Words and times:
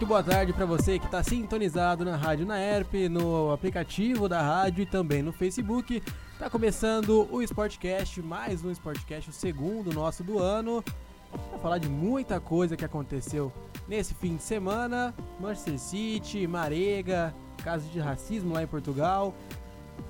Muito 0.00 0.08
boa 0.08 0.22
tarde 0.22 0.54
para 0.54 0.64
você 0.64 0.98
que 0.98 1.04
está 1.04 1.22
sintonizado 1.22 2.06
na 2.06 2.16
Rádio 2.16 2.46
Naerp, 2.46 2.94
no 3.10 3.52
aplicativo 3.52 4.30
da 4.30 4.40
rádio 4.40 4.80
e 4.80 4.86
também 4.86 5.20
no 5.20 5.30
Facebook. 5.30 6.02
Tá 6.38 6.48
começando 6.48 7.28
o 7.30 7.42
Sportcast, 7.42 8.22
mais 8.22 8.64
um 8.64 8.70
Sportcast, 8.70 9.28
o 9.28 9.32
segundo 9.32 9.92
nosso 9.92 10.24
do 10.24 10.38
ano. 10.38 10.82
Para 11.50 11.58
falar 11.58 11.76
de 11.76 11.90
muita 11.90 12.40
coisa 12.40 12.78
que 12.78 12.84
aconteceu 12.84 13.52
nesse 13.86 14.14
fim 14.14 14.36
de 14.36 14.42
semana. 14.42 15.14
Manchester 15.38 15.78
City, 15.78 16.46
Marega, 16.46 17.34
casos 17.62 17.92
de 17.92 18.00
racismo 18.00 18.54
lá 18.54 18.62
em 18.62 18.66
Portugal. 18.66 19.34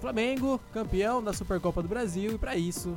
Flamengo, 0.01 0.61
campeão 0.73 1.20
da 1.20 1.33
Supercopa 1.33 1.83
do 1.83 1.88
Brasil. 1.88 2.34
E 2.34 2.38
para 2.38 2.55
isso, 2.55 2.97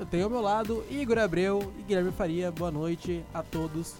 eu 0.00 0.04
tenho 0.04 0.24
ao 0.24 0.30
meu 0.30 0.40
lado 0.40 0.84
Igor 0.90 1.16
Abreu 1.16 1.72
e 1.78 1.82
Guilherme 1.82 2.10
Faria. 2.10 2.50
Boa 2.50 2.72
noite 2.72 3.24
a 3.32 3.40
todos. 3.40 3.94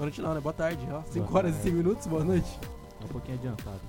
Boa 0.00 0.06
noite 0.06 0.22
não, 0.22 0.32
né? 0.32 0.40
Boa 0.40 0.54
tarde, 0.54 0.88
ó. 0.90 1.02
5 1.02 1.36
horas 1.36 1.54
e 1.56 1.60
5 1.60 1.76
minutos, 1.76 2.06
boa 2.06 2.24
noite. 2.24 2.58
É 3.02 3.04
um 3.04 3.08
pouquinho 3.08 3.36
adiantado. 3.36 3.80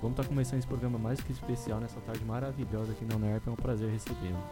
Vamos 0.00 0.18
estar 0.18 0.26
começando 0.26 0.60
esse 0.60 0.66
programa 0.66 0.98
mais 0.98 1.20
que 1.20 1.30
especial 1.30 1.78
nessa 1.78 2.00
tarde 2.00 2.24
maravilhosa 2.24 2.92
aqui 2.92 3.04
na 3.04 3.16
UNERP. 3.16 3.46
É 3.46 3.50
um 3.50 3.54
prazer 3.54 3.90
recebê-lo. 3.90 4.42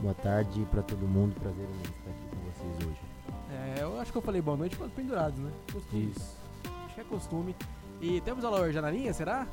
Boa 0.00 0.14
tarde 0.14 0.66
pra 0.68 0.82
todo 0.82 1.06
mundo, 1.06 1.32
prazer 1.40 1.64
em 1.64 1.82
estar 1.82 2.10
aqui 2.10 2.26
com 2.28 2.50
vocês 2.50 2.88
hoje. 2.88 3.00
É, 3.52 3.84
eu 3.84 4.00
acho 4.00 4.10
que 4.10 4.18
eu 4.18 4.22
falei 4.22 4.42
boa 4.42 4.56
noite 4.56 4.74
para 4.74 4.86
os 4.86 4.92
pendurados, 4.92 5.38
né? 5.38 5.52
Costume. 5.72 6.10
Isso. 6.10 6.36
Acho 6.86 6.94
que 6.96 7.00
é 7.02 7.04
costume. 7.04 7.56
E 8.00 8.20
temos 8.22 8.42
o 8.42 8.48
Alaor 8.48 8.72
já 8.72 8.82
na 8.82 8.90
linha, 8.90 9.14
será? 9.14 9.46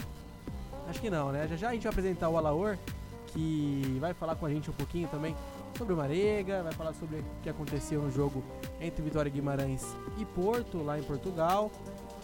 Acho 0.89 0.99
que 0.99 1.11
não, 1.11 1.31
né? 1.31 1.47
Já 1.47 1.55
já 1.55 1.69
a 1.69 1.73
gente 1.73 1.83
vai 1.83 1.91
apresentar 1.91 2.29
o 2.29 2.37
Alaor, 2.37 2.79
que 3.27 3.95
vai 4.01 4.15
falar 4.15 4.35
com 4.37 4.47
a 4.47 4.49
gente 4.49 4.71
um 4.71 4.73
pouquinho 4.73 5.07
também 5.09 5.35
sobre 5.77 5.93
o 5.93 5.97
Marega, 5.97 6.63
vai 6.63 6.73
falar 6.73 6.93
sobre 6.93 7.17
o 7.17 7.25
que 7.41 7.49
aconteceu 7.49 8.01
no 8.01 8.11
jogo 8.11 8.43
entre 8.79 9.01
Vitória 9.01 9.29
Guimarães 9.29 9.95
e 10.17 10.25
Porto, 10.25 10.81
lá 10.81 10.97
em 10.97 11.03
Portugal. 11.03 11.71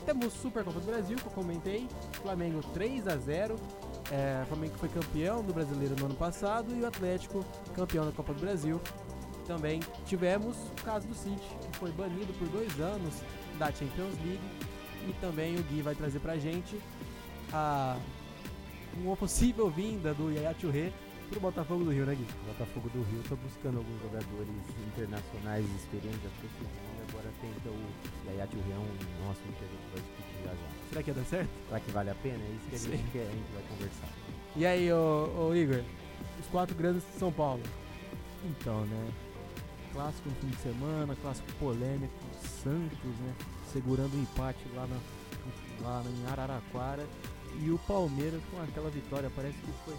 Temos 0.05 0.33
Supercopa 0.33 0.79
do 0.79 0.85
Brasil, 0.85 1.17
que 1.17 1.25
eu 1.25 1.31
comentei, 1.31 1.87
Flamengo 2.21 2.61
3 2.73 3.07
a 3.07 3.17
0 3.17 3.55
é, 4.11 4.43
Flamengo 4.47 4.75
foi 4.77 4.89
campeão 4.89 5.41
do 5.41 5.53
Brasileiro 5.53 5.95
no 5.97 6.05
ano 6.05 6.15
passado 6.15 6.75
e 6.75 6.81
o 6.81 6.87
Atlético 6.87 7.45
campeão 7.73 8.05
da 8.05 8.11
Copa 8.11 8.33
do 8.33 8.41
Brasil. 8.41 8.81
Também 9.47 9.79
tivemos 10.05 10.57
o 10.57 10.83
caso 10.83 11.07
do 11.07 11.15
City, 11.15 11.41
que 11.71 11.77
foi 11.77 11.91
banido 11.91 12.33
por 12.33 12.47
dois 12.49 12.77
anos 12.79 13.21
da 13.57 13.67
Champions 13.67 14.15
League. 14.25 14.41
E 15.07 15.13
também 15.21 15.55
o 15.55 15.63
Gui 15.63 15.81
vai 15.81 15.95
trazer 15.95 16.19
pra 16.19 16.37
gente 16.37 16.77
a, 17.53 17.97
uma 18.97 19.15
possível 19.15 19.69
vinda 19.69 20.13
do 20.13 20.29
Yaya 20.31 20.53
Touré 20.53 20.91
pro 21.31 21.39
Botafogo 21.39 21.85
do 21.85 21.91
Rio, 21.91 22.05
né 22.05 22.13
Gui? 22.13 22.27
O 22.43 22.47
Botafogo 22.51 22.89
do 22.89 23.01
Rio 23.09 23.21
está 23.21 23.35
buscando 23.35 23.77
alguns 23.77 24.01
jogadores 24.01 24.49
internacionais 24.87 25.65
experientes 25.75 26.21
da 26.21 26.29
profissional 26.29 26.91
e 26.99 27.09
agora 27.09 27.29
tenta 27.39 27.69
o 27.69 28.27
Yaya 28.27 28.47
Churrião, 28.51 28.85
nosso 29.25 29.39
que 29.41 29.63
a 29.63 29.67
gente 29.67 29.87
vai 29.93 30.01
discutir 30.03 30.43
já 30.43 30.51
já. 30.51 30.67
Será 30.89 31.03
que 31.03 31.09
ia 31.09 31.13
dar 31.15 31.25
certo? 31.25 31.49
Será 31.67 31.79
que 31.79 31.91
vale 31.91 32.09
a 32.09 32.15
pena? 32.15 32.43
É 32.43 32.51
isso 32.51 32.69
que 32.69 32.75
a 32.75 32.79
Sim. 32.79 32.91
gente, 32.91 33.11
quer, 33.11 33.27
a 33.27 33.31
gente 33.31 33.51
vai 33.53 33.63
conversar. 33.63 34.09
E 34.57 34.65
aí, 34.65 34.91
ô, 34.91 35.47
ô 35.47 35.55
Igor, 35.55 35.81
os 36.39 36.47
quatro 36.47 36.75
grandes 36.75 37.03
de 37.03 37.17
São 37.17 37.31
Paulo. 37.31 37.63
Então, 38.43 38.85
né? 38.85 39.11
Clássico 39.93 40.29
no 40.29 40.35
fim 40.35 40.47
de 40.47 40.57
semana, 40.57 41.15
clássico 41.21 41.51
polêmico, 41.53 42.13
Santos, 42.61 43.15
né? 43.19 43.33
Segurando 43.71 44.13
o 44.13 44.19
empate 44.21 44.59
lá, 44.75 44.85
na, 44.87 45.87
lá 45.87 46.03
em 46.03 46.31
Araraquara. 46.31 47.05
E 47.63 47.69
o 47.69 47.77
Palmeiras 47.79 48.41
com 48.49 48.61
aquela 48.61 48.89
vitória, 48.89 49.29
parece 49.35 49.57
que 49.57 49.71
foi 49.85 49.95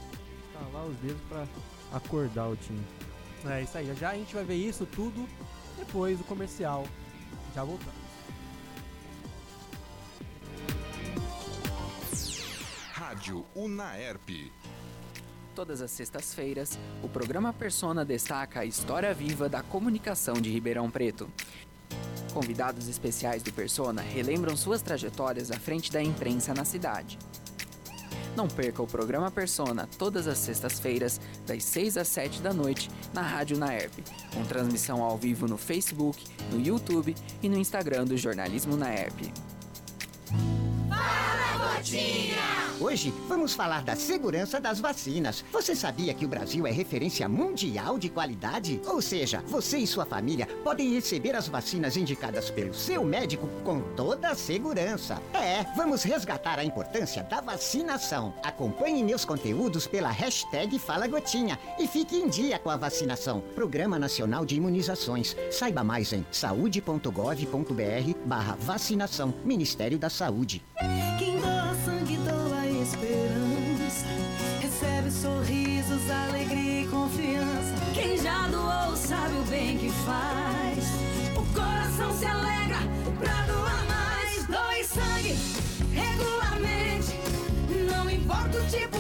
estalar 0.52 0.86
os 0.86 0.96
dedos 0.98 1.22
pra 1.28 1.46
acordar 1.92 2.48
o 2.48 2.56
time. 2.56 2.82
É 3.44 3.62
isso 3.62 3.76
aí, 3.76 3.86
já 3.86 3.94
já 3.94 4.10
a 4.10 4.14
gente 4.14 4.34
vai 4.34 4.44
ver 4.44 4.54
isso 4.54 4.86
tudo 4.86 5.28
depois 5.78 6.18
do 6.18 6.24
comercial. 6.24 6.86
Já 7.54 7.64
voltamos. 7.64 8.02
Rádio 12.92 13.44
Unaerp. 13.54 14.52
Todas 15.54 15.82
as 15.82 15.90
sextas-feiras, 15.90 16.78
o 17.02 17.08
programa 17.08 17.52
Persona 17.52 18.06
destaca 18.06 18.60
a 18.60 18.64
história 18.64 19.12
viva 19.12 19.50
da 19.50 19.62
comunicação 19.62 20.34
de 20.34 20.50
Ribeirão 20.50 20.90
Preto. 20.90 21.28
Convidados 22.32 22.88
especiais 22.88 23.42
do 23.42 23.52
Persona 23.52 24.00
relembram 24.00 24.56
suas 24.56 24.80
trajetórias 24.80 25.50
à 25.50 25.58
frente 25.58 25.92
da 25.92 26.02
imprensa 26.02 26.54
na 26.54 26.64
cidade. 26.64 27.18
Não 28.36 28.48
perca 28.48 28.82
o 28.82 28.86
programa 28.86 29.30
Persona 29.30 29.88
todas 29.98 30.26
as 30.26 30.38
sextas-feiras, 30.38 31.20
das 31.46 31.64
6 31.64 31.96
às 31.98 32.08
7 32.08 32.40
da 32.40 32.52
noite, 32.52 32.90
na 33.12 33.22
Rádio 33.22 33.58
Naerp, 33.58 33.92
com 34.34 34.42
transmissão 34.44 35.02
ao 35.02 35.18
vivo 35.18 35.46
no 35.46 35.58
Facebook, 35.58 36.24
no 36.50 36.60
YouTube 36.60 37.14
e 37.42 37.48
no 37.48 37.58
Instagram 37.58 38.04
do 38.04 38.16
Jornalismo 38.16 38.76
Naerp. 38.76 39.20
Hoje 42.82 43.14
vamos 43.28 43.54
falar 43.54 43.84
da 43.84 43.94
segurança 43.94 44.60
das 44.60 44.80
vacinas. 44.80 45.44
Você 45.52 45.72
sabia 45.72 46.12
que 46.12 46.24
o 46.24 46.28
Brasil 46.28 46.66
é 46.66 46.72
referência 46.72 47.28
mundial 47.28 47.96
de 47.96 48.08
qualidade? 48.08 48.80
Ou 48.84 49.00
seja, 49.00 49.40
você 49.46 49.78
e 49.78 49.86
sua 49.86 50.04
família 50.04 50.48
podem 50.64 50.92
receber 50.92 51.36
as 51.36 51.46
vacinas 51.46 51.96
indicadas 51.96 52.50
pelo 52.50 52.74
seu 52.74 53.04
médico 53.04 53.46
com 53.62 53.80
toda 53.94 54.30
a 54.30 54.34
segurança. 54.34 55.22
É, 55.32 55.62
vamos 55.76 56.02
resgatar 56.02 56.58
a 56.58 56.64
importância 56.64 57.22
da 57.22 57.40
vacinação. 57.40 58.34
Acompanhe 58.42 59.04
meus 59.04 59.24
conteúdos 59.24 59.86
pela 59.86 60.10
hashtag 60.10 60.76
Fala 60.80 61.06
Gotinha 61.06 61.56
e 61.78 61.86
fique 61.86 62.16
em 62.16 62.28
dia 62.28 62.58
com 62.58 62.68
a 62.68 62.76
vacinação. 62.76 63.44
Programa 63.54 63.96
Nacional 63.96 64.44
de 64.44 64.56
Imunizações. 64.56 65.36
Saiba 65.52 65.84
mais 65.84 66.12
em 66.12 66.26
saúde.gov.br 66.32 68.18
barra 68.26 68.56
vacinação. 68.56 69.32
Ministério 69.44 70.00
da 70.00 70.10
Saúde. 70.10 70.64
Quem 71.16 71.38
sorrisos, 75.22 76.10
alegria 76.10 76.82
e 76.82 76.86
confiança. 76.88 77.74
Quem 77.94 78.18
já 78.18 78.48
doou 78.48 78.96
sabe 78.96 79.34
o 79.36 79.44
bem 79.44 79.78
que 79.78 79.88
faz. 79.88 80.84
O 81.36 81.54
coração 81.54 82.12
se 82.18 82.26
alegra 82.26 82.78
pra 83.20 83.42
doar 83.46 83.86
mais. 83.86 84.46
Doe 84.48 84.84
sangue 84.84 85.36
regularmente. 85.92 87.14
Não 87.88 88.10
importa 88.10 88.58
o 88.58 88.66
tipo 88.66 88.98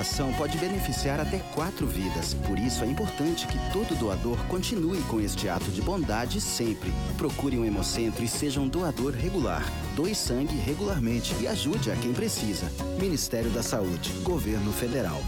doação 0.00 0.32
pode 0.32 0.56
beneficiar 0.56 1.20
até 1.20 1.38
quatro 1.54 1.86
vidas. 1.86 2.32
Por 2.46 2.58
isso 2.58 2.82
é 2.82 2.86
importante 2.86 3.46
que 3.46 3.58
todo 3.70 3.98
doador 3.98 4.38
continue 4.46 4.98
com 5.02 5.20
este 5.20 5.46
ato 5.46 5.70
de 5.70 5.82
bondade 5.82 6.40
sempre. 6.40 6.90
Procure 7.18 7.58
um 7.58 7.66
hemocentro 7.66 8.24
e 8.24 8.28
seja 8.28 8.60
um 8.60 8.68
doador 8.68 9.12
regular. 9.12 9.62
Doe 9.94 10.14
sangue 10.14 10.56
regularmente 10.56 11.34
e 11.38 11.46
ajude 11.46 11.90
a 11.90 11.96
quem 11.96 12.14
precisa. 12.14 12.72
Ministério 12.98 13.50
da 13.50 13.62
Saúde, 13.62 14.10
Governo 14.22 14.72
Federal. 14.72 15.20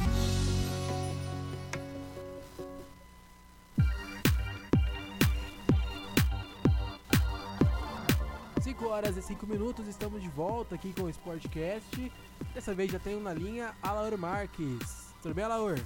Horas 8.93 9.17
e 9.17 9.23
5 9.23 9.47
minutos, 9.47 9.89
estamos 9.89 10.21
de 10.21 10.29
volta 10.29 10.75
aqui 10.75 10.93
com 10.93 11.05
o 11.05 11.09
Sportcast. 11.11 12.13
Dessa 12.55 12.75
vez 12.75 12.93
já 12.93 12.99
tenho 12.99 13.21
na 13.21 13.33
linha 13.33 13.73
Alaor 13.83 14.17
Marques. 14.19 15.13
Tudo 15.23 15.35
bem, 15.35 15.45
Alaor? 15.45 15.79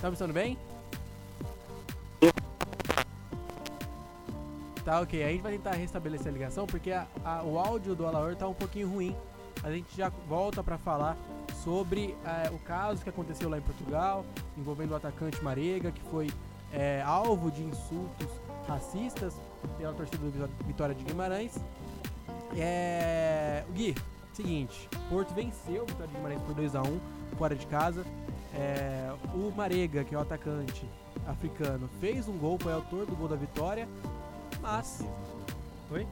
Tá 0.00 0.08
me 0.08 0.12
escutando 0.14 0.32
bem? 0.32 0.56
Tá, 4.84 5.00
ok. 5.00 5.22
A 5.22 5.28
gente 5.28 5.42
vai 5.42 5.52
tentar 5.52 5.72
restabelecer 5.72 6.28
a 6.28 6.30
ligação 6.30 6.66
porque 6.66 6.90
a- 6.90 7.06
a- 7.22 7.42
o 7.42 7.58
áudio 7.58 7.94
do 7.94 8.06
Alaor 8.06 8.34
tá 8.34 8.48
um 8.48 8.54
pouquinho 8.54 8.88
ruim. 8.88 9.14
A 9.62 9.70
gente 9.70 9.94
já 9.94 10.08
volta 10.26 10.62
pra 10.62 10.78
falar 10.78 11.16
sobre 11.62 12.16
eh, 12.24 12.48
o 12.50 12.58
caso 12.60 13.02
que 13.02 13.10
aconteceu 13.10 13.50
lá 13.50 13.58
em 13.58 13.62
Portugal, 13.62 14.24
envolvendo 14.56 14.92
o 14.92 14.96
atacante 14.96 15.42
Marega, 15.44 15.90
que 15.92 16.00
foi 16.10 16.30
eh, 16.72 17.02
alvo 17.04 17.50
de 17.50 17.62
insultos 17.62 18.28
racistas 18.68 19.34
pela 19.78 19.92
torcida 19.94 20.18
do 20.18 20.30
Vitó- 20.30 20.48
Vitória 20.66 20.94
de 20.94 21.02
Guimarães. 21.04 21.56
É, 22.56 23.64
o 23.68 23.72
Gui, 23.72 23.94
seguinte, 24.32 24.88
Porto 25.10 25.34
venceu 25.34 25.82
o 25.82 25.86
Vitória 25.86 26.08
de 26.08 26.14
Guimarães 26.14 26.40
por 26.42 26.54
2x1 26.54 26.98
fora 27.36 27.54
de 27.56 27.66
casa. 27.66 28.04
É, 28.54 29.12
o 29.34 29.52
Marega, 29.56 30.04
que 30.04 30.14
é 30.14 30.18
o 30.18 30.20
atacante 30.22 30.86
africano, 31.26 31.88
fez 32.00 32.28
um 32.28 32.36
gol, 32.38 32.58
foi 32.60 32.72
autor 32.72 33.06
do 33.06 33.14
gol 33.16 33.28
da 33.28 33.36
vitória, 33.36 33.88
mas. 34.60 35.04
Oi? 35.90 36.06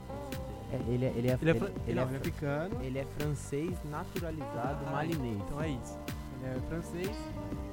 É, 0.72 0.76
ele, 0.92 1.04
é, 1.06 1.08
ele, 1.16 1.28
é, 1.30 1.38
Ele 1.40 1.50
é, 1.50 1.54
ele, 1.54 1.60
não, 1.60 1.66
é 1.66 1.70
ele 1.86 2.00
é 2.00 2.06
fr- 2.06 2.16
africano. 2.16 2.82
ele 2.82 2.98
é 2.98 3.04
francês 3.16 3.76
naturalizado 3.90 4.84
Ah, 4.86 4.90
malinês. 4.90 5.38
Então 5.46 5.62
é 5.62 5.68
isso. 5.70 5.96
Ele 6.46 6.58
é 6.58 6.68
francês, 6.68 7.16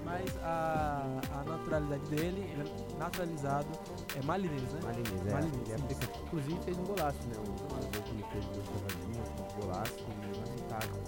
mas 0.03 0.37
a, 0.43 1.21
a 1.31 1.43
naturalidade 1.43 2.05
dele, 2.09 2.41
ele 2.51 2.61
é 2.61 2.97
naturalizado, 2.97 3.67
é 4.15 4.25
malinês, 4.25 4.73
né? 4.73 4.79
Malinês, 4.83 5.27
é. 5.27 5.33
Malinês, 5.33 5.69
Ele 5.69 5.83
é. 5.83 6.23
Inclusive 6.25 6.59
fez 6.63 6.77
um 6.77 6.83
golaço, 6.83 7.19
né? 7.27 7.35
O 7.39 7.57
jogador 7.57 8.03
que 8.03 8.31
fez 8.31 8.45
duas 8.45 8.67
cavadinhas, 8.69 9.29
um 9.29 9.61
golaço 9.61 9.95
e 9.99 10.37
lamentável 10.37 11.03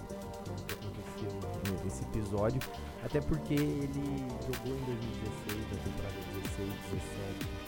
o 0.47 0.65
que 0.65 0.73
aconteceu 0.73 1.83
nesse 1.83 2.03
episódio. 2.03 2.61
Até 3.03 3.19
porque 3.21 3.53
ele 3.53 4.27
jogou 4.45 4.77
em 4.77 4.85
2016, 4.85 5.71
na 5.71 5.77
temporada 5.83 6.15
16, 6.43 6.69
17, 6.91 7.65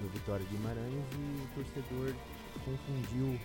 no 0.00 0.08
Vitória 0.08 0.44
de 0.46 0.56
Guimarães 0.56 1.04
e 1.12 1.42
o 1.42 1.48
torcedor 1.54 2.14
confundiu 2.64 3.38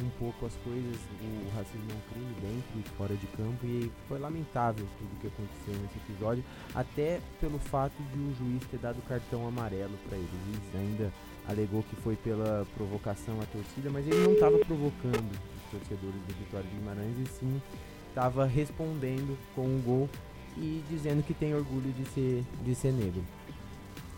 um 0.00 0.08
pouco 0.18 0.46
as 0.46 0.54
coisas, 0.64 0.96
o 1.20 1.56
racismo 1.56 1.90
é 1.90 1.94
um 1.94 2.12
crime 2.12 2.34
dentro 2.40 2.80
e 2.80 2.96
fora 2.96 3.14
de 3.14 3.26
campo 3.28 3.66
e 3.66 3.90
foi 4.08 4.18
lamentável 4.18 4.86
tudo 4.98 5.20
que 5.20 5.26
aconteceu 5.26 5.74
nesse 5.82 5.98
episódio, 5.98 6.44
até 6.74 7.20
pelo 7.40 7.58
fato 7.58 7.94
de 8.12 8.18
o 8.18 8.34
juiz 8.36 8.62
ter 8.70 8.78
dado 8.78 9.02
cartão 9.06 9.46
amarelo 9.46 9.96
para 10.08 10.16
ele. 10.16 10.28
O 10.28 10.52
juiz 10.52 10.74
ainda 10.74 11.12
alegou 11.48 11.82
que 11.82 11.96
foi 11.96 12.16
pela 12.16 12.66
provocação 12.76 13.40
à 13.40 13.46
torcida, 13.46 13.90
mas 13.90 14.06
ele 14.06 14.24
não 14.24 14.32
estava 14.32 14.58
provocando 14.58 15.32
os 15.32 15.70
torcedores 15.70 16.20
do 16.26 16.34
Vitória 16.38 16.68
de 16.68 16.76
Guimarães 16.76 17.16
e 17.18 17.26
sim 17.26 17.60
estava 18.08 18.44
respondendo 18.44 19.38
com 19.54 19.62
um 19.62 19.80
gol 19.80 20.08
e 20.56 20.84
dizendo 20.88 21.22
que 21.22 21.32
tem 21.32 21.54
orgulho 21.54 21.92
de 21.92 22.04
ser, 22.10 22.44
de 22.62 22.74
ser 22.74 22.92
negro. 22.92 23.22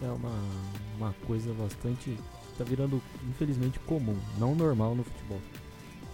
É 0.02 0.06
uma, 0.06 0.34
uma 0.96 1.14
coisa 1.26 1.52
bastante. 1.54 2.18
tá 2.58 2.64
virando, 2.64 3.00
infelizmente, 3.28 3.78
comum, 3.80 4.16
não 4.38 4.54
normal 4.54 4.94
no 4.94 5.04
futebol. 5.04 5.40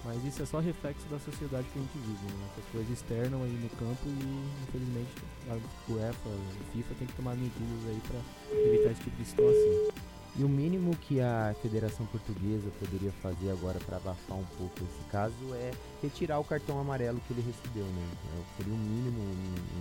Mas 0.04 0.24
isso 0.24 0.42
é 0.42 0.46
só 0.46 0.58
reflexo 0.60 1.06
da 1.08 1.18
sociedade 1.18 1.66
que 1.72 1.78
a 1.78 1.82
gente 1.82 1.98
vive, 1.98 2.32
né? 2.32 2.48
Essas 2.52 2.70
coisas 2.72 2.90
externam 2.90 3.42
aí 3.42 3.52
no 3.52 3.68
campo 3.70 4.00
e, 4.06 4.62
infelizmente, 4.68 5.10
a 5.48 5.92
UEFA, 5.92 6.28
a 6.30 6.72
FIFA 6.72 6.94
tem 6.98 7.06
que 7.06 7.14
tomar 7.14 7.34
medidas 7.34 7.86
aí 7.86 8.00
pra 8.08 8.58
evitar 8.58 8.92
esse 8.92 9.02
tipo 9.02 9.16
de 9.16 9.28
situação. 9.28 9.90
E 10.36 10.44
o 10.44 10.48
mínimo 10.48 10.96
que 10.96 11.20
a 11.20 11.54
Federação 11.60 12.06
Portuguesa 12.06 12.70
poderia 12.78 13.12
fazer 13.20 13.50
agora 13.50 13.78
para 13.80 13.96
abafar 13.96 14.38
um 14.38 14.44
pouco 14.56 14.74
esse 14.78 15.04
caso 15.10 15.34
é 15.54 15.72
retirar 16.00 16.38
o 16.38 16.44
cartão 16.44 16.78
amarelo 16.80 17.20
que 17.26 17.32
ele 17.34 17.42
recebeu, 17.42 17.84
né? 17.84 18.08
É, 18.38 18.56
Seria 18.56 18.72
o 18.72 18.78
mínimo, 18.78 19.18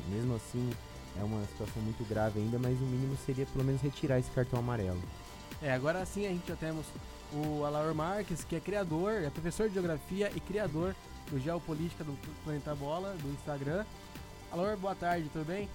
mesmo 0.10 0.36
assim 0.36 0.70
é 1.20 1.24
uma 1.24 1.46
situação 1.46 1.82
muito 1.84 2.08
grave 2.08 2.40
ainda, 2.40 2.58
mas 2.58 2.80
o 2.80 2.84
mínimo 2.84 3.16
seria 3.26 3.46
pelo 3.46 3.64
menos 3.64 3.82
retirar 3.82 4.20
esse 4.20 4.30
cartão 4.32 4.60
amarelo. 4.60 5.02
É, 5.62 5.72
agora 5.74 6.06
sim 6.06 6.26
a 6.26 6.30
gente 6.30 6.48
já 6.48 6.56
temos 6.56 6.86
o 7.34 7.64
Alaor 7.66 7.94
Marques, 7.94 8.44
que 8.44 8.56
é 8.56 8.60
criador, 8.60 9.12
é 9.24 9.30
professor 9.30 9.68
de 9.68 9.74
geografia 9.76 10.32
e 10.36 10.40
criador 10.40 10.96
do 11.30 11.40
Geopolítica 11.40 12.04
do 12.04 12.14
Planeta 12.44 12.74
Bola, 12.76 13.14
do 13.22 13.30
Instagram. 13.32 13.86
Alaor, 14.52 14.76
boa 14.78 14.96
tarde, 14.96 15.30
tudo 15.32 15.46
bem? 15.46 15.70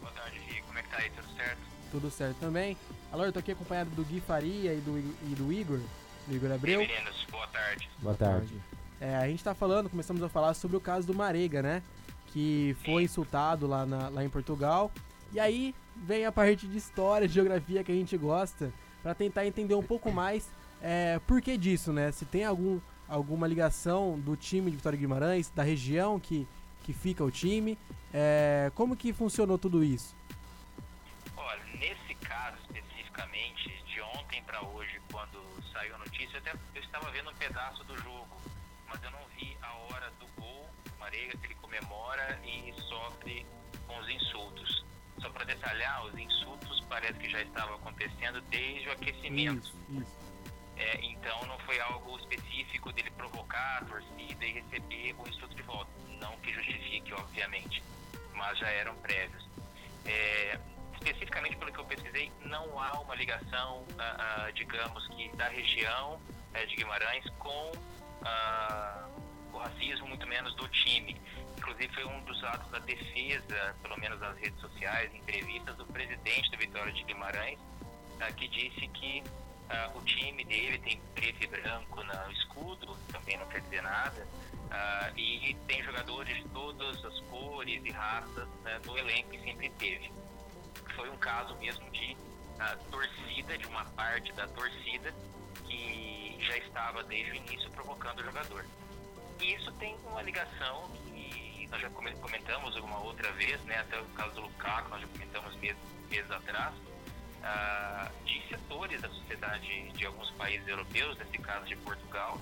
Boa 0.00 0.12
tarde, 0.12 0.38
Gui. 0.40 0.60
Como 0.66 0.78
é 0.78 0.82
que 0.82 0.88
tá 0.90 0.98
aí? 0.98 1.10
Tudo 1.10 1.28
certo? 1.36 1.58
Tudo 1.90 2.10
certo 2.10 2.36
também. 2.38 2.76
Alaor, 3.10 3.32
tô 3.32 3.38
aqui 3.38 3.52
acompanhado 3.52 3.90
do 3.90 4.04
Gui 4.04 4.20
Faria 4.20 4.74
e 4.74 4.80
do, 4.80 4.98
e 4.98 5.34
do 5.34 5.50
Igor, 5.52 5.80
do 6.26 6.36
Igor 6.36 6.52
Abreu. 6.52 6.80
meninos, 6.80 7.26
boa 7.30 7.46
tarde. 7.46 7.88
Boa 8.00 8.14
tarde. 8.14 8.54
É, 9.00 9.16
a 9.16 9.26
gente 9.28 9.42
tá 9.42 9.54
falando, 9.54 9.88
começamos 9.88 10.22
a 10.22 10.28
falar 10.28 10.52
sobre 10.54 10.76
o 10.76 10.80
caso 10.80 11.06
do 11.06 11.14
Marega, 11.14 11.62
né? 11.62 11.82
Que 12.28 12.76
foi 12.84 13.04
insultado 13.04 13.66
lá, 13.66 13.86
na- 13.86 14.08
lá 14.10 14.22
em 14.24 14.28
Portugal. 14.28 14.90
E 15.32 15.40
aí 15.40 15.74
vem 15.96 16.26
a 16.26 16.32
parte 16.32 16.66
de 16.66 16.76
história, 16.76 17.26
de 17.26 17.32
geografia 17.32 17.82
que 17.82 17.92
a 17.92 17.94
gente 17.94 18.16
gosta, 18.18 18.70
pra 19.02 19.14
tentar 19.14 19.46
entender 19.46 19.74
um 19.74 19.82
pouco 19.82 20.10
mais 20.12 20.50
é, 20.80 21.18
por 21.26 21.40
que 21.40 21.56
disso, 21.56 21.92
né? 21.92 22.12
Se 22.12 22.24
tem 22.24 22.44
algum, 22.44 22.80
alguma 23.08 23.46
ligação 23.46 24.18
do 24.18 24.36
time 24.36 24.70
de 24.70 24.76
Vitória 24.76 24.98
Guimarães, 24.98 25.50
da 25.50 25.62
região 25.62 26.20
que, 26.20 26.46
que 26.82 26.92
fica 26.92 27.24
o 27.24 27.30
time. 27.30 27.78
é, 28.12 28.70
como 28.74 28.96
que 28.96 29.12
funcionou 29.12 29.58
tudo 29.58 29.82
isso? 29.82 30.14
Olha, 31.36 31.62
nesse 31.74 32.14
caso 32.16 32.56
especificamente, 32.62 33.70
de 33.86 34.00
ontem 34.00 34.42
pra 34.44 34.62
hoje, 34.62 35.00
quando 35.10 35.38
saiu 35.72 35.94
a 35.94 35.98
notícia, 35.98 36.36
eu, 36.36 36.40
até, 36.40 36.52
eu 36.74 36.82
estava 36.82 37.10
vendo 37.10 37.30
um 37.30 37.34
pedaço 37.34 37.84
do 37.84 37.96
jogo, 37.98 38.36
mas 38.88 39.02
eu 39.02 39.10
não 39.10 39.20
vi 39.36 39.56
a 39.62 39.74
hora 39.74 40.10
do 40.20 40.26
gol, 40.40 40.68
o 40.94 41.00
Marega, 41.00 41.36
que 41.38 41.46
ele 41.46 41.54
comemora 41.56 42.40
e 42.44 42.72
sofre 42.82 43.46
com 43.86 43.98
os 43.98 44.08
insultos. 44.08 44.84
Só 45.20 45.30
para 45.30 45.44
detalhar, 45.44 46.04
os 46.06 46.18
insultos 46.18 46.80
parece 46.88 47.18
que 47.18 47.28
já 47.28 47.42
estavam 47.42 47.76
acontecendo 47.76 48.40
desde 48.42 48.88
o 48.88 48.92
aquecimento. 48.92 49.66
Isso, 49.90 50.02
isso. 50.02 50.35
É, 50.76 51.04
então 51.04 51.40
não 51.46 51.58
foi 51.60 51.80
algo 51.80 52.18
específico 52.18 52.92
dele 52.92 53.10
provocar 53.10 53.78
a 53.82 53.84
torcida 53.86 54.44
e 54.44 54.52
receber 54.52 55.14
o 55.18 55.28
insulto 55.28 55.54
de 55.54 55.62
volta. 55.62 55.90
Não 56.20 56.36
que 56.38 56.52
justifique, 56.52 57.12
obviamente, 57.14 57.82
mas 58.34 58.58
já 58.58 58.68
eram 58.68 58.94
prévios. 58.96 59.48
É, 60.04 60.58
especificamente 61.06 61.56
pelo 61.56 61.72
que 61.72 61.78
eu 61.78 61.84
pesquisei, 61.84 62.32
não 62.44 62.78
há 62.80 63.00
uma 63.00 63.14
ligação, 63.14 63.84
ah, 63.98 64.44
ah, 64.46 64.50
digamos 64.52 65.06
que 65.08 65.28
da 65.36 65.48
região 65.48 66.20
eh, 66.54 66.66
de 66.66 66.76
Guimarães 66.76 67.24
com 67.38 67.72
ah, 68.22 69.08
o 69.52 69.58
racismo, 69.58 70.08
muito 70.08 70.26
menos 70.26 70.54
do 70.56 70.68
time. 70.68 71.20
Inclusive 71.56 71.94
foi 71.94 72.04
um 72.04 72.20
dos 72.20 72.42
atos 72.44 72.70
da 72.70 72.78
defesa, 72.80 73.76
pelo 73.82 73.98
menos 73.98 74.20
nas 74.20 74.36
redes 74.38 74.60
sociais, 74.60 75.14
entrevistas 75.14 75.76
do 75.76 75.86
presidente 75.86 76.50
do 76.50 76.58
Vitória 76.58 76.92
de 76.92 77.02
Guimarães, 77.04 77.58
ah, 78.20 78.32
que 78.32 78.48
disse 78.48 78.88
que 78.88 79.22
ah, 79.70 79.90
o 79.94 80.00
time 80.02 80.44
dele 80.44 80.78
tem 80.78 81.00
preto 81.14 81.44
e 81.44 81.46
branco 81.46 82.02
no 82.02 82.32
escudo, 82.32 82.96
também 83.12 83.36
não 83.38 83.46
quer 83.48 83.60
dizer 83.62 83.82
nada, 83.82 84.26
ah, 84.70 85.10
e 85.16 85.54
tem 85.66 85.82
jogadores 85.82 86.36
de 86.36 86.48
todas 86.50 87.04
as 87.04 87.20
cores 87.22 87.84
e 87.84 87.90
raças 87.90 88.48
né, 88.62 88.80
no 88.84 88.96
elenco 88.98 89.30
que 89.30 89.40
sempre 89.42 89.70
teve. 89.70 90.10
Foi 90.94 91.10
um 91.10 91.16
caso 91.18 91.54
mesmo 91.56 91.90
de 91.90 92.16
ah, 92.58 92.76
torcida, 92.90 93.58
de 93.58 93.66
uma 93.66 93.84
parte 93.84 94.32
da 94.32 94.46
torcida 94.48 95.12
que 95.66 96.36
já 96.40 96.56
estava 96.58 97.02
desde 97.04 97.32
o 97.32 97.34
início 97.34 97.70
provocando 97.70 98.20
o 98.20 98.24
jogador. 98.24 98.64
E 99.40 99.52
isso 99.54 99.70
tem 99.72 99.96
uma 100.06 100.22
ligação 100.22 100.88
que 101.06 101.68
nós 101.70 101.80
já 101.80 101.90
come- 101.90 102.14
comentamos 102.16 102.74
alguma 102.76 102.98
outra 103.00 103.30
vez, 103.32 103.60
né, 103.64 103.78
até 103.80 104.00
o 104.00 104.04
caso 104.10 104.34
do 104.36 104.40
Lukaku, 104.42 104.88
nós 104.90 105.00
já 105.00 105.08
comentamos 105.08 105.54
meses, 105.56 105.76
meses 106.08 106.30
atrás, 106.30 106.72
ah, 107.46 108.10
de 108.24 108.42
setores 108.48 109.00
da 109.00 109.08
sociedade 109.08 109.90
de 109.92 110.06
alguns 110.06 110.30
países 110.32 110.66
europeus, 110.66 111.16
nesse 111.18 111.38
caso 111.38 111.64
de 111.66 111.76
Portugal, 111.76 112.40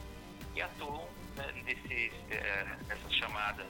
que 0.55 0.63
atuam 0.63 1.07
né, 1.37 1.53
nesses, 1.65 2.13
eh, 2.31 2.77
nessas 2.87 3.15
chamadas 3.15 3.67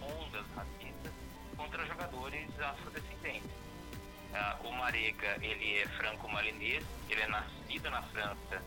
ondas 0.00 0.46
racistas 0.56 1.12
contra 1.56 1.84
jogadores 1.86 2.48
afrodescendentes. 2.60 3.50
Ah, 4.32 4.56
o 4.64 4.72
Marega, 4.72 5.36
ele 5.42 5.78
é 5.78 5.86
franco-malinês, 5.88 6.84
ele 7.10 7.20
é 7.20 7.26
nascido 7.26 7.90
na 7.90 8.02
França, 8.04 8.62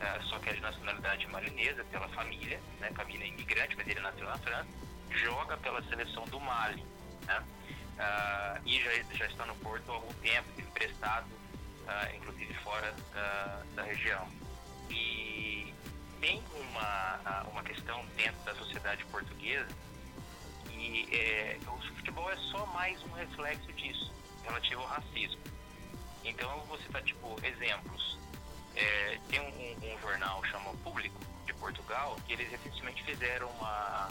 ah, 0.00 0.20
só 0.22 0.38
que 0.38 0.50
é 0.50 0.52
de 0.54 0.60
nacionalidade 0.60 1.26
malinesa, 1.28 1.84
pela 1.84 2.08
família, 2.08 2.60
né, 2.80 2.90
família 2.96 3.26
imigrante, 3.26 3.76
mas 3.76 3.86
ele 3.86 4.00
nasceu 4.00 4.26
na 4.26 4.38
França, 4.38 4.68
joga 5.10 5.56
pela 5.58 5.82
seleção 5.84 6.24
do 6.24 6.40
Mali, 6.40 6.84
né, 7.26 7.44
ah, 7.98 8.60
e 8.64 8.80
já, 8.80 9.02
já 9.14 9.26
está 9.26 9.46
no 9.46 9.54
Porto 9.56 9.90
há 9.90 9.94
algum 9.94 10.12
tempo, 10.14 10.48
emprestado, 10.58 11.39
ah, 11.86 12.08
inclusive 12.14 12.52
fora 12.62 12.94
ah, 13.14 13.62
da 13.74 13.82
região. 13.82 14.26
E 14.90 15.72
tem 16.20 16.42
uma, 16.54 17.44
uma 17.50 17.62
questão 17.62 18.04
dentro 18.16 18.40
da 18.44 18.54
sociedade 18.54 19.04
portuguesa 19.06 19.68
e 20.70 21.08
é, 21.14 21.58
o 21.66 21.78
futebol 21.96 22.30
é 22.30 22.36
só 22.36 22.64
mais 22.66 23.02
um 23.04 23.12
reflexo 23.12 23.72
disso, 23.74 24.12
relativo 24.44 24.80
ao 24.80 24.88
racismo. 24.88 25.40
Então 26.24 26.50
eu 26.50 26.64
vou 26.64 26.78
citar 26.78 27.02
tipo 27.02 27.36
exemplos. 27.44 28.18
É, 28.76 29.18
tem 29.28 29.40
um, 29.40 29.94
um- 29.94 29.98
jornal 30.00 30.42
chamado 30.44 30.76
Público 30.78 31.18
de 31.44 31.52
Portugal 31.54 32.16
que 32.26 32.32
eles 32.32 32.48
recentemente 32.50 33.02
fizeram 33.04 33.48
uma, 33.50 34.08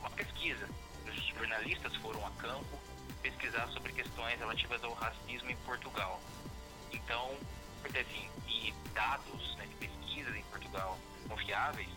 uma 0.00 0.10
pesquisa. 0.10 0.68
Os 1.06 1.24
jornalistas 1.26 1.94
foram 1.96 2.24
a 2.26 2.30
campo 2.32 2.78
pesquisar 3.22 3.66
sobre 3.68 3.92
questões 3.92 4.38
relativas 4.38 4.82
ao 4.84 4.92
racismo 4.94 5.50
em 5.50 5.56
Portugal. 5.58 6.20
Então, 6.92 7.36
assim, 7.84 8.30
e 8.48 8.72
dados 8.92 9.54
né, 9.56 9.66
de 9.66 9.74
pesquisas 9.76 10.34
em 10.34 10.42
Portugal 10.44 10.98
confiáveis 11.28 11.88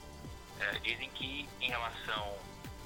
eh, 0.59 0.79
dizem 0.79 1.09
que 1.11 1.47
em 1.61 1.69
relação 1.69 2.37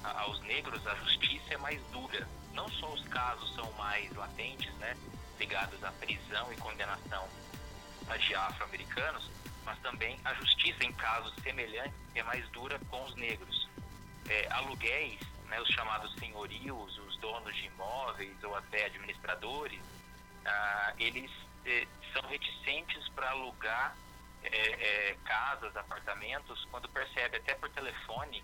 a- 0.02 0.20
aos 0.22 0.40
negros 0.42 0.86
a 0.86 0.94
justiça 0.96 1.54
é 1.54 1.56
mais 1.58 1.80
dura. 1.92 2.28
Não 2.52 2.68
só 2.68 2.92
os 2.92 3.02
casos 3.08 3.52
são 3.54 3.70
mais 3.72 4.12
latentes, 4.14 4.72
né, 4.74 4.96
ligados 5.38 5.82
à 5.82 5.90
prisão 5.92 6.52
e 6.52 6.56
condenação 6.56 7.28
de 8.18 8.34
afro-americanos, 8.34 9.30
mas 9.64 9.78
também 9.80 10.18
a 10.24 10.34
justiça 10.34 10.84
em 10.84 10.92
casos 10.92 11.34
semelhantes 11.42 11.94
é 12.14 12.22
mais 12.22 12.46
dura 12.50 12.78
com 12.90 13.02
os 13.04 13.14
negros. 13.16 13.68
É, 14.28 14.46
aluguéis, 14.52 15.18
né, 15.48 15.60
os 15.60 15.68
chamados 15.70 16.14
senhorios, 16.14 16.98
os 16.98 17.16
donos 17.18 17.54
de 17.56 17.66
imóveis 17.66 18.42
ou 18.44 18.54
até 18.56 18.84
administradores, 18.86 19.80
ah, 20.46 20.92
eles 20.98 21.30
eh, 21.66 21.86
são 22.12 22.22
reticentes 22.28 23.08
para 23.10 23.30
alugar 23.30 23.96
eh, 24.42 24.50
eh, 24.50 25.16
casas, 25.24 25.76
apartamentos, 25.76 26.66
quando 26.70 26.88
percebe 26.88 27.38
até 27.38 27.54
por 27.54 27.70
telefone 27.70 28.42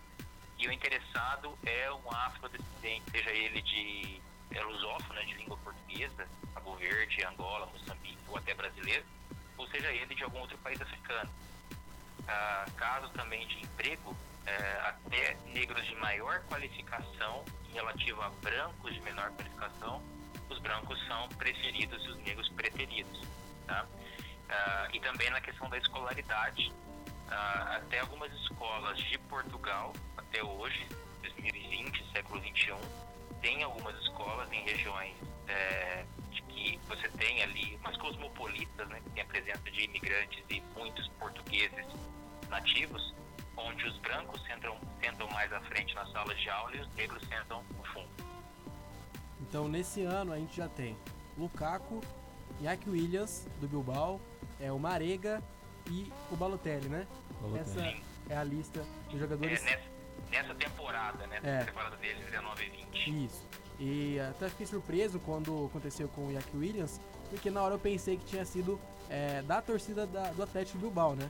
que 0.56 0.68
o 0.68 0.72
interessado 0.72 1.58
é 1.64 1.90
um 1.92 2.10
afrodescendente, 2.10 3.10
seja 3.10 3.30
ele 3.30 3.62
de 3.62 4.20
é, 4.50 4.62
africano 4.62 5.24
de 5.24 5.34
língua 5.34 5.56
portuguesa, 5.58 6.28
Cabo 6.54 6.74
Verde, 6.76 7.24
Angola, 7.24 7.66
Moçambique 7.66 8.18
ou 8.28 8.36
até 8.36 8.52
brasileiro, 8.54 9.04
ou 9.56 9.66
seja 9.68 9.90
ele 9.92 10.14
de 10.14 10.22
algum 10.22 10.40
outro 10.40 10.58
país 10.58 10.80
africano. 10.80 11.30
Ah, 12.28 12.66
casos 12.76 13.10
também 13.12 13.46
de 13.46 13.60
emprego, 13.60 14.16
eh, 14.46 14.80
até 14.84 15.36
negros 15.52 15.84
de 15.86 15.94
maior 15.96 16.40
qualificação 16.48 17.44
em 17.68 17.72
relativo 17.72 18.20
a 18.22 18.28
brancos 18.28 18.94
de 18.94 19.00
menor 19.00 19.30
qualificação, 19.32 20.02
os 20.50 20.58
brancos 20.58 20.98
são 21.06 21.28
preferidos 21.30 22.04
e 22.04 22.08
os 22.08 22.16
negros 22.18 22.48
preteridos. 22.50 23.20
Tá? 23.66 23.86
Ah, 24.48 24.88
e 24.92 25.00
também 25.00 25.30
na 25.30 25.40
questão 25.40 25.68
da 25.70 25.78
escolaridade, 25.78 26.72
ah, 27.30 27.76
até 27.76 28.00
algumas 28.00 28.32
escolas 28.32 28.98
de 28.98 29.18
Portugal, 29.18 29.92
até 30.16 30.42
hoje, 30.42 30.86
2020, 31.22 32.12
século 32.12 32.40
21, 32.40 32.76
tem 33.40 33.62
algumas 33.62 33.96
escolas 34.02 34.50
em 34.52 34.62
regiões 34.64 35.16
eh, 35.48 36.04
de 36.30 36.42
que 36.42 36.78
você 36.86 37.08
tem 37.08 37.42
ali 37.42 37.76
umas 37.76 37.96
cosmopolitas, 37.96 38.88
né, 38.88 39.00
que 39.00 39.10
tem 39.10 39.22
a 39.22 39.26
presença 39.26 39.70
de 39.70 39.84
imigrantes 39.84 40.44
e 40.50 40.60
muitos 40.76 41.08
portugueses 41.18 41.86
nativos, 42.48 43.14
onde 43.56 43.86
os 43.86 43.96
brancos 43.98 44.42
sentam, 44.42 44.78
sentam 45.00 45.28
mais 45.30 45.52
à 45.52 45.60
frente 45.62 45.94
nas 45.94 46.10
salas 46.12 46.38
de 46.38 46.50
aula 46.50 46.76
e 46.76 46.80
os 46.80 46.94
negros 46.94 47.22
sentam 47.28 47.62
no 47.76 47.84
fundo. 47.84 48.10
Então 49.50 49.66
nesse 49.66 50.02
ano 50.04 50.32
a 50.32 50.36
gente 50.38 50.56
já 50.56 50.68
tem 50.68 50.96
Lukaku, 51.36 52.00
Iñaki 52.60 52.88
Williams 52.88 53.48
do 53.60 53.66
Bilbao, 53.66 54.20
é 54.60 54.70
o 54.70 54.78
Marega 54.78 55.42
e 55.90 56.10
o 56.30 56.36
Balotelli, 56.36 56.88
né? 56.88 57.04
Balotelli. 57.42 57.60
Essa 57.60 58.32
é 58.32 58.36
a 58.36 58.44
lista 58.44 58.84
dos 59.06 59.16
É, 59.16 59.18
jogadores. 59.18 59.60
nessa, 59.64 59.80
nessa 60.30 60.54
temporada, 60.54 61.26
né? 61.26 61.40
É. 61.42 61.64
temporada 61.64 61.96
deles, 61.96 62.24
19 62.26 62.64
e 62.64 62.70
20. 62.70 63.24
Isso. 63.24 63.46
E 63.80 64.20
até 64.20 64.48
fiquei 64.50 64.66
surpreso 64.66 65.18
quando 65.18 65.66
aconteceu 65.66 66.06
com 66.10 66.28
o 66.28 66.30
Iñaki 66.30 66.56
Williams, 66.56 67.00
porque 67.28 67.50
na 67.50 67.60
hora 67.60 67.74
eu 67.74 67.78
pensei 67.80 68.16
que 68.16 68.24
tinha 68.26 68.44
sido 68.44 68.78
é, 69.08 69.42
da 69.42 69.60
torcida 69.60 70.06
da- 70.06 70.30
do 70.30 70.44
Atlético 70.44 70.78
Bilbao, 70.78 71.16
né? 71.16 71.28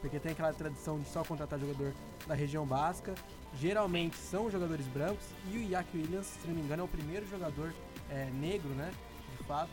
Porque 0.00 0.18
tem 0.18 0.32
aquela 0.32 0.52
tradição 0.52 0.98
de 0.98 1.06
só 1.08 1.22
contratar 1.22 1.60
jogador 1.60 1.92
da 2.26 2.34
região 2.34 2.66
basca. 2.66 3.14
Geralmente 3.60 4.16
são 4.16 4.50
jogadores 4.50 4.86
brancos 4.86 5.24
e 5.50 5.56
o 5.56 5.60
Iñaki 5.60 5.96
Williams, 5.96 6.26
se 6.26 6.48
não 6.48 6.54
me 6.54 6.62
engano, 6.62 6.82
é 6.82 6.84
o 6.84 6.88
primeiro 6.88 7.26
jogador 7.28 7.72
é, 8.10 8.24
negro, 8.32 8.70
né? 8.70 8.92
De 9.38 9.44
fato, 9.44 9.70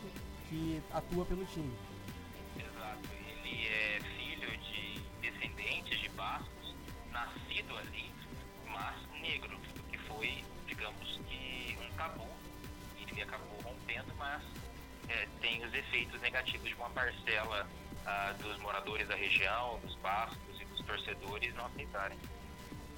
que 0.48 0.82
atua 0.92 1.24
pelo 1.24 1.44
time. 1.46 1.72
Exato. 2.56 3.08
Ele 3.44 3.66
é 3.66 4.00
filho 4.16 4.50
de 4.58 5.00
descendentes 5.20 5.98
de 5.98 6.08
bascos, 6.10 6.74
nascido 7.10 7.76
ali, 7.76 8.10
mas 8.68 8.96
negro, 9.20 9.56
o 9.56 9.82
que 9.90 9.98
foi, 9.98 10.44
digamos 10.66 11.20
que, 11.28 11.78
um 11.80 11.96
tabu. 11.96 12.26
Ele 12.98 13.22
acabou 13.22 13.58
rompendo, 13.64 14.14
mas 14.18 14.42
é, 15.08 15.26
tem 15.40 15.64
os 15.64 15.74
efeitos 15.74 16.20
negativos 16.20 16.68
de 16.68 16.74
uma 16.74 16.90
parcela 16.90 17.66
ah, 18.06 18.34
dos 18.40 18.58
moradores 18.58 19.08
da 19.08 19.14
região, 19.14 19.78
dos 19.80 19.94
bascos 19.96 20.60
e 20.60 20.64
dos 20.66 20.80
torcedores 20.84 21.54
não 21.54 21.66
aceitarem. 21.66 22.18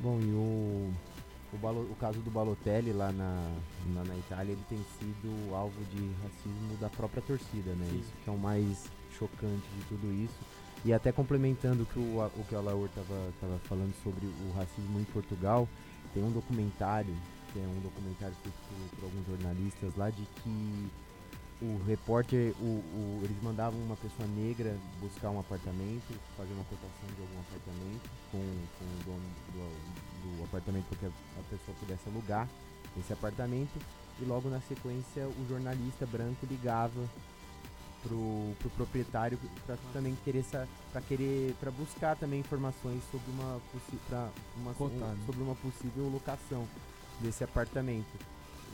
Bom, 0.02 0.18
e 0.20 0.32
o, 0.32 0.92
o, 1.52 1.56
Balo- 1.58 1.88
o 1.90 1.94
caso 1.96 2.18
do 2.20 2.30
Balotelli 2.30 2.92
lá 2.92 3.12
na, 3.12 3.40
na, 3.94 4.04
na 4.04 4.16
Itália, 4.16 4.52
ele 4.52 4.64
tem 4.68 4.78
sido 4.98 5.54
alvo 5.54 5.80
de 5.94 6.10
racismo 6.22 6.76
da 6.80 6.90
própria 6.90 7.22
torcida, 7.22 7.70
né? 7.74 7.86
Sim. 7.88 8.00
Isso 8.00 8.12
que 8.24 8.28
é 8.28 8.32
o 8.32 8.38
mais 8.38 8.84
chocante 9.16 9.68
de 9.78 9.84
tudo 9.88 10.12
isso. 10.12 10.34
E 10.84 10.92
até 10.92 11.12
complementando 11.12 11.84
o 11.84 11.86
que 11.86 11.98
o, 12.00 12.18
o 12.18 12.44
que 12.48 12.54
o 12.54 12.58
Alaor 12.58 12.86
estava 12.86 13.32
tava 13.40 13.58
falando 13.68 13.94
sobre 14.02 14.26
o 14.26 14.52
racismo 14.56 14.98
em 14.98 15.04
Portugal, 15.04 15.68
tem 16.12 16.24
um 16.24 16.32
documentário, 16.32 17.14
que 17.52 17.60
é 17.60 17.62
um 17.62 17.80
documentário 17.80 18.34
feito 18.42 18.56
por, 18.68 18.96
por 18.98 19.04
alguns 19.04 19.26
jornalistas 19.26 19.94
lá, 19.96 20.10
de 20.10 20.22
que 20.42 20.90
o 21.62 21.80
repórter, 21.86 22.52
o, 22.60 22.64
o- 22.64 23.20
eles 23.22 23.40
mandavam 23.42 23.78
uma 23.80 23.96
pessoa 23.96 24.28
negra 24.36 24.76
buscar 25.00 25.30
um 25.30 25.38
apartamento, 25.38 26.12
fazer 26.36 26.52
uma 26.54 26.64
cotação 26.64 27.08
de 27.14 27.20
algum 27.22 27.38
apartamento 27.40 28.10
com, 28.32 28.38
com 28.78 28.84
o 28.84 29.04
dono 29.04 29.28
do, 29.52 30.38
do 30.38 30.44
apartamento 30.44 30.84
para 30.86 30.98
que 30.98 31.06
a, 31.06 31.42
pessoa 31.48 31.76
pudesse 31.78 32.08
alugar 32.08 32.48
esse 32.98 33.12
apartamento 33.12 33.78
e 34.20 34.24
logo 34.24 34.48
na 34.50 34.60
sequência 34.62 35.26
o 35.28 35.46
jornalista 35.48 36.04
branco 36.04 36.44
ligava 36.50 37.08
pro, 38.02 38.52
pro 38.58 38.70
proprietário 38.70 39.38
para 39.64 39.76
também 39.92 40.16
querer 40.24 40.44
para 40.92 41.00
querer 41.02 41.54
para 41.60 41.70
buscar 41.70 42.16
também 42.16 42.40
informações 42.40 43.00
sobre 43.10 43.30
uma 43.30 43.60
pra 44.08 44.28
uma, 44.56 44.72
um- 44.72 44.74
né? 45.14 45.22
sobre 45.26 45.42
uma 45.42 45.54
possível 45.54 46.08
locação 46.08 46.66
desse 47.20 47.44
apartamento 47.44 48.12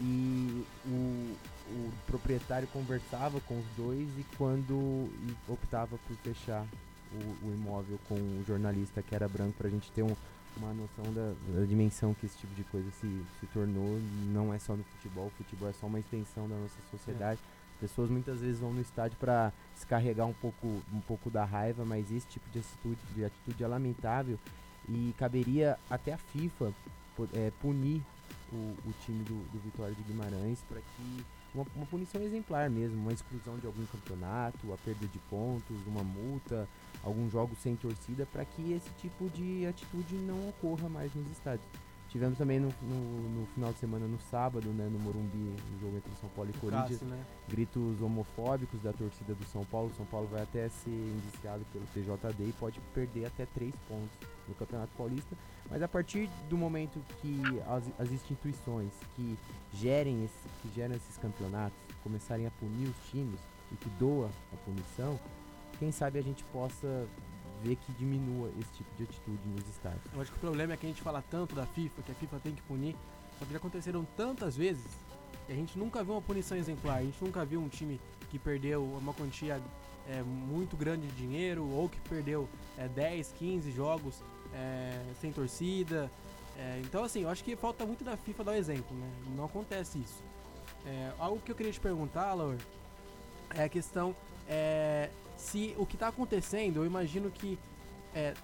e 0.01 0.65
o, 0.87 1.35
o 1.71 1.93
proprietário 2.07 2.67
conversava 2.69 3.41
com 3.43 3.59
os 3.59 3.65
dois 3.77 4.09
e 4.19 4.25
quando 4.37 5.09
e 5.27 5.35
optava 5.53 5.99
por 6.07 6.17
fechar 6.19 6.67
o, 7.13 7.47
o 7.47 7.53
imóvel 7.55 7.99
com 8.09 8.15
o 8.15 8.45
jornalista 8.47 9.03
que 9.03 9.15
era 9.15 9.29
branco 9.29 9.55
para 9.59 9.69
a 9.69 9.71
gente 9.71 9.91
ter 9.93 10.03
um- 10.03 10.17
uma 10.57 10.73
noção 10.75 11.05
da, 11.15 11.35
da 11.61 11.65
dimensão 11.67 12.13
que 12.15 12.27
esse 12.27 12.37
tipo 12.39 12.53
de 12.55 12.65
coisa 12.65 12.91
se, 13.01 13.07
se 13.39 13.47
tornou. 13.53 14.01
Não 14.33 14.53
é 14.53 14.59
só 14.59 14.75
no 14.75 14.83
futebol 14.83 15.27
o 15.27 15.31
futebol 15.31 15.69
é 15.69 15.73
só 15.73 15.87
uma 15.87 16.01
extensão 16.01 16.49
da 16.49 16.57
nossa 16.57 16.75
sociedade. 16.91 17.39
As 17.75 17.81
pessoas 17.81 18.11
muitas 18.11 18.41
vezes 18.41 18.59
vão 18.61 18.73
no 18.73 18.81
estádio 18.81 19.17
para 19.21 19.53
descarregar 19.75 20.27
um 20.27 20.33
pouco 20.33 20.67
um 20.93 21.01
pouco 21.07 21.31
da 21.31 21.45
raiva 21.45 21.85
mas 21.85 22.11
esse 22.11 22.27
tipo 22.27 22.49
de 22.51 22.59
atitude, 22.59 22.99
de 23.15 23.25
atitude 23.25 23.63
é 23.63 23.67
lamentável. 23.69 24.39
E 24.89 25.15
caberia 25.19 25.79
até 25.89 26.15
a 26.15 26.19
FIFA 26.19 26.73
é, 27.35 27.53
punir 27.61 28.03
o, 28.53 28.57
o 28.57 28.95
time 29.05 29.23
do, 29.25 29.35
do 29.53 29.59
Vitória 29.63 29.95
de 29.95 30.03
Guimarães 30.03 30.59
para 30.69 30.81
que 30.81 31.25
uma, 31.59 31.67
uma 31.75 31.87
punição 31.87 32.23
exemplar 32.23 32.71
mesmo, 32.71 32.97
uma 33.01 33.13
exclusão 33.13 33.59
de 33.59 33.67
algum 33.67 33.85
campeonato, 33.87 34.73
a 34.73 34.77
perda 34.77 35.07
de 35.07 35.19
pontos, 35.31 35.77
uma 35.87 36.03
multa, 36.05 36.69
alguns 37.03 37.33
jogos 37.33 37.59
sem 37.59 37.75
torcida, 37.75 38.27
para 38.27 38.45
que 38.45 38.73
esse 38.73 38.91
tipo 38.99 39.29
de 39.31 39.67
atitude 39.67 40.15
não 40.17 40.49
ocorra 40.49 40.89
mais 40.89 41.15
nos 41.15 41.29
estádios. 41.31 41.69
Tivemos 42.09 42.39
também 42.39 42.59
no, 42.59 42.73
no, 42.81 43.41
no 43.41 43.47
final 43.49 43.71
de 43.71 43.79
semana, 43.79 44.07
no 44.07 44.19
sábado, 44.19 44.67
né, 44.71 44.89
no 44.91 44.99
Morumbi, 44.99 45.37
no 45.37 45.79
jogo 45.79 45.97
entre 45.99 46.11
São 46.19 46.29
Paulo 46.31 46.51
e 46.51 46.57
O 46.57 46.61
Corinthians, 46.61 47.01
Cássio, 47.01 47.07
né? 47.07 47.23
gritos 47.47 48.01
homofóbicos 48.01 48.81
da 48.81 48.95
torcida 48.95 49.35
do 49.35 49.45
São 49.45 49.63
Paulo. 49.67 49.93
São 49.95 50.07
Paulo 50.07 50.27
vai 50.27 50.43
até 50.43 50.71
ser 50.71 50.91
indiciado 50.91 51.67
pelo 51.71 51.85
TJD 51.93 52.45
e 52.49 52.53
pode 52.53 52.81
perder 52.95 53.27
até 53.27 53.45
três 53.45 53.75
pontos 53.87 54.17
no 54.49 54.55
Campeonato 54.55 54.91
Paulista. 54.97 55.37
Mas 55.71 55.83
a 55.83 55.89
partir 55.89 56.31
do 56.49 56.57
momento 56.57 57.01
que 57.21 57.41
as, 57.67 57.85
as 57.99 58.11
instituições 58.11 58.93
que 59.15 59.39
gerem, 59.75 60.25
esse, 60.25 60.49
que 60.63 60.75
geram 60.75 60.95
esses 60.95 61.17
campeonatos 61.19 61.79
começarem 62.03 62.47
a 62.47 62.51
punir 62.53 62.89
os 62.89 63.11
times 63.11 63.39
e 63.71 63.77
que 63.77 63.89
doa 63.91 64.31
a 64.53 64.57
punição, 64.65 65.19
quem 65.79 65.93
sabe 65.93 66.19
a 66.19 66.23
gente 66.23 66.43
possa 66.45 67.07
ver 67.63 67.77
que 67.77 67.93
diminua 67.93 68.51
esse 68.59 68.73
tipo 68.73 68.97
de 68.97 69.03
atitude 69.03 69.49
nos 69.49 69.69
estádios. 69.69 70.03
Eu 70.15 70.21
acho 70.21 70.31
que 70.31 70.37
o 70.39 70.41
problema 70.41 70.73
é 70.73 70.77
que 70.77 70.87
a 70.87 70.89
gente 70.89 71.03
fala 71.03 71.23
tanto 71.29 71.55
da 71.55 71.67
FIFA, 71.67 72.03
que 72.03 72.13
a 72.13 72.15
FIFA 72.15 72.41
tem 72.41 72.55
que 72.55 72.63
punir, 72.63 72.97
só 73.39 73.45
que 73.45 73.53
já 73.53 73.59
aconteceram 73.59 74.07
tantas 74.17 74.57
vezes 74.57 74.87
que 75.47 75.53
a 75.53 75.55
gente 75.55 75.79
nunca 75.79 76.03
viu 76.03 76.15
uma 76.15 76.23
punição 76.23 76.57
exemplar. 76.57 76.99
A 76.99 77.03
gente 77.03 77.23
nunca 77.23 77.45
viu 77.45 77.61
um 77.61 77.69
time 77.69 78.01
que 78.31 78.39
perdeu 78.39 78.85
uma 78.85 79.13
quantia 79.13 79.61
é, 80.09 80.23
muito 80.23 80.77
grande 80.77 81.07
de 81.07 81.15
dinheiro 81.15 81.69
ou 81.69 81.89
que 81.89 82.01
perdeu 82.03 82.49
é, 82.77 82.89
10, 82.89 83.33
15 83.33 83.71
jogos 83.73 84.23
é, 84.55 85.01
sem 85.21 85.33
torcida. 85.33 86.11
É, 86.59 86.81
então, 86.85 87.05
assim, 87.05 87.23
eu 87.23 87.29
acho 87.29 87.45
que 87.45 87.55
falta 87.55 87.87
muito 87.87 88.03
da 88.03 88.17
FIFA 88.17 88.45
dar 88.45 88.53
o 88.53 88.55
exemplo, 88.55 88.97
né? 88.97 89.09
Não 89.37 89.45
acontece 89.45 89.99
isso. 89.99 90.23
É, 90.85 91.13
algo 91.19 91.41
que 91.41 91.53
eu 91.53 91.57
queria 91.57 91.73
te 91.73 91.81
perguntar, 91.81 92.35
Laura, 92.35 92.59
é 93.55 93.65
a 93.65 93.69
questão 93.69 94.15
é, 94.49 95.11
se 95.37 95.75
o 95.79 95.87
que 95.87 95.95
está 95.95 96.09
acontecendo, 96.09 96.79
eu 96.79 96.87
imagino 96.87 97.31
que 97.31 97.59
é, 98.15 98.35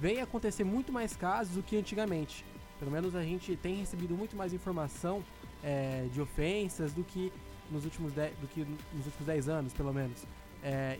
vem 0.00 0.20
acontecer 0.20 0.62
muito 0.62 0.92
mais 0.92 1.16
casos 1.16 1.56
do 1.56 1.62
que 1.62 1.76
antigamente. 1.76 2.44
Pelo 2.78 2.90
menos 2.90 3.16
a 3.16 3.22
gente 3.22 3.56
tem 3.56 3.76
recebido 3.76 4.14
muito 4.14 4.36
mais 4.36 4.52
informação 4.52 5.24
é, 5.64 6.06
de 6.12 6.20
ofensas 6.20 6.92
do 6.92 7.02
que 7.02 7.32
nos 7.70 7.84
últimos 7.84 8.12
10, 8.12 8.36
do 8.38 8.46
que 8.48 8.60
nos 8.92 9.06
últimos 9.06 9.26
10 9.26 9.48
anos, 9.48 9.72
pelo 9.72 9.92
menos. 9.92 10.24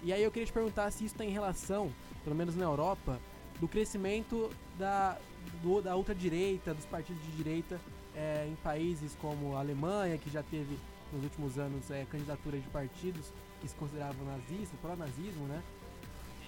E 0.03 0.13
aí 0.13 0.23
eu 0.23 0.31
queria 0.33 0.47
te 0.47 0.53
perguntar 0.53 0.91
se 0.91 1.05
isso 1.05 1.15
tem 1.15 1.31
relação, 1.31 1.93
pelo 2.25 2.35
menos 2.35 2.57
na 2.57 2.65
Europa, 2.65 3.21
do 3.63 3.69
crescimento 3.69 4.51
da, 4.77 5.17
do- 5.63 5.81
da 5.81 5.95
ultradireita, 5.97 6.75
dos 6.75 6.85
partidos 6.85 7.23
de 7.23 7.31
direita 7.31 7.81
é, 8.13 8.45
em 8.51 8.57
países 8.57 9.17
como 9.21 9.55
a 9.57 9.61
Alemanha, 9.61 10.19
que 10.19 10.29
já 10.29 10.43
teve 10.43 10.77
nos 11.13 11.23
últimos 11.23 11.57
anos 11.59 11.89
é, 11.89 12.05
candidatura 12.07 12.59
de 12.59 12.69
partidos 12.71 13.33
que 13.61 13.69
se 13.69 13.75
consideravam 13.77 14.27
nazistas, 14.27 14.77
pró-nazismo, 14.81 15.47
né? 15.47 15.63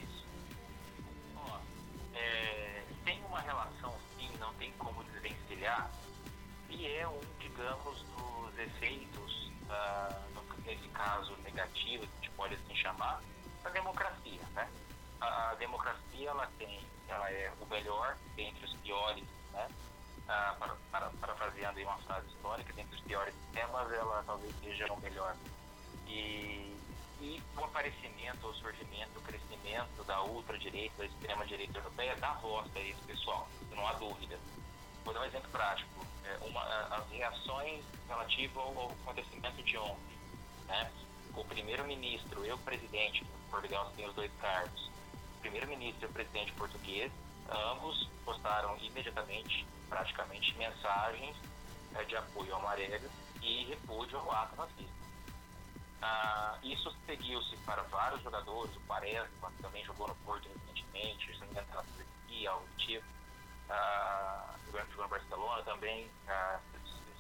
Isso. 0.03 0.27
É, 2.17 2.83
tem 3.05 3.23
uma 3.27 3.41
relação 3.41 3.95
sim, 4.19 4.29
não 4.41 4.53
tem 4.55 4.73
como 4.73 5.05
desvencilhar, 5.05 5.89
e 6.69 6.85
é 6.85 7.07
um, 7.07 7.21
digamos, 7.39 8.03
dos 8.03 8.59
efeitos, 8.59 9.53
ah, 9.71 10.21
nesse 10.67 10.89
caso 10.89 11.33
negativo, 11.45 12.03
que 12.09 12.13
a 12.13 12.17
gente 12.23 12.31
pode 12.31 12.55
assim 12.55 12.75
chamar, 12.75 13.23
da 13.63 13.71
democracia, 13.71 14.41
né? 14.53 14.69
A, 15.21 15.51
a 15.51 15.55
democracia, 15.55 16.29
ela 16.29 16.49
tem, 16.59 16.81
ela 17.09 17.31
é 17.31 17.53
o 17.61 17.67
melhor 17.67 18.17
entre 18.37 18.65
os 18.65 18.73
piores, 18.75 19.25
né? 19.53 19.69
ah, 20.29 20.57
para, 20.59 20.75
para, 20.91 21.11
parafraseando 21.21 21.79
aí 21.79 21.85
uma 21.85 21.99
frase 21.99 22.27
histórica, 22.29 22.73
dentre 22.73 22.97
os 22.97 23.03
piores 23.03 23.35
temas, 23.53 23.93
ela 23.93 24.23
talvez 24.25 24.55
seja 24.61 24.93
o 24.93 25.01
melhor. 25.01 25.37
E, 26.07 26.77
e 27.21 27.43
o 27.57 27.65
aparecimento, 27.65 28.47
o 28.47 28.55
surgimento, 28.55 29.19
o 29.19 29.23
crescimento 29.23 30.05
da 30.05 30.23
ultradireita, 30.23 30.95
da 30.99 31.07
extrema-direita 31.07 31.79
europeia 31.79 32.17
dá 32.17 32.33
voz 32.35 32.69
a 32.75 32.81
esse 32.81 33.01
pessoal, 33.03 33.49
não 33.71 33.87
há 33.87 33.93
dúvida. 33.95 34.39
Vou 35.05 35.13
dar 35.13 35.21
um 35.21 35.25
exemplo 35.25 35.51
prático. 35.51 35.89
É, 36.25 36.39
uma, 36.47 36.63
as 36.63 37.07
reações 37.11 37.85
relativas 38.09 38.57
ao, 38.57 38.91
acontecimento 39.03 39.63
de 39.63 39.77
ontem. 39.77 40.19
Né? 40.67 40.91
O 41.37 41.45
primeiro-ministro 41.45 42.47
e 42.47 42.53
o 42.53 42.59
presidente, 42.59 43.27
Portugal 43.51 43.93
tem 43.95 44.09
os 44.09 44.15
dois 44.15 44.33
cargos, 44.41 44.91
primeiro-ministro 45.45 46.07
e 46.07 46.11
o 46.11 46.13
presidente 46.13 46.53
português, 46.53 47.13
ambos 47.51 48.09
postaram 48.25 48.77
imediatamente, 48.79 49.67
praticamente, 49.91 50.55
mensagens 50.57 51.37
é, 51.95 52.03
de 52.05 52.17
apoio 52.17 52.55
ao 52.55 52.63
Marega 52.63 53.11
e 53.43 53.65
repúdio 53.65 54.19
ao 54.19 54.33
ato 54.33 54.57
racista. 54.57 55.05
Ah, 56.01 56.59
isso 56.63 56.95
seguiu-se 57.07 57.57
para 57.59 57.83
vários 57.83 58.23
jogadores, 58.23 58.75
o 58.77 58.81
Quaresma, 58.81 59.51
que 59.51 59.63
também 59.63 59.85
jogou 59.85 60.09
no 60.09 60.15
Porto 60.17 60.49
recentemente, 60.49 61.31
o 61.31 61.39
Santos 61.39 61.55
na 61.55 61.83
Turquia, 61.83 62.55
o 62.55 62.67
Tico, 62.79 63.05
ah, 63.69 64.55
jogou 64.73 65.05
no 65.05 65.09
Barcelona 65.09 65.63
também, 65.63 66.11
ah, 66.27 66.59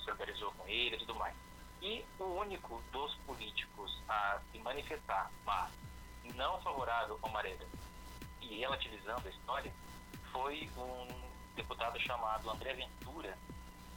se 0.02 0.10
organizou 0.10 0.50
com 0.52 0.66
ele 0.66 0.96
e 0.96 0.98
tudo 0.98 1.14
mais. 1.16 1.36
E 1.82 2.04
o 2.18 2.24
único 2.24 2.82
dos 2.90 3.14
políticos 3.26 4.02
a 4.08 4.40
se 4.50 4.58
manifestar, 4.60 5.30
mas 5.44 5.70
não 6.34 6.60
favorável 6.62 7.18
ao 7.20 7.28
Marega 7.30 7.66
e 8.50 8.58
relativizando 8.58 9.26
a 9.26 9.30
história, 9.30 9.72
foi 10.32 10.68
um 10.76 11.06
deputado 11.54 11.98
chamado 12.00 12.50
André 12.50 12.74
Ventura, 12.74 13.36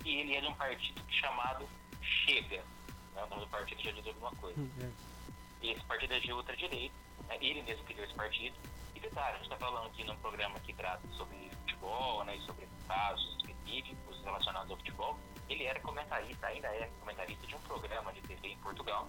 e 0.06 0.16
ele 0.18 0.36
é 0.36 0.42
de 0.42 0.48
um 0.48 0.54
partido 0.54 1.02
chamado 1.10 1.68
Chega. 2.02 2.64
Né? 3.14 3.24
O 3.24 3.28
nome 3.28 3.42
do 3.42 3.48
partido 3.48 3.82
já 3.82 3.92
diz 3.92 4.08
alguma 4.08 4.32
coisa. 4.32 4.60
E 5.62 5.72
esse 5.72 5.84
partido 5.86 6.14
é 6.14 6.20
de 6.20 6.32
ultra-direita, 6.32 6.96
né? 7.28 7.38
ele 7.42 7.62
mesmo 7.64 7.84
criou 7.86 8.06
esse 8.06 8.14
partido. 8.14 8.56
E 8.96 9.00
detalhe, 9.00 9.30
a 9.30 9.34
gente 9.34 9.44
está 9.44 9.58
falando 9.58 9.88
aqui 9.88 10.04
num 10.04 10.16
programa 10.18 10.60
que 10.62 10.74
trata 10.74 11.08
sobre 11.10 11.50
futebol, 11.62 12.24
né, 12.24 12.36
e 12.36 12.42
sobre 12.42 12.68
casos 12.88 13.38
específicos 13.38 14.24
relacionados 14.24 14.72
ao 14.72 14.78
futebol. 14.78 15.20
Ele 15.50 15.64
era 15.64 15.80
comentarista, 15.82 16.48
ainda 16.48 16.68
é 16.68 16.90
comentarista 17.00 17.46
de 17.46 17.56
um 17.56 17.60
programa 17.60 18.12
de 18.14 18.22
TV 18.22 18.50
em 18.50 18.58
Portugal, 18.58 19.08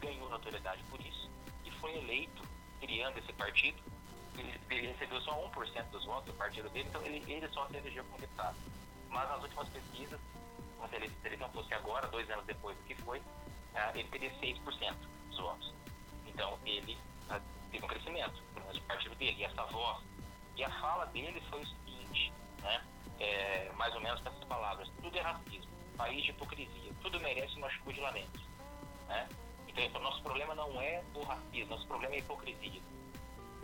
ganhou 0.00 0.28
notoriedade 0.28 0.82
por 0.90 1.00
isso 1.00 1.30
e 1.64 1.70
foi 1.72 1.96
eleito 1.96 2.42
criando 2.80 3.18
esse 3.18 3.32
partido 3.32 3.82
ele, 4.38 4.60
ele 4.70 4.86
recebeu 4.88 5.20
só 5.22 5.32
1% 5.50 5.84
dos 5.90 6.04
votos 6.04 6.26
do 6.26 6.34
partido 6.34 6.68
dele, 6.70 6.88
então 6.88 7.02
ele, 7.02 7.22
ele 7.30 7.48
só 7.48 7.66
se 7.66 7.76
elegeu 7.76 8.04
como 8.04 8.18
deputado. 8.18 8.56
Mas 9.08 9.28
nas 9.28 9.42
últimas 9.42 9.68
pesquisas, 9.68 10.20
se 10.88 10.96
ele, 10.96 11.08
se 11.08 11.26
ele 11.26 11.36
não 11.36 11.48
fosse 11.50 11.72
agora, 11.74 12.06
dois 12.08 12.28
anos 12.30 12.44
depois 12.46 12.76
do 12.76 12.82
que 12.84 12.94
foi, 12.96 13.18
uh, 13.18 13.94
ele 13.94 14.08
teria 14.08 14.30
6% 14.40 14.94
dos 15.28 15.38
votos. 15.38 15.74
Então 16.26 16.58
ele 16.64 16.98
uh, 17.30 17.40
teve 17.70 17.84
um 17.84 17.88
crescimento, 17.88 18.42
pelo 18.54 18.66
menos 18.66 18.82
o 18.82 18.86
partido 18.86 19.14
dele, 19.16 19.36
e 19.38 19.44
essa 19.44 19.64
voz. 19.66 20.02
E 20.56 20.64
a 20.64 20.70
fala 20.80 21.06
dele 21.06 21.40
foi 21.48 21.60
o 21.60 21.66
seguinte, 21.66 22.32
né? 22.62 22.84
É, 23.20 23.70
mais 23.76 23.94
ou 23.94 24.00
menos 24.00 24.20
com 24.20 24.28
essas 24.30 24.44
palavras, 24.44 24.88
tudo 25.00 25.16
é 25.16 25.20
racismo, 25.20 25.70
país 25.96 26.24
de 26.24 26.30
hipocrisia, 26.30 26.92
tudo 27.00 27.20
merece 27.20 27.56
uma 27.56 27.70
chuva 27.70 27.92
de 27.92 28.00
lamentos. 28.00 28.42
Né? 29.06 29.28
Então, 29.76 30.02
nosso 30.02 30.22
problema 30.22 30.54
não 30.54 30.80
é 30.80 31.02
o 31.14 31.22
racismo, 31.22 31.70
nosso 31.70 31.86
problema 31.86 32.14
é 32.14 32.16
a 32.16 32.20
hipocrisia. 32.20 32.80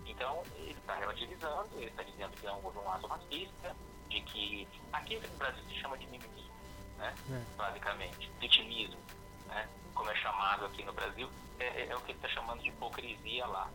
Então, 0.08 0.42
ele 0.56 0.72
está 0.72 0.94
relativizando, 0.94 1.68
ele 1.76 1.86
está 1.86 2.02
dizendo 2.02 2.32
que 2.32 2.46
houve 2.46 2.78
um 2.78 2.90
ato 2.90 3.06
racista, 3.06 3.76
de 4.08 4.20
que 4.22 4.68
aquilo 4.92 5.20
que 5.20 5.28
no 5.28 5.36
Brasil 5.36 5.62
se 5.68 5.74
chama 5.80 5.98
de 5.98 6.06
mimimi, 6.06 6.50
né? 6.96 7.14
É. 7.30 7.56
basicamente, 7.56 8.30
vitimismo, 8.40 8.98
né? 9.46 9.68
como 9.94 10.10
é 10.10 10.14
chamado 10.16 10.64
aqui 10.64 10.82
no 10.84 10.92
Brasil, 10.92 11.28
é, 11.58 11.88
é 11.88 11.96
o 11.96 12.00
que 12.00 12.12
ele 12.12 12.18
está 12.18 12.28
chamando 12.28 12.62
de 12.62 12.68
hipocrisia 12.68 13.46
lá. 13.46 13.70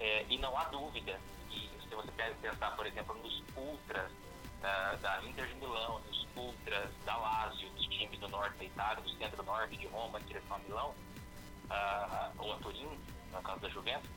É, 0.00 0.24
e 0.28 0.38
não 0.38 0.56
há 0.56 0.64
dúvida 0.64 1.20
que 1.50 1.70
se 1.88 1.94
você 1.94 2.10
pensar, 2.40 2.74
por 2.76 2.86
exemplo, 2.86 3.14
nos 3.16 3.42
ultras 3.56 4.10
da, 4.60 4.94
da 4.96 5.22
Inter 5.24 5.46
de 5.46 5.54
Milão, 5.56 6.00
nos 6.00 6.26
ultras 6.36 6.90
da 7.04 7.16
Lazio, 7.16 7.68
dos 7.70 7.86
times 7.86 8.18
do 8.18 8.28
norte 8.28 8.56
da 8.56 8.64
Itália, 8.64 9.02
do 9.02 9.10
centro-norte 9.10 9.76
de 9.76 9.86
Roma, 9.88 10.18
em 10.20 10.24
direção 10.24 10.56
a 10.56 10.58
Milão, 10.60 10.90
uh, 10.90 12.32
ou 12.38 12.52
a 12.52 12.56
Turim, 12.58 12.98
no 13.32 13.42
caso 13.42 13.60
da 13.60 13.68
Juventus, 13.68 14.10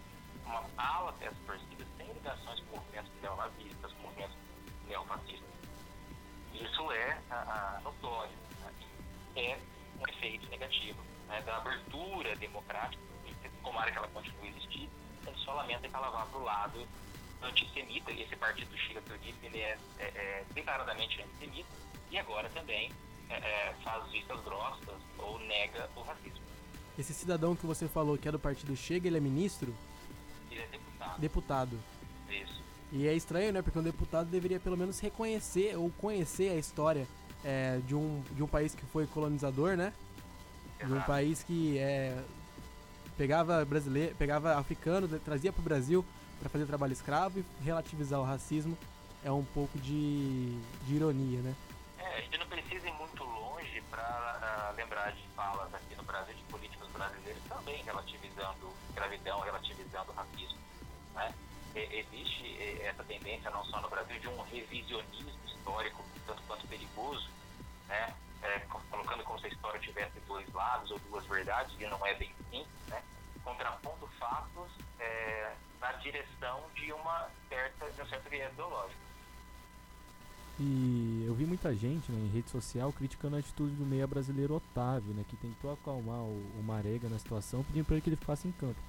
uma 0.47 0.63
ala 0.77 1.11
dessas 1.13 1.37
torcidas 1.45 1.87
tem 1.97 2.11
ligações 2.11 2.59
com 2.61 2.77
movimentos 2.77 3.11
neonazistas, 3.21 3.91
com 3.93 4.01
movimentos 4.03 4.35
neofascistas. 4.87 5.47
Isso 6.53 6.91
é 6.91 7.21
a, 7.29 7.77
a 7.77 7.81
notório, 7.81 8.33
né? 8.61 8.73
é 9.35 9.59
um 9.99 10.09
efeito 10.09 10.49
negativo 10.49 11.01
né, 11.27 11.41
da 11.41 11.57
abertura 11.57 12.35
democrática, 12.37 13.03
tomara 13.61 13.91
que 13.91 13.97
ela 13.97 14.07
continue 14.07 14.47
a 14.47 14.51
existir, 14.51 14.89
ele 15.25 15.37
só 15.37 15.53
lamenta 15.53 15.87
que 15.87 15.95
ela 15.95 16.09
vá 16.09 16.25
para 16.25 16.39
o 16.39 16.43
lado 16.43 16.87
antissemita, 17.43 18.11
e 18.11 18.23
esse 18.23 18.35
partido 18.35 18.75
Chile 18.77 19.01
que 19.01 19.11
eu 19.11 19.17
disse, 19.17 19.37
ele 19.43 19.59
é, 19.59 19.77
é, 19.99 20.05
é 20.05 20.45
declaradamente 20.53 21.21
antissemita, 21.21 21.69
e 22.09 22.17
agora 22.17 22.49
também 22.49 22.91
é, 23.29 23.35
é, 23.35 23.73
faz 23.83 24.09
vistas 24.09 24.41
grossas 24.43 24.95
ou 25.17 25.37
nega 25.39 25.89
o 25.95 26.01
racismo. 26.01 26.47
Esse 26.97 27.13
cidadão 27.13 27.55
que 27.55 27.65
você 27.65 27.87
falou 27.87 28.17
que 28.17 28.27
é 28.27 28.31
do 28.31 28.39
partido 28.39 28.75
Chega, 28.75 29.07
ele 29.07 29.17
é 29.17 29.19
ministro? 29.19 29.75
Ele 30.57 30.63
é 30.63 30.67
deputado. 30.67 31.19
Deputado. 31.19 31.79
Isso. 32.29 32.63
E 32.91 33.07
é 33.07 33.13
estranho, 33.13 33.53
né? 33.53 33.61
Porque 33.61 33.77
um 33.77 33.83
deputado 33.83 34.27
deveria 34.27 34.59
pelo 34.59 34.77
menos 34.77 34.99
reconhecer 34.99 35.77
ou 35.77 35.91
conhecer 35.91 36.49
a 36.51 36.55
história 36.55 37.07
é, 37.43 37.79
de, 37.85 37.95
um, 37.95 38.23
de 38.31 38.41
um 38.41 38.47
país 38.47 38.73
que 38.73 38.85
foi 38.85 39.05
colonizador, 39.05 39.75
né? 39.75 39.93
Exato. 40.79 40.93
De 40.93 40.99
um 40.99 41.01
país 41.01 41.43
que 41.43 41.77
é, 41.77 42.17
pegava 43.17 43.63
brasileiro, 43.65 44.15
pegava 44.15 44.57
africano, 44.57 45.07
trazia 45.19 45.51
para 45.51 45.61
o 45.61 45.63
Brasil 45.63 46.05
para 46.39 46.49
fazer 46.49 46.65
trabalho 46.65 46.93
escravo 46.93 47.39
e 47.39 47.45
relativizar 47.63 48.19
o 48.19 48.23
racismo 48.23 48.77
é 49.23 49.31
um 49.31 49.43
pouco 49.43 49.77
de, 49.79 50.57
de 50.85 50.95
ironia, 50.95 51.41
né? 51.41 51.55
É, 51.97 52.17
a 52.17 52.21
gente 52.21 52.37
não 52.37 52.47
precisa 52.47 52.87
ir 52.87 52.93
muito 52.93 53.23
longe 53.23 53.81
para 53.89 54.03
ah, 54.03 54.73
lembrar 54.75 55.11
de 55.11 55.23
falas 55.35 55.73
aqui 55.73 55.95
no 55.95 56.03
Brasil 56.03 56.35
de 56.35 56.43
políticos 56.43 56.87
brasileiros 56.89 57.41
também 57.49 57.83
relativizando 57.83 58.71
escravidão, 58.97 59.39
relativizando 59.41 60.11
o 60.11 60.15
racismo. 60.15 60.57
Né? 61.13 61.33
E, 61.75 61.79
existe 61.99 62.81
essa 62.81 63.03
tendência, 63.03 63.51
não 63.51 63.63
só 63.65 63.79
no 63.79 63.89
Brasil, 63.89 64.19
de 64.19 64.27
um 64.27 64.41
revisionismo 64.41 65.31
histórico, 65.45 66.03
tanto 66.25 66.41
quanto 66.43 66.67
perigoso, 66.67 67.29
né? 67.87 68.13
É, 68.43 68.59
colocando 68.91 69.23
como 69.23 69.39
se 69.39 69.47
a 69.47 69.49
história 69.49 69.79
tivesse 69.79 70.19
dois 70.27 70.47
lados 70.53 70.91
ou 70.91 70.99
duas 70.99 71.25
verdades, 71.25 71.75
e 71.79 71.87
não 71.87 72.05
é 72.05 72.13
bem 72.13 72.31
assim, 72.39 72.65
né? 72.87 73.03
contrapondo 73.43 74.07
fatos 74.19 74.71
é, 74.99 75.53
na 75.81 75.91
direção 75.93 76.63
de, 76.75 76.93
uma 76.93 77.29
certa, 77.49 77.89
de 77.89 78.01
um 78.01 78.07
certo 78.07 78.29
viés 78.29 78.51
ideológico. 78.53 79.01
E 80.59 81.16
vi 81.37 81.45
muita 81.45 81.73
gente 81.75 82.11
né, 82.11 82.19
em 82.19 82.33
rede 82.33 82.49
social 82.49 82.91
criticando 82.91 83.35
a 83.35 83.39
atitude 83.39 83.75
do 83.75 83.85
meia 83.85 84.07
brasileiro 84.07 84.55
Otávio, 84.55 85.13
né, 85.13 85.23
que 85.27 85.37
tentou 85.37 85.71
acalmar 85.71 86.21
o, 86.21 86.41
o 86.59 86.63
Marega 86.63 87.07
na 87.07 87.19
situação, 87.19 87.63
pedindo 87.63 87.85
para 87.85 87.95
ele 87.95 88.01
que 88.01 88.09
ele 88.09 88.15
ficasse 88.15 88.47
em 88.47 88.51
campo. 88.51 88.79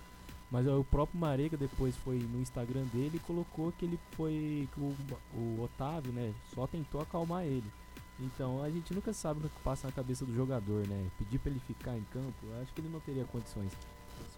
Mas 0.51 0.67
ó, 0.67 0.81
o 0.81 0.85
próprio 0.85 1.21
Marega 1.21 1.57
depois 1.57 1.95
foi 1.97 2.19
no 2.19 2.41
Instagram 2.41 2.85
dele 2.85 3.17
e 3.17 3.21
colocou 3.21 3.71
que 3.73 3.85
ele 3.85 3.99
foi. 4.13 4.67
que 4.73 4.81
o, 4.81 4.97
o 5.35 5.63
Otávio 5.63 6.11
né, 6.11 6.33
só 6.55 6.67
tentou 6.67 7.03
acalmar 7.03 7.45
ele. 7.45 7.71
Então 8.19 8.63
a 8.63 8.71
gente 8.71 8.93
nunca 8.95 9.13
sabe 9.13 9.45
o 9.45 9.49
que 9.49 9.61
passa 9.63 9.87
na 9.87 9.93
cabeça 9.93 10.25
do 10.25 10.35
jogador, 10.35 10.87
né? 10.89 11.07
Pedir 11.19 11.39
para 11.39 11.51
ele 11.51 11.61
ficar 11.61 11.97
em 11.97 12.03
campo, 12.13 12.35
acho 12.63 12.73
que 12.73 12.81
ele 12.81 12.89
não 12.89 12.99
teria 13.01 13.25
condições. 13.25 13.73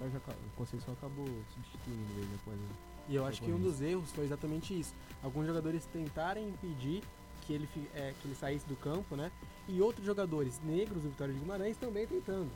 O 0.00 0.56
Conceição 0.56 0.94
acabou 0.94 1.26
substituindo 1.54 2.12
ele 2.16 2.28
depois. 2.32 2.58
Né? 2.58 2.68
E 3.08 3.14
eu 3.14 3.24
acho 3.24 3.42
que 3.42 3.50
um 3.50 3.58
dos 3.58 3.80
erros 3.80 4.10
foi 4.12 4.24
exatamente 4.24 4.78
isso. 4.78 4.94
Alguns 5.22 5.46
jogadores 5.46 5.86
tentarem 5.86 6.48
impedir 6.48 7.02
que 7.50 7.54
ele, 7.54 7.68
é, 7.94 8.14
que 8.20 8.28
ele 8.28 8.34
saísse 8.36 8.64
do 8.66 8.76
campo, 8.76 9.16
né? 9.16 9.32
E 9.68 9.80
outros 9.80 10.06
jogadores 10.06 10.60
negros 10.62 11.02
do 11.02 11.08
Vitória 11.08 11.34
de 11.34 11.40
Guimarães 11.40 11.76
também 11.76 12.06
tentando. 12.06 12.50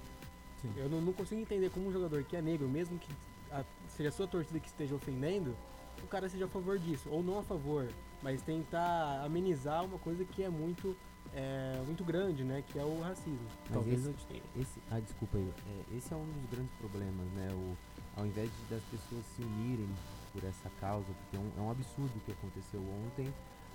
Sim. 0.62 0.72
Eu 0.76 0.88
não, 0.88 1.00
não, 1.00 1.12
consigo 1.12 1.40
entender 1.40 1.70
como 1.70 1.88
um 1.88 1.92
jogador 1.92 2.22
que 2.22 2.36
é 2.36 2.42
negro, 2.42 2.68
mesmo 2.68 2.96
que 2.98 3.10
a, 3.50 3.64
seja 3.88 4.10
a 4.10 4.12
sua 4.12 4.28
torcida 4.28 4.60
que 4.60 4.68
esteja 4.68 4.94
ofendendo, 4.94 5.56
o 6.02 6.06
cara 6.06 6.28
seja 6.28 6.44
a 6.44 6.48
favor 6.48 6.78
disso. 6.78 7.08
Ou 7.10 7.22
não 7.24 7.40
a 7.40 7.42
favor, 7.42 7.88
mas 8.22 8.40
tentar 8.42 9.22
amenizar 9.24 9.84
uma 9.84 9.98
coisa 9.98 10.24
que 10.24 10.44
é 10.44 10.48
muito 10.48 10.96
é, 11.34 11.82
muito 11.84 12.04
grande, 12.04 12.44
né? 12.44 12.62
Que 12.68 12.78
é 12.78 12.84
o 12.84 13.00
racismo. 13.00 13.46
Mas 13.64 13.72
Talvez 13.72 14.06
esse, 14.06 14.42
esse, 14.60 14.80
ah, 14.90 15.00
desculpa 15.00 15.36
aí. 15.36 15.52
É, 15.66 15.96
esse 15.96 16.12
é 16.12 16.16
um 16.16 16.24
dos 16.24 16.50
grandes 16.50 16.72
problemas, 16.78 17.26
né? 17.34 17.48
O, 17.52 17.76
ao 18.16 18.26
invés 18.26 18.48
de, 18.48 18.74
das 18.74 18.82
pessoas 18.84 19.24
se 19.34 19.42
unirem 19.42 19.88
por 20.32 20.44
essa 20.44 20.70
causa, 20.80 21.06
porque 21.06 21.36
é 21.36 21.40
um, 21.40 21.50
é 21.58 21.60
um 21.60 21.70
absurdo 21.70 22.12
o 22.16 22.20
que 22.20 22.30
aconteceu 22.30 22.80
ontem, 23.06 23.32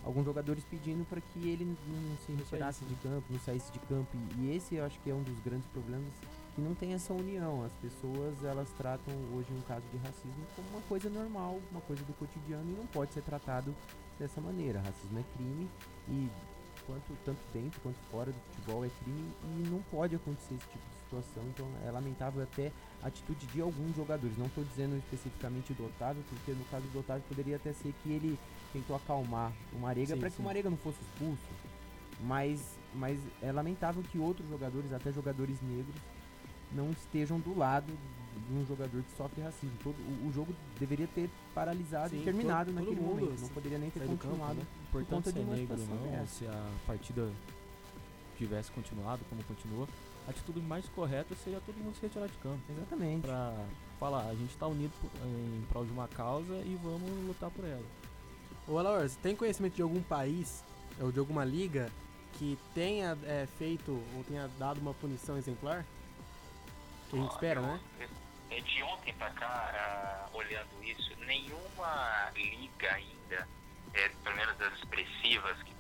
alguns 0.10 0.26
jogadores 0.26 0.64
pedindo 0.66 1.06
para 1.06 1.22
que 1.22 1.48
ele 1.48 1.66
não 1.66 2.18
se 2.26 2.32
retirasse 2.32 2.84
de 2.86 2.96
campo, 2.96 3.24
não 3.30 3.40
saísse 3.40 3.72
de 3.72 3.80
campo. 3.80 4.10
E, 4.36 4.42
e 4.42 4.56
esse 4.56 4.76
eu 4.76 4.86
acho 4.86 5.00
que 5.00 5.10
é 5.10 5.14
um 5.14 5.22
dos 5.22 5.40
grandes 5.40 5.68
problemas 5.68 6.12
que 6.56 6.62
não 6.62 6.74
tem 6.74 6.94
essa 6.94 7.14
união. 7.14 7.64
As 7.64 7.72
pessoas 7.74 8.44
elas 8.44 8.70
tratam 8.72 9.14
hoje 9.36 9.48
um 9.54 9.62
caso 9.62 9.86
de 9.92 9.98
racismo 9.98 10.46
como 10.56 10.68
uma 10.70 10.82
coisa 10.82 11.10
normal, 11.10 11.60
uma 11.72 11.82
coisa 11.82 12.04
do 12.04 12.14
cotidiano 12.14 12.70
e 12.72 12.76
não 12.76 12.88
pode 12.88 13.14
ser 13.14 13.22
tratado 13.22 13.74
dessa 14.18 14.42
maneira. 14.42 14.80
Racismo 14.80 15.20
é 15.20 15.24
crime 15.38 15.70
e 16.10 16.28
quanto 16.88 17.14
tanto 17.24 17.40
dentro 17.54 17.80
quanto 17.82 17.98
fora 18.12 18.32
do 18.32 18.40
futebol 18.50 18.84
é 18.84 18.90
crime 19.04 19.32
e 19.44 19.70
não 19.70 19.80
pode 19.92 20.16
acontecer 20.16 20.56
esse 20.56 20.68
tipo 20.70 20.90
de 20.90 20.98
situação. 21.04 21.44
Então 21.54 21.68
é 21.86 21.92
lamentável 21.92 22.42
até 22.42 22.72
a 23.04 23.08
atitude 23.08 23.46
de 23.46 23.62
alguns 23.62 23.96
jogadores. 23.96 24.36
Não 24.40 24.48
estou 24.48 24.64
dizendo 24.64 24.98
especificamente 24.98 25.72
do 25.74 25.86
Otávio, 25.86 26.24
porque 26.30 26.52
no 26.52 26.66
caso 26.66 26.88
do 26.88 27.00
Otávio 27.00 27.24
poderia 27.30 27.58
até 27.58 27.74
ser 27.74 27.94
que 28.02 28.12
ele 28.12 28.40
tentou 28.74 28.96
acalmar 28.96 29.52
o 29.74 29.80
Marega 29.80 30.16
para 30.18 30.30
que 30.30 30.40
o 30.40 30.44
Marega 30.44 30.70
não 30.70 30.78
fosse 30.78 30.98
expulso. 31.02 31.42
Mas, 32.22 32.78
mas 32.94 33.20
é 33.42 33.52
lamentável 33.52 34.04
que 34.04 34.18
outros 34.20 34.48
jogadores, 34.50 34.92
até 34.92 35.12
jogadores 35.12 35.58
negros, 35.62 35.96
não 36.72 36.92
estejam 36.92 37.40
do 37.40 37.58
lado 37.58 37.92
de 38.48 38.54
um 38.54 38.66
jogador 38.66 39.02
que 39.04 39.12
sofre 39.18 39.42
racismo. 39.42 39.72
Todo, 39.84 39.96
o, 39.96 40.28
o 40.28 40.34
jogo 40.34 40.54
deveria 40.80 41.08
ter 41.08 41.30
paralisado 41.54 42.10
Sim, 42.10 42.22
e 42.22 42.24
terminado 42.24 42.72
todo- 42.72 42.76
todo 42.76 42.86
naquele 42.86 43.02
mundo 43.08 43.22
momento. 43.22 43.42
Não 43.42 43.50
poderia 43.50 43.78
nem 43.78 43.90
ter 43.90 44.00
Sair 44.00 44.10
do 44.10 44.18
campo, 44.18 44.28
continuado. 44.30 44.60
né? 44.60 44.66
por 44.92 45.06
conta 45.06 45.32
de 45.32 45.40
uma 45.40 45.56
negro 45.56 45.78
não, 45.78 46.12
dessa. 46.12 46.26
se 46.28 46.46
a 46.48 46.70
partida 46.88 47.32
tivesse 48.38 48.72
continuado 48.72 49.22
como 49.30 49.44
continuou, 49.44 49.88
a 50.28 50.32
atitude 50.32 50.60
mais 50.62 50.88
correta 50.90 51.36
seria 51.44 51.60
todo 51.66 51.76
mundo 51.78 51.96
se 51.96 52.02
retirar 52.02 52.28
de 52.28 52.38
campo. 52.38 52.60
Exatamente. 52.70 53.22
Pra 53.22 53.54
falar, 54.00 54.28
a 54.28 54.36
gente 54.36 54.56
tá 54.58 54.68
unido 54.68 54.92
em 55.26 55.62
prol 55.70 55.86
de 55.86 55.92
uma 55.92 56.08
causa 56.08 56.54
e 56.66 56.78
vamos 56.84 57.10
lutar 57.28 57.50
por 57.52 57.66
ela. 57.66 57.84
Ô, 58.70 58.78
Alaor, 58.78 59.02
você 59.02 59.18
tem 59.22 59.36
conhecimento 59.36 59.76
de 59.76 59.82
algum 59.82 60.02
país 60.04 60.64
ou 61.00 61.12
de 61.12 61.20
alguma 61.20 61.44
liga 61.44 61.90
que 62.34 62.58
tenha 62.74 63.18
é, 63.24 63.48
feito 63.58 63.92
ou 64.16 64.24
tenha 64.26 64.48
dado 64.60 64.80
uma 64.80 64.94
punição 64.94 65.38
exemplar? 65.38 65.86
Que 67.10 67.18
a 67.18 67.20
gente 67.22 67.32
espera, 67.32 67.62
né? 67.62 67.80
É, 68.52 68.60
De 68.62 68.84
ontem 68.84 69.14
pra 69.14 69.30
cá, 69.32 70.28
ah, 70.28 70.30
olhando 70.34 70.84
isso, 70.84 71.16
nenhuma 71.26 72.32
liga 72.36 72.94
ainda, 72.94 73.48
é, 73.94 74.10
pelo 74.24 74.36
menos 74.36 74.56
das 74.58 74.74
expressivas, 74.76 75.58
que 75.64 75.74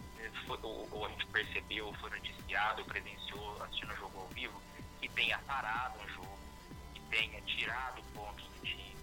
foi- 0.47 0.59
ou, 0.63 0.87
ou 0.91 1.05
a 1.05 1.09
gente 1.09 1.25
percebeu, 1.27 1.93
foi 2.01 2.09
noticiado, 2.09 2.83
presenciou 2.85 3.61
assistindo 3.63 3.93
o 3.93 3.97
jogo 3.97 4.19
ao 4.19 4.27
vivo, 4.29 4.59
que 5.01 5.09
tenha 5.09 5.37
parado 5.39 5.99
um 5.99 6.07
jogo, 6.09 6.37
que 6.93 7.01
tenha 7.11 7.39
tirado 7.41 8.01
pontos 8.15 8.43
do 8.45 8.61
time, 8.65 8.95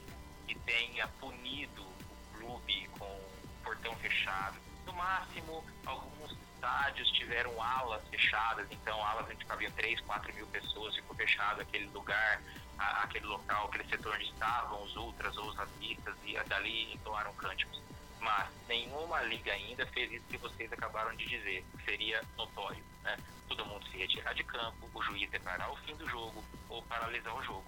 que 0.49 0.55
tenha 0.61 1.07
punido 1.20 1.83
o 1.83 2.38
clube 2.38 2.88
com 2.99 3.20
portão 3.67 3.95
fechado. 3.97 4.57
No 4.87 4.93
máximo, 4.93 5.65
alguns 5.85 6.31
estádios 6.55 7.11
tiveram 7.11 7.61
alas 7.61 8.01
fechadas, 8.09 8.67
então 8.71 9.05
alas 9.05 9.27
onde 9.29 9.45
cabiam 9.45 9.73
3, 9.73 10.01
4 10.03 10.33
mil 10.35 10.47
pessoas, 10.47 10.95
ficou 10.95 11.17
fechado 11.17 11.61
aquele 11.61 11.87
lugar, 11.89 12.41
a- 12.79 13.03
aquele 13.03 13.27
local, 13.27 13.67
aquele 13.67 13.89
setor 13.89 14.15
onde 14.15 14.25
estavam 14.27 14.83
os 14.85 14.95
ultras 14.97 15.37
ou 15.37 15.49
os 15.49 15.57
racistas 15.57 16.15
e 16.25 16.39
dali 16.45 16.95
entoaram 16.95 17.35
cânticos. 17.35 17.83
Mas 18.21 18.49
nenhuma 18.69 19.21
liga 19.23 19.53
ainda 19.53 19.85
fez 19.89 20.13
isso 20.13 20.25
que 20.29 20.39
vocês 20.39 20.73
acabaram 20.73 21.15
de 21.17 21.27
dizer, 21.27 21.65
que 21.77 21.85
seria 21.85 22.23
notório. 22.37 22.83
Né? 23.03 23.17
Todo 23.49 23.67
mundo 23.67 23.85
se 23.89 23.97
retirar 23.97 24.33
de 24.35 24.45
campo, 24.45 24.89
o 24.95 25.03
juiz 25.03 25.29
declarar 25.31 25.71
o 25.73 25.77
fim 25.79 25.95
do 25.97 26.09
jogo 26.09 26.43
ou 26.69 26.83
paralisar 26.85 27.35
o 27.35 27.43
jogo. 27.43 27.65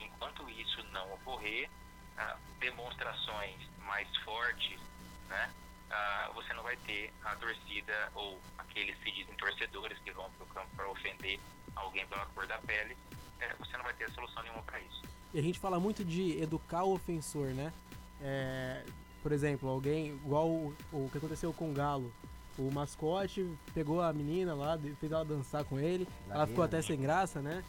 Enquanto 0.00 0.48
isso 0.50 0.82
não 0.90 1.12
ocorrer, 1.14 1.68
ah, 2.16 2.36
demonstrações 2.60 3.56
mais 3.78 4.08
fortes, 4.18 4.78
né? 5.28 5.50
ah, 5.90 6.30
você 6.34 6.52
não 6.54 6.62
vai 6.62 6.76
ter 6.86 7.12
a 7.24 7.34
torcida 7.36 7.92
ou 8.14 8.38
aqueles 8.58 8.96
se 9.02 9.10
dizem 9.10 9.34
torcedores 9.36 9.98
que 10.00 10.10
vão 10.12 10.30
para 10.30 10.44
o 10.44 10.48
campo 10.48 10.68
para 10.76 10.88
ofender 10.90 11.40
alguém 11.74 12.06
pela 12.06 12.26
cor 12.26 12.46
da 12.46 12.58
pele, 12.58 12.96
eh, 13.40 13.54
você 13.58 13.76
não 13.76 13.84
vai 13.84 13.94
ter 13.94 14.10
solução 14.10 14.42
nenhuma 14.42 14.62
para 14.62 14.80
isso. 14.80 15.02
E 15.32 15.38
a 15.38 15.42
gente 15.42 15.58
fala 15.58 15.78
muito 15.78 16.04
de 16.04 16.40
educar 16.40 16.84
o 16.84 16.94
ofensor, 16.94 17.48
né? 17.48 17.72
É, 18.20 18.84
por 19.22 19.32
exemplo, 19.32 19.68
alguém, 19.68 20.08
igual 20.08 20.48
o, 20.48 20.74
o 20.92 21.08
que 21.10 21.18
aconteceu 21.18 21.52
com 21.52 21.70
o 21.70 21.74
Galo. 21.74 22.12
O 22.58 22.72
mascote 22.72 23.48
pegou 23.72 24.02
a 24.02 24.12
menina 24.12 24.52
lá, 24.52 24.76
fez 24.98 25.12
ela 25.12 25.24
dançar 25.24 25.64
com 25.64 25.78
ele, 25.78 26.08
ela 26.28 26.44
ficou 26.44 26.64
até 26.64 26.82
sem 26.82 27.00
graça, 27.00 27.40
né? 27.40 27.62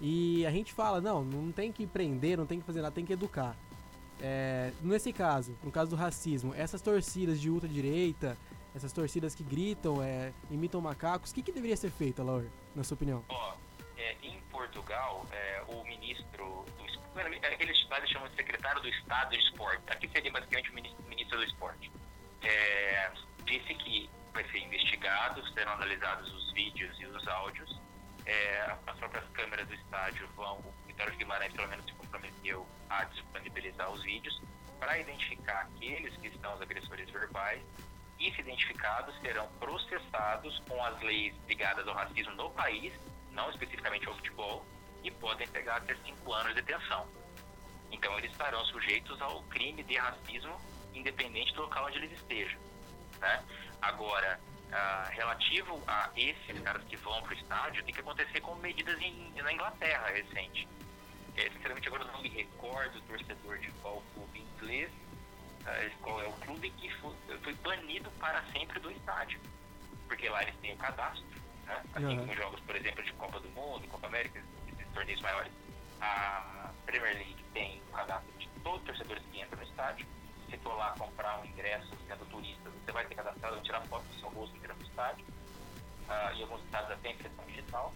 E 0.00 0.46
a 0.46 0.50
gente 0.52 0.72
fala, 0.72 1.00
não, 1.00 1.24
não 1.24 1.50
tem 1.50 1.72
que 1.72 1.84
prender, 1.86 2.38
não 2.38 2.46
tem 2.46 2.60
que 2.60 2.66
fazer 2.66 2.80
nada, 2.80 2.94
tem 2.94 3.04
que 3.04 3.12
educar. 3.12 3.56
É, 4.20 4.72
nesse 4.80 5.12
caso, 5.12 5.56
no 5.62 5.70
caso 5.70 5.90
do 5.90 5.96
racismo, 5.96 6.54
essas 6.54 6.80
torcidas 6.80 7.40
de 7.40 7.50
ultradireita, 7.50 8.36
essas 8.74 8.92
torcidas 8.92 9.34
que 9.34 9.42
gritam, 9.44 10.02
é, 10.02 10.32
imitam 10.50 10.80
macacos, 10.80 11.30
o 11.30 11.34
que, 11.34 11.42
que 11.42 11.52
deveria 11.52 11.76
ser 11.76 11.90
feito, 11.90 12.22
Laura, 12.22 12.46
na 12.74 12.82
sua 12.84 12.94
opinião? 12.94 13.24
Ó, 13.28 13.54
é, 13.96 14.16
em 14.22 14.40
Portugal, 14.50 15.26
é, 15.32 15.62
o 15.68 15.84
ministro 15.84 16.64
do 16.78 16.86
es- 16.86 16.98
bueno, 17.14 17.34
é, 17.34 17.48
lá 17.90 17.98
eles 17.98 18.10
chamam 18.10 18.28
de 18.28 18.36
secretário 18.36 18.80
do 18.82 18.88
Estado 18.88 19.30
de 19.30 19.38
Esporte. 19.38 19.82
Aqui 19.88 20.08
seria 20.08 20.30
basicamente 20.32 20.70
o 20.70 20.74
ministro, 20.74 21.04
ministro 21.08 21.38
do 21.38 21.44
Esporte. 21.44 21.90
É, 22.42 23.10
disse 23.44 23.74
que 23.74 24.08
vai 24.32 24.44
ser 24.50 24.58
investigado, 24.58 25.46
serão 25.52 25.72
analisados 25.72 26.32
os 26.34 26.52
vídeos 26.52 26.94
e 27.00 27.06
os 27.06 27.26
áudios. 27.28 27.80
As 28.86 28.96
próprias 28.98 29.24
câmeras 29.34 29.66
do 29.68 29.74
estádio 29.74 30.28
vão, 30.36 30.60
Vitório 30.96 31.18
Guimarães 31.18 31.52
pelo 31.52 31.68
menos 31.68 31.84
se 31.84 31.92
comprometeu 31.92 32.66
a 32.88 33.04
disponibilizar 33.04 33.90
os 33.90 34.02
vídeos 34.02 34.40
para 34.80 34.98
identificar 34.98 35.60
aqueles 35.60 36.16
que 36.16 36.28
estão 36.28 36.54
os 36.54 36.62
agressores 36.62 37.10
verbais 37.10 37.62
e, 38.18 38.32
se 38.32 38.40
identificados, 38.40 39.14
serão 39.20 39.46
processados 39.60 40.58
com 40.66 40.82
as 40.82 40.98
leis 41.02 41.34
ligadas 41.46 41.86
ao 41.86 41.94
racismo 41.94 42.32
no 42.32 42.48
país, 42.50 42.94
não 43.32 43.50
especificamente 43.50 44.08
ao 44.08 44.14
futebol, 44.14 44.64
e 45.04 45.10
podem 45.10 45.46
pegar 45.48 45.76
até 45.76 45.94
cinco 45.96 46.32
anos 46.32 46.54
de 46.54 46.62
detenção. 46.62 47.06
Então, 47.92 48.16
eles 48.16 48.30
estarão 48.30 48.64
sujeitos 48.64 49.20
ao 49.20 49.42
crime 49.44 49.82
de 49.82 49.96
racismo, 49.96 50.58
independente 50.94 51.52
do 51.52 51.60
local 51.60 51.88
onde 51.88 51.98
eles 51.98 52.12
estejam. 52.12 52.58
Né? 53.20 53.44
Agora, 53.82 54.40
ah, 54.72 55.10
relativo 55.10 55.78
a 55.86 56.08
esses 56.16 56.58
caras 56.60 56.82
que 56.84 56.96
vão 56.96 57.20
para 57.20 57.34
o 57.34 57.36
estádio, 57.36 57.84
tem 57.84 57.92
que 57.92 58.00
acontecer 58.00 58.40
com 58.40 58.54
medidas 58.56 58.98
em, 59.02 59.30
na 59.36 59.52
Inglaterra 59.52 60.08
recente. 60.08 60.66
É, 61.36 61.50
sinceramente, 61.50 61.88
agora 61.88 62.04
não 62.04 62.22
me 62.22 62.28
recordo 62.30 63.00
torcedor 63.02 63.58
de 63.58 63.70
qual 63.82 64.02
clube 64.14 64.40
inglês, 64.40 64.90
ah, 65.66 65.90
qual 66.00 66.20
é 66.22 66.28
o 66.28 66.32
clube 66.32 66.70
que 66.70 66.90
foi, 66.96 67.14
foi 67.42 67.52
banido 67.54 68.10
para 68.12 68.42
sempre 68.52 68.80
do 68.80 68.90
estádio. 68.90 69.38
Porque 70.08 70.28
lá 70.28 70.42
eles 70.42 70.54
têm 70.62 70.72
o 70.72 70.76
cadastro, 70.78 71.26
né? 71.66 71.82
assim 71.94 72.04
Aham. 72.06 72.18
como 72.18 72.34
jogos, 72.34 72.60
por 72.60 72.76
exemplo, 72.76 73.02
de 73.02 73.12
Copa 73.14 73.40
do 73.40 73.48
Mundo, 73.50 73.86
Copa 73.88 74.06
América, 74.06 74.42
esses 74.68 74.92
torneios 74.94 75.20
maiores. 75.20 75.52
A 76.00 76.70
Premier 76.86 77.14
League 77.16 77.44
tem 77.52 77.82
o 77.88 77.92
cadastro 77.92 78.32
de 78.38 78.48
todos 78.62 78.80
os 78.80 78.86
torcedores 78.86 79.22
que 79.30 79.40
entram 79.40 79.58
no 79.58 79.64
estádio. 79.66 80.06
Se 80.48 80.56
for 80.58 80.74
lá 80.76 80.94
comprar 80.98 81.40
um 81.40 81.44
ingresso 81.44 81.90
sendo 82.06 82.24
turista, 82.26 82.70
você 82.70 82.92
vai 82.92 83.04
ter 83.06 83.14
cadastrado, 83.16 83.60
tirar 83.62 83.80
foto 83.88 84.04
do 84.04 84.20
seu 84.20 84.28
rosto 84.30 84.56
entrando 84.56 84.78
no 84.78 84.86
estádio. 84.86 85.26
Ah, 86.08 86.32
em 86.34 86.42
alguns 86.42 86.62
estados 86.64 86.90
até 86.92 87.10
impressão 87.10 87.44
digital. 87.46 87.92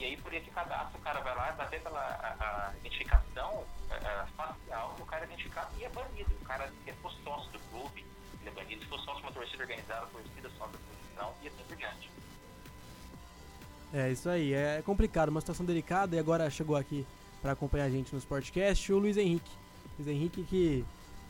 E 0.00 0.04
aí, 0.04 0.16
por 0.16 0.32
esse 0.32 0.48
cadastro, 0.50 0.98
o 0.98 1.02
cara 1.02 1.20
vai 1.20 1.36
lá, 1.36 1.52
bater 1.52 1.78
pela 1.82 2.00
a, 2.00 2.70
a 2.70 2.76
identificação 2.78 3.64
ah, 3.90 4.26
facial, 4.34 4.96
o 4.98 5.04
cara 5.04 5.24
é 5.24 5.26
identificado 5.26 5.68
e 5.78 5.84
é 5.84 5.90
banido. 5.90 6.30
O 6.40 6.44
cara, 6.46 6.72
se 6.84 6.92
for 6.94 7.12
sócio 7.22 7.52
do 7.52 7.58
clube, 7.70 8.02
ele 8.40 8.48
é 8.48 8.52
banido. 8.52 8.82
Se 8.82 8.88
for 8.88 8.98
sócio 9.00 9.16
de 9.16 9.26
uma 9.26 9.32
torcida 9.32 9.62
organizada, 9.62 10.06
torcida 10.06 10.48
sócio 10.56 10.72
da 10.72 10.78
posição 10.78 11.34
e 11.42 11.48
assim 11.48 11.62
por 11.68 11.76
diante. 11.76 12.10
É 13.92 14.10
isso 14.10 14.30
aí, 14.30 14.54
é 14.54 14.80
complicado, 14.82 15.28
uma 15.28 15.40
situação 15.40 15.66
delicada 15.66 16.16
e 16.16 16.18
agora 16.18 16.48
chegou 16.48 16.76
aqui 16.76 17.06
pra 17.42 17.52
acompanhar 17.52 17.84
a 17.84 17.90
gente 17.90 18.12
no 18.14 18.18
Sportcast 18.20 18.90
o 18.92 18.98
Luiz 18.98 19.18
Henrique. 19.18 19.50
Luiz 19.98 20.08
Henrique 20.08 20.44
que 20.44 20.84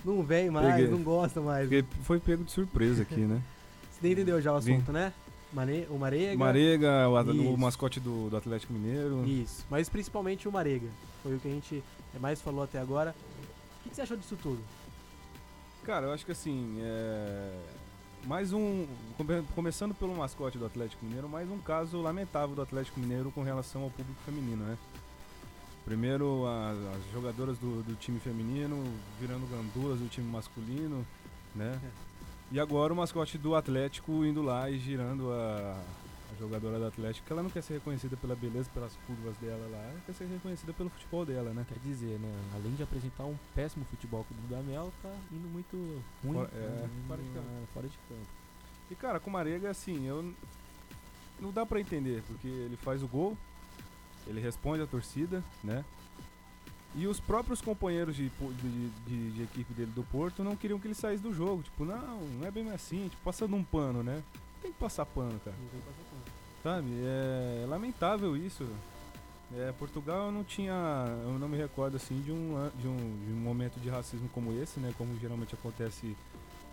não 0.04 0.22
vem 0.22 0.48
mais, 0.48 0.76
Peguei. 0.76 0.90
não 0.90 1.02
gosta 1.02 1.40
mais. 1.40 1.68
Porque 1.68 1.84
foi 2.04 2.20
pego 2.20 2.44
de 2.44 2.52
surpresa 2.52 3.02
aqui, 3.02 3.20
né? 3.20 3.42
Você 3.90 3.98
nem 4.02 4.12
entendeu 4.12 4.40
já 4.40 4.52
o 4.52 4.60
Vim. 4.60 4.74
assunto, 4.74 4.92
né? 4.92 5.12
Mane 5.52 5.86
o 5.90 5.98
Marega. 5.98 6.38
Marega, 6.38 7.08
o, 7.08 7.54
o 7.54 7.58
mascote 7.58 7.98
do, 7.98 8.30
do 8.30 8.36
Atlético 8.36 8.72
Mineiro. 8.72 9.24
Isso, 9.26 9.64
mas 9.70 9.88
principalmente 9.88 10.46
o 10.48 10.52
Marega. 10.52 10.88
Foi 11.22 11.34
o 11.34 11.40
que 11.40 11.48
a 11.48 11.50
gente 11.50 11.82
mais 12.20 12.40
falou 12.40 12.62
até 12.62 12.78
agora. 12.78 13.14
O 13.80 13.82
que, 13.82 13.90
que 13.90 13.96
você 13.96 14.02
achou 14.02 14.16
disso 14.16 14.36
tudo? 14.40 14.60
Cara, 15.82 16.06
eu 16.06 16.12
acho 16.12 16.24
que 16.24 16.32
assim, 16.32 16.76
é... 16.80 17.58
mais 18.26 18.52
um. 18.52 18.86
come- 19.16 19.42
Começando 19.54 19.94
pelo 19.94 20.14
mascote 20.14 20.56
do 20.58 20.66
Atlético 20.66 21.04
Mineiro, 21.04 21.28
mais 21.28 21.50
um 21.50 21.58
caso 21.58 22.00
lamentável 22.00 22.54
do 22.54 22.62
Atlético 22.62 23.00
Mineiro 23.00 23.30
com 23.32 23.42
relação 23.42 23.82
ao 23.82 23.90
público 23.90 24.20
feminino, 24.24 24.64
né? 24.64 24.78
Primeiro 25.84 26.46
a- 26.46 26.70
as 26.94 27.12
jogadoras 27.12 27.58
do, 27.58 27.82
do 27.82 27.96
time 27.96 28.20
feminino 28.20 28.84
virando 29.18 29.46
gandulas 29.50 29.98
do 29.98 30.08
time 30.08 30.30
masculino, 30.30 31.04
né? 31.54 31.80
E 32.52 32.58
agora 32.58 32.92
o 32.92 32.96
mascote 32.96 33.38
do 33.38 33.54
Atlético 33.54 34.24
indo 34.24 34.42
lá 34.42 34.68
e 34.68 34.76
girando 34.78 35.30
a, 35.32 35.80
a 36.32 36.34
jogadora 36.40 36.78
do 36.80 36.86
Atlético, 36.86 37.24
que 37.26 37.32
ela 37.32 37.42
não 37.44 37.50
quer 37.50 37.62
ser 37.62 37.74
reconhecida 37.74 38.16
pela 38.16 38.34
beleza, 38.34 38.68
pelas 38.74 38.92
curvas 39.06 39.36
dela 39.36 39.68
lá, 39.70 39.78
ela 39.78 40.00
quer 40.04 40.12
ser 40.14 40.24
reconhecida 40.24 40.72
pelo 40.72 40.90
futebol 40.90 41.24
dela, 41.24 41.50
né? 41.52 41.64
Quer 41.68 41.78
dizer, 41.78 42.18
né? 42.18 42.32
Além 42.54 42.74
de 42.74 42.82
apresentar 42.82 43.24
um 43.24 43.36
péssimo 43.54 43.84
futebol 43.84 44.24
com 44.28 44.34
o 44.34 44.38
Dudamel, 44.38 44.92
tá 45.00 45.14
indo 45.30 45.48
muito 45.48 45.76
ruim 46.24 46.34
Fora- 46.34 46.50
é, 46.54 46.84
hum, 46.86 46.88
fora 47.06 47.22
de 47.22 47.28
campo. 47.30 47.46
ah, 47.48 47.66
fora 47.72 47.88
de 47.88 47.98
campo. 48.08 48.26
E 48.90 48.94
cara, 48.96 49.20
com 49.20 49.30
o 49.30 49.32
Marega, 49.32 49.70
assim, 49.70 50.06
eu. 50.06 50.34
Não 51.38 51.52
dá 51.52 51.64
pra 51.64 51.80
entender, 51.80 52.22
porque 52.26 52.48
ele 52.48 52.76
faz 52.76 53.02
o 53.02 53.08
gol, 53.08 53.38
ele 54.26 54.40
responde 54.40 54.82
à 54.82 54.86
torcida, 54.86 55.42
né? 55.64 55.84
E 56.94 57.06
os 57.06 57.20
próprios 57.20 57.60
companheiros 57.60 58.16
de, 58.16 58.28
de, 58.28 58.88
de- 59.06 59.30
de 59.30 59.42
equipe 59.44 59.72
dele 59.72 59.92
do 59.94 60.02
Porto 60.02 60.42
não 60.42 60.56
queriam 60.56 60.78
que 60.80 60.88
ele 60.88 60.94
saísse 60.94 61.22
do 61.22 61.32
jogo. 61.32 61.62
Tipo, 61.62 61.84
não, 61.84 62.18
não 62.20 62.46
é 62.46 62.50
bem 62.50 62.68
assim, 62.72 63.08
tipo, 63.08 63.22
passando 63.22 63.54
um 63.54 63.62
pano, 63.62 64.02
né? 64.02 64.22
tem 64.60 64.72
que 64.72 64.78
passar 64.78 65.06
pano, 65.06 65.40
cara. 65.44 65.56
Não 65.58 65.68
tem 65.68 65.80
que 65.80 65.86
passar 65.86 66.04
pano. 66.10 66.22
Sabe? 66.62 66.88
É 67.02 67.64
lamentável 67.66 68.36
isso. 68.36 68.68
É, 69.56 69.72
Portugal 69.78 70.30
não 70.30 70.44
tinha. 70.44 70.72
Eu 71.24 71.38
não 71.38 71.48
me 71.48 71.56
recordo 71.56 71.96
assim 71.96 72.20
de 72.20 72.30
um, 72.30 72.70
de 72.78 72.86
um, 72.86 72.96
de 73.26 73.32
um 73.32 73.36
momento 73.40 73.80
de 73.80 73.88
racismo 73.88 74.28
como 74.28 74.52
esse, 74.60 74.78
né? 74.78 74.92
Como 74.98 75.18
geralmente 75.18 75.54
acontece 75.54 76.14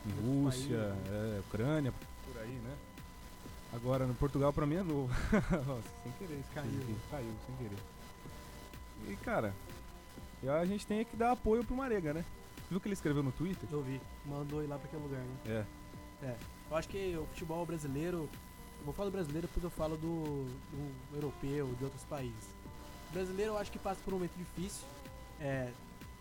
em 0.06 0.10
Rússia, 0.44 0.78
países, 0.78 1.12
é, 1.12 1.40
Ucrânia, 1.48 1.94
por 2.26 2.42
aí, 2.42 2.52
né? 2.52 2.76
Agora 3.74 4.06
no 4.06 4.14
Portugal 4.16 4.52
pra 4.52 4.66
mim 4.66 4.76
é 4.76 4.84
novo. 4.84 5.08
Nossa, 5.66 5.90
sem 6.04 6.12
querer 6.20 6.40
isso 6.40 6.50
Caiu. 6.54 6.98
Caiu, 7.10 7.34
sem 7.46 7.56
querer. 7.56 7.80
E 9.10 9.16
cara, 9.18 9.54
e 10.44 10.50
a 10.50 10.66
gente 10.66 10.86
tem 10.86 11.04
que 11.04 11.16
dar 11.16 11.32
apoio 11.32 11.64
pro 11.64 11.76
Marega, 11.76 12.14
né? 12.14 12.26
Viu 12.70 12.78
o 12.78 12.82
que 12.82 12.88
ele 12.88 12.94
escreveu 12.94 13.24
no 13.24 13.32
Twitter? 13.32 13.68
Eu 13.72 13.82
vi. 13.82 14.00
Mandou 14.26 14.64
ir 14.64 14.68
lá 14.68 14.78
pra 14.78 14.88
aquele 14.88 15.02
lugar, 15.02 15.22
né? 15.22 15.66
É. 16.22 16.36
Eu 16.70 16.78
acho 16.78 16.90
que 16.90 17.18
o 17.18 17.26
futebol 17.28 17.66
brasileiro. 17.66 18.30
Eu 18.80 18.86
vou 18.86 18.94
falar 18.94 19.10
do 19.10 19.14
brasileiro 19.14 19.48
porque 19.48 19.66
eu 19.66 19.70
falo 19.72 19.98
do, 19.98 20.46
do 20.46 21.16
europeu, 21.16 21.74
de 21.78 21.84
outros 21.84 22.04
países. 22.04 22.56
O 23.10 23.14
brasileiro 23.14 23.54
eu 23.54 23.58
acho 23.58 23.72
que 23.72 23.80
passa 23.80 24.00
por 24.04 24.14
um 24.14 24.18
momento 24.18 24.36
difícil. 24.38 24.86
É, 25.40 25.72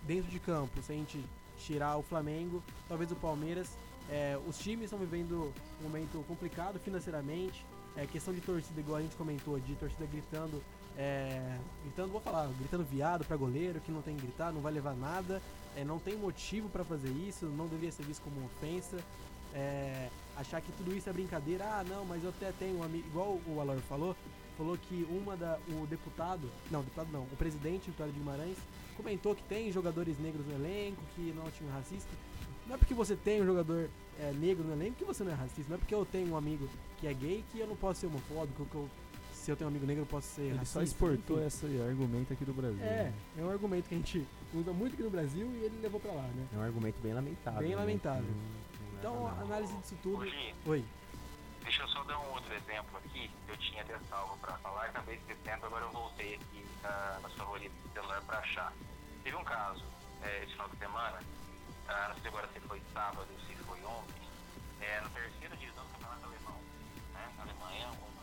dentro 0.02 0.30
de 0.30 0.38
campo, 0.38 0.80
se 0.82 0.92
a 0.92 0.94
gente 0.94 1.22
tirar 1.58 1.96
o 1.96 2.02
Flamengo, 2.02 2.62
talvez 2.88 3.10
o 3.10 3.16
Palmeiras. 3.16 3.76
é, 4.10 4.38
os 4.46 4.58
times 4.58 4.84
estão 4.84 4.98
vivendo 4.98 5.52
um 5.80 5.82
momento 5.84 6.24
complicado 6.28 6.78
financeiramente. 6.78 7.64
É, 7.96 8.06
questão 8.06 8.32
de 8.32 8.40
torcida, 8.40 8.78
igual 8.78 8.98
a 8.98 9.02
gente 9.02 9.16
comentou, 9.16 9.58
de 9.58 9.74
torcida 9.74 10.06
gritando. 10.06 10.62
É, 10.96 11.58
gritando, 11.82 12.10
vou 12.10 12.20
falar, 12.20 12.48
gritando 12.58 12.84
viado 12.84 13.24
pra 13.24 13.36
goleiro, 13.36 13.80
que 13.80 13.92
não 13.92 14.02
tem 14.02 14.16
que 14.16 14.22
gritar, 14.22 14.52
não 14.52 14.60
vai 14.60 14.72
levar 14.72 14.94
nada. 14.94 15.42
é, 15.76 15.84
não 15.84 15.98
tem 15.98 16.16
motivo 16.16 16.68
pra 16.70 16.84
fazer 16.84 17.10
isso, 17.10 17.46
não 17.46 17.66
deveria 17.66 17.92
ser 17.92 18.04
visto 18.04 18.22
como 18.22 18.44
ofensa. 18.46 18.96
É, 19.54 20.08
achar 20.36 20.60
que 20.60 20.72
tudo 20.72 20.94
isso 20.94 21.08
é 21.08 21.12
brincadeira. 21.12 21.64
Ah, 21.64 21.84
não, 21.86 22.04
mas 22.04 22.22
eu 22.24 22.30
até 22.30 22.52
tenho 22.58 22.78
um 22.78 22.82
amigo. 22.82 23.06
Igual 23.08 23.38
o 23.46 23.60
Alor 23.60 23.78
falou, 23.80 24.16
falou 24.56 24.76
que 24.76 25.06
uma 25.10 25.36
da. 25.36 25.58
O 25.68 25.86
deputado. 25.86 26.50
Não, 26.70 26.80
deputado 26.80 27.08
não, 27.12 27.22
o 27.22 27.36
presidente 27.36 27.90
Vitório 27.90 28.12
de 28.12 28.18
Guimarães 28.18 28.56
comentou 28.96 29.34
que 29.34 29.42
tem 29.42 29.70
jogadores 29.70 30.18
negros 30.18 30.46
no 30.46 30.54
elenco, 30.54 31.02
que 31.14 31.32
não 31.36 31.44
é 31.44 31.46
um 31.46 31.50
time 31.50 31.70
racista. 31.70 32.10
Não 32.66 32.74
é 32.74 32.78
porque 32.78 32.94
você 32.94 33.14
tem 33.14 33.42
um 33.42 33.46
jogador 33.46 33.88
é, 34.18 34.32
negro 34.32 34.64
no 34.64 34.72
elenco 34.72 34.96
que 34.96 35.04
você 35.04 35.22
não 35.22 35.32
é 35.32 35.34
racista. 35.34 35.66
Não 35.68 35.76
é 35.76 35.78
porque 35.78 35.94
eu 35.94 36.04
tenho 36.04 36.32
um 36.32 36.36
amigo 36.36 36.68
que 36.98 37.06
é 37.06 37.14
gay 37.14 37.44
que 37.52 37.60
eu 37.60 37.66
não 37.66 37.76
posso 37.76 38.00
ser 38.00 38.06
homofóbico, 38.06 38.64
que 38.66 38.74
eu, 38.74 38.90
se 39.46 39.52
eu 39.52 39.56
tenho 39.56 39.70
um 39.70 39.72
amigo 39.72 39.86
negro 39.86 40.02
eu 40.02 40.06
posso 40.06 40.26
ser 40.26 40.42
Ele 40.42 40.58
racista. 40.58 40.80
só 40.80 40.82
exportou 40.82 41.36
enfim. 41.36 41.46
esse 41.46 41.80
argumento 41.80 42.32
aqui 42.32 42.44
do 42.44 42.52
Brasil. 42.52 42.82
É, 42.82 43.04
né? 43.04 43.14
é 43.38 43.42
um 43.42 43.50
argumento 43.50 43.88
que 43.88 43.94
a 43.94 43.98
gente 43.98 44.26
usa 44.52 44.72
muito 44.72 44.94
aqui 44.94 45.04
no 45.04 45.10
Brasil 45.10 45.46
e 45.46 45.64
ele 45.66 45.78
levou 45.80 46.00
pra 46.00 46.10
lá, 46.10 46.22
né? 46.22 46.48
É 46.52 46.58
um 46.58 46.62
argumento 46.62 47.00
bem 47.00 47.14
lamentável. 47.14 47.60
Bem 47.60 47.70
né, 47.70 47.76
lamentável. 47.76 48.24
leva 48.24 48.98
Então, 48.98 49.26
a 49.28 49.40
análise 49.42 49.72
disso 49.76 49.96
tudo. 50.02 50.26
Oi. 50.66 50.84
Deixa 51.62 51.82
eu 51.82 51.88
só 51.88 52.02
dar 52.02 52.18
um 52.18 52.32
outro 52.32 52.52
exemplo 52.54 52.98
aqui. 52.98 53.30
Eu 53.46 53.56
tinha 53.58 53.82
até 53.82 53.96
salvo 54.10 54.36
pra 54.38 54.58
falar, 54.58 54.86
acabei 54.86 55.14
esquecendo, 55.14 55.66
agora 55.66 55.84
eu 55.84 55.90
voltei 55.92 56.34
aqui 56.34 56.66
ah, 56.82 57.20
nos 57.22 57.32
favoritos 57.34 57.78
do 57.84 57.92
celular 57.92 58.20
pra 58.22 58.38
achar. 58.38 58.72
Teve 59.22 59.36
um 59.36 59.44
caso 59.44 59.84
eh, 60.22 60.42
esse 60.42 60.52
final 60.52 60.68
de 60.70 60.76
semana, 60.76 61.20
ah, 61.86 62.06
não 62.08 62.16
sei 62.20 62.28
agora 62.28 62.48
se 62.52 62.58
foi 62.60 62.82
sábado 62.92 63.28
ou 63.32 63.40
se 63.46 63.54
foi 63.62 63.78
ontem, 63.84 64.22
eh, 64.80 65.00
no 65.02 65.10
terceiro 65.10 65.56
divisão 65.56 65.84
do 65.84 65.90
campeonato 65.92 66.26
alemão. 66.26 66.60
Né? 67.14 67.32
A 67.38 67.42
Alemanha, 67.42 67.90
um 67.90 68.15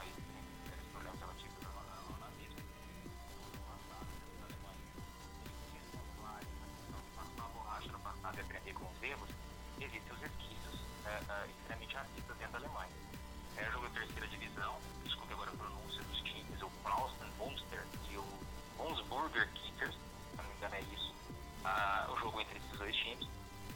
dois 22.93 22.97
times, 22.97 23.27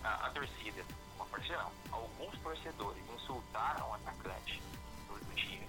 ah, 0.03 0.27
a 0.27 0.29
torcida, 0.29 0.85
uma 1.15 1.25
parte 1.25 1.47
geral, 1.47 1.73
alguns 1.91 2.37
torcedores 2.39 3.03
insultaram 3.15 3.89
o 3.89 3.93
atacante 3.95 4.61
do, 5.07 5.13
do 5.15 5.35
time 5.35 5.67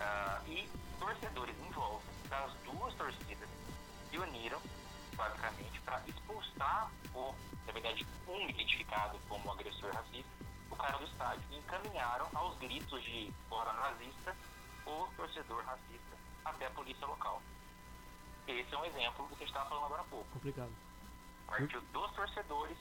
ah, 0.00 0.40
e 0.46 0.68
torcedores 0.98 1.54
em 1.58 1.70
volta 1.70 2.06
das 2.28 2.52
duas 2.64 2.94
torcidas 2.94 3.48
se 4.10 4.18
uniram 4.18 4.60
basicamente 5.16 5.80
para 5.80 6.00
expulsar 6.06 6.90
o, 7.14 7.34
na 7.66 7.72
verdade, 7.72 8.06
um 8.28 8.48
identificado 8.48 9.18
como 9.28 9.50
agressor 9.50 9.92
racista, 9.92 10.46
o 10.70 10.76
cara 10.76 10.96
do 10.98 11.04
estádio, 11.04 11.42
e 11.50 11.56
encaminharam 11.56 12.28
aos 12.34 12.56
gritos 12.58 13.02
de 13.02 13.32
fora 13.48 13.72
nazista 13.72 14.36
o 14.86 15.08
torcedor 15.16 15.64
racista 15.64 16.16
até 16.44 16.66
a 16.66 16.70
polícia 16.70 17.06
local. 17.06 17.42
Esse 18.46 18.72
é 18.72 18.78
um 18.78 18.84
exemplo 18.84 19.26
do 19.26 19.36
que 19.36 19.44
a 19.44 19.46
estava 19.46 19.68
falando 19.68 19.86
agora 19.86 20.02
há 20.02 20.04
pouco. 20.04 20.28
Complicado. 20.30 20.87
Partiu 21.48 21.80
dos 21.92 22.10
torcedores, 22.12 22.76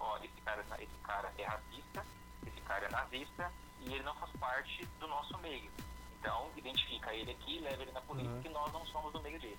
ó, 0.00 0.16
esse 0.18 0.40
cara, 0.44 0.64
esse 0.80 0.96
cara 1.04 1.32
é 1.38 1.44
racista, 1.44 2.04
esse 2.46 2.60
cara 2.62 2.86
é 2.86 2.90
nazista 2.90 3.52
e 3.82 3.92
ele 3.92 4.02
não 4.02 4.14
faz 4.16 4.32
parte 4.32 4.84
do 4.98 5.06
nosso 5.06 5.38
meio. 5.38 5.70
Então, 6.18 6.50
identifica 6.56 7.14
ele 7.14 7.30
aqui, 7.30 7.60
leva 7.60 7.82
ele 7.82 7.92
na 7.92 8.00
polícia, 8.00 8.32
Aham. 8.32 8.42
que 8.42 8.48
nós 8.48 8.72
não 8.72 8.84
somos 8.86 9.12
do 9.12 9.20
meio 9.22 9.38
dele. 9.38 9.58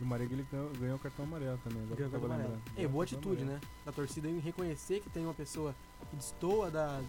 E 0.00 0.02
o 0.02 0.06
Marega 0.06 0.34
ele 0.34 0.46
ganhou, 0.50 0.70
ganhou 0.70 0.96
o 0.96 0.98
cartão 0.98 1.24
amarelo 1.24 1.58
também. 1.58 1.82
Agora 1.82 1.96
Ganhou 1.96 2.10
cartão 2.10 2.32
amarelo. 2.32 2.62
É, 2.76 2.88
boa 2.88 3.04
atitude, 3.04 3.42
amarelo. 3.42 3.60
né? 3.62 3.68
Da 3.84 3.92
torcida 3.92 4.28
em 4.28 4.38
reconhecer 4.40 5.00
que 5.00 5.08
tem 5.08 5.24
uma 5.24 5.32
pessoa 5.34 5.74
que 6.10 6.16
destoa 6.16 6.70
da, 6.70 7.00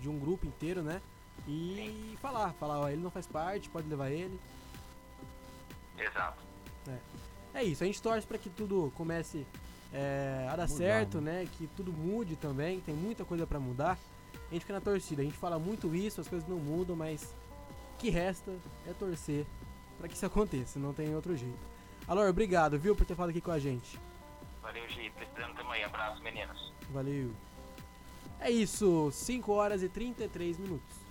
de 0.00 0.08
um 0.08 0.18
grupo 0.18 0.46
inteiro, 0.46 0.82
né? 0.82 1.00
E 1.46 2.18
falar, 2.20 2.52
falar, 2.54 2.80
ó, 2.80 2.88
ele 2.88 3.02
não 3.02 3.10
faz 3.10 3.26
parte, 3.26 3.68
pode 3.70 3.88
levar 3.88 4.10
ele. 4.10 4.38
Exato. 5.96 6.42
É 7.54 7.62
isso, 7.62 7.84
a 7.84 7.86
gente 7.86 8.02
torce 8.02 8.26
pra 8.26 8.36
que 8.36 8.50
tudo 8.50 8.92
comece 8.96 9.46
é, 9.94 10.46
a 10.50 10.56
dar 10.56 10.68
Mudar, 10.68 10.68
certo, 10.68 11.20
né? 11.20 11.46
Que 11.56 11.68
tudo 11.68 11.92
mude 11.92 12.36
também, 12.36 12.80
tem 12.80 12.94
muita 12.94 13.24
coisa 13.24 13.46
pra 13.46 13.60
mudar. 13.60 13.96
A 14.50 14.52
gente 14.52 14.62
fica 14.62 14.74
na 14.74 14.80
torcida, 14.80 15.22
a 15.22 15.24
gente 15.24 15.36
fala 15.36 15.58
muito 15.58 15.94
isso, 15.94 16.20
as 16.20 16.28
coisas 16.28 16.48
não 16.48 16.58
mudam, 16.58 16.96
mas 16.96 17.34
o 17.94 17.98
que 17.98 18.10
resta 18.10 18.52
é 18.86 18.92
torcer 18.92 19.46
pra 19.98 20.08
que 20.08 20.14
isso 20.14 20.26
aconteça, 20.26 20.78
não 20.78 20.92
tem 20.92 21.14
outro 21.14 21.36
jeito. 21.36 21.74
Alor, 22.06 22.28
obrigado, 22.28 22.78
viu, 22.78 22.94
por 22.94 23.06
ter 23.06 23.14
falado 23.14 23.30
aqui 23.30 23.40
com 23.40 23.52
a 23.52 23.58
gente. 23.58 23.98
Valeu, 24.60 24.88
Gi. 24.88 25.10
Precisando 25.14 25.54
também. 25.54 25.84
Abraço, 25.84 26.22
meninos. 26.22 26.72
Valeu. 26.90 27.30
É 28.40 28.50
isso, 28.50 29.10
5 29.12 29.52
horas 29.52 29.82
e 29.82 29.88
33 29.88 30.58
minutos. 30.58 31.03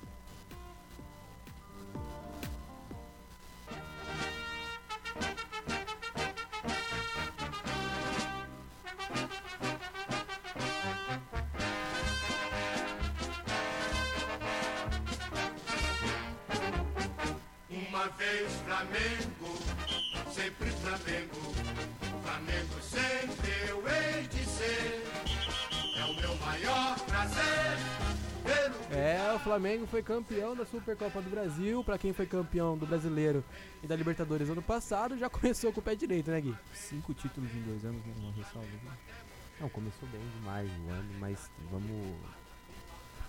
Flamengo, 18.83 19.57
sempre 20.33 20.69
Flamengo. 20.71 21.35
Flamengo 22.21 22.81
sempre 22.81 23.69
eu 23.69 23.83
hei 23.87 24.27
de 24.27 24.45
ser. 24.45 25.03
É 25.97 26.03
o 26.03 26.13
meu 26.15 26.35
maior 26.37 26.99
prazer. 26.99 27.77
Pelo 28.43 28.99
É, 28.99 29.33
o 29.33 29.39
Flamengo 29.39 29.87
foi 29.87 30.03
campeão 30.03 30.53
da 30.53 30.65
Supercopa 30.65 31.21
do 31.21 31.29
Brasil. 31.29 31.81
Pra 31.83 31.97
quem 31.97 32.11
foi 32.11 32.25
campeão 32.25 32.77
do 32.77 32.85
Brasileiro 32.85 33.43
e 33.81 33.87
da 33.87 33.95
Libertadores 33.95 34.49
ano 34.49 34.61
passado, 34.61 35.17
já 35.17 35.29
começou 35.29 35.71
com 35.71 35.79
o 35.79 35.83
pé 35.83 35.95
direito, 35.95 36.29
né, 36.29 36.41
Gui? 36.41 36.55
Cinco 36.73 37.13
títulos 37.13 37.49
em 37.55 37.61
dois 37.61 37.85
anos, 37.85 38.05
né? 38.05 38.13
uma 38.17 38.33
ressalva. 38.33 38.67
Não, 39.61 39.69
começou 39.69 40.09
bem 40.09 40.21
demais 40.39 40.69
o 40.69 40.91
ano, 40.91 41.13
mas 41.19 41.49
vamos 41.71 42.17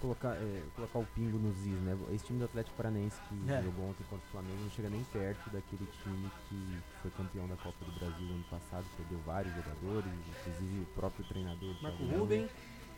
colocar, 0.04 0.34
é, 0.36 0.62
colocar 0.76 0.98
o 0.98 1.06
pingo 1.14 1.38
nos 1.38 1.56
is, 1.66 1.80
né? 1.80 1.96
Esse 2.12 2.26
time 2.26 2.38
do 2.38 2.44
Atlético 2.44 2.76
Paranaense 2.76 3.16
que 3.28 3.50
É. 3.50 3.62
jogou 3.62 3.88
ontem 3.88 4.04
contra 4.10 4.26
o 4.26 4.30
Flamengo 4.30 4.56
não 4.62 4.70
chega 4.70 4.90
nem 4.90 5.02
perto 5.04 5.50
daquele 5.50 5.88
time 6.02 6.30
que 6.48 6.78
foi 7.00 7.10
campeão 7.12 7.48
da 7.48 7.56
Copa 7.56 7.84
do 7.84 7.92
Brasil 7.92 8.28
ano 8.28 8.44
passado, 8.50 8.84
perdeu 8.96 9.18
vários 9.24 9.54
jogadores, 9.54 10.12
inclusive 10.28 10.80
o 10.82 10.86
próprio 10.94 11.24
treinador. 11.24 11.74
Marco 11.82 12.04
Ruben, 12.04 12.48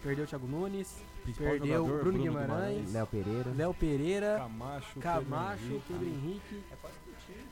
perdeu 0.03 0.25
o 0.25 0.27
Thiago 0.27 0.47
Nunes, 0.49 1.01
Principal 1.23 1.51
perdeu 1.51 1.67
jogador, 1.85 2.01
Bruno 2.03 2.19
Bruno 2.19 2.23
Guimarães, 2.25 2.77
Nunes, 2.79 2.93
Léo 2.93 3.07
Pereira. 3.07 3.51
Léo 3.57 3.75
Pereira, 3.75 4.39
Camacho, 4.39 5.01
Camacho, 5.01 5.63
Pedro 5.63 5.83
Pedro 5.89 6.07
Henrique. 6.09 6.63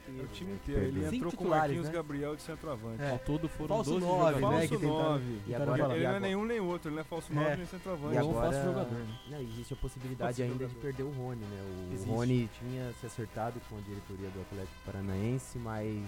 É 0.06 0.22
o 0.22 0.26
time 0.28 0.52
inteiro. 0.52 0.82
Ele 0.84 1.16
entrou 1.16 1.32
com 1.32 1.44
o 1.44 1.48
Marquinhos 1.48 1.86
né? 1.86 1.92
Gabriel 1.92 2.36
de 2.36 2.42
centroavante. 2.42 3.02
É. 3.02 3.10
Ao 3.10 3.18
todo 3.18 3.48
foram 3.48 3.68
Falso 3.76 3.90
12 3.92 4.04
nove, 4.06 4.18
jogadores. 4.34 4.40
né, 4.40 4.48
Falso 4.50 4.68
que 4.68 4.76
tentaram- 4.86 5.10
9. 5.12 5.24
E 5.24 5.38
tentaram 5.46 5.62
agora- 5.64 5.78
falar. 5.82 5.94
Ele 5.94 6.02
não 6.02 6.06
é 6.10 6.16
agora- 6.16 6.20
nenhum 6.20 6.44
nem 6.44 6.60
outro, 6.60 6.88
ele 6.88 6.94
não 6.96 7.00
é 7.00 7.04
falso 7.04 7.32
É. 7.32 7.34
9 7.34 7.56
nem 7.56 7.66
centroavante. 7.66 8.14
E 8.16 8.20
Ou 8.20 8.26
um 8.26 8.30
agora 8.30 8.52
falso 8.52 8.64
jogador, 8.68 8.92
né? 8.98 9.18
não, 9.30 9.40
existe 9.40 9.72
a 9.72 9.76
possibilidade 9.76 10.36
Falso 10.36 10.42
ainda 10.42 10.54
de 10.66 10.72
jogador. 10.74 10.80
perder 10.82 11.02
o 11.02 11.10
Rony, 11.10 11.40
né? 11.44 11.62
O 11.90 11.92
Existe. 11.94 12.10
Rony 12.10 12.50
tinha 12.58 12.92
se 13.00 13.06
acertado 13.06 13.60
com 13.68 13.76
a 13.76 13.80
diretoria 13.80 14.28
do 14.30 14.40
Atlético 14.42 14.80
Paranaense, 14.84 15.58
mas 15.58 16.02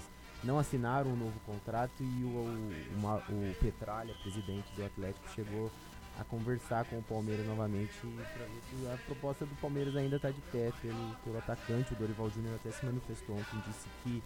não 0.44 0.58
assinaram 0.58 1.10
um 1.10 1.16
novo 1.16 1.40
contrato 1.46 1.92
e 2.00 2.24
o, 2.24 2.28
o, 2.28 2.72
uma- 2.98 3.16
o 3.16 3.54
Petralha, 3.60 4.14
presidente 4.22 4.66
do 4.76 4.84
Atlético, 4.84 5.26
chegou 5.34 5.70
a 6.18 6.24
conversar 6.24 6.84
com 6.86 6.98
o 6.98 7.02
Palmeiras 7.02 7.46
novamente 7.46 7.90
para 8.00 8.44
ver 8.46 8.60
se 8.70 8.86
a 8.88 8.96
proposta 9.06 9.44
do 9.44 9.54
Palmeiras 9.60 9.94
ainda 9.96 10.16
está 10.16 10.30
de 10.30 10.40
pé 10.52 10.72
pelo, 10.80 11.14
pelo 11.24 11.38
atacante. 11.38 11.92
O 11.92 11.96
Dorival 11.96 12.30
Júnior 12.30 12.54
até 12.56 12.70
se 12.70 12.84
manifestou 12.86 13.36
ontem, 13.36 13.62
disse 13.66 13.86
que 14.02 14.22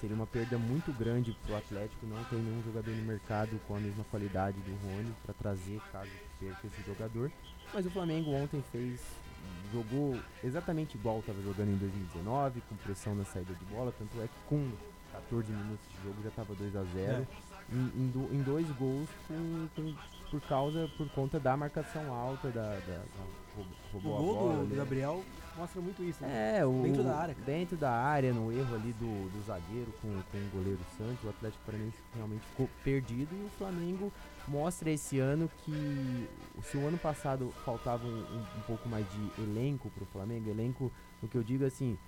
seria 0.00 0.16
uma 0.16 0.26
perda 0.26 0.58
muito 0.58 0.92
grande 0.92 1.36
para 1.44 1.54
o 1.54 1.56
Atlético 1.58 2.06
não 2.06 2.22
ter 2.24 2.36
nenhum 2.36 2.62
jogador 2.64 2.90
no 2.90 3.02
mercado 3.02 3.60
com 3.68 3.76
a 3.76 3.80
mesma 3.80 4.02
qualidade 4.10 4.56
do 4.60 4.72
Rony 4.86 5.12
para 5.24 5.34
trazer 5.34 5.80
caso 5.92 6.10
perca 6.40 6.66
esse 6.66 6.82
jogador. 6.86 7.30
Mas 7.72 7.86
o 7.86 7.90
Flamengo 7.90 8.30
ontem 8.32 8.62
fez 8.72 9.00
jogou 9.72 10.18
exatamente 10.42 10.96
igual 10.96 11.20
estava 11.20 11.40
jogando 11.42 11.68
em 11.70 11.76
2019, 11.76 12.60
com 12.68 12.74
pressão 12.76 13.14
na 13.14 13.24
saída 13.24 13.54
de 13.54 13.64
bola, 13.66 13.92
tanto 13.96 14.20
é 14.20 14.24
que 14.26 14.32
com 14.48 14.70
14 15.12 15.50
minutos 15.52 15.86
de 15.88 16.02
jogo 16.02 16.22
já 16.22 16.28
estava 16.28 16.54
2 16.54 16.76
a 16.76 16.82
0 16.84 17.26
em, 17.72 17.76
em, 18.02 18.08
do- 18.08 18.34
em 18.34 18.42
dois 18.42 18.66
gols 18.72 19.08
com- 19.28 19.68
com- 19.76 19.94
por 20.30 20.40
causa, 20.42 20.88
por 20.96 21.08
conta 21.10 21.38
da 21.40 21.56
marcação 21.56 22.12
alta, 22.14 22.48
da, 22.50 22.62
da, 22.62 22.76
da 22.98 23.60
roubou- 23.92 24.20
O 24.20 24.22
gol 24.24 24.34
bola 24.52 24.64
do, 24.64 24.76
Gabriel 24.76 25.24
mostra 25.56 25.80
muito 25.82 26.02
isso. 26.02 26.22
né? 26.22 26.58
É, 26.60 26.64
o, 26.66 26.82
Dentro 26.82 27.02
da 27.02 27.16
área, 27.16 27.34
cara. 27.34 27.46
Dentro 27.46 27.76
da 27.76 27.90
área, 27.90 28.32
no 28.32 28.52
erro 28.52 28.74
ali 28.74 28.92
do, 28.92 29.28
do 29.30 29.44
zagueiro 29.46 29.92
com, 30.00 30.08
com 30.08 30.38
o 30.38 30.50
goleiro 30.52 30.80
Santos, 30.96 31.22
o 31.24 31.28
Atlético 31.28 31.62
Paranaense 31.66 31.96
realmente 32.14 32.46
ficou 32.46 32.68
perdido 32.84 33.34
e 33.34 33.44
o 33.44 33.50
Flamengo 33.58 34.12
mostra 34.46 34.90
esse 34.90 35.18
ano 35.18 35.50
que 35.64 36.28
se 36.62 36.76
o 36.76 36.86
ano 36.86 36.96
passado 36.98 37.52
faltava 37.64 38.06
um, 38.06 38.10
um- 38.20 38.46
um 38.58 38.62
pouco 38.66 38.88
mais 38.88 39.04
de 39.10 39.42
elenco 39.42 39.90
pro 39.90 40.06
Flamengo, 40.06 40.48
elenco, 40.48 40.90
o 41.22 41.28
que 41.28 41.36
eu 41.36 41.42
digo 41.42 41.64
assim, 41.64 41.98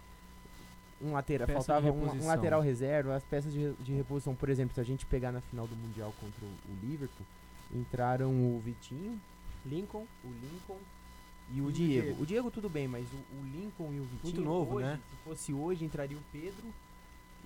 um 1.01 1.13
lateral, 1.13 1.47
Peça 1.49 1.59
faltava 1.59 1.91
um, 1.91 2.05
um 2.23 2.27
lateral 2.27 2.61
reserva, 2.61 3.17
as 3.17 3.25
peças 3.25 3.53
de, 3.53 3.73
de 3.75 3.93
reposição, 3.93 4.35
por 4.37 4.49
exemplo, 4.49 4.73
se 4.75 4.81
a 4.81 4.85
gente 4.85 5.05
pegar 5.05 5.33
na 5.33 5.41
final 5.41 5.67
do 5.67 5.75
Mundial 5.75 6.15
contra 6.21 6.45
o, 6.45 6.49
o 6.49 6.77
Liverpool, 6.87 7.27
entraram 7.73 8.31
o 8.31 8.61
Vitinho, 8.65 9.21
Lincoln, 9.65 10.05
o 10.25 10.29
Lincoln 10.29 10.79
e 11.51 11.61
o 11.61 11.65
E 11.65 11.69
o 11.69 11.73
Diego. 11.73 12.03
Diego. 12.07 12.23
O 12.23 12.27
Diego 12.27 12.51
tudo 12.51 12.69
bem, 12.69 12.87
mas 12.89 13.07
o, 13.13 13.17
o 13.39 13.45
Lincoln 13.53 13.93
e 13.93 14.01
o 14.01 14.05
Vitinho 14.05 14.35
Muito 14.35 14.41
novo, 14.43 14.77
hoje, 14.77 14.87
né? 14.87 15.01
se 15.11 15.17
fosse 15.25 15.53
hoje, 15.55 15.85
entraria 15.85 16.17
o 16.17 16.23
Pedro 16.33 16.65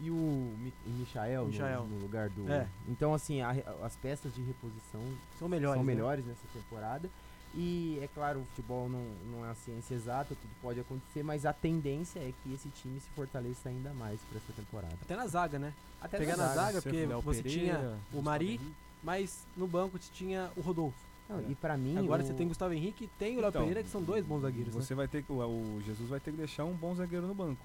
e 0.00 0.10
o 0.10 0.14
Mi 0.58 0.72
e 0.86 0.90
Michael, 0.90 1.42
no- 1.44 1.48
Michael. 1.48 1.86
No, 1.86 1.98
lugar 2.00 2.28
do... 2.30 2.50
É. 2.50 2.68
Então, 2.88 3.14
assim, 3.14 3.40
a 3.40 3.50
as 3.82 3.96
peças 3.96 4.34
de 4.34 4.42
reposição 4.42 5.00
São 5.38 5.48
melhores, 5.48 5.78
são 5.78 5.84
né? 5.84 5.94
melhores 5.94 6.24
nessa 6.26 6.46
temporada. 6.52 7.08
E, 7.54 7.98
é 8.02 8.08
claro, 8.14 8.40
o 8.40 8.44
futebol 8.46 8.86
não, 8.86 9.02
não 9.32 9.42
é 9.44 9.48
uma 9.48 9.54
ciência 9.54 9.94
exata, 9.94 10.34
tudo 10.34 10.50
pode 10.60 10.78
acontecer, 10.78 11.22
mas 11.22 11.46
a 11.46 11.54
tendência 11.54 12.18
é 12.18 12.30
que 12.42 12.52
esse 12.52 12.68
time 12.68 13.00
se 13.00 13.08
fortaleça 13.10 13.70
ainda 13.70 13.94
mais 13.94 14.20
para 14.28 14.36
essa 14.36 14.52
temporada. 14.52 14.94
Até 15.00 15.16
na 15.16 15.26
zaga, 15.26 15.58
né? 15.58 15.72
Até 15.98 16.18
Pegar 16.18 16.36
na 16.36 16.48
na 16.48 16.48
zaga, 16.54 16.60
zaga, 16.60 16.80
você 16.82 16.90
porque 16.90 17.06
você 17.06 17.42
Pereira, 17.42 17.78
tinha 17.78 17.98
o 18.12 18.22
Mari. 18.22 18.60
Mas 19.06 19.46
no 19.56 19.68
banco 19.68 19.96
tinha 19.98 20.50
o 20.56 20.60
Rodolfo. 20.60 20.98
Não, 21.28 21.40
e 21.50 21.54
pra 21.54 21.76
mim, 21.76 21.96
Agora 21.96 22.22
o- 22.22 22.26
você 22.26 22.34
tem 22.34 22.46
Gustavo 22.48 22.74
Henrique 22.74 23.04
e 23.04 23.08
tem 23.18 23.36
o 23.36 23.40
Léo 23.40 23.48
Então, 23.50 23.62
Pereira, 23.62 23.82
que 23.82 23.88
são 23.88 24.02
dois 24.02 24.24
bons 24.26 24.40
zagueiros. 24.42 24.74
né? 24.74 24.80
Você 24.82 24.94
vai 24.94 25.08
ter 25.08 25.22
que. 25.22 25.32
O, 25.32 25.36
o 25.36 25.82
Jesus 25.84 26.08
vai 26.08 26.20
ter 26.20 26.30
que 26.32 26.36
deixar 26.36 26.64
um 26.64 26.72
bom 26.74 26.94
zagueiro 26.94 27.26
no 27.26 27.34
banco. 27.34 27.64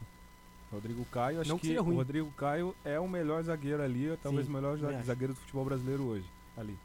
Rodrigo 0.71 1.03
Caio, 1.05 1.41
acho 1.41 1.49
Não 1.49 1.59
que 1.59 1.67
que, 1.67 1.77
o 1.79 1.83
ruim. 1.83 1.95
Rodrigo 1.95 2.31
Caio 2.37 2.73
é 2.85 2.99
o 2.99 3.07
melhor 3.07 3.43
zagueiro 3.43 3.83
ali, 3.83 4.15
talvez 4.23 4.45
Sim, 4.45 4.51
o 4.51 4.55
melhor 4.55 4.73
acho. 4.85 5.05
zagueiro 5.05 5.33
do 5.33 5.39
futebol 5.39 5.65
brasileiro 5.65 6.03
hoje. 6.03 6.25
Ali. 6.55 6.77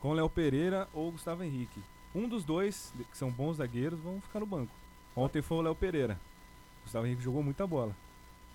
Com 0.00 0.12
Léo 0.12 0.28
Pereira 0.30 0.88
ou 0.92 1.10
Gustavo 1.10 1.42
Henrique. 1.42 1.80
Um 2.14 2.28
dos 2.28 2.44
dois, 2.44 2.92
que 3.10 3.16
são 3.18 3.30
bons 3.30 3.56
zagueiros, 3.56 3.98
vão 3.98 4.20
ficar 4.20 4.38
no 4.40 4.46
banco. 4.46 4.70
Ontem 5.16 5.42
foi 5.42 5.56
o 5.58 5.62
Léo 5.62 5.74
Pereira. 5.74 6.20
Gustavo 6.84 7.06
Henrique 7.06 7.22
jogou 7.22 7.42
muita 7.42 7.66
bola. 7.66 7.94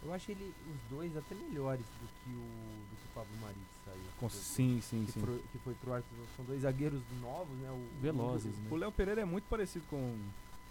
Eu 0.03 0.13
acho 0.13 0.31
ele, 0.31 0.53
os 0.73 0.89
dois 0.89 1.15
até 1.17 1.35
melhores 1.35 1.81
do 2.01 2.07
que 2.07 2.29
o, 2.29 2.39
do 2.39 2.95
que 2.95 3.05
o 3.05 3.13
Pablo 3.13 3.31
Mari 3.41 3.53
que 3.55 3.59
saiu. 3.75 3.78
Com- 4.19 4.29
sim, 4.29 4.81
sim, 4.81 5.05
que 5.05 5.13
sim. 5.13 5.21
Pro, 5.21 5.37
que 5.51 5.57
foi 5.59 5.73
pro 5.75 5.93
Arsenal. 5.93 6.25
São 6.35 6.45
dois 6.45 6.61
zagueiros 6.61 6.99
novos, 7.21 7.57
né? 7.59 7.69
O, 7.71 8.01
Velozes, 8.01 8.53
o- 8.53 8.61
né? 8.61 8.67
O 8.71 8.75
Léo 8.75 8.91
Pereira 8.91 9.21
é 9.21 9.25
muito 9.25 9.45
parecido 9.45 9.85
com, 9.89 10.15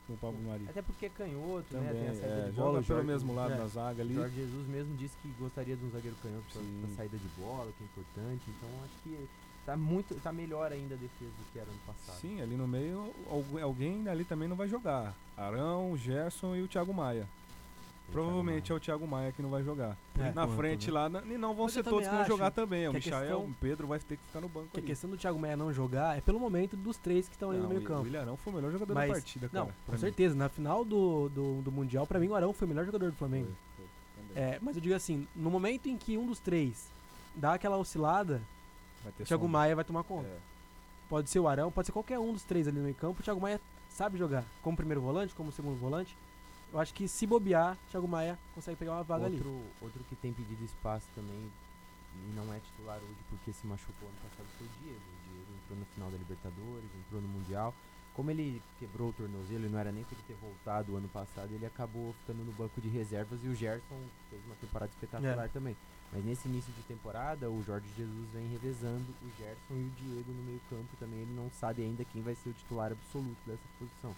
com 0.07 0.13
o 0.13 0.17
Pablo 0.19 0.39
Mari. 0.43 0.67
Até 0.69 0.83
porque 0.83 1.07
é 1.07 1.09
canhoto, 1.09 1.65
né? 1.75 1.89
Também, 1.89 2.03
Tem 2.03 2.09
a 2.11 2.15
saída 2.15 2.27
é, 2.27 2.51
de 2.51 2.57
joga 2.57 2.69
bola. 2.69 2.81
o 2.81 2.85
pelo 2.85 3.05
mesmo 3.05 3.35
lado 3.35 3.53
é, 3.55 3.57
da 3.57 3.67
zaga 3.67 4.03
ali. 4.03 4.15
Jorge 4.15 4.35
Jesus 4.37 4.69
mesmo 4.69 4.97
disse 4.97 5.17
que 5.23 5.29
gostaria 5.39 5.77
de 5.77 5.85
um 5.85 5.91
zagueiro 5.91 6.17
canhoto 6.23 6.45
pra, 6.53 6.61
Sim. 6.61 6.83
pra 6.87 6.97
saída 6.97 7.17
de 7.17 7.29
bola, 7.41 7.73
que 7.77 7.83
é 7.83 7.87
importante. 7.87 8.43
Então 8.49 8.69
acho 8.85 8.95
que 9.03 9.29
tá 9.65 9.77
muito. 9.77 10.15
tá 10.23 10.31
melhor 10.33 10.71
ainda 10.73 10.95
a 10.95 10.99
defesa 10.99 11.31
do 11.31 11.53
que 11.53 11.59
era 11.59 11.71
no 11.71 11.79
passado. 11.87 12.21
Sim, 12.21 12.43
ali 12.43 12.55
no 12.55 12.69
meio 12.69 13.13
algu- 13.31 13.59
alguém 13.61 14.07
ali 14.09 14.25
também 14.25 14.47
não 14.49 14.57
vai 14.57 14.69
jogar. 14.69 15.15
Arão, 15.37 15.97
Gerson 15.97 16.55
e 16.55 16.63
o 16.63 16.69
Thiago 16.69 16.93
Maia. 16.93 17.27
Provavelmente 18.11 18.73
é 18.73 18.75
o 18.75 18.81
Thiago 18.81 19.07
Maia 19.07 19.33
que 19.33 19.42
não 19.42 19.51
vai 19.51 19.62
jogar. 19.62 19.97
É. 20.18 20.23
Na 20.23 20.31
Enquanto, 20.44 20.57
frente 20.57 20.87
né? 20.88 20.92
lá, 20.94 21.09
na- 21.09 21.21
e 21.23 21.37
não 21.37 21.55
vão 21.55 21.64
Mas 21.66 21.75
ser 21.75 21.85
todos 21.85 22.09
que 22.09 22.14
vão 22.14 22.25
jogar 22.25 22.51
também. 22.51 22.88
O 22.88 22.92
Michael, 22.94 23.21
questão- 23.21 23.44
o 23.44 23.55
Pedro 23.61 23.87
vai 23.87 23.99
ter 23.99 24.16
que 24.16 24.23
ficar 24.27 24.40
no 24.40 24.49
banco 24.49 24.68
Que 24.73 24.81
a 24.81 24.83
questão 24.83 25.11
do 25.11 25.16
Thiago 25.16 25.38
Maia 25.38 25.57
não 25.57 25.73
jogar 25.73 26.16
é 26.16 26.21
pelo 26.23 26.40
momento 26.40 26.75
dos 26.77 26.97
três 26.97 27.29
que 27.29 27.35
estão 27.35 27.51
ali 27.51 27.61
no 27.61 27.68
meio 27.68 27.83
campo. 27.83 28.01
o 28.01 28.05
Willian 28.05 28.23
Arão 28.23 28.37
foi 28.37 28.53
o 28.53 28.57
melhor 28.57 28.73
jogador 28.73 28.94
Mas- 28.94 29.09
da 29.09 29.14
partida, 29.14 29.49
cara. 29.49 29.64
Não, 29.66 29.73
com 29.87 29.92
mim. 29.92 29.99
certeza. 29.99 30.35
Na 30.35 30.49
final 30.49 30.85
do, 30.85 31.29
do, 31.29 31.61
do 31.62 31.71
Mundial, 31.71 32.07
pra 32.07 32.18
mim, 32.18 32.29
o 32.29 32.35
Arão 32.35 32.53
foi 32.53 32.66
o 32.66 32.68
melhor 32.68 32.85
jogador 32.87 33.11
do 33.11 33.16
Flamengo. 33.16 33.51
É, 34.35 34.59
mas 34.62 34.77
eu 34.77 34.83
digo 34.83 34.94
assim, 34.94 35.27
no 35.35 35.51
momento 35.51 35.88
em 35.88 35.97
que 35.97 36.16
um 36.16 36.27
dos 36.27 36.38
três 36.38 36.90
dá 37.35 37.55
aquela 37.55 37.77
oscilada, 37.77 38.40
Vai 39.03 39.12
ter 39.12 39.23
o 39.23 39.27
Thiago 39.27 39.44
sombra. 39.44 39.59
Maia 39.59 39.77
vai 39.77 39.85
tomar 39.85 40.03
conta. 40.05 40.29
É. 40.29 40.37
Pode 41.09 41.31
ser 41.31 41.40
o 41.40 41.49
Arão, 41.49 41.71
pode 41.73 41.87
ser 41.87 41.92
qualquer 41.92 42.18
um 42.18 42.33
dos 42.33 42.42
três 42.42 42.68
ali 42.68 42.77
no 42.79 42.85
meio 42.85 42.94
campo. 42.94 43.21
O 43.21 43.23
Thiago 43.23 43.40
Maia 43.40 43.61
sabe 43.88 44.18
jogar 44.18 44.44
como 44.62 44.77
primeiro 44.77 45.01
volante, 45.01 45.35
como 45.35 45.51
segundo 45.53 45.79
volante. 45.79 46.16
Eu 46.72 46.78
acho 46.81 46.92
que 46.92 47.09
se 47.09 47.26
bobear, 47.26 47.76
Thiago 47.90 48.07
Maia 48.07 48.38
consegue 48.54 48.76
pegar 48.76 48.92
uma 48.92 49.02
vaga 49.02 49.26
ali. 49.26 49.37
outro, 49.37 49.62
outro 49.81 50.04
que 50.04 50.14
tem 50.16 50.33
pedido 50.33 50.62
espaço 50.64 51.07
também 51.14 51.50
e 52.14 52.33
não 52.35 52.52
é 52.52 52.59
titular 52.61 52.98
hoje 52.98 53.20
porque 53.31 53.52
se 53.52 53.66
machucou 53.66 54.09
ano 54.09 54.18
passado 54.22 54.46
foi 54.59 54.66
o 54.66 54.70
Diego. 54.83 55.00
O 55.00 55.28
Diego 55.33 55.52
entrou 55.62 55.78
no 55.78 55.85
final 55.87 56.11
da 56.11 56.18
Libertadores, 56.18 56.90
entrou 57.07 57.22
no 57.22 57.28
Mundial. 57.28 57.74
Como 58.14 58.31
ele 58.33 58.61
quebrou 58.81 59.11
o 59.11 59.12
tornozelo 59.12 59.66
e 59.66 59.68
não 59.68 59.78
era 59.78 59.92
nem 59.92 60.02
pra 60.02 60.14
ele 60.14 60.24
ter 60.26 60.35
voltado 60.35 60.92
o 60.92 60.96
ano 60.96 61.09
passado, 61.09 61.52
ele 61.52 61.64
acabou 61.64 62.12
ficando 62.20 62.44
no 62.44 62.52
banco 62.52 62.81
de 62.81 62.88
reservas 62.88 63.38
e 63.44 63.48
o 63.48 63.54
Gerson 63.54 64.00
fez 64.28 64.44
uma 64.44 64.57
temporada 64.57 64.90
espetacular 64.90 65.44
É. 65.44 65.48
também. 65.48 65.76
Mas 66.12 66.24
nesse 66.24 66.48
início 66.48 66.72
de 66.72 66.83
temporada, 66.83 67.48
o 67.50 67.62
Jorge 67.62 67.87
Jesus 67.96 68.28
vem 68.33 68.48
revezando 68.48 69.07
o 69.22 69.31
Gerson 69.38 69.74
e 69.74 69.85
o 69.87 69.90
Diego 69.90 70.33
no 70.33 70.42
meio 70.42 70.61
campo 70.68 70.96
também. 70.98 71.20
Ele 71.20 71.35
não 71.35 71.48
sabe 71.50 71.83
ainda 71.83 72.04
quem 72.04 72.20
vai 72.22 72.35
ser 72.35 72.48
o 72.48 72.52
titular 72.54 72.90
absoluto 72.90 73.38
dessa 73.46 73.62
posição. 73.78 74.14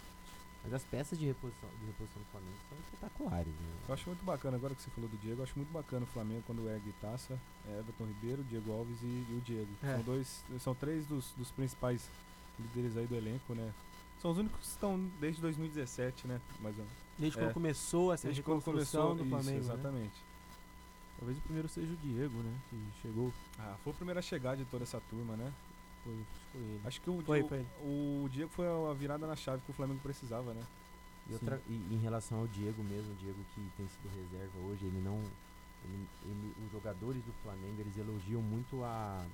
Mas 0.62 0.74
as 0.74 0.84
peças 0.84 1.18
de 1.18 1.26
reposição, 1.26 1.68
de 1.80 1.86
reposição 1.86 2.20
do 2.22 2.28
Flamengo 2.30 2.56
são 2.68 2.78
espetaculares. 2.78 3.48
Né? 3.52 3.72
Eu 3.88 3.94
acho 3.94 4.06
muito 4.08 4.24
bacana, 4.24 4.56
agora 4.56 4.74
que 4.74 4.82
você 4.82 4.90
falou 4.90 5.08
do 5.08 5.16
Diego, 5.16 5.40
eu 5.40 5.44
acho 5.44 5.54
muito 5.56 5.72
bacana 5.72 6.04
o 6.04 6.06
Flamengo 6.08 6.42
quando 6.46 6.68
ergue 6.68 6.92
taça, 7.00 7.38
é 7.66 7.78
Everton 7.78 8.04
Ribeiro, 8.04 8.44
Diego 8.44 8.70
Alves 8.72 9.00
e, 9.02 9.06
e 9.06 9.38
o 9.38 9.40
Diego. 9.40 9.70
É. 9.82 9.94
São 9.94 10.02
dois, 10.02 10.44
são 10.60 10.74
três 10.74 11.06
dos, 11.06 11.32
dos 11.32 11.50
principais 11.50 12.08
líderes 12.58 12.96
aí 12.96 13.06
do 13.06 13.14
elenco, 13.14 13.54
né? 13.54 13.72
São 14.20 14.30
os 14.32 14.36
únicos 14.38 14.60
que 14.60 14.66
estão 14.66 14.98
desde 15.18 15.40
2017, 15.40 16.26
né? 16.26 16.38
Mais 16.60 16.76
ou 16.78 16.84
menos. 16.84 16.98
Desde 17.18 17.38
É. 17.38 17.42
quando 17.42 17.54
começou 17.54 18.12
essa 18.12 18.26
Desde 18.26 18.42
quando 18.42 18.58
reconstrução 18.58 19.08
começou 19.08 19.14
do 19.16 19.22
isso, 19.24 19.30
Flamengo. 19.30 19.66
né? 19.66 19.74
exatamente. 19.74 20.22
Talvez 21.18 21.38
o 21.38 21.40
primeiro 21.42 21.68
seja 21.68 21.92
o 21.92 21.96
Diego, 21.96 22.38
né? 22.38 22.58
Que 22.68 22.86
chegou. 23.00 23.32
Ah, 23.58 23.76
foi 23.82 23.92
o 23.92 23.96
primeiro 23.96 24.18
a 24.18 24.22
chegar 24.22 24.56
de 24.56 24.64
toda 24.66 24.84
essa 24.84 25.00
turma, 25.08 25.36
né? 25.36 25.50
Foi, 26.04 26.14
acho 26.14 26.30
que 26.40 26.50
foi 26.52 26.60
ele. 26.62 26.80
Acho 26.84 27.00
que 27.00 27.10
o, 27.10 27.22
Foi, 27.22 27.42
o, 27.42 27.48
foi 27.48 27.58
ele. 27.58 27.68
o 27.82 28.28
Diego 28.30 28.50
foi 28.50 28.66
a 28.66 28.92
virada 28.94 29.26
na 29.26 29.36
chave 29.36 29.62
que 29.62 29.70
o 29.70 29.74
Flamengo 29.74 30.00
precisava, 30.02 30.52
né? 30.54 30.62
E, 31.28 31.32
outra, 31.34 31.60
e 31.68 31.74
em 31.94 31.98
relação 31.98 32.38
ao 32.40 32.46
Diego 32.48 32.82
mesmo, 32.82 33.12
o 33.12 33.16
Diego 33.16 33.38
que 33.54 33.60
tem 33.76 33.86
sido 33.88 34.08
reserva 34.16 34.58
hoje, 34.66 34.86
ele 34.86 35.00
não. 35.00 35.20
Ele, 35.84 36.06
ele- 36.26 36.54
os 36.66 36.72
jogadores 36.72 37.22
do 37.24 37.32
Flamengo 37.42 37.80
eles 37.80 37.96
elogiam 37.96 38.42
muito 38.42 38.82
a, 38.84 39.24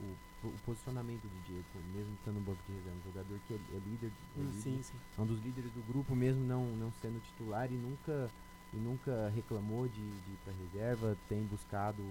o, 0.00 0.46
o 0.46 0.52
posicionamento 0.64 1.22
do 1.22 1.44
Diego, 1.46 1.64
mesmo 1.92 2.12
estando 2.14 2.34
no 2.36 2.40
banco 2.42 2.62
de 2.68 2.72
reserva. 2.74 2.98
Um 2.98 3.12
jogador 3.12 3.38
que 3.48 3.54
é, 3.54 3.56
é 3.56 3.78
líder, 3.80 4.06
é, 4.36 4.40
Hum, 4.40 4.44
líder, 4.44 4.62
Sim, 4.62 4.82
sim. 4.82 4.96
é 5.16 5.20
um 5.20 5.26
dos 5.26 5.40
líderes 5.42 5.72
do 5.72 5.82
grupo, 5.92 6.14
mesmo 6.14 6.44
não, 6.44 6.66
não 6.76 6.92
sendo 7.02 7.20
titular 7.22 7.70
e 7.72 7.74
nunca, 7.76 8.30
e 8.72 8.76
nunca 8.76 9.28
reclamou 9.34 9.88
de, 9.88 9.94
de 9.94 10.30
ir 10.32 10.38
para 10.44 10.52
reserva, 10.52 11.16
tem 11.28 11.42
buscado 11.46 12.04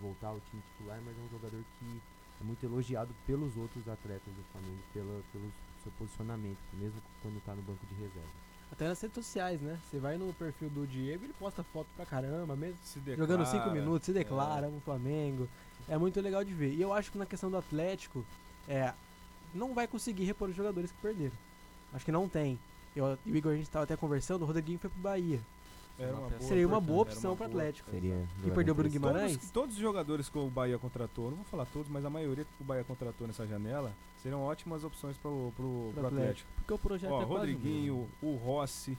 voltar 0.00 0.28
ao 0.28 0.40
time 0.50 0.62
titular, 0.76 1.00
mas 1.04 1.16
é 1.16 1.20
um 1.20 1.28
jogador 1.30 1.62
que 1.78 2.02
muito 2.44 2.64
elogiado 2.64 3.14
pelos 3.26 3.56
outros 3.56 3.88
atletas 3.88 4.32
do 4.34 4.42
Flamengo, 4.52 4.82
pela, 4.92 5.22
pelo 5.32 5.52
seu 5.82 5.92
posicionamento, 5.98 6.58
mesmo 6.74 7.00
quando 7.22 7.38
está 7.38 7.54
no 7.54 7.62
banco 7.62 7.84
de 7.86 7.94
reserva. 7.94 8.44
Até 8.72 8.88
nas 8.88 9.00
redes 9.00 9.14
sociais, 9.14 9.60
né? 9.60 9.78
Você 9.84 9.98
vai 9.98 10.16
no 10.16 10.32
perfil 10.34 10.68
do 10.68 10.86
Diego, 10.86 11.24
ele 11.24 11.34
posta 11.38 11.62
foto 11.62 11.86
pra 11.94 12.04
caramba, 12.04 12.56
mesmo 12.56 12.76
Se 12.82 12.98
jogando 13.16 13.44
5 13.44 13.58
declara, 13.58 13.72
minutos, 13.72 14.06
se 14.06 14.10
é. 14.10 14.14
declara, 14.14 14.68
no 14.68 14.80
Flamengo. 14.80 15.48
É 15.88 15.96
muito 15.96 16.20
legal 16.20 16.42
de 16.42 16.52
ver. 16.52 16.72
E 16.72 16.80
eu 16.80 16.92
acho 16.92 17.12
que 17.12 17.18
na 17.18 17.26
questão 17.26 17.50
do 17.50 17.56
Atlético, 17.56 18.24
é, 18.66 18.92
não 19.54 19.74
vai 19.74 19.86
conseguir 19.86 20.24
repor 20.24 20.48
os 20.48 20.56
jogadores 20.56 20.90
que 20.90 21.00
perderam. 21.00 21.36
Acho 21.92 22.04
que 22.04 22.10
não 22.10 22.28
tem. 22.28 22.58
Eu, 22.96 23.18
e 23.24 23.32
o 23.32 23.36
Igor, 23.36 23.52
a 23.52 23.56
gente 23.56 23.70
tava 23.70 23.84
até 23.84 23.96
conversando, 23.96 24.42
o 24.42 24.46
Rodriguinho 24.46 24.78
foi 24.78 24.90
pro 24.90 25.00
Bahia. 25.00 25.40
Era 25.98 26.12
uma 26.12 26.28
boa 26.28 26.40
Seria 26.40 26.66
uma 26.66 26.80
boa 26.80 27.02
opção 27.02 27.36
pro 27.36 27.46
boa- 27.48 27.60
Atlético. 27.62 27.90
Seria 27.90 28.26
E 28.44 28.50
perdeu 28.50 28.72
o 28.72 28.74
Bruno 28.76 28.90
Guimarães? 28.90 29.32
Todos, 29.36 29.50
todos 29.50 29.74
os 29.76 29.80
jogadores 29.80 30.28
que 30.28 30.36
o 30.38 30.48
Bahia 30.50 30.78
contratou, 30.78 31.26
não 31.30 31.36
vou 31.36 31.44
falar 31.44 31.66
todos, 31.66 31.88
mas 31.88 32.04
a 32.04 32.10
maioria 32.10 32.44
que 32.44 32.50
o 32.60 32.64
Bahia 32.64 32.82
contratou 32.84 33.26
nessa 33.26 33.46
janela 33.46 33.92
seriam 34.20 34.42
ótimas 34.42 34.82
opções 34.84 35.16
pro, 35.18 35.52
pro, 35.54 35.90
pro 35.94 36.06
Atlético. 36.06 36.48
Porque 36.56 36.72
o 36.72 36.78
projeto 36.78 37.12
Ó, 37.12 37.22
é 37.22 37.26
quase 37.26 37.32
o 37.32 37.36
Rodriguinho, 37.38 38.08
o 38.22 38.34
Rossi, 38.36 38.98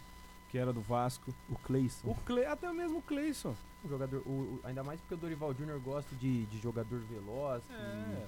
que 0.50 0.58
era 0.58 0.72
do 0.72 0.80
Vasco. 0.82 1.34
O 1.50 1.56
Cleison. 1.60 2.08
O 2.08 2.16
Cle, 2.16 2.46
até 2.46 2.72
mesmo 2.72 3.00
o 3.00 3.02
Cleison. 3.02 3.56
Um 3.84 3.90
jogador, 3.90 4.22
o, 4.26 4.30
o- 4.30 4.60
ainda 4.64 4.84
mais 4.84 5.00
porque 5.02 5.16
o 5.16 5.18
Dorival 5.18 5.54
Júnior 5.54 5.80
gosta 5.82 6.16
de, 6.16 6.46
de 6.46 6.58
jogador 6.60 7.00
veloz, 7.02 7.62
É. 7.72 8.26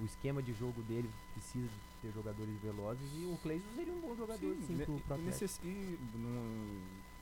o 0.00 0.04
esquema 0.04 0.40
de 0.42 0.52
jogo 0.52 0.80
dele 0.82 1.10
precisa 1.32 1.66
de 1.66 1.72
ter 2.08 2.12
jogadores 2.14 2.54
velozes 2.62 3.10
e 3.16 3.24
o 3.24 3.36
Cleison 3.42 3.66
seria 3.74 3.92
um 3.92 4.00
bom 4.00 4.14
jogador 4.14 4.54
sim, 4.66 4.74
ne- 4.76 4.84
pro, 4.84 4.96
e 4.96 5.00
pro 5.00 5.14
Atlético. 5.14 5.24
necess- 5.24 5.60
e 5.64 5.98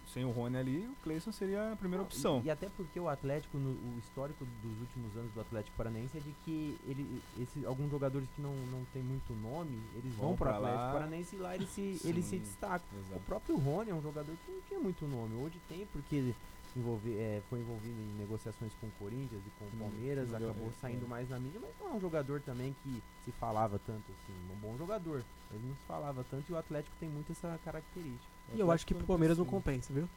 sem 0.06 0.24
o 0.24 0.30
Rony 0.30 0.56
ali, 0.56 0.86
o 0.86 0.94
Cleison 1.02 1.32
seria 1.32 1.72
a 1.72 1.76
primeira 1.76 2.02
Não, 2.02 2.06
opção. 2.06 2.40
E, 2.44 2.46
e 2.46 2.50
até 2.50 2.68
porque 2.70 2.98
o 2.98 3.08
Atlético, 3.08 3.58
no- 3.58 3.70
o 3.70 3.98
histórico 3.98 4.44
dos 4.62 4.80
últimos 4.80 5.16
anos 5.16 5.32
do 5.32 5.40
Atlético 5.40 5.76
Paranaense 5.76 6.16
é 6.16 6.20
de 6.20 6.32
que 6.44 6.78
ele, 6.86 7.22
esse, 7.38 7.64
alguns 7.66 7.90
jogadores 7.90 8.28
que 8.34 8.40
não, 8.40 8.54
não 8.70 8.84
tem 8.92 9.02
muito 9.02 9.32
nome, 9.34 9.78
eles 9.94 10.14
vão, 10.14 10.28
Vão 10.28 10.36
para 10.36 10.50
o 10.50 10.52
pra 10.52 10.58
lá. 10.58 10.68
Atlético 10.68 10.92
Paranaense 10.98 11.36
e 11.36 11.38
lá 11.38 11.54
eles 11.54 11.68
se, 11.70 12.00
eles 12.04 12.24
se 12.24 12.38
destacam. 12.38 12.86
O 13.14 13.20
próprio 13.20 13.56
Rony 13.56 13.90
é 13.90 13.94
um 13.94 14.02
jogador 14.02 14.34
que 14.44 14.52
não 14.52 14.60
tinha 14.62 14.80
muito 14.80 15.06
nome. 15.06 15.34
Hoje 15.42 15.60
tem 15.68 15.84
porque 15.86 16.32
envolve, 16.76 17.14
é, 17.16 17.42
foi 17.48 17.60
envolvido 17.60 17.98
em 18.00 18.18
negociações 18.18 18.70
com 18.80 18.86
o 18.86 18.90
Corinthians 18.98 19.40
e 19.46 19.50
com 19.58 19.64
o 19.64 19.78
Palmeiras, 19.78 20.32
acabou 20.32 20.68
é, 20.68 20.72
saindo 20.80 21.06
é. 21.06 21.08
mais 21.08 21.28
na 21.30 21.38
mídia, 21.40 21.58
mas 21.60 21.70
não 21.80 21.88
é 21.88 21.94
um 21.94 22.00
jogador 22.00 22.40
também 22.42 22.76
que 22.82 23.02
se 23.24 23.32
falava 23.32 23.78
tanto 23.86 24.04
assim. 24.12 24.34
Um 24.52 24.56
bom 24.60 24.76
jogador, 24.76 25.24
mas 25.50 25.62
não 25.62 25.74
se 25.74 25.82
falava 25.88 26.24
tanto 26.30 26.44
e 26.50 26.52
o 26.52 26.58
Atlético 26.58 26.94
tem 27.00 27.08
muito 27.08 27.32
essa 27.32 27.58
característica. 27.64 28.35
E 28.54 28.60
eu 28.60 28.70
acho 28.70 28.86
que 28.86 28.94
pro 28.94 29.06
Palmeiras 29.06 29.38
não 29.38 29.44
compensa, 29.44 29.92
viu? 29.92 30.08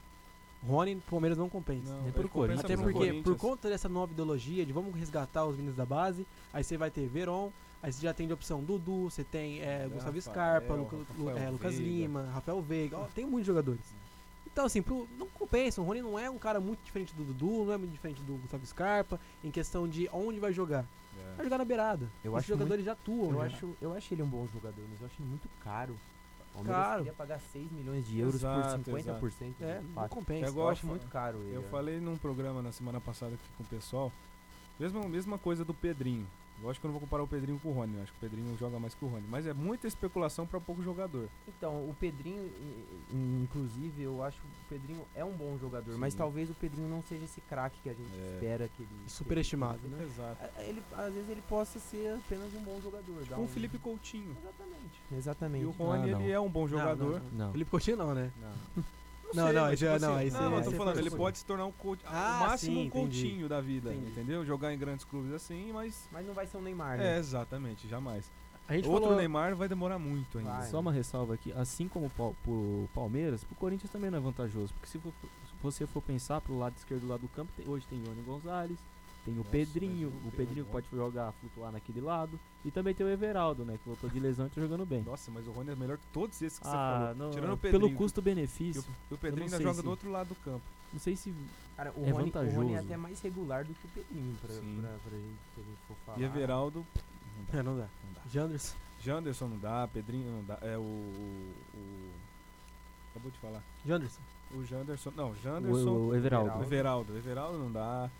Rony 0.66 0.96
pro 0.96 1.12
Palmeiras 1.12 1.38
não 1.38 1.48
compensa. 1.48 1.92
Não, 1.92 2.02
Nem 2.02 2.12
pro 2.12 2.28
Corinthians, 2.28 2.64
Até 2.64 2.76
porque, 2.76 3.22
por 3.22 3.36
conta 3.36 3.68
dessa 3.68 3.88
nova 3.88 4.12
ideologia 4.12 4.64
de 4.66 4.72
vamos 4.72 4.94
resgatar 4.94 5.44
os 5.46 5.56
meninos 5.56 5.76
da 5.76 5.86
base, 5.86 6.26
aí 6.52 6.62
você 6.62 6.76
vai 6.76 6.90
ter 6.90 7.06
Veron, 7.08 7.50
aí 7.82 7.90
você 7.92 8.02
já 8.02 8.12
tem 8.12 8.26
de 8.26 8.32
opção 8.34 8.62
Dudu, 8.62 9.04
você 9.10 9.24
tem 9.24 9.60
é, 9.62 9.88
Gustavo 9.88 10.16
Rafael, 10.16 10.20
Scarpa, 10.22 10.74
Luca- 10.74 10.96
Lu- 11.16 11.26
Rafael 11.28 11.38
é, 11.46 11.50
Lucas 11.50 11.74
Veiga. 11.76 11.90
Lima, 11.90 12.22
Rafael 12.34 12.60
Veiga, 12.60 12.98
ó, 12.98 13.04
tem 13.06 13.24
muitos 13.24 13.46
jogadores. 13.46 13.80
Então, 14.52 14.66
assim, 14.66 14.82
pro, 14.82 15.08
não 15.16 15.28
compensa. 15.28 15.80
O 15.80 15.84
Rony 15.84 16.02
não 16.02 16.18
é 16.18 16.28
um 16.28 16.36
cara 16.36 16.60
muito 16.60 16.82
diferente 16.84 17.14
do 17.14 17.22
Dudu, 17.24 17.64
não 17.66 17.72
é 17.72 17.78
muito 17.78 17.92
diferente 17.92 18.20
do 18.22 18.34
Gustavo 18.34 18.66
Scarpa, 18.66 19.18
em 19.44 19.50
questão 19.50 19.88
de 19.88 20.10
onde 20.12 20.38
vai 20.40 20.52
jogar. 20.52 20.84
É. 21.18 21.36
Vai 21.36 21.44
jogar 21.46 21.56
na 21.58 21.64
beirada. 21.64 22.06
Eu 22.24 22.36
acho 22.36 22.48
jogadores 22.48 22.84
já 22.84 22.92
atuam. 22.92 23.30
Eu 23.30 23.38
já. 23.38 23.56
acho, 23.56 23.70
eu 23.80 23.94
acho 23.94 24.12
ele 24.12 24.22
um 24.22 24.26
bom 24.28 24.46
jogador, 24.52 24.82
mas 24.90 25.00
eu 25.00 25.06
acho 25.06 25.14
ele 25.22 25.28
muito 25.28 25.48
caro. 25.62 25.96
O 26.50 26.54
Palmeiras 26.54 26.82
Caro. 26.84 26.98
queria 26.98 27.12
pagar 27.12 27.40
6 27.40 27.70
milhões 27.72 28.06
de 28.06 28.18
euros 28.18 28.34
Exato, 28.36 28.80
por 28.90 29.00
50%. 29.00 29.54
É, 29.60 29.80
do 29.80 29.88
não 29.94 30.08
compensa. 30.08 30.44
É 30.44 30.48
Eu 30.48 30.52
igual 30.52 30.68
acho 30.68 30.84
eu 30.84 30.90
muito 30.90 31.06
caro 31.08 31.38
ele. 31.38 31.56
Eu 31.56 31.64
ó. 31.66 31.70
falei 31.70 32.00
num 32.00 32.16
programa 32.16 32.60
na 32.60 32.72
semana 32.72 33.00
passada 33.00 33.34
aqui 33.34 33.44
com 33.56 33.62
o 33.62 33.66
pessoal, 33.66 34.12
mesma, 34.78 35.08
mesma 35.08 35.38
coisa 35.38 35.64
do 35.64 35.72
Pedrinho. 35.72 36.26
Lógico 36.62 36.82
que 36.82 36.86
eu 36.86 36.88
não 36.88 36.92
vou 36.92 37.00
comparar 37.00 37.22
o 37.22 37.26
Pedrinho 37.26 37.58
com 37.58 37.70
o 37.70 37.72
Rony, 37.72 37.96
eu 37.96 38.02
acho 38.02 38.12
que 38.12 38.18
o 38.18 38.20
Pedrinho 38.20 38.56
joga 38.58 38.78
mais 38.78 38.94
que 38.94 39.02
o 39.04 39.08
Rony. 39.08 39.24
Mas 39.28 39.46
é 39.46 39.54
muita 39.54 39.86
especulação 39.86 40.46
pra 40.46 40.60
pouco 40.60 40.82
jogador. 40.82 41.28
Então, 41.48 41.88
o 41.88 41.94
Pedrinho, 41.98 42.50
inclusive, 43.42 44.02
eu 44.02 44.22
acho 44.22 44.38
que 44.40 44.46
o 44.46 44.68
Pedrinho 44.68 45.04
é 45.14 45.24
um 45.24 45.32
bom 45.32 45.56
jogador, 45.58 45.96
mas 45.96 46.12
Sim. 46.12 46.18
talvez 46.18 46.50
o 46.50 46.54
Pedrinho 46.54 46.88
não 46.88 47.02
seja 47.02 47.24
esse 47.24 47.40
craque 47.42 47.78
que 47.82 47.88
a 47.90 47.94
gente 47.94 48.12
É. 48.12 48.34
espera 48.34 48.68
que 48.68 48.82
ele. 48.82 48.90
que 49.04 49.10
Superestimado, 49.12 49.78
ele- 49.84 49.94
né? 49.96 50.04
Exato. 50.04 50.44
a- 50.56 50.62
Ele, 50.62 50.82
às 50.96 51.12
vezes 51.14 51.30
ele 51.30 51.42
possa 51.48 51.78
ser 51.78 52.14
apenas 52.14 52.52
um 52.54 52.62
bom 52.62 52.80
jogador. 52.82 53.24
dá 53.28 53.36
Com 53.36 53.42
o 53.42 53.44
um- 53.44 53.48
Felipe 53.48 53.78
Coutinho. 53.78 54.36
Exatamente. 54.40 55.02
Exatamente. 55.12 55.62
E 55.62 55.66
o 55.66 55.70
Rony, 55.70 56.10
Ah, 56.10 56.12
não. 56.16 56.20
ele 56.22 56.32
é 56.32 56.40
um 56.40 56.48
bom 56.50 56.60
Não, 56.62 56.68
jogador. 56.68 57.22
não, 57.32 57.46
Não. 57.46 57.52
Felipe 57.52 57.70
Coutinho 57.70 57.96
não, 57.96 58.14
né? 58.14 58.30
Não. 58.40 58.84
Não, 59.34 59.44
sei, 59.44 59.52
não, 59.52 59.76
já- 59.76 59.76
tipo 59.76 60.00
não, 60.06 60.14
assim, 60.14 60.20
aí 60.24 60.30
você- 60.30 60.38
não, 60.38 60.54
eu 60.56 60.62
tô 60.64 60.70
você 60.70 60.76
falando, 60.76 60.98
ele 60.98 61.10
pode 61.10 61.38
se 61.38 61.44
tornar 61.44 61.66
um 61.66 61.72
coach, 61.72 62.00
Ah, 62.06 62.40
o 62.42 62.48
máximo 62.48 62.76
sim, 62.76 62.86
um 62.86 62.90
coachinho 62.90 63.48
da 63.48 63.60
vida, 63.60 63.92
Entendi. 63.94 64.10
entendeu? 64.10 64.44
Jogar 64.44 64.72
em 64.74 64.78
grandes 64.78 65.04
clubes 65.04 65.32
assim, 65.32 65.72
mas. 65.72 66.08
Mas 66.12 66.26
não 66.26 66.34
vai 66.34 66.46
ser 66.46 66.56
o 66.56 66.60
Neymar, 66.60 66.94
É, 66.94 66.98
né? 67.14 67.18
exatamente, 67.18 67.86
jamais. 67.88 68.30
A 68.68 68.74
gente 68.74 68.86
Outro 68.88 69.02
falou... 69.04 69.18
Neymar 69.18 69.56
vai 69.56 69.68
demorar 69.68 69.98
muito 69.98 70.38
ainda. 70.38 70.50
Vai. 70.50 70.66
Só 70.68 70.78
uma 70.78 70.92
ressalva 70.92 71.34
aqui, 71.34 71.52
assim 71.54 71.88
como 71.88 72.08
pro 72.10 72.88
Palmeiras, 72.94 73.42
pro 73.42 73.56
Corinthians 73.56 73.90
também 73.90 74.10
não 74.10 74.18
é 74.18 74.20
vantajoso, 74.20 74.72
porque 74.74 74.86
se, 74.88 74.98
for- 74.98 75.12
se 75.22 75.54
você 75.62 75.86
for 75.86 76.00
pensar 76.00 76.40
pro 76.40 76.56
lado 76.56 76.74
esquerdo 76.76 77.06
lá 77.08 77.16
do 77.16 77.26
campo, 77.28 77.50
tem- 77.56 77.68
hoje 77.68 77.84
tem 77.88 77.98
Ione 78.04 78.22
Gonzalez, 78.22 78.78
tem 79.24 79.34
o 79.34 79.38
Nossa, 79.38 79.50
Pedrinho, 79.50 80.10
mas 80.14 80.24
o 80.24 80.28
o 80.28 80.30
Pedrinho 80.30 80.64
Pedro- 80.64 80.70
pode 80.72 80.86
jogar, 80.90 81.32
flutuar 81.32 81.70
naquele 81.72 82.00
lado, 82.00 82.38
e 82.64 82.70
também 82.70 82.94
tem 82.94 83.04
o 83.06 83.08
Everaldo, 83.08 83.64
né, 83.64 83.78
que 83.78 83.86
voltou 83.88 84.08
de 84.10 84.18
lesão 84.20 84.46
e 84.46 84.50
tá 84.50 84.60
jogando 84.60 84.84
bem. 84.86 85.02
Nossa, 85.02 85.30
mas 85.30 85.46
o 85.46 85.50
Rony 85.52 85.70
é 85.70 85.76
melhor 85.76 85.98
que 85.98 86.06
todos 86.12 86.40
esses 86.42 86.58
que 86.58 86.66
você 86.66 86.72
Ah, 86.76 86.98
falou. 87.00 87.14
não, 87.16 87.30
Tirando 87.30 87.52
o 87.52 87.56
pelo 87.56 87.72
Pedrinho. 87.72 87.94
E 87.94 87.96
custo-benefício, 87.96 88.82
o, 88.82 89.12
e 89.12 89.14
o 89.14 89.18
Pedrinho 89.18 89.44
ainda 89.46 89.60
joga 89.60 89.74
se- 89.76 89.82
do 89.82 89.90
outro 89.90 90.10
lado 90.10 90.28
do 90.28 90.34
campo. 90.36 90.62
não 90.92 90.98
sei 91.00 91.14
se 91.16 91.32
Cara, 91.76 91.92
o, 91.96 92.04
É 92.04 92.10
Rony, 92.10 92.12
o 92.12 92.14
Rony 92.16 92.28
é 92.28 92.32
vantajoso. 92.32 92.76
até 92.86 92.96
mais 92.96 93.20
regular 93.20 93.64
do 93.64 93.72
que 93.74 93.86
o 93.86 93.88
Pedrinho, 93.90 94.36
pra, 94.40 94.50
Sim. 94.54 94.78
pra, 94.80 94.90
pra 94.90 95.18
gente, 95.18 95.38
se 95.54 95.60
a 95.60 95.64
gente 95.64 95.78
for 95.88 95.96
falar. 96.04 96.18
E 96.20 96.24
Everaldo. 96.24 96.86
Não 97.36 97.44
dá. 97.52 97.58
É, 97.58 97.62
não 97.62 97.76
dá. 97.78 97.88
Não 98.04 98.12
dá. 98.14 98.20
Janderson. 98.30 98.76
Janderson 99.00 99.48
não 99.48 99.58
dá, 99.58 99.88
Pedrinho 99.88 100.30
não 100.30 100.44
dá. 100.44 100.58
É 100.60 100.76
o. 100.76 100.80
o, 100.82 101.54
o- 101.74 102.10
acabou 103.12 103.30
de 103.30 103.38
falar. 103.38 103.62
Janderson. 103.86 104.20
O 104.54 104.64
Janderson. 104.64 105.12
Não, 105.16 105.34
Janderson. 105.36 105.88
o, 105.90 106.06
o 106.08 106.14
Everaldo. 106.14 106.58
O 106.58 106.62
Everaldo. 106.62 107.12
O 107.12 107.16
Everaldo 107.16 107.58
não 107.58 107.72
dá. 107.72 108.10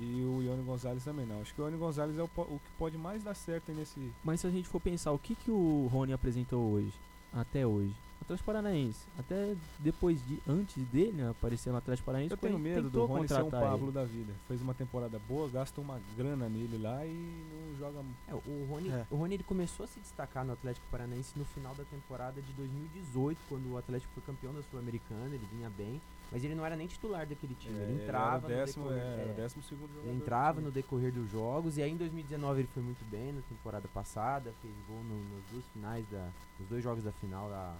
E 0.00 0.24
o 0.24 0.42
Ione 0.42 0.62
Gonzalez 0.62 1.04
também 1.04 1.26
não. 1.26 1.42
Acho 1.42 1.54
que 1.54 1.60
o 1.60 1.64
Ione 1.64 1.76
Gonzalez 1.76 2.18
é 2.18 2.22
o, 2.22 2.24
o 2.24 2.58
que 2.58 2.70
pode 2.78 2.96
mais 2.96 3.22
dar 3.22 3.34
certo 3.34 3.70
nesse. 3.70 4.10
Mas 4.24 4.40
se 4.40 4.46
a 4.46 4.50
gente 4.50 4.66
for 4.66 4.80
pensar, 4.80 5.12
o 5.12 5.18
que, 5.18 5.34
que 5.34 5.50
o 5.50 5.88
Rony 5.92 6.14
apresentou 6.14 6.72
hoje, 6.72 6.94
até 7.32 7.66
hoje? 7.66 7.94
Atlético 8.22 8.46
Paranaense, 8.46 9.06
até 9.18 9.56
depois 9.78 10.24
de, 10.26 10.40
antes 10.48 10.84
dele 10.88 11.12
né, 11.12 11.30
aparecer 11.30 11.70
no 11.70 11.78
Atlético 11.78 12.06
Paranaense, 12.06 12.32
Eu 12.32 12.36
tenho 12.36 12.58
medo 12.58 12.88
do 12.90 13.04
Rony 13.06 13.26
ser 13.26 13.34
um 13.34 13.44
contratar 13.44 13.62
ele. 13.62 13.70
Pablo 13.70 13.92
da 13.92 14.04
vida. 14.04 14.32
Fez 14.46 14.60
uma 14.62 14.74
temporada 14.74 15.18
boa, 15.28 15.48
gasta 15.48 15.80
uma 15.80 16.00
grana 16.16 16.48
nele 16.48 16.78
lá 16.78 17.04
e 17.06 17.10
não 17.12 17.76
joga. 17.78 18.04
É, 18.28 18.34
o 18.34 18.66
Rony, 18.70 18.88
É. 18.90 19.06
o 19.10 19.16
Rony 19.16 19.34
ele 19.34 19.42
começou 19.44 19.84
a 19.84 19.86
se 19.88 19.98
destacar 20.00 20.44
no 20.44 20.52
Atlético 20.52 20.86
Paranaense 20.90 21.36
no 21.38 21.44
final 21.46 21.74
da 21.74 21.84
temporada 21.84 22.40
de 22.40 22.52
2018, 22.52 23.38
quando 23.48 23.72
o 23.72 23.78
Atlético 23.78 24.12
foi 24.14 24.22
campeão 24.22 24.52
da 24.52 24.62
Sul-Americana, 24.62 25.34
ele 25.34 25.46
vinha 25.52 25.70
bem, 25.70 26.00
mas 26.30 26.44
ele 26.44 26.54
não 26.54 26.64
era 26.64 26.76
nem 26.76 26.86
titular 26.86 27.26
daquele 27.26 27.54
time, 27.56 27.76
É, 27.78 27.82
ele 27.82 28.02
entrava 28.04 28.46
era 28.52 28.62
o 28.62 28.66
décimo, 28.66 28.84
no 28.84 28.90
decorrer, 28.92 29.10
é, 29.10 29.20
era 29.22 29.28
o 29.28 29.32
é, 29.32 29.34
décimo 29.34 29.62
segundo 29.64 29.92
jogador. 29.94 30.14
entrava 30.14 30.60
no 30.60 30.70
decorrer 30.70 31.12
dos 31.12 31.28
jogos 31.30 31.76
e 31.78 31.82
aí 31.82 31.90
em 31.90 31.96
2019 31.96 32.60
ele 32.60 32.68
foi 32.72 32.82
muito 32.82 33.04
bem 33.10 33.32
na 33.32 33.40
temporada 33.42 33.88
passada, 33.92 34.52
fez 34.62 34.74
gol 34.86 35.02
no- 35.02 35.34
nas 35.34 35.44
duas 35.50 35.64
finais 35.72 36.04
da, 36.10 36.28
nos 36.60 36.68
dois 36.68 36.84
jogos 36.84 37.02
da 37.02 37.10
final 37.12 37.48
da 37.48 37.74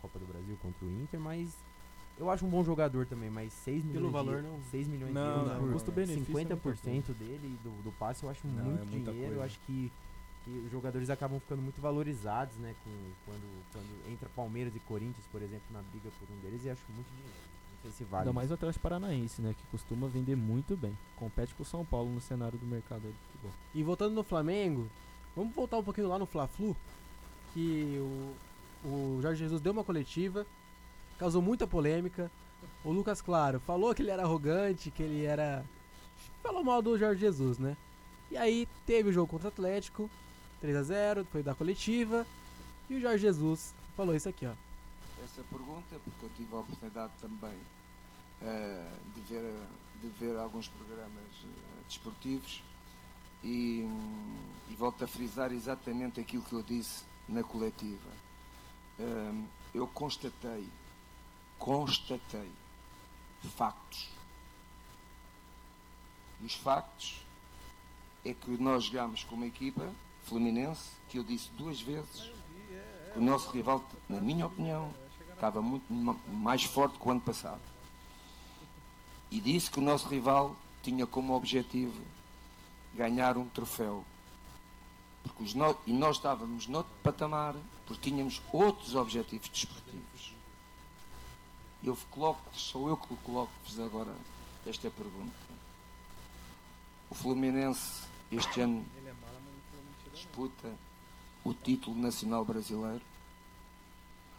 Copa 0.00 0.18
do 0.18 0.26
Brasil 0.26 0.56
contra 0.62 0.84
o 0.84 0.90
Inter, 0.90 1.20
mas 1.20 1.54
eu 2.20 2.28
acho 2.30 2.44
um 2.44 2.50
bom 2.50 2.62
jogador 2.62 3.06
também, 3.06 3.30
mas 3.30 3.50
6 3.52 3.82
milhões 3.82 3.94
Pelo 3.94 4.06
de, 4.08 4.12
valor, 4.12 4.42
não. 4.42 4.60
6 4.70 4.88
milhões 4.88 5.14
Não, 5.14 5.22
de 5.22 5.28
euros 5.30 5.48
não, 5.48 5.58
por 5.58 5.66
não. 5.66 5.72
Custo-benefício 5.72 6.38
é 6.38 6.44
muita 6.44 6.56
50% 6.56 7.14
dele 7.14 7.58
do, 7.64 7.70
do 7.82 7.92
passe 7.92 8.24
eu 8.24 8.30
acho 8.30 8.46
Não, 8.46 8.62
muito 8.62 8.82
é 8.82 9.12
dinheiro. 9.12 9.34
Eu 9.36 9.42
acho 9.42 9.58
que, 9.60 9.90
que 10.44 10.50
os 10.50 10.70
jogadores 10.70 11.08
acabam 11.08 11.40
ficando 11.40 11.62
muito 11.62 11.80
valorizados, 11.80 12.56
né? 12.58 12.74
Com, 12.84 12.90
quando, 13.24 13.64
quando 13.72 14.12
entra 14.12 14.28
Palmeiras 14.36 14.76
e 14.76 14.80
Corinthians, 14.80 15.26
por 15.32 15.40
exemplo, 15.40 15.64
na 15.70 15.80
briga 15.90 16.10
por 16.18 16.28
um 16.30 16.38
deles, 16.40 16.62
e 16.64 16.68
acho 16.68 16.82
muito 16.94 17.08
dinheiro. 17.08 17.50
Não 17.72 17.82
sei 17.84 17.90
se 17.92 18.04
vale. 18.04 18.24
Ainda 18.24 18.34
mais 18.34 18.50
o 18.50 18.54
Atlético 18.54 18.82
Paranaense, 18.82 19.40
né, 19.40 19.54
que 19.54 19.66
costuma 19.70 20.06
vender 20.06 20.36
muito 20.36 20.76
bem. 20.76 20.96
Compete 21.16 21.54
com 21.54 21.62
o 21.62 21.66
São 21.66 21.86
Paulo 21.86 22.10
no 22.10 22.20
cenário 22.20 22.58
do 22.58 22.66
mercado 22.66 23.00
aí 23.06 23.12
de 23.12 23.18
futebol. 23.18 23.52
E 23.74 23.82
voltando 23.82 24.14
no 24.14 24.22
Flamengo, 24.22 24.86
vamos 25.34 25.54
voltar 25.54 25.78
um 25.78 25.82
pouquinho 25.82 26.08
lá 26.08 26.18
no 26.18 26.26
Fla-Flu, 26.26 26.76
que 27.54 27.96
o, 27.98 28.34
o 28.84 29.18
Jorge 29.20 29.40
Jesus 29.44 29.60
deu 29.60 29.72
uma 29.72 29.84
coletiva, 29.84 30.46
causou 31.18 31.42
muita 31.42 31.66
polêmica. 31.66 32.30
O 32.84 32.90
Lucas 32.92 33.20
Claro 33.20 33.60
falou 33.60 33.94
que 33.94 34.02
ele 34.02 34.10
era 34.10 34.22
arrogante, 34.22 34.90
que 34.90 35.02
ele 35.02 35.24
era. 35.24 35.64
Falou 36.42 36.64
mal 36.64 36.80
do 36.80 36.98
Jorge 36.98 37.20
Jesus, 37.20 37.58
né? 37.58 37.76
E 38.30 38.36
aí 38.36 38.68
teve 38.86 39.08
o 39.08 39.12
jogo 39.12 39.28
contra 39.28 39.48
o 39.48 39.52
Atlético, 39.52 40.08
3 40.60 40.76
a 40.76 40.82
0 40.82 41.24
foi 41.30 41.42
da 41.42 41.54
coletiva, 41.54 42.26
e 42.88 42.94
o 42.94 43.00
Jorge 43.00 43.18
Jesus 43.18 43.74
falou 43.96 44.14
isso 44.14 44.28
aqui, 44.28 44.46
ó. 44.46 44.52
essa 45.24 45.42
pergunta, 45.50 45.96
porque 46.04 46.24
eu 46.24 46.30
tive 46.36 46.54
a 46.54 46.58
oportunidade 46.60 47.12
também 47.20 47.58
eh, 48.42 48.90
de, 49.14 49.20
ver, 49.22 49.54
de 50.00 50.08
ver 50.08 50.38
alguns 50.38 50.68
programas 50.68 51.24
eh, 51.44 51.82
desportivos 51.88 52.62
e, 53.42 53.86
e 54.70 54.74
volto 54.76 55.04
a 55.04 55.08
frisar 55.08 55.52
exatamente 55.52 56.20
aquilo 56.20 56.42
que 56.44 56.52
eu 56.52 56.62
disse 56.62 57.04
na 57.28 57.42
coletiva. 57.42 58.10
Eh, 59.00 59.32
eu 59.74 59.86
constatei, 59.86 60.68
constatei 61.58 62.50
factos. 63.56 64.08
E 66.40 66.44
os 66.44 66.54
factos 66.54 67.16
é 68.24 68.34
que 68.34 68.50
nós 68.58 68.84
jogámos 68.84 69.24
com 69.24 69.34
uma 69.36 69.46
equipa, 69.46 69.90
Fluminense, 70.24 70.90
que 71.08 71.18
eu 71.18 71.24
disse 71.24 71.48
duas 71.56 71.80
vezes 71.80 72.30
que 73.12 73.18
o 73.18 73.22
nosso 73.22 73.50
rival, 73.50 73.82
na 74.08 74.20
minha 74.20 74.46
opinião, 74.46 74.92
estava 75.32 75.62
muito 75.62 75.90
ma- 75.92 76.16
mais 76.28 76.62
forte 76.64 76.98
que 76.98 77.08
o 77.08 77.10
ano 77.10 77.20
passado. 77.22 77.60
E 79.30 79.40
disse 79.40 79.70
que 79.70 79.78
o 79.78 79.82
nosso 79.82 80.06
rival 80.08 80.54
tinha 80.82 81.06
como 81.06 81.34
objetivo 81.34 81.98
ganhar 82.94 83.38
um 83.38 83.48
troféu. 83.48 84.04
Porque 85.22 85.42
os 85.42 85.54
no- 85.54 85.76
E 85.86 85.92
nós 85.92 86.16
estávamos 86.16 86.66
noutro 86.66 86.92
patamar 87.02 87.54
porque 87.90 88.10
tínhamos 88.10 88.40
outros 88.52 88.94
objetivos 88.94 89.48
desportivos. 89.48 90.32
Eu 91.82 91.98
coloco, 92.08 92.40
sou 92.54 92.88
eu 92.88 92.96
que 92.96 93.16
coloco-vos 93.16 93.80
agora 93.80 94.14
esta 94.64 94.88
pergunta. 94.88 95.34
O 97.10 97.14
Fluminense 97.16 98.04
este 98.30 98.60
ano 98.60 98.86
disputa 100.14 100.72
o 101.42 101.52
título 101.52 101.98
nacional 101.98 102.44
brasileiro. 102.44 103.02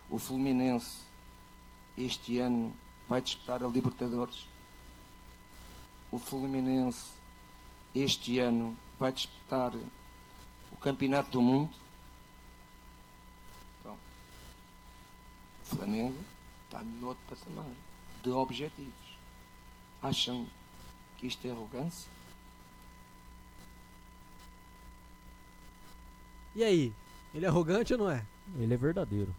O 0.10 0.18
Fluminense 0.18 1.00
este 1.98 2.40
ano 2.40 2.74
vai 3.10 3.22
disputar 3.22 3.62
a 3.62 3.68
Libertadores. 3.68 4.48
O 6.10 6.18
Fluminense 6.18 7.10
este 7.94 8.40
ano 8.40 8.78
vai 8.98 9.12
disputar 9.12 9.74
campeonato 10.82 11.30
do 11.32 11.42
mundo. 11.42 11.70
Bom, 13.84 13.98
o 15.72 15.76
Flamengo 15.76 16.16
está 16.66 16.84
no 16.84 17.08
outro 17.08 17.24
patamar 17.30 17.66
de 18.24 18.30
objetivos. 18.30 18.94
Acham 20.02 20.46
que 21.18 21.28
isto 21.28 21.46
é 21.48 21.52
arrogância? 21.52 22.10
E 26.56 26.64
aí? 26.64 26.94
Ele 27.34 27.46
é 27.46 27.50
arrogante 27.50 27.94
ou 27.94 28.00
não 28.00 28.10
é? 28.12 28.26
Ele 28.58 28.74
é 28.74 28.78
verdadeiro. 28.78 29.34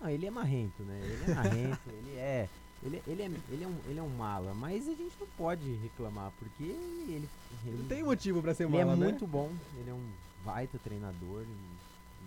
Ah, 0.00 0.12
ele 0.12 0.26
é 0.26 0.30
marrento, 0.30 0.82
né? 0.82 1.00
Ele 1.02 1.30
é 1.30 1.34
marrento, 1.34 1.80
ele 1.90 2.16
é. 2.16 2.48
Ele, 2.82 3.02
ele, 3.06 3.22
é, 3.22 3.30
ele, 3.50 3.64
é 3.64 3.66
um, 3.66 3.76
ele 3.88 3.98
é 3.98 4.02
um 4.02 4.08
mala, 4.08 4.54
mas 4.54 4.88
a 4.88 4.94
gente 4.94 5.12
não 5.20 5.26
pode 5.36 5.74
reclamar, 5.76 6.32
porque 6.38 6.62
ele. 6.62 7.28
ele 7.66 7.76
Não 7.76 7.86
tem 7.86 8.02
motivo 8.02 8.40
pra 8.40 8.54
ser 8.54 8.64
Ele 8.64 8.76
é 8.78 8.84
mala, 8.84 8.96
né? 8.96 9.04
muito 9.04 9.26
bom, 9.26 9.52
ele 9.76 9.90
é 9.90 9.92
um 9.92 10.10
baita 10.44 10.78
treinador, 10.78 11.42
ele 11.42 11.56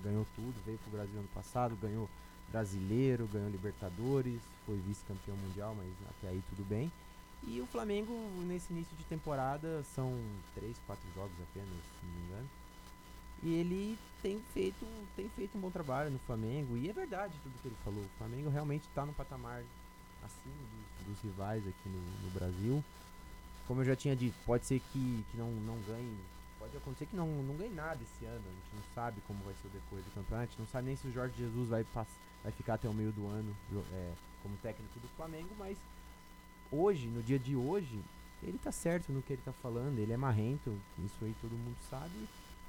ganhou 0.03 0.27
tudo, 0.36 0.53
veio 0.63 0.77
pro 0.77 0.91
Brasil 0.91 1.17
ano 1.17 1.29
passado, 1.34 1.75
ganhou 1.81 2.07
brasileiro, 2.54 3.28
ganhou 3.34 3.49
Libertadores, 3.49 4.39
foi 4.64 4.78
vice-campeão 4.88 5.36
mundial, 5.36 5.76
mas 5.76 5.88
até 6.12 6.30
aí 6.30 6.41
tudo 6.49 6.64
bem. 6.64 6.91
E 7.45 7.60
o 7.60 7.66
Flamengo, 7.66 8.14
nesse 8.47 8.72
início 8.72 8.95
de 8.95 9.04
temporada, 9.06 9.84
são 9.95 10.18
três, 10.54 10.78
quatro 10.86 11.04
jogos 11.14 11.36
apenas, 11.49 11.68
se 11.68 12.06
não 12.06 12.14
me 12.14 12.26
engano. 12.28 12.49
E 13.41 13.54
ele 13.56 13.99
tem 14.22 14.39
feito, 14.54 14.86
tem 15.16 15.28
feito 15.30 15.58
um 15.58 15.62
bom 15.62 15.72
trabalho 15.72 16.12
no 16.12 16.20
Flamengo, 16.20 16.78
e 16.78 16.89
é 16.89 16.93
verdade 16.93 17.34
tudo 17.43 17.60
que 17.62 17.68
ele 17.68 17.76
falou. 17.84 18.01
O 18.01 18.18
Flamengo 18.18 18.49
realmente 18.49 18.88
está 18.88 19.06
no 19.06 19.14
patamar 19.14 19.62
acima 20.24 20.56
dos, 20.56 21.08
dos 21.08 21.22
rivais 21.24 21.68
aqui 21.68 21.89
no, 21.89 21.99
no 21.99 22.32
Brasil. 22.32 22.84
Como 23.68 23.82
eu 23.82 23.86
já 23.86 23.95
tinha 23.95 24.16
dito, 24.16 24.36
pode 24.45 24.66
ser 24.66 24.80
que, 24.80 25.26
que 25.32 25.38
não, 25.38 25.51
não 25.51 25.78
ganhe. 25.82 26.18
Pode 26.60 26.78
acontecer 26.78 27.08
que 27.08 27.16
não, 27.16 27.28
não 27.28 27.58
ganhe 27.58 27.74
nada 27.74 27.99
esse 28.01 28.26
ano. 28.26 28.41
A 28.45 28.51
gente 28.51 28.76
não 28.76 28.84
sabe 28.95 29.22
como 29.28 29.43
vai 29.43 29.54
ser 29.56 29.68
o 29.68 29.72
decorrer 29.72 30.06
do 30.06 30.12
campeonato. 30.12 30.43
A 30.43 30.45
gente 30.45 30.60
não 30.60 30.68
sabe 30.68 30.88
nem 30.88 30.95
se 30.95 31.08
o 31.08 31.12
Jorge 31.12 31.36
Jesus 31.38 31.68
vai, 31.68 31.84
pass, 31.84 32.08
vai 32.44 32.52
ficar 32.52 32.76
até 32.76 32.88
o 32.88 32.94
meio 32.94 33.12
do 33.12 33.26
ano 33.28 33.56
é, 33.91 34.12
como 34.41 34.56
técnico 34.58 35.00
do 35.00 35.08
Flamengo, 35.10 35.50
mas 35.58 35.78
hoje, 36.72 37.08
no 37.08 37.24
dia 37.24 37.39
de 37.39 37.56
hoje, 37.56 38.00
ele 38.41 38.58
tá 38.58 38.72
certo 38.72 39.12
no 39.12 39.22
que 39.22 39.34
ele 39.34 39.41
tá 39.44 39.54
falando, 39.54 39.98
ele 39.98 40.12
é 40.12 40.18
marrento, 40.18 40.78
isso 41.00 41.24
aí 41.24 41.34
todo 41.41 41.52
mundo 41.52 41.78
sabe. 41.89 42.12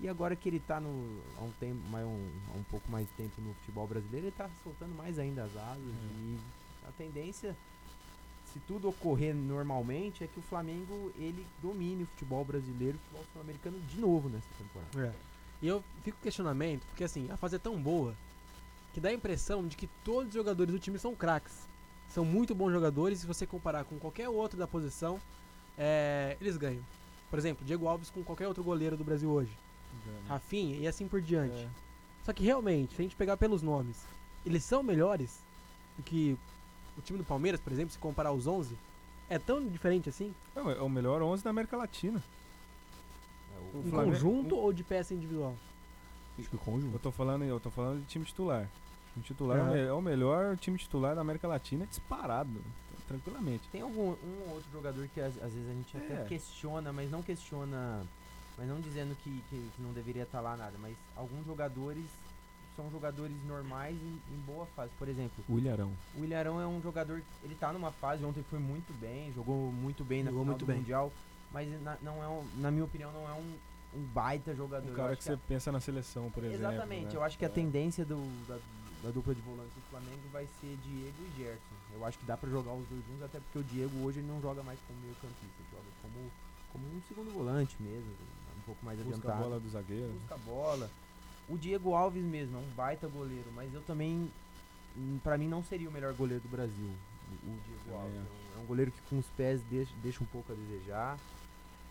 E 0.00 0.08
agora 0.08 0.34
que 0.34 0.48
ele 0.48 0.60
tá 0.60 0.80
no, 0.80 1.22
há 1.38 1.42
um 1.42 1.52
tempo, 1.58 1.80
mais 1.88 2.06
um, 2.06 2.30
há 2.52 2.56
um 2.56 2.64
pouco 2.64 2.90
mais 2.90 3.06
de 3.08 3.12
tempo 3.14 3.40
no 3.40 3.54
futebol 3.54 3.86
brasileiro, 3.86 4.26
ele 4.26 4.34
tá 4.36 4.48
soltando 4.62 4.94
mais 4.94 5.18
ainda 5.18 5.44
as 5.44 5.56
asas 5.56 5.94
e 6.18 6.38
a 6.86 6.92
tendência 6.92 7.56
se 8.54 8.60
tudo 8.60 8.88
ocorrer 8.88 9.34
normalmente 9.34 10.22
é 10.22 10.28
que 10.28 10.38
o 10.38 10.42
Flamengo 10.42 11.12
ele 11.16 11.44
domine 11.60 12.04
o 12.04 12.06
futebol 12.06 12.44
brasileiro, 12.44 12.96
o 12.96 13.00
futebol 13.00 13.24
sul-americano 13.32 13.80
de 13.80 14.00
novo 14.00 14.28
nessa 14.28 14.46
temporada. 14.56 15.08
É. 15.08 15.12
E 15.60 15.66
eu 15.66 15.82
fico 16.02 16.18
questionamento, 16.22 16.86
porque 16.86 17.02
assim, 17.02 17.28
a 17.30 17.36
fase 17.36 17.56
é 17.56 17.58
tão 17.58 17.80
boa 17.82 18.14
que 18.94 19.00
dá 19.00 19.08
a 19.10 19.12
impressão 19.12 19.66
de 19.66 19.76
que 19.76 19.86
todos 20.04 20.28
os 20.28 20.34
jogadores 20.34 20.72
do 20.72 20.78
time 20.78 20.98
são 20.98 21.14
craques. 21.14 21.68
São 22.08 22.24
muito 22.24 22.54
bons 22.54 22.70
jogadores, 22.72 23.18
se 23.18 23.26
você 23.26 23.44
comparar 23.46 23.84
com 23.84 23.98
qualquer 23.98 24.28
outro 24.28 24.56
da 24.58 24.66
posição, 24.68 25.18
é, 25.76 26.36
eles 26.40 26.56
ganham. 26.56 26.82
Por 27.28 27.38
exemplo, 27.38 27.64
Diego 27.66 27.88
Alves 27.88 28.08
com 28.10 28.22
qualquer 28.22 28.46
outro 28.46 28.62
goleiro 28.62 28.96
do 28.96 29.02
Brasil 29.04 29.28
hoje. 29.30 29.50
Rafinha 30.28 30.76
e 30.76 30.86
assim 30.86 31.08
por 31.08 31.20
diante. 31.20 31.56
É. 31.56 31.68
Só 32.24 32.32
que 32.32 32.44
realmente, 32.44 32.94
se 32.94 33.02
a 33.02 33.04
gente 33.04 33.16
pegar 33.16 33.36
pelos 33.36 33.62
nomes, 33.62 34.04
eles 34.46 34.62
são 34.62 34.82
melhores 34.82 35.40
do 35.96 36.02
que 36.02 36.38
o 36.96 37.02
time 37.02 37.18
do 37.18 37.24
Palmeiras, 37.24 37.60
por 37.60 37.72
exemplo, 37.72 37.90
se 37.92 37.98
comparar 37.98 38.30
os 38.32 38.46
11, 38.46 38.76
é 39.28 39.38
tão 39.38 39.66
diferente 39.66 40.08
assim? 40.08 40.32
É 40.54 40.60
o- 40.62 40.70
é 40.70 40.80
o 40.82 40.88
melhor 40.88 41.20
11 41.22 41.42
da 41.42 41.50
América 41.50 41.76
Latina. 41.76 42.22
É, 43.52 43.78
Em 43.78 43.90
Flamengo- 43.90 44.12
conjunto 44.12 44.56
ou 44.56 44.72
de 44.72 44.84
peça 44.84 45.14
individual? 45.14 45.56
Acho 46.38 46.48
que 46.50 46.56
conjunto. 46.58 46.94
Eu 46.94 46.98
tô 47.00 47.10
falando, 47.12 47.44
eu 47.44 47.58
tô 47.60 47.70
falando 47.70 48.00
de 48.00 48.06
time 48.06 48.24
titular. 48.24 48.68
O 49.16 49.20
time 49.20 49.24
titular 49.26 49.58
é 49.58 49.62
o 49.62 49.66
me- 49.72 49.80
é 49.80 49.92
o 49.92 50.02
melhor 50.02 50.56
time 50.56 50.76
titular 50.76 51.14
da 51.14 51.20
América 51.20 51.46
Latina 51.46 51.86
disparado, 51.86 52.60
tranquilamente. 53.06 53.68
Tem 53.70 53.80
algum 53.82 54.10
um 54.10 54.42
ou 54.48 54.54
outro 54.54 54.70
jogador 54.72 55.06
que 55.14 55.20
às, 55.20 55.36
às 55.42 55.52
vezes 55.52 55.70
a 55.70 55.72
gente 55.72 55.96
até 55.96 56.14
É. 56.22 56.24
questiona, 56.24 56.92
mas 56.92 57.10
não 57.10 57.22
questiona, 57.22 58.02
mas 58.58 58.68
não 58.68 58.80
dizendo 58.80 59.14
que, 59.22 59.30
que, 59.48 59.70
que 59.76 59.82
não 59.82 59.92
deveria 59.92 60.24
estar 60.24 60.40
lá 60.40 60.56
nada, 60.56 60.72
mas 60.80 60.96
alguns 61.16 61.46
jogadores 61.46 62.04
são 62.76 62.90
jogadores 62.90 63.36
normais 63.46 63.94
em, 63.94 64.20
em 64.34 64.38
boa 64.44 64.66
fase. 64.74 64.90
Por 64.98 65.06
exemplo, 65.06 65.44
O 65.48 65.58
Ilharão. 65.58 65.92
o 66.18 66.24
Ilharão 66.24 66.60
é 66.60 66.66
um 66.66 66.82
jogador, 66.82 67.22
ele 67.44 67.54
tá 67.54 67.72
numa 67.72 67.92
fase, 67.92 68.24
ontem 68.24 68.42
foi 68.50 68.58
muito 68.58 68.92
bem, 68.98 69.32
jogou 69.32 69.70
muito 69.70 70.02
bem 70.02 70.24
na 70.24 70.30
Jogou 70.30 70.42
final 70.42 70.54
muito 70.56 70.64
do 70.64 70.66
bem. 70.66 70.78
Mundial, 70.78 71.12
mas 71.52 71.68
na, 71.82 71.96
não 72.02 72.20
é 72.20 72.26
um, 72.26 72.44
na 72.56 72.72
minha 72.72 72.84
opinião 72.84 73.12
não 73.12 73.28
é 73.28 73.32
um, 73.32 73.54
um 73.96 74.02
baita 74.06 74.52
jogador. 74.56 74.90
Um 74.90 74.94
cara 74.94 75.12
acho 75.12 75.18
que 75.18 75.24
você 75.24 75.36
pensa 75.46 75.70
na 75.70 75.78
seleção, 75.78 76.28
por 76.32 76.42
exemplo. 76.42 76.66
Exatamente, 76.66 77.12
né? 77.12 77.16
eu 77.16 77.22
acho 77.22 77.38
que 77.38 77.44
a 77.44 77.48
É. 77.48 77.50
tendência 77.52 78.04
do, 78.04 78.16
da, 78.48 78.58
da 79.04 79.10
dupla 79.10 79.34
de 79.34 79.40
volantes 79.42 79.74
do 79.74 79.82
Flamengo 79.90 80.22
vai 80.32 80.48
ser 80.60 80.76
Diego 80.82 81.14
e 81.20 81.38
Gerson. 81.38 81.76
Eu 81.92 82.04
acho 82.04 82.18
que 82.18 82.24
dá 82.24 82.36
pra 82.36 82.48
jogar 82.48 82.72
os 82.72 82.86
dois 82.86 83.04
juntos, 83.04 83.22
até 83.22 83.38
porque 83.38 83.58
o 83.58 83.62
Diego 83.64 84.04
hoje 84.04 84.20
ele 84.20 84.26
não 84.28 84.40
joga 84.40 84.62
mais 84.62 84.78
como 84.88 84.98
meio 85.00 85.14
campista, 85.16 85.54
ele 85.60 85.68
joga 85.70 85.88
como, 86.00 86.30
como 86.72 86.86
um 86.86 87.02
segundo 87.06 87.30
volante 87.32 87.76
mesmo, 87.80 88.10
um 88.56 88.62
pouco 88.64 88.84
mais 88.84 88.98
Busca 88.98 89.12
a 89.12 89.18
adiantado. 89.18 89.42
bola 89.42 89.60
do 89.60 89.68
zagueiro. 89.68 90.12
Busca 90.14 90.34
a 90.34 90.38
bola. 90.38 90.90
O 91.48 91.58
Diego 91.58 91.94
Alves 91.94 92.24
mesmo 92.24 92.56
é 92.56 92.60
um 92.60 92.70
baita 92.74 93.06
goleiro, 93.06 93.52
mas 93.54 93.72
eu 93.74 93.82
também, 93.82 94.30
pra 95.22 95.36
mim 95.36 95.48
não 95.48 95.62
seria 95.62 95.88
o 95.90 95.92
melhor 95.92 96.14
goleiro 96.14 96.42
do 96.42 96.48
Brasil, 96.48 96.90
o, 97.42 97.58
Diego 97.66 97.94
Alves. 98.00 98.16
É 98.16 98.20
um, 98.20 98.58
é 98.58 98.62
um 98.62 98.66
goleiro 98.66 98.90
que 98.90 99.00
com 99.10 99.18
os 99.18 99.26
pés 99.36 99.60
deixa, 99.70 99.92
deixa 100.02 100.24
um 100.24 100.26
pouco 100.26 100.50
a 100.50 100.56
desejar. 100.56 101.18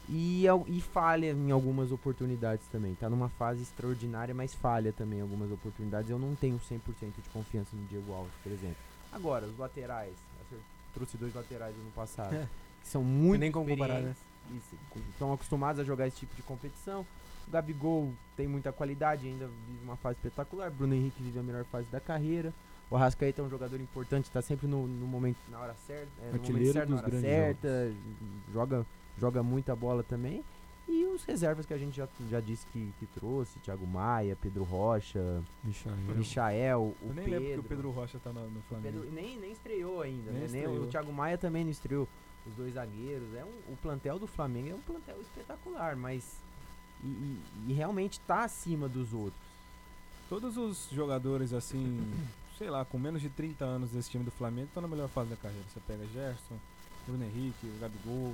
E, 0.10 0.45
e 0.68 0.82
falha 0.82 1.32
em 1.32 1.51
algumas 1.51 1.91
oportunidades 1.91 2.66
também. 2.68 2.93
Tá 2.95 3.10
numa 3.10 3.30
fase 3.30 3.62
extraordinária, 3.64 4.34
mas 4.34 4.54
falha 4.54 4.91
também 4.91 5.20
em 5.20 5.22
algumas 5.22 5.51
oportunidades. 5.51 6.10
Eu 6.10 6.20
não 6.20 6.36
tenho 6.36 6.60
100% 6.60 6.80
de 7.24 7.30
confiança 7.32 7.70
no 7.76 7.86
Diego 7.88 8.12
Alves, 8.12 8.34
por 8.43 8.51
exemplo. 8.51 8.76
Agora, 9.12 9.45
os 9.45 9.58
laterais. 9.58 10.14
acer- 10.45 10.60
Trouxe 10.93 11.18
dois 11.18 11.34
laterais 11.34 11.74
ano 11.76 11.91
passado. 11.95 12.34
É. 12.36 12.47
que 12.82 12.89
são 12.89 13.01
muito 13.04 13.39
nem 13.39 13.49
como 13.51 13.70
comparar, 13.70 14.01
né? 14.01 14.14
com- 14.89 14.99
estão 15.12 15.32
acostumados 15.32 15.80
a 15.80 15.86
jogar 15.86 16.06
esse 16.08 16.18
tipo 16.18 16.36
de 16.36 16.41
competição. 16.43 17.06
O 17.47 17.51
Gabigol 17.51 18.12
tem 18.36 18.45
muita 18.45 18.74
qualidade, 18.74 19.26
ainda 19.26 19.47
vive 19.68 19.84
uma 19.86 19.95
fase 19.95 20.18
espetacular. 20.18 20.70
Bruno 20.70 20.93
Henrique 20.93 21.24
vive 21.24 21.39
a 21.39 21.43
melhor 21.43 21.64
fase 21.66 21.88
da 21.89 22.01
carreira. 22.01 22.54
O 22.91 22.95
Arrascaeta 22.97 23.41
é 23.41 23.45
um 23.45 23.49
jogador 23.49 23.80
importante, 23.80 24.26
está 24.26 24.41
sempre 24.41 24.68
no, 24.68 24.86
no 24.86 25.08
momento, 25.08 25.38
na 25.49 25.60
hora 25.60 25.74
certa, 25.88 26.12
é, 26.22 26.32
no 26.34 26.41
momento 26.43 26.74
certo, 26.74 26.89
na 26.89 26.97
hora 26.97 27.22
certa, 27.22 27.93
joga, 28.54 28.86
joga 29.20 29.41
muita 29.43 29.76
bola 29.76 30.03
também. 30.03 30.43
E 30.88 31.05
os 31.05 31.24
reservas 31.24 31.66
que 31.66 31.74
a 31.74 31.78
gente 31.78 31.95
já, 31.95 32.07
já 32.30 32.41
disse 32.41 32.66
que, 32.68 32.91
que 32.99 33.05
trouxe, 33.05 33.57
Thiago 33.59 33.88
Maia, 33.88 34.38
Pedro 34.41 34.64
Rocha, 34.66 35.41
Michael. 35.64 35.95
Michael, 36.18 36.80
o 36.82 36.95
Eu 37.07 37.14
nem 37.14 37.24
Pedro. 37.26 37.39
lembro 37.39 37.53
que 37.53 37.59
o 37.59 37.64
Pedro 37.70 37.91
Rocha 37.91 38.20
tá 38.22 38.34
no, 38.34 38.49
no 38.49 38.61
Flamengo. 38.64 38.99
Pedro 38.99 39.11
nem, 39.16 39.39
nem 39.39 39.51
estreou 39.53 40.01
ainda, 40.01 40.32
Nem 40.32 40.41
né? 40.41 40.47
Nem 40.51 40.61
estreou. 40.64 40.84
o 40.84 40.88
Thiago 40.88 41.14
Maia 41.14 41.38
também 41.38 41.64
não 41.64 41.72
estreou. 41.72 42.07
Os 42.45 42.53
dois 42.55 42.74
zagueiros. 42.74 43.34
É 43.34 43.45
um, 43.45 43.74
o 43.74 43.78
plantel 43.82 44.20
do 44.20 44.28
Flamengo 44.28 44.70
é 44.72 44.76
um 44.76 44.82
plantel 44.82 45.22
espetacular, 45.22 45.95
mas. 45.95 46.41
E, 47.01 47.07
e- 47.07 47.39
e 47.70 47.74
realmente 47.74 48.20
tá 48.22 48.43
acima 48.43 48.89
dos 48.89 49.14
outros. 49.14 49.41
Todos 50.28 50.57
os 50.57 50.89
jogadores, 50.91 51.53
assim, 51.53 52.01
sei 52.57 52.70
lá, 52.70 52.84
com 52.84 52.99
menos 52.99 53.22
de 53.22 53.30
30 53.30 53.64
anos 53.64 53.91
desse 53.91 54.09
time 54.09 54.26
do 54.26 54.32
Flamengo 54.32 54.68
estão 54.68 54.82
na 54.82 54.89
melhor 54.89 55.07
fase 55.07 55.30
da 55.30 55.38
carreira. 55.38 55.64
Você 55.74 55.80
pega 55.88 56.05
Gerson, 56.07 56.57
Bruno 57.07 57.24
Henrique, 57.24 57.68
o 57.68 57.80
Gabigol, 57.80 58.34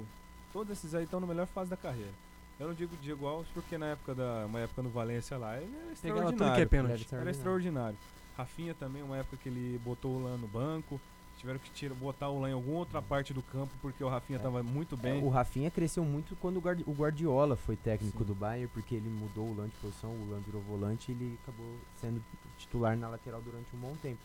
todos 0.54 0.72
esses 0.72 0.93
aí 0.95 1.04
estão 1.04 1.20
na 1.20 1.28
melhor 1.28 1.47
fase 1.47 1.70
da 1.70 1.78
carreira. 1.78 2.12
Eu 2.60 2.68
não 2.68 2.74
digo 2.74 2.95
Diego 2.97 3.26
Alves 3.26 3.50
porque 3.54 3.78
na 3.78 3.88
época 3.88 4.14
da 4.14 4.45
uma 4.45 4.60
época 4.60 4.82
no 4.82 4.89
Valência 4.89 5.38
lá, 5.38 5.58
ele 5.58 5.74
era 5.76 5.95
Pegava 6.02 6.32
tudo 6.34 6.38
que 6.38 6.43
é 6.43 6.64
extraordinário. 6.64 6.70
pênalti. 6.70 7.16
Era 7.16 7.32
extraordinário. 7.32 7.97
Rafinha 8.38 8.74
também, 8.74 9.02
uma 9.02 9.18
época 9.18 9.38
que 9.38 9.47
ele 9.50 9.80
botou 9.84 10.16
o 10.18 10.24
Lan 10.24 10.38
no 10.38 10.47
banco. 10.47 11.00
Tiveram 11.38 11.58
que 11.58 11.70
tirar, 11.72 11.95
botar 11.95 12.28
o 12.28 12.41
Lan 12.41 12.50
em 12.50 12.54
alguma 12.54 12.80
outra 12.80 13.02
parte 13.02 13.34
do 13.34 13.41
campo 13.41 13.72
porque 13.82 14.04
o 14.04 14.10
Rafinha 14.10 14.38
É. 14.38 14.41
tava 14.41 14.62
muito 14.62 14.97
bem. 14.97 15.22
É, 15.22 15.24
o 15.24 15.30
Rafinha 15.30 15.72
cresceu 15.72 16.04
muito 16.04 16.36
quando 16.36 16.58
o 16.58 16.60
Guardi- 16.60 16.84
o 16.86 16.91
Guardiola 16.91 17.56
foi 17.56 17.78
técnico 17.78 18.26
do 18.26 18.36
Bayern, 18.36 18.68
porque 18.74 18.95
ele 18.95 19.08
mudou 19.10 19.47
o 19.47 19.56
Lan 19.56 19.68
de 19.70 19.76
posição, 19.78 20.10
o 20.10 20.30
Lan 20.30 20.39
virou 20.41 20.62
volante 20.62 21.14
e 21.14 21.16
ele 21.16 21.39
acabou 21.43 21.78
sendo 21.95 22.22
titular 22.58 22.97
na 22.97 23.08
lateral 23.08 23.41
durante 23.41 23.74
um 23.74 23.80
bom 23.80 23.95
tempo. 24.02 24.20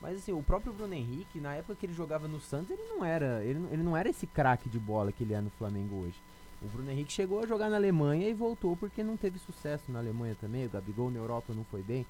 Mas 0.00 0.18
assim, 0.18 0.32
o 0.32 0.42
próprio 0.42 0.72
Bruno 0.72 0.92
Henrique, 0.92 1.40
na 1.40 1.54
época 1.54 1.74
que 1.74 1.86
ele 1.86 1.94
jogava 1.94 2.28
no 2.28 2.40
Santos, 2.40 2.70
ele 2.70 2.82
não 2.88 3.04
era, 3.04 3.42
ele, 3.44 3.66
ele 3.70 3.82
não 3.82 3.96
era 3.96 4.08
esse 4.08 4.26
craque 4.26 4.68
de 4.68 4.78
bola 4.78 5.12
que 5.12 5.24
ele 5.24 5.34
é 5.34 5.40
no 5.40 5.50
Flamengo 5.50 5.96
hoje. 5.96 6.20
O 6.60 6.66
Bruno 6.66 6.90
Henrique 6.90 7.12
chegou 7.12 7.40
a 7.40 7.46
jogar 7.46 7.68
na 7.68 7.76
Alemanha 7.76 8.28
e 8.28 8.34
voltou 8.34 8.76
porque 8.76 9.02
não 9.02 9.16
teve 9.16 9.38
sucesso 9.38 9.90
na 9.92 9.98
Alemanha 9.98 10.36
também. 10.40 10.66
O 10.66 10.70
Gabigol 10.70 11.10
na 11.10 11.18
Europa 11.18 11.52
não 11.54 11.64
foi 11.64 11.82
bem. 11.82 12.06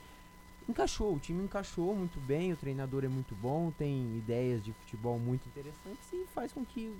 Encaixou, 0.68 1.14
o 1.14 1.18
time 1.18 1.44
encaixou 1.44 1.94
muito 1.94 2.18
bem, 2.20 2.52
o 2.52 2.56
treinador 2.56 3.04
é 3.04 3.08
muito 3.08 3.34
bom, 3.34 3.70
tem 3.76 4.16
ideias 4.16 4.64
de 4.64 4.72
futebol 4.72 5.18
muito 5.18 5.46
interessantes 5.46 6.10
e 6.12 6.24
faz 6.34 6.52
com 6.52 6.64
que 6.64 6.94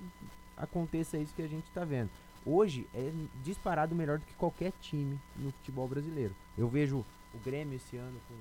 aconteça 0.55 1.17
isso 1.17 1.33
que 1.33 1.41
a 1.41 1.47
gente 1.47 1.65
está 1.65 1.83
vendo. 1.83 2.09
Hoje 2.45 2.87
é 2.93 3.11
disparado 3.43 3.95
melhor 3.95 4.19
do 4.19 4.25
que 4.25 4.35
qualquer 4.35 4.71
time 4.81 5.19
no 5.35 5.51
futebol 5.51 5.87
brasileiro. 5.87 6.35
Eu 6.55 6.67
vejo 6.67 7.03
o 7.33 7.39
Grêmio 7.43 7.75
esse 7.75 7.97
ano 7.97 8.19
com 8.27 8.35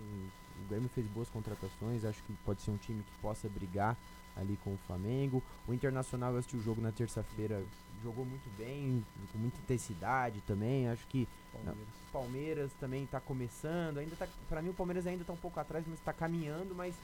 o 0.65 0.69
Grêmio 0.69 0.89
fez 0.89 1.07
boas 1.09 1.29
contratações, 1.29 2.05
acho 2.05 2.23
que 2.25 2.33
pode 2.45 2.63
ser 2.63 2.71
um 2.71 2.77
time 2.77 3.03
que 3.03 3.13
possa 3.21 3.49
brigar 3.49 3.97
ali 4.37 4.59
com 4.65 4.75
o 4.75 4.79
Flamengo. 4.87 5.43
O 5.67 5.73
Internacional 5.75 6.33
eu 6.33 6.39
assisti 6.39 6.57
o 6.57 6.63
jogo 6.63 6.81
na 6.81 6.91
terça-feira, 6.93 7.63
jogou 8.03 8.25
muito 8.25 8.49
bem, 8.59 9.05
com 9.33 9.39
muita 9.39 9.59
intensidade 9.59 10.41
também. 10.47 10.89
Acho 10.89 11.07
que 11.09 11.29
Palmeiras. 11.53 11.79
o 12.09 12.13
Palmeiras 12.13 12.73
também 12.81 13.05
está 13.05 13.21
começando, 13.21 13.99
ainda 13.99 14.17
tá, 14.17 14.27
para 14.49 14.61
mim 14.61 14.71
o 14.71 14.75
Palmeiras 14.75 15.07
ainda 15.07 15.23
está 15.23 15.33
um 15.33 15.37
pouco 15.37 15.59
atrás, 15.61 15.85
mas 15.89 15.99
está 15.99 16.13
caminhando, 16.13 16.75
mas 16.75 16.95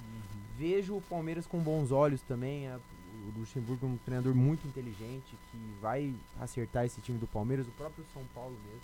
vejo 0.59 0.97
o 0.97 1.01
Palmeiras 1.03 1.47
com 1.47 1.59
bons 1.61 1.91
olhos 1.93 2.21
também. 2.23 2.69
a- 2.69 2.79
o 3.23 3.39
Luxemburgo 3.39 3.87
é 3.87 3.89
um 3.91 3.97
treinador 3.99 4.35
muito 4.35 4.67
inteligente 4.67 5.37
que 5.53 5.59
vai 5.81 6.15
acertar 6.41 6.87
esse 6.87 7.01
time 7.03 7.19
do 7.19 7.27
Palmeiras, 7.27 7.69
o 7.69 7.71
próprio 7.73 8.03
São 8.15 8.25
Paulo 8.35 8.57
mesmo. 8.65 8.81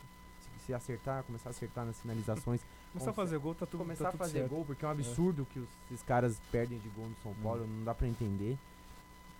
Se, 0.60 0.66
se 0.66 0.74
acertar, 0.74 1.22
começar 1.24 1.48
a 1.48 1.50
acertar 1.50 1.86
nas 1.86 1.98
finalizações, 2.00 2.60
Começar 2.98 3.10
a 3.10 3.14
fazer 3.14 3.38
gol, 3.38 3.54
tá 3.54 3.66
tudo 3.66 3.80
começar 3.80 4.04
tá 4.04 4.08
a 4.08 4.12
tudo 4.12 4.18
fazer 4.20 4.38
certo. 4.40 4.50
gol, 4.50 4.64
porque 4.64 4.84
é 4.84 4.88
um 4.88 4.90
absurdo 4.90 5.46
que 5.52 5.58
os, 5.58 5.68
esses 5.90 6.02
caras 6.02 6.40
perdem 6.50 6.78
de 6.78 6.88
gol 6.90 7.06
no 7.08 7.16
São 7.22 7.34
Paulo, 7.42 7.66
não 7.66 7.84
dá 7.84 7.94
pra 7.94 8.06
entender. 8.08 8.56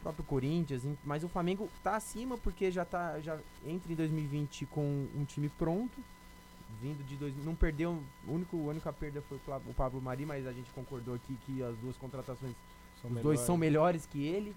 O 0.00 0.02
próprio 0.02 0.24
Corinthians, 0.24 0.82
mas 1.04 1.24
o 1.24 1.28
Flamengo 1.28 1.68
tá 1.82 1.96
acima 1.96 2.36
porque 2.38 2.70
já 2.70 2.84
tá 2.84 3.18
já 3.20 3.38
entra 3.66 3.92
em 3.92 3.96
2020 3.96 4.66
com 4.66 5.06
um 5.16 5.24
time 5.24 5.48
pronto, 5.48 5.98
vindo 6.80 7.04
de 7.04 7.16
dois, 7.16 7.34
não 7.44 7.54
perdeu, 7.54 7.98
o 8.28 8.32
único 8.32 8.56
a 8.56 8.70
única 8.70 8.92
perda 8.92 9.22
foi 9.22 9.38
o 9.68 9.74
Pablo 9.74 10.00
Mari, 10.00 10.24
mas 10.26 10.46
a 10.46 10.52
gente 10.52 10.70
concordou 10.70 11.14
aqui 11.14 11.36
que 11.46 11.62
as 11.62 11.76
duas 11.78 11.96
contratações 11.96 12.52
São 13.00 13.10
os 13.10 13.14
dois 13.14 13.24
melhores. 13.24 13.40
são 13.40 13.56
melhores 13.56 14.06
que 14.06 14.24
ele. 14.24 14.54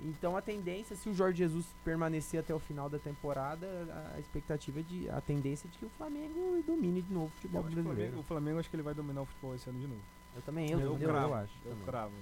Então 0.00 0.36
a 0.36 0.40
tendência, 0.40 0.94
se 0.94 1.08
o 1.08 1.14
Jorge 1.14 1.38
Jesus 1.38 1.66
permanecer 1.84 2.38
até 2.38 2.54
o 2.54 2.58
final 2.58 2.88
da 2.88 2.98
temporada, 2.98 3.66
a 4.14 4.20
expectativa 4.20 4.80
é 4.80 4.82
de 4.82 5.10
a 5.10 5.20
tendência 5.20 5.66
é 5.66 5.70
de 5.70 5.78
que 5.78 5.84
o 5.84 5.90
Flamengo 5.90 6.62
domine 6.66 7.02
de 7.02 7.12
novo 7.12 7.26
o 7.26 7.28
Eu 7.28 7.30
futebol 7.30 7.62
que 7.64 7.68
o 7.68 7.72
brasileiro. 7.72 7.96
Flamengo, 7.96 8.20
o 8.20 8.22
Flamengo 8.22 8.58
acho 8.60 8.70
que 8.70 8.76
ele 8.76 8.82
vai 8.82 8.94
dominar 8.94 9.22
o 9.22 9.26
futebol 9.26 9.54
esse 9.54 9.68
ano 9.68 9.78
de 9.80 9.86
novo. 9.86 10.00
Eu 10.36 10.42
também, 10.42 10.70
eu, 10.70 10.78
eu, 10.78 10.92
eu, 10.92 10.98
eu 11.00 11.08
cravo, 11.08 11.34
acho. 11.34 11.52
Eu 11.64 11.70
também. 11.70 11.86
cravo. 11.86 12.12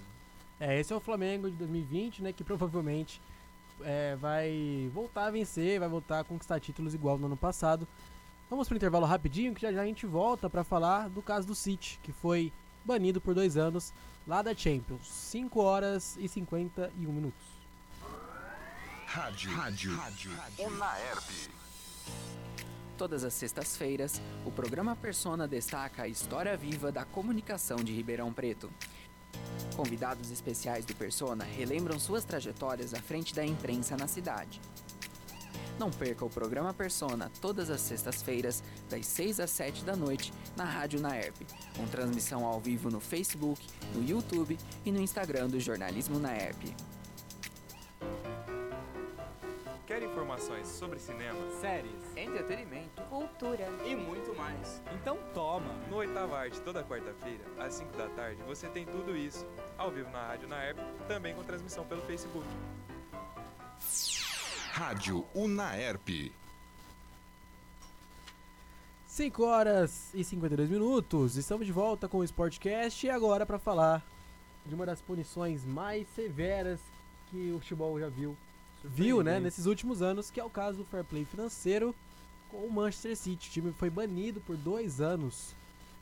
É, 0.58 0.80
esse 0.80 0.92
é 0.92 0.96
o 0.96 1.00
Flamengo 1.00 1.50
de 1.50 1.56
2020, 1.56 2.22
né? 2.22 2.32
Que 2.32 2.42
provavelmente 2.42 3.20
é, 3.82 4.16
vai 4.16 4.90
voltar 4.94 5.26
a 5.26 5.30
vencer, 5.30 5.78
vai 5.78 5.88
voltar 5.88 6.20
a 6.20 6.24
conquistar 6.24 6.58
títulos 6.58 6.94
igual 6.94 7.18
no 7.18 7.26
ano 7.26 7.36
passado. 7.36 7.86
Vamos 8.48 8.68
pro 8.68 8.76
intervalo 8.76 9.04
rapidinho, 9.04 9.54
que 9.54 9.60
já 9.60 9.72
já 9.72 9.82
a 9.82 9.86
gente 9.86 10.06
volta 10.06 10.48
pra 10.48 10.64
falar 10.64 11.10
do 11.10 11.20
caso 11.20 11.46
do 11.46 11.54
City, 11.54 11.98
que 12.02 12.12
foi 12.12 12.52
banido 12.84 13.20
por 13.20 13.34
dois 13.34 13.56
anos 13.56 13.92
lá 14.26 14.40
da 14.40 14.54
Champions. 14.54 15.06
5 15.06 15.60
horas 15.60 16.16
e 16.18 16.28
51 16.28 17.12
minutos. 17.12 17.55
Rádio. 19.16 19.50
Rádio. 19.50 19.96
Rádio. 19.96 20.30
Unaerp. 20.58 21.24
Todas 22.98 23.24
as 23.24 23.32
sextas-feiras, 23.32 24.20
o 24.44 24.50
programa 24.50 24.94
Persona 24.94 25.48
destaca 25.48 26.02
a 26.02 26.08
história 26.08 26.54
viva 26.54 26.92
da 26.92 27.02
comunicação 27.02 27.78
de 27.78 27.94
Ribeirão 27.94 28.30
Preto. 28.30 28.70
Convidados 29.74 30.30
especiais 30.30 30.84
do 30.84 30.94
Persona 30.94 31.44
relembram 31.44 31.98
suas 31.98 32.26
trajetórias 32.26 32.92
à 32.92 33.00
frente 33.00 33.34
da 33.34 33.42
imprensa 33.42 33.96
na 33.96 34.06
cidade. 34.06 34.60
Não 35.78 35.90
perca 35.90 36.22
o 36.22 36.30
programa 36.30 36.74
Persona 36.74 37.32
todas 37.40 37.70
as 37.70 37.80
sextas-feiras, 37.80 38.62
das 38.90 39.06
6 39.06 39.40
às 39.40 39.50
7 39.50 39.82
da 39.82 39.96
noite, 39.96 40.30
na 40.54 40.64
Rádio 40.64 41.00
Naerp, 41.00 41.36
com 41.74 41.86
transmissão 41.86 42.44
ao 42.44 42.60
vivo 42.60 42.90
no 42.90 43.00
Facebook, 43.00 43.66
no 43.94 44.06
YouTube 44.06 44.58
e 44.84 44.92
no 44.92 45.00
Instagram 45.00 45.48
do 45.48 45.58
Jornalismo 45.58 46.18
Naerp. 46.18 46.62
Quer 49.86 50.02
informações 50.02 50.66
sobre 50.66 50.98
cinema? 50.98 51.38
Séries, 51.60 52.16
entretenimento, 52.16 53.00
cultura 53.02 53.68
e 53.84 53.94
muito 53.94 54.34
mais. 54.34 54.82
Então 54.92 55.16
toma! 55.32 55.72
No 55.88 55.98
Oitava 55.98 56.36
Arte, 56.36 56.60
toda 56.62 56.82
quarta-feira, 56.82 57.44
às 57.56 57.74
5 57.74 57.96
da 57.96 58.08
tarde, 58.08 58.42
você 58.42 58.68
tem 58.68 58.84
tudo 58.84 59.16
isso, 59.16 59.46
ao 59.78 59.92
vivo 59.92 60.10
na 60.10 60.26
Rádio 60.26 60.48
Naerp, 60.48 60.76
também 61.06 61.36
com 61.36 61.44
transmissão 61.44 61.86
pelo 61.86 62.02
Facebook. 62.02 62.44
Rádio 64.72 65.24
Unaerp. 65.32 66.32
5 69.06 69.44
horas 69.44 70.12
e 70.12 70.24
52 70.24 70.68
minutos. 70.68 71.36
Estamos 71.36 71.64
de 71.64 71.72
volta 71.72 72.08
com 72.08 72.18
o 72.18 72.24
Sportcast 72.24 73.06
e 73.06 73.10
agora 73.10 73.46
para 73.46 73.60
falar 73.60 74.04
de 74.66 74.74
uma 74.74 74.84
das 74.84 75.00
punições 75.00 75.64
mais 75.64 76.08
severas 76.08 76.80
que 77.30 77.52
o 77.52 77.60
futebol 77.60 78.00
já 78.00 78.08
viu. 78.08 78.36
Viu, 78.88 79.22
né, 79.22 79.40
nesses 79.40 79.66
últimos 79.66 80.02
anos, 80.02 80.30
que 80.30 80.40
é 80.40 80.44
o 80.44 80.50
caso 80.50 80.78
do 80.78 80.84
fair 80.84 81.04
play 81.04 81.24
financeiro 81.24 81.94
com 82.48 82.58
o 82.58 82.70
Manchester 82.70 83.16
City. 83.16 83.48
O 83.48 83.52
time 83.52 83.72
foi 83.72 83.90
banido 83.90 84.40
por 84.40 84.56
dois 84.56 85.00
anos 85.00 85.54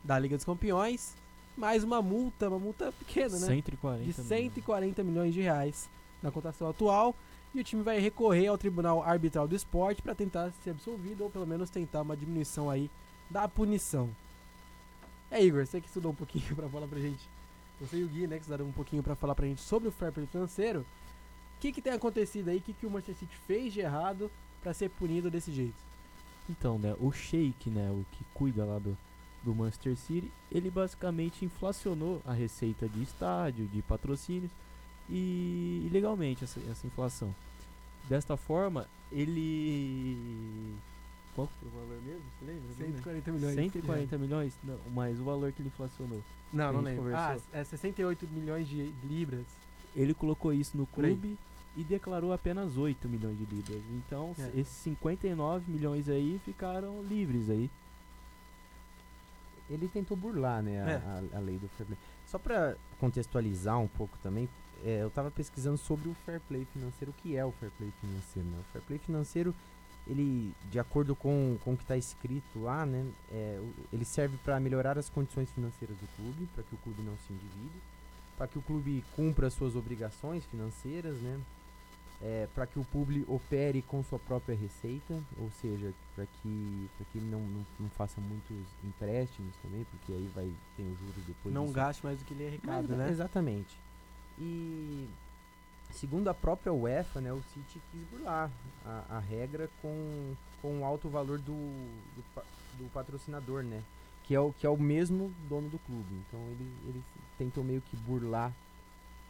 da 0.03 0.19
Liga 0.19 0.37
dos 0.37 0.45
Campeões, 0.45 1.15
mais 1.57 1.83
uma 1.83 2.03
multa, 2.03 2.49
uma 2.49 2.59
multa 2.59 2.93
pequena, 2.93 3.39
né? 3.39 3.47
140 3.47 3.99
de 3.99 4.11
milhões. 4.11 4.29
140 4.29 5.03
milhões 5.03 5.35
de 5.35 5.41
reais 5.41 5.89
na 6.23 6.31
cotação 6.31 6.69
atual. 6.69 7.15
E 7.55 7.61
o 7.61 7.65
time 7.65 7.83
vai 7.83 8.01
recorrer 8.01 8.49
ao 8.49 8.59
Tribunal 8.59 9.03
Arbitral 9.03 9.47
do 9.47 9.55
Esporte 9.55 10.03
para 10.03 10.15
tentar 10.15 10.53
ser 10.63 10.71
absolvido 10.71 11.23
ou 11.23 11.31
pelo 11.31 11.47
menos 11.47 11.71
tentar 11.71 12.03
uma 12.03 12.17
diminuição 12.17 12.69
aí 12.69 12.91
da 13.31 13.49
punição. 13.49 14.11
É, 15.31 15.43
Igor, 15.43 15.65
você 15.65 15.81
que 15.81 15.87
estudou 15.87 16.13
um 16.13 16.15
pouquinho 16.15 16.45
para 16.57 16.69
falar 16.69 16.89
pra 16.89 16.99
gente. 16.99 17.29
Você 17.81 17.99
e 17.99 18.05
o 18.05 18.09
Gui, 18.09 18.27
né, 18.27 18.37
que 18.37 18.43
estudaram 18.43 18.67
um 18.67 18.73
pouquinho 18.73 19.03
para 19.03 19.15
falar 19.15 19.35
pra 19.35 19.47
gente 19.47 19.61
sobre 19.61 19.89
o 19.89 19.93
fair 19.93 20.13
play 20.13 20.27
financeiro. 20.27 20.85
O 21.57 21.61
que, 21.61 21.73
que 21.73 21.83
tem 21.83 21.93
acontecido 21.93 22.49
aí? 22.49 22.59
O 22.59 22.61
que, 22.61 22.73
que 22.73 22.87
o 22.87 22.91
Manchester 22.91 23.17
City 23.17 23.37
fez 23.47 23.73
de 23.73 23.81
errado 23.81 24.31
para 24.63 24.75
ser 24.75 24.91
punido 24.91 25.31
desse 25.31 25.53
jeito? 25.53 25.75
Então, 26.49 26.79
né, 26.79 26.95
o 27.01 27.11
Sheik, 27.11 27.71
né, 27.71 27.91
o 27.91 28.05
que 28.13 28.25
cuida 28.35 28.65
lá 28.65 28.79
do, 28.79 28.97
do 29.43 29.55
Manchester 29.55 29.97
City, 29.97 30.31
ele 30.53 30.71
basicamente 30.71 31.45
inflacionou 31.45 32.21
a 32.27 32.33
receita 32.33 32.89
de 32.89 33.03
estádio, 33.03 33.67
de 33.67 33.81
patrocínios 33.83 34.51
e 35.09 35.83
ilegalmente 35.87 36.45
essa, 36.45 36.61
essa 36.71 36.87
inflação. 36.87 37.35
Desta 38.09 38.37
forma, 38.37 38.87
ele 39.11 40.77
qual 41.35 41.49
foi 41.49 41.69
o 41.69 41.73
valor 41.73 42.03
mesmo? 42.03 42.23
Você 42.39 42.45
lembra? 42.45 42.63
Eu 42.63 42.79
não 42.79 42.87
lembro. 42.87 43.03
140 43.03 43.33
milhões. 43.33 43.55
140 43.55 44.19
milhões? 44.19 44.55
Não, 44.63 44.79
mas 44.95 45.19
o 45.19 45.25
valor 45.25 45.53
que 45.53 45.63
ele 45.63 45.69
inflacionou. 45.69 46.23
Não, 46.53 46.73
não 46.73 46.81
lembro. 46.81 47.15
Ah, 47.15 47.27
conversou. 47.27 47.49
é 47.53 47.65
68 47.65 48.29
milhões 48.29 48.69
de 48.69 48.93
libras. 49.03 49.45
Ele 49.95 50.13
colocou 50.15 50.53
isso 50.53 50.77
no 50.77 50.87
clube 50.87 51.39
e 51.77 51.83
declarou 51.85 52.33
apenas 52.33 52.77
8 52.77 53.09
milhões 53.09 53.37
de 53.39 53.45
libras. 53.45 53.83
Então, 53.93 54.35
É. 54.39 54.51
esses 54.61 54.75
59 54.77 55.71
milhões 55.71 56.09
aí 56.09 56.41
ficaram 56.45 57.03
livres 57.03 57.49
aí. 57.51 57.71
Ele 59.71 59.89
tentou 59.89 60.17
burlar, 60.17 60.63
né, 60.63 60.83
a, 60.83 60.91
É. 60.91 60.95
a- 60.97 61.39
a 61.39 61.41
lei 61.41 61.57
do 61.59 61.69
fair 61.69 61.87
play. 61.87 61.99
Só 62.27 62.39
para 62.39 62.77
contextualizar 63.01 63.79
um 63.81 63.89
pouco 63.89 64.17
também, 64.23 64.49
é, 64.85 65.03
eu 65.03 65.09
estava 65.09 65.31
pesquisando 65.31 65.79
sobre 65.79 66.09
o 66.09 66.15
fair 66.27 66.41
play 66.41 66.67
financeiro, 66.67 67.11
o 67.11 67.15
que 67.23 67.37
é 67.37 67.45
o 67.45 67.53
fair 67.53 67.73
play 67.79 67.91
financeiro, 68.01 68.49
né? 68.49 68.59
O 68.61 68.73
fair 68.73 68.83
play 68.85 68.99
financeiro, 68.99 69.55
ele, 70.07 70.53
de 70.71 70.79
acordo 70.79 71.17
com, 71.17 71.57
com 71.65 71.73
o 71.73 71.77
que 71.77 71.83
está 71.85 71.97
escrito 71.97 72.59
lá, 72.61 72.85
né, 72.85 73.07
é, 73.31 73.59
ele 73.91 74.05
serve 74.05 74.37
para 74.45 74.61
melhorar 74.61 74.99
as 74.99 75.09
condições 75.09 75.51
financeiras 75.51 75.97
do 75.97 76.07
clube, 76.17 76.47
para 76.55 76.63
que 76.63 76.75
o 76.75 76.79
clube 76.79 77.01
não 77.03 77.17
se 77.27 77.33
endivide, 77.33 77.81
para 78.37 78.47
que 78.49 78.59
o 78.59 78.63
clube 78.63 79.05
cumpra 79.15 79.51
suas 79.51 79.77
obrigações 79.77 80.45
financeiras, 80.47 81.17
né, 81.19 81.41
é, 82.23 82.49
para 82.55 82.67
que 82.67 82.79
o 82.79 82.85
clube 82.85 83.25
opere 83.29 83.83
com 83.83 84.03
sua 84.03 84.19
própria 84.19 84.57
receita, 84.57 85.21
ou 85.39 85.51
seja, 85.61 85.93
para 86.15 86.25
que, 86.27 86.91
pra 86.97 87.07
que 87.13 87.19
ele 87.19 87.31
não, 87.31 87.41
não, 87.41 87.67
não 87.81 87.89
faça 87.91 88.21
muitos 88.21 88.57
empréstimos 88.83 89.55
também, 89.63 89.85
porque 89.91 90.13
aí 90.13 90.31
vai 90.35 90.51
ter 90.77 90.83
o 90.83 90.97
juros 90.97 91.25
depois. 91.27 91.55
não 91.55 91.65
disso. 91.65 91.75
gaste 91.75 92.05
mais 92.05 92.19
do 92.19 92.25
que 92.25 92.33
ele 92.33 92.47
arrecada, 92.47 92.89
Mas, 92.89 92.99
né? 92.99 93.11
Exatamente. 93.11 93.77
E 94.39 95.09
segundo 95.93 96.29
a 96.29 96.35
própria 96.35 96.73
UEFA, 96.73 97.21
né, 97.21 97.33
o 97.33 97.43
City 97.53 97.81
quis 97.91 98.03
burlar 98.09 98.51
a, 98.85 99.17
a 99.17 99.19
regra 99.19 99.69
com, 99.83 100.35
com 100.63 100.81
o 100.81 100.85
alto 100.85 101.09
valor 101.09 101.39
do, 101.39 101.53
do, 101.53 102.43
do 102.79 102.91
patrocinador, 102.93 103.63
né? 103.63 103.83
Que 104.27 104.35
é, 104.35 104.41
o, 104.41 104.53
que 104.53 104.67
é 104.67 104.71
o 104.71 104.77
mesmo 104.77 105.33
dono 105.49 105.69
do 105.69 105.79
clube. 105.81 106.15
Então 106.27 106.41
ele, 106.41 106.73
ele 106.89 107.03
tentou 107.39 107.63
meio 107.63 107.81
que 107.83 107.97
burlar 107.97 108.53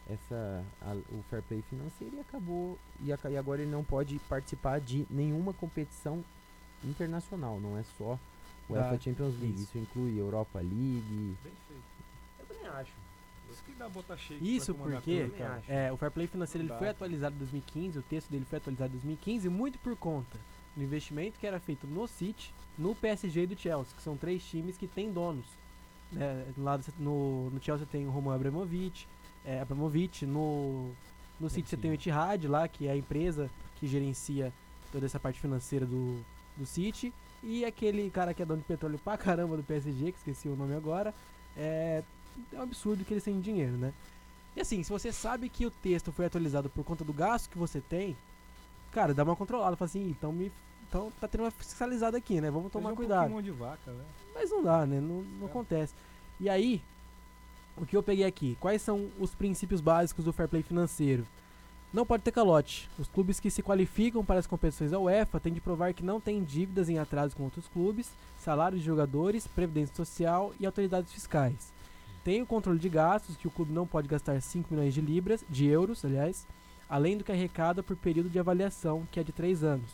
essa, 0.09 0.63
a- 0.81 0.95
o 1.11 1.23
fair 1.29 1.41
play 1.43 1.61
financeiro 1.69 2.15
e 2.15 2.19
acabou. 2.21 2.77
E, 3.01 3.11
aca- 3.11 3.29
e 3.29 3.37
agora 3.37 3.61
ele 3.61 3.71
não 3.71 3.83
pode 3.83 4.17
participar 4.29 4.79
de 4.79 5.05
nenhuma 5.09 5.53
competição 5.53 6.23
internacional, 6.83 7.59
não 7.59 7.77
é 7.77 7.83
só 7.97 8.17
o 8.69 8.75
Ah, 8.75 8.79
UEFA 8.89 8.99
Champions 9.01 9.33
League. 9.39 9.53
isso. 9.55 9.63
Isso 9.63 9.77
inclui 9.77 10.19
Europa 10.19 10.59
League. 10.59 11.35
Bem 11.43 11.53
feito. 11.67 11.83
Eu 12.39 12.45
também 12.45 12.67
acho. 12.67 12.91
Isso 13.51 13.63
que 13.63 13.71
dá 13.73 13.87
botar 13.89 14.17
shake 14.17 14.55
Isso 14.55 14.73
porque 14.73 15.27
tudo, 15.29 15.43
é, 15.67 15.91
o 15.91 15.97
Fair 15.97 16.11
Play 16.11 16.27
financeiro 16.27 16.67
ele 16.67 16.77
foi 16.77 16.89
atualizado 16.89 17.35
em 17.35 17.39
2015, 17.39 17.99
o 17.99 18.01
texto 18.01 18.29
dele 18.29 18.43
foi 18.45 18.57
atualizado 18.57 18.89
em 18.89 18.97
2015, 18.97 19.49
muito 19.49 19.77
por 19.79 19.95
conta 19.95 20.37
do 20.75 20.83
investimento 20.83 21.39
que 21.39 21.47
era 21.47 21.59
feito 21.59 21.87
no 21.87 22.07
City, 22.07 22.53
no 22.77 22.93
PSG 22.93 23.43
e 23.43 23.47
do 23.47 23.57
Chelsea, 23.57 23.95
que 23.95 24.01
são 24.01 24.17
três 24.17 24.43
times 24.43 24.77
que 24.77 24.87
têm 24.87 25.11
donos. 25.11 25.45
Né, 26.11 26.45
lá 26.57 26.79
no, 26.99 27.49
no 27.49 27.61
Chelsea 27.61 27.87
tem 27.89 28.05
o 28.05 28.11
Roman 28.11 28.35
Abramovich, 28.35 29.07
é, 29.43 29.59
Abramovich 29.59 30.25
no, 30.25 30.91
no 31.39 31.49
City 31.49 31.69
você 31.69 31.77
tem 31.77 31.91
o 31.91 31.93
Etihad 31.93 32.47
lá, 32.47 32.67
que 32.67 32.87
é 32.87 32.91
a 32.91 32.97
empresa 32.97 33.49
que 33.79 33.87
gerencia 33.87 34.53
toda 34.91 35.05
essa 35.05 35.19
parte 35.19 35.39
financeira 35.39 35.85
do, 35.85 36.23
do 36.57 36.65
City, 36.65 37.13
e 37.43 37.63
aquele 37.65 38.09
cara 38.09 38.33
que 38.33 38.41
é 38.41 38.45
dono 38.45 38.61
de 38.61 38.67
petróleo 38.67 38.99
pra 39.03 39.17
caramba 39.17 39.57
do 39.57 39.63
PSG, 39.63 40.11
que 40.11 40.17
esqueci 40.17 40.47
o 40.47 40.55
nome 40.55 40.73
agora, 40.73 41.13
é, 41.55 42.03
é 42.53 42.57
um 42.57 42.63
absurdo 42.63 43.05
que 43.05 43.13
eles 43.13 43.23
têm 43.23 43.39
dinheiro, 43.39 43.73
né? 43.73 43.93
E 44.55 44.61
assim, 44.61 44.81
se 44.83 44.89
você 44.89 45.11
sabe 45.11 45.49
que 45.49 45.65
o 45.65 45.71
texto 45.71 46.11
foi 46.11 46.25
atualizado 46.25 46.69
por 46.69 46.83
conta 46.83 47.03
do 47.03 47.11
gasto 47.11 47.49
que 47.49 47.57
você 47.57 47.81
tem, 47.81 48.15
cara, 48.95 49.13
dá 49.13 49.25
uma 49.25 49.35
controlada, 49.35 49.75
fala 49.75 49.89
assim, 49.89 50.07
então 50.09 50.31
me. 50.31 50.49
Então 50.87 51.11
tá 51.19 51.27
tendo 51.27 51.41
uma 51.41 51.51
fiscalizada 51.51 52.17
aqui, 52.17 52.39
né? 52.39 52.49
Vamos 52.49 52.71
tomar 52.71 52.91
Seja 52.91 52.95
cuidado. 52.95 53.41
de 53.41 53.51
vaca, 53.51 53.91
né? 53.91 54.03
Mas 54.33 54.49
não 54.49 54.63
dá, 54.63 54.85
né? 54.85 55.01
Não, 55.01 55.21
não 55.21 55.47
acontece. 55.47 55.93
E 56.39 56.47
aí, 56.47 56.81
o 57.75 57.85
que 57.85 57.97
eu 57.97 58.01
peguei 58.01 58.23
aqui? 58.23 58.57
Quais 58.61 58.81
são 58.81 59.09
os 59.19 59.35
princípios 59.35 59.81
básicos 59.81 60.23
do 60.23 60.31
fair 60.31 60.47
play 60.47 60.63
financeiro? 60.63 61.25
Não 61.91 62.05
pode 62.05 62.23
ter 62.23 62.31
calote. 62.31 62.89
Os 62.97 63.09
clubes 63.09 63.39
que 63.39 63.49
se 63.49 63.61
qualificam 63.61 64.23
para 64.23 64.39
as 64.39 64.47
competições 64.47 64.91
da 64.91 64.99
UEFA 64.99 65.39
têm 65.39 65.53
de 65.53 65.59
provar 65.59 65.93
que 65.93 66.03
não 66.03 66.21
têm 66.21 66.41
dívidas 66.41 66.87
em 66.87 66.97
atraso 66.97 67.35
com 67.35 67.43
outros 67.43 67.67
clubes, 67.67 68.09
salários 68.37 68.79
de 68.79 68.85
jogadores, 68.85 69.47
previdência 69.47 69.95
social 69.95 70.53
e 70.59 70.65
autoridades 70.65 71.11
fiscais. 71.11 71.73
Tem 72.23 72.41
o 72.41 72.45
controle 72.45 72.79
de 72.79 72.89
gastos, 72.89 73.35
que 73.35 73.47
o 73.47 73.51
clube 73.51 73.73
não 73.73 73.85
pode 73.85 74.07
gastar 74.07 74.41
5 74.41 74.73
milhões 74.73 74.93
de 74.93 75.01
libras, 75.01 75.43
de 75.49 75.65
euros, 75.65 76.03
aliás, 76.05 76.47
além 76.89 77.17
do 77.17 77.23
que 77.23 77.31
arrecada 77.31 77.81
por 77.81 77.95
período 77.95 78.29
de 78.29 78.39
avaliação, 78.39 79.07
que 79.11 79.19
é 79.19 79.23
de 79.23 79.31
3 79.31 79.63
anos. 79.63 79.91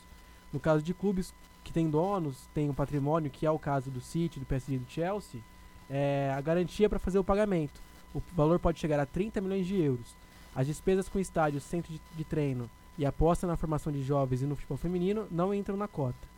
No 0.51 0.59
caso 0.59 0.83
de 0.83 0.93
clubes 0.93 1.33
que 1.63 1.71
têm 1.71 1.89
donos, 1.89 2.47
têm 2.53 2.69
um 2.69 2.73
patrimônio, 2.73 3.31
que 3.31 3.45
é 3.45 3.51
o 3.51 3.59
caso 3.59 3.89
do 3.89 4.01
City, 4.01 4.39
do 4.39 4.45
PSG 4.45 4.75
e 4.75 4.79
do 4.79 4.89
Chelsea, 4.89 5.41
é 5.89 6.33
a 6.35 6.41
garantia 6.41 6.89
para 6.89 6.99
fazer 6.99 7.19
o 7.19 7.23
pagamento. 7.23 7.81
O 8.13 8.21
valor 8.35 8.59
pode 8.59 8.79
chegar 8.79 8.99
a 8.99 9.05
30 9.05 9.41
milhões 9.41 9.65
de 9.65 9.79
euros. 9.79 10.15
As 10.55 10.67
despesas 10.67 11.07
com 11.07 11.19
estádio, 11.19 11.61
centro 11.61 11.93
de, 11.93 12.01
de 12.15 12.23
treino 12.23 12.69
e 12.97 13.05
aposta 13.05 13.47
na 13.47 13.55
formação 13.55 13.91
de 13.91 14.03
jovens 14.03 14.41
e 14.41 14.45
no 14.45 14.55
futebol 14.55 14.77
feminino 14.77 15.27
não 15.31 15.53
entram 15.53 15.77
na 15.77 15.87
cota. 15.87 16.29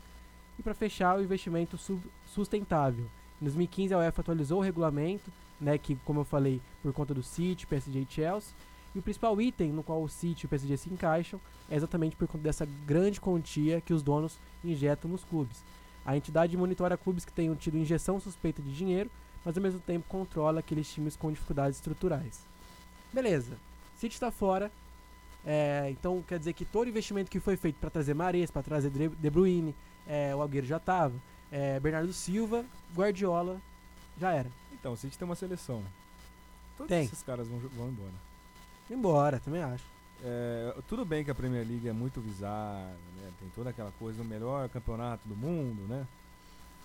E 0.58 0.62
para 0.62 0.74
fechar, 0.74 1.18
o 1.18 1.22
investimento 1.22 1.78
sustentável. 2.26 3.06
Em 3.40 3.44
2015, 3.44 3.92
a 3.92 3.98
UEFA 3.98 4.20
atualizou 4.20 4.58
o 4.58 4.62
regulamento, 4.62 5.32
né, 5.60 5.76
que, 5.78 5.96
como 6.04 6.20
eu 6.20 6.24
falei, 6.24 6.60
por 6.82 6.92
conta 6.92 7.12
do 7.12 7.22
City, 7.22 7.66
PSG 7.66 8.00
e 8.00 8.06
Chelsea. 8.08 8.54
E 8.94 8.98
o 8.98 9.02
principal 9.02 9.40
item 9.40 9.72
no 9.72 9.82
qual 9.82 10.02
o 10.02 10.08
City 10.08 10.44
e 10.44 10.46
o 10.46 10.48
PSG 10.48 10.76
se 10.76 10.90
encaixam 10.90 11.40
é 11.68 11.76
exatamente 11.76 12.14
por 12.14 12.28
conta 12.28 12.44
dessa 12.44 12.66
grande 12.86 13.20
quantia 13.20 13.80
que 13.80 13.92
os 13.92 14.02
donos 14.02 14.38
injetam 14.64 15.10
nos 15.10 15.24
clubes. 15.24 15.64
A 16.06 16.16
entidade 16.16 16.56
monitora 16.56 16.96
clubes 16.96 17.24
que 17.24 17.32
tenham 17.32 17.56
tido 17.56 17.76
injeção 17.76 18.20
suspeita 18.20 18.62
de 18.62 18.72
dinheiro, 18.74 19.10
mas 19.44 19.56
ao 19.56 19.62
mesmo 19.62 19.80
tempo 19.80 20.06
controla 20.08 20.60
aqueles 20.60 20.88
times 20.92 21.16
com 21.16 21.30
dificuldades 21.30 21.78
estruturais. 21.78 22.46
Beleza, 23.12 23.56
City 23.96 24.14
está 24.14 24.30
fora. 24.30 24.70
é, 25.44 25.88
então 25.90 26.22
quer 26.22 26.38
dizer 26.38 26.52
que 26.52 26.64
todo 26.64 26.88
investimento 26.88 27.30
que 27.30 27.40
foi 27.40 27.56
feito 27.56 27.76
para 27.76 27.90
trazer 27.90 28.14
Mares, 28.14 28.50
para 28.50 28.62
trazer 28.62 28.90
De 28.90 29.30
Bruyne, 29.30 29.74
é, 30.06 30.34
o 30.34 30.40
Algueiro 30.40 30.66
já 30.66 30.76
estava, 30.76 31.14
Bernardo 31.80 32.12
Silva, 32.12 32.64
Guardiola, 32.96 33.60
já 34.18 34.32
era. 34.32 34.50
Então, 34.72 34.92
o 34.92 34.96
City 34.96 35.16
tem 35.16 35.24
uma 35.24 35.34
seleção. 35.36 35.82
Todos 36.76 36.88
Tem. 36.88 37.04
esses 37.04 37.22
caras 37.22 37.46
vão, 37.48 37.58
vão 37.60 37.88
embora. 37.88 38.12
Embora, 38.90 39.40
também 39.40 39.62
acho. 39.62 39.84
É, 40.22 40.74
tudo 40.88 41.04
bem 41.04 41.24
que 41.24 41.30
a 41.30 41.34
Premier 41.34 41.66
League 41.66 41.88
é 41.88 41.92
muito 41.92 42.20
visada, 42.20 42.96
né? 43.16 43.30
Tem 43.38 43.48
toda 43.54 43.70
aquela 43.70 43.92
coisa 43.98 44.22
do 44.22 44.28
melhor 44.28 44.68
campeonato 44.68 45.26
do 45.28 45.36
mundo, 45.36 45.82
né? 45.88 46.06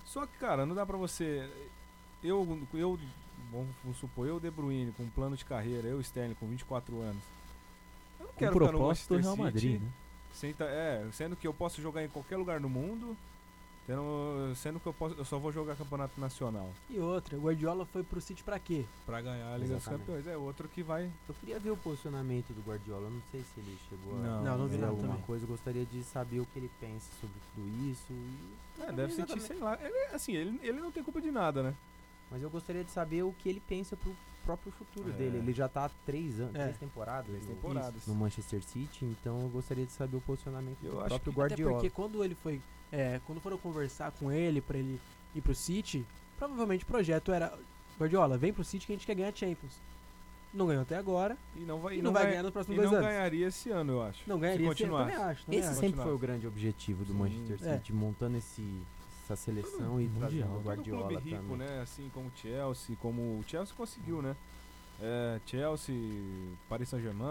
Só 0.05 0.25
que, 0.25 0.37
cara, 0.37 0.65
não 0.65 0.75
dá 0.75 0.85
pra 0.85 0.97
você. 0.97 1.49
Eu, 2.23 2.59
eu 2.73 2.99
vamos 3.51 3.97
supor, 3.97 4.27
eu 4.27 4.39
De 4.39 4.49
Bruyne 4.51 4.91
com 4.91 5.03
um 5.03 5.09
plano 5.09 5.37
de 5.37 5.45
carreira, 5.45 5.87
eu 5.87 6.01
Sterling 6.01 6.35
com 6.35 6.47
24 6.47 6.99
anos. 7.01 7.23
Eu 8.19 8.25
não 8.27 8.33
quero 8.33 8.53
ficar 8.53 8.65
no 8.65 8.69
propósito 8.77 9.07
do 9.07 9.13
Manchester 9.15 9.21
Real 9.21 9.51
City, 9.53 9.67
Madrid, 9.67 9.81
né? 9.81 9.91
sem 10.33 10.53
tá- 10.53 10.65
é, 10.65 11.07
sendo 11.13 11.35
que 11.35 11.47
eu 11.47 11.53
posso 11.53 11.81
jogar 11.81 12.03
em 12.03 12.09
qualquer 12.09 12.37
lugar 12.37 12.59
do 12.59 12.67
mundo, 12.69 13.15
tendo- 13.89 14.55
sendo 14.55 14.79
que 14.79 14.85
eu, 14.87 14.93
posso, 14.93 15.15
eu 15.15 15.25
só 15.25 15.39
vou 15.39 15.51
jogar 15.51 15.75
campeonato 15.75 16.19
nacional. 16.21 16.69
E 16.89 16.99
outra, 16.99 17.35
o 17.37 17.41
Guardiola 17.41 17.85
foi 17.87 18.03
pro 18.03 18.21
City 18.21 18.43
pra 18.43 18.59
quê? 18.59 18.85
Pra 19.05 19.19
ganhar 19.21 19.51
a 19.53 19.57
Liga 19.57 19.75
dos. 19.75 19.85
Campeões. 19.85 20.27
É 20.27 20.37
outro 20.37 20.67
que 20.67 20.83
vai. 20.83 21.09
Eu 21.27 21.33
queria 21.35 21.59
ver 21.59 21.71
o 21.71 21.77
posicionamento 21.77 22.53
do 22.53 22.61
Guardiola. 22.61 23.05
Eu 23.05 23.11
não 23.11 23.21
sei 23.31 23.41
se 23.41 23.59
ele 23.59 23.77
chegou 23.89 24.13
a 24.17 24.21
Não, 24.21 24.43
Não, 24.43 24.57
não 24.59 24.67
vi 24.67 24.83
alguma 24.83 25.07
também. 25.09 25.21
coisa. 25.25 25.43
Eu 25.45 25.49
gostaria 25.49 25.85
de 25.85 26.03
saber 26.03 26.39
o 26.39 26.45
que 26.45 26.59
ele 26.59 26.69
pensa 26.79 27.09
sobre 27.19 27.35
tudo 27.55 27.67
isso. 27.91 28.05
E... 28.11 28.83
É, 28.83 28.91
deve 28.91 29.13
sentir, 29.13 29.41
sei 29.41 29.57
lá. 29.57 29.77
Ele, 29.81 30.13
assim, 30.13 30.33
ele, 30.33 30.59
ele 30.61 30.79
não 30.79 30.91
tem 30.91 31.03
culpa 31.03 31.19
de 31.19 31.31
nada, 31.31 31.63
né? 31.63 31.73
Mas 32.31 32.43
eu 32.43 32.49
gostaria 32.49 32.83
de 32.83 32.91
saber 32.91 33.23
o 33.23 33.33
que 33.39 33.49
ele 33.49 33.59
pensa 33.67 33.97
pro 33.97 34.15
próprio 34.45 34.71
futuro 34.71 35.09
É. 35.09 35.13
dele. 35.13 35.37
Ele 35.37 35.51
já 35.53 35.67
tá 35.67 35.85
há 35.85 35.89
três 36.05 36.39
anos, 36.39 36.55
É. 36.55 36.63
três 36.63 36.77
temporadas, 36.77 37.25
Três 37.25 37.43
no- 37.47 37.55
temporadas. 37.55 38.07
no 38.07 38.13
Manchester 38.15 38.61
City, 38.63 39.05
então 39.05 39.41
eu 39.41 39.49
gostaria 39.49 39.85
de 39.85 39.91
saber 39.91 40.17
o 40.17 40.21
posicionamento 40.21 40.77
Eu 40.83 40.91
do 40.91 40.99
acho 41.01 41.07
próprio 41.09 41.33
que- 41.33 41.39
Até 41.41 41.53
Guardiola. 41.55 41.73
porque 41.73 41.89
quando 41.89 42.23
ele 42.23 42.35
foi. 42.35 42.61
É, 42.91 43.19
quando 43.25 43.39
foram 43.41 43.57
conversar 43.57 44.11
com 44.11 44.31
ele 44.31 44.61
pra 44.61 44.77
ele 44.77 44.99
ir 45.35 45.41
pro 45.41 45.53
City, 45.55 46.05
provavelmente 46.37 46.83
o 46.83 46.87
projeto 46.87 47.31
era. 47.31 47.53
Guardiola, 47.99 48.37
vem 48.37 48.53
pro 48.53 48.63
City 48.63 48.85
que 48.87 48.93
a 48.93 48.95
gente 48.95 49.05
quer 49.05 49.15
ganhar 49.15 49.35
Champions. 49.35 49.73
Não 50.53 50.65
ganhou 50.67 50.81
até 50.81 50.95
agora. 50.97 51.37
E 51.55 51.59
não 51.59 51.79
vai, 51.79 51.95
E 51.95 51.99
e 51.99 52.01
não 52.01 52.11
vai 52.13 52.25
ganhar 52.27 52.41
nos 52.41 52.49
e 52.49 52.53
próximos 52.53 52.77
não 52.77 52.83
dois 52.85 52.97
anos. 52.97 53.07
ganharia 53.13 53.47
esse 53.47 53.69
ano, 53.69 53.91
eu 53.93 54.01
acho. 54.01 54.23
Não 54.25 54.37
se 54.37 54.41
ganharia 54.41 54.71
esse 54.71 54.83
ano, 54.83 54.97
também 54.97 55.15
acho. 55.15 55.45
Também 55.45 55.59
Esse 55.59 55.69
acho. 55.69 55.79
sempre 55.79 56.01
foi 56.01 56.13
o 56.13 56.17
grande 56.17 56.47
objetivo 56.47 57.03
do 57.05 57.11
Sim. 57.11 57.19
Manchester 57.19 57.67
É. 57.67 57.77
City, 57.77 57.93
montando 57.93 58.37
esse, 58.37 58.81
essa 59.25 59.35
seleção 59.35 59.99
e 60.01 60.05
Mundial. 60.05 60.19
trazendo 60.21 60.45
o 60.45 60.53
Todo 60.55 60.63
Guardiola 60.63 61.07
clube 61.09 61.29
rico, 61.29 61.41
também. 61.43 61.57
né? 61.57 61.81
Assim 61.81 62.09
como 62.13 62.27
o 62.27 62.31
Chelsea, 62.35 62.95
como 63.01 63.21
o 63.21 63.43
Chelsea 63.45 63.75
conseguiu, 63.75 64.21
né? 64.23 64.35
É, 65.01 65.39
Chelsea, 65.45 65.95
Paris 66.67 66.89
Saint-Germain. 66.89 67.27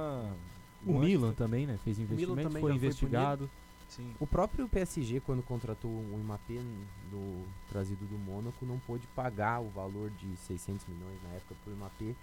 O 0.86 0.92
Manchester- 0.92 1.00
Milan 1.00 1.32
também, 1.32 1.66
né? 1.66 1.76
Fez 1.82 1.98
investimento, 1.98 2.60
foi 2.60 2.72
investigado. 2.74 3.50
Sim. 3.88 4.14
O 4.20 4.26
próprio 4.26 4.68
PSG, 4.68 5.20
quando 5.20 5.42
contratou 5.42 5.90
o 5.90 6.20
Mbappé 6.22 6.60
do, 7.10 7.44
trazido 7.70 8.04
do 8.06 8.18
Mônaco, 8.18 8.64
não 8.66 8.78
pôde 8.80 9.06
pagar 9.16 9.60
o 9.60 9.68
valor 9.70 10.10
de 10.10 10.36
600 10.36 10.86
milhões 10.86 11.22
na 11.22 11.30
época 11.36 11.54
pro 11.64 11.74
Mbappé. 11.74 12.14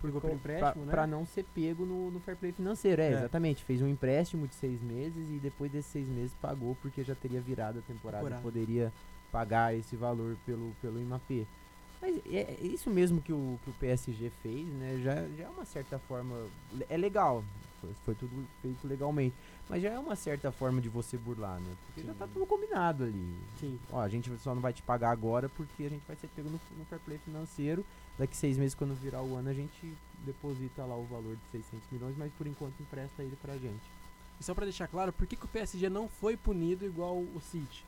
Pegou 0.00 0.20
por 0.20 0.28
pra- 0.28 0.34
empréstimo, 0.36 0.84
né? 0.84 1.06
Não 1.06 1.24
ser 1.26 1.44
pego 1.54 1.84
no, 1.86 2.10
no 2.10 2.20
fair 2.20 2.36
play 2.36 2.52
financeiro. 2.52 3.00
É, 3.00 3.06
É. 3.06 3.12
exatamente. 3.14 3.64
Fez 3.64 3.80
um 3.80 3.88
empréstimo 3.88 4.46
de 4.46 4.54
seis 4.54 4.80
meses 4.82 5.28
e 5.30 5.38
depois 5.38 5.72
desses 5.72 5.90
seis 5.90 6.06
meses 6.08 6.32
pagou 6.42 6.76
porque 6.82 7.02
já 7.02 7.14
teria 7.14 7.40
virado 7.40 7.78
a 7.78 7.82
temporada, 7.82 8.22
Temporada. 8.24 8.40
e 8.40 8.42
poderia 8.44 8.92
pagar 9.32 9.74
esse 9.74 9.96
valor 9.96 10.36
pelo, 10.44 10.72
pelo 10.82 11.00
Mbappé. 11.00 11.46
Mas 12.02 12.18
é 12.26 12.36
é 12.40 12.58
isso 12.62 12.90
mesmo 12.90 13.22
que 13.22 13.32
o, 13.32 13.58
que 13.64 13.70
o 13.70 13.72
PSG 13.72 14.30
fez, 14.42 14.66
né? 14.74 15.00
Já, 15.02 15.14
já 15.38 15.44
é 15.44 15.48
uma 15.48 15.64
certa 15.64 15.98
forma. 15.98 16.36
É 16.90 16.96
legal. 16.98 17.42
Foi, 17.80 17.90
foi 18.04 18.14
tudo 18.14 18.44
feito 18.60 18.86
legalmente. 18.86 19.34
Mas 19.68 19.82
já 19.82 19.90
é 19.90 19.98
uma 19.98 20.14
certa 20.14 20.52
forma 20.52 20.80
de 20.80 20.88
você 20.88 21.16
burlar, 21.16 21.58
né? 21.58 21.74
Porque 21.86 22.06
já 22.06 22.14
tá 22.14 22.26
tudo 22.26 22.44
combinado 22.46 23.04
ali. 23.04 23.34
Sim. 23.58 23.78
Ó, 23.90 24.00
a 24.00 24.08
gente 24.08 24.30
só 24.38 24.54
não 24.54 24.60
vai 24.60 24.72
te 24.72 24.82
pagar 24.82 25.10
agora 25.10 25.48
porque 25.48 25.84
a 25.84 25.88
gente 25.88 26.06
vai 26.06 26.16
ser 26.16 26.28
pego 26.28 26.50
no, 26.50 26.60
no 26.78 26.84
fair 26.84 27.00
play 27.00 27.18
financeiro. 27.18 27.84
Daqui 28.18 28.36
seis 28.36 28.58
meses, 28.58 28.74
quando 28.74 28.94
virar 28.94 29.22
o 29.22 29.36
ano, 29.36 29.48
a 29.48 29.54
gente 29.54 29.94
deposita 30.24 30.84
lá 30.84 30.96
o 30.96 31.04
valor 31.04 31.36
de 31.36 31.42
600 31.50 31.90
milhões, 31.90 32.14
mas 32.16 32.32
por 32.32 32.46
enquanto 32.46 32.78
empresta 32.80 33.22
ele 33.22 33.36
pra 33.36 33.54
gente. 33.54 33.82
E 34.40 34.44
só 34.44 34.54
pra 34.54 34.64
deixar 34.64 34.86
claro, 34.88 35.12
por 35.12 35.26
que, 35.26 35.36
que 35.36 35.44
o 35.44 35.48
PSG 35.48 35.88
não 35.88 36.08
foi 36.08 36.36
punido 36.36 36.84
igual 36.84 37.16
o 37.16 37.40
City? 37.40 37.84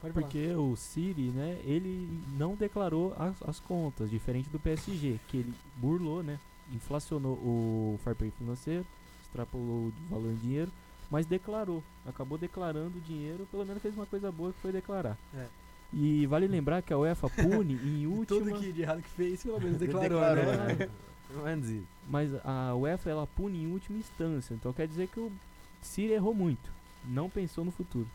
Pode 0.00 0.14
falar. 0.14 0.26
Porque 0.26 0.52
o 0.54 0.76
City, 0.76 1.30
né, 1.30 1.60
ele 1.64 2.08
não 2.36 2.54
declarou 2.54 3.14
as, 3.16 3.40
as 3.42 3.60
contas, 3.60 4.10
diferente 4.10 4.48
do 4.48 4.58
PSG, 4.58 5.18
que 5.28 5.38
ele 5.38 5.54
burlou, 5.76 6.22
né, 6.22 6.38
inflacionou 6.72 7.34
o 7.34 8.00
fair 8.02 8.16
play 8.16 8.30
financeiro, 8.30 8.84
extrapolou 9.32 9.88
o 9.88 9.92
valor 10.10 10.30
em 10.30 10.36
dinheiro, 10.36 10.70
mas 11.10 11.24
declarou, 11.26 11.82
acabou 12.06 12.36
declarando 12.36 12.98
o 12.98 13.00
dinheiro, 13.00 13.46
pelo 13.50 13.64
menos 13.64 13.82
fez 13.82 13.94
uma 13.94 14.06
coisa 14.06 14.30
boa 14.30 14.52
que 14.52 14.60
foi 14.60 14.72
declarar. 14.72 15.16
É. 15.34 15.46
E 15.92 16.26
vale 16.26 16.46
lembrar 16.46 16.82
que 16.82 16.92
a 16.92 16.98
UEFA 16.98 17.28
pune 17.28 17.74
em 17.74 18.02
Tudo 18.26 18.36
última, 18.36 18.58
que 18.58 18.72
de 18.72 18.82
errado 18.82 19.02
que 19.02 19.10
fez, 19.10 19.42
pelo 19.42 19.60
menos 19.60 19.76
declarou, 19.80 20.20
declarou, 20.20 20.44
né? 20.44 20.74
né? 20.74 20.90
Pelo 21.28 21.44
menos 21.44 21.68
isso. 21.68 21.86
mas 22.08 22.30
a 22.44 22.74
UEFA 22.74 23.10
ela 23.10 23.26
pune 23.26 23.62
em 23.62 23.72
última 23.72 23.98
instância, 23.98 24.54
então 24.54 24.72
quer 24.72 24.86
dizer 24.86 25.08
que 25.08 25.18
o 25.18 25.32
City 25.80 26.12
errou 26.12 26.34
muito, 26.34 26.70
não 27.04 27.28
pensou 27.28 27.64
no 27.64 27.70
futuro. 27.70 28.08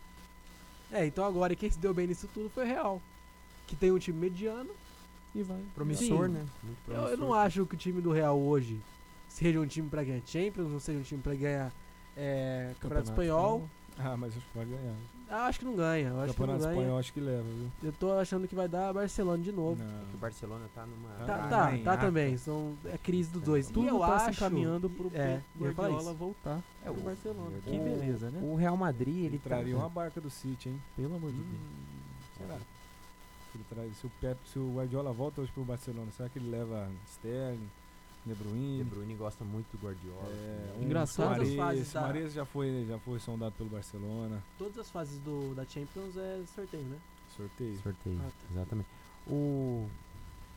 É, 0.92 1.06
então 1.06 1.26
agora 1.26 1.56
quem 1.56 1.70
se 1.70 1.80
deu 1.80 1.94
bem 1.94 2.08
nisso 2.08 2.30
tudo 2.34 2.50
foi 2.50 2.64
o 2.64 2.68
Real. 2.68 3.02
Que 3.66 3.76
tem 3.76 3.92
um 3.92 4.00
time 4.00 4.18
mediano. 4.18 4.70
E 5.36 5.44
vai. 5.44 5.62
Promissor, 5.76 6.28
Sim. 6.28 6.34
né? 6.34 6.46
Muito 6.64 6.78
Eu, 6.88 6.94
eu 6.94 7.02
promissor. 7.02 7.18
não 7.18 7.34
acho 7.34 7.66
que 7.66 7.76
o 7.76 7.78
time 7.78 8.00
do 8.02 8.10
Real 8.12 8.40
hoje 8.40 8.80
seja 9.38 9.60
um 9.60 9.68
time 9.68 9.88
pra 9.90 10.04
ganhar 10.04 10.22
Champions, 10.26 10.70
não 10.70 10.80
seja 10.80 11.00
um 11.00 11.04
time 11.04 11.22
pra 11.22 11.36
ganhar 11.36 11.72
é, 12.16 12.74
Campeonato 12.80 13.10
Espanhol. 13.10 13.70
Ah, 14.00 14.16
mas 14.16 14.36
acho 14.38 14.46
que 14.46 14.58
vai 14.58 14.66
ganhar. 14.66 14.94
Ah, 15.30 15.48
acho 15.48 15.60
que 15.60 15.66
não 15.66 15.76
ganha. 15.76 16.10
Eu 16.10 16.22
acho 16.22 16.34
que 16.34 16.40
não 16.40 16.48
Campeonato 16.48 16.64
ganha. 16.64 16.74
espanhol 16.78 17.00
acho 17.00 17.14
que 17.14 17.20
leva, 17.20 17.44
viu? 17.44 17.72
Eu 17.84 17.92
tô 17.94 18.12
achando 18.14 18.48
que 18.48 18.54
vai 18.56 18.68
dar 18.68 18.94
Barcelona 18.94 19.44
de 19.44 19.52
novo. 19.52 19.82
É 19.84 20.06
que 20.10 20.16
o 20.16 20.20
Barcelona 20.20 20.66
tá 20.74 20.86
numa. 20.86 21.10
Tá, 21.26 21.36
Ah, 21.46 21.48
tá, 21.50 21.78
tá 21.84 21.98
também. 21.98 22.38
São, 22.38 22.78
é 22.86 22.98
crise 22.98 23.30
dos 23.32 23.42
dois. 23.42 23.68
Tudo 23.68 23.86
e 23.86 23.90
eu 23.90 24.00
tá 24.00 24.20
se 24.20 24.30
acho, 24.30 24.40
encaminhando 24.46 24.88
pro 24.90 25.12
é, 25.16 25.42
Guardiola 25.60 26.14
voltar 26.14 26.62
É, 26.86 26.92
pro 26.92 27.00
o- 27.02 27.04
Barcelona. 27.04 27.58
o- 27.58 27.62
Que 27.62 27.78
beleza, 27.80 28.30
né? 28.30 28.40
O 28.44 28.56
Real 28.56 28.78
Madrid, 28.78 29.16
ele 29.16 29.26
Ele 29.26 29.38
tá- 29.40 29.50
traria 29.50 29.76
uma 29.76 29.90
barca 29.90 30.22
do 30.22 30.30
City, 30.30 30.70
hein? 30.70 30.82
Pelo 30.96 31.16
amor 31.16 31.32
de 31.32 31.38
Deus. 31.38 31.48
Hum, 31.48 32.38
será? 32.38 32.56
Se, 32.58 33.58
ele 33.58 33.66
traz, 33.70 33.98
se, 33.98 34.06
o 34.08 34.12
Pep, 34.22 34.38
se 34.46 34.60
o 34.60 34.74
Guardiola 34.76 35.12
volta 35.12 35.42
hoje 35.42 35.52
pro 35.52 35.64
Barcelona, 35.66 36.12
será 36.16 36.30
que 36.30 36.38
ele 36.38 36.50
leva 36.52 36.88
Sterling, 37.08 37.68
De 38.28 38.36
Bruyne? 38.36 38.78
De 38.78 38.84
Bruyne 38.84 39.14
gosta 39.16 39.44
muito 39.44 39.76
do 39.78 39.86
Guardiola. 39.86 40.28
É, 40.30 40.74
um 40.80 40.84
Engraçado. 40.84 41.36
Todas 41.36 41.50
as 41.50 41.56
fases 41.56 41.58
Mares, 41.58 41.94
da- 41.94 42.02
Mares 42.02 42.34
já 42.34 42.46
foi, 42.46 42.86
já 42.88 43.00
foi 43.00 43.20
sondado 43.20 43.54
pelo 43.58 43.70
Barcelona. 43.70 44.44
Todas 44.58 44.78
as 44.80 44.90
fases 44.92 45.20
do, 45.20 45.54
da 45.56 45.64
Champions 45.66 46.16
é 46.18 46.42
sorteio, 46.56 46.84
né? 46.84 46.98
Sorteio. 47.36 47.78
sorteio. 47.82 48.20
Ah, 48.26 48.30
tá. 48.30 48.48
Exatamente. 48.54 48.88
O 49.28 49.88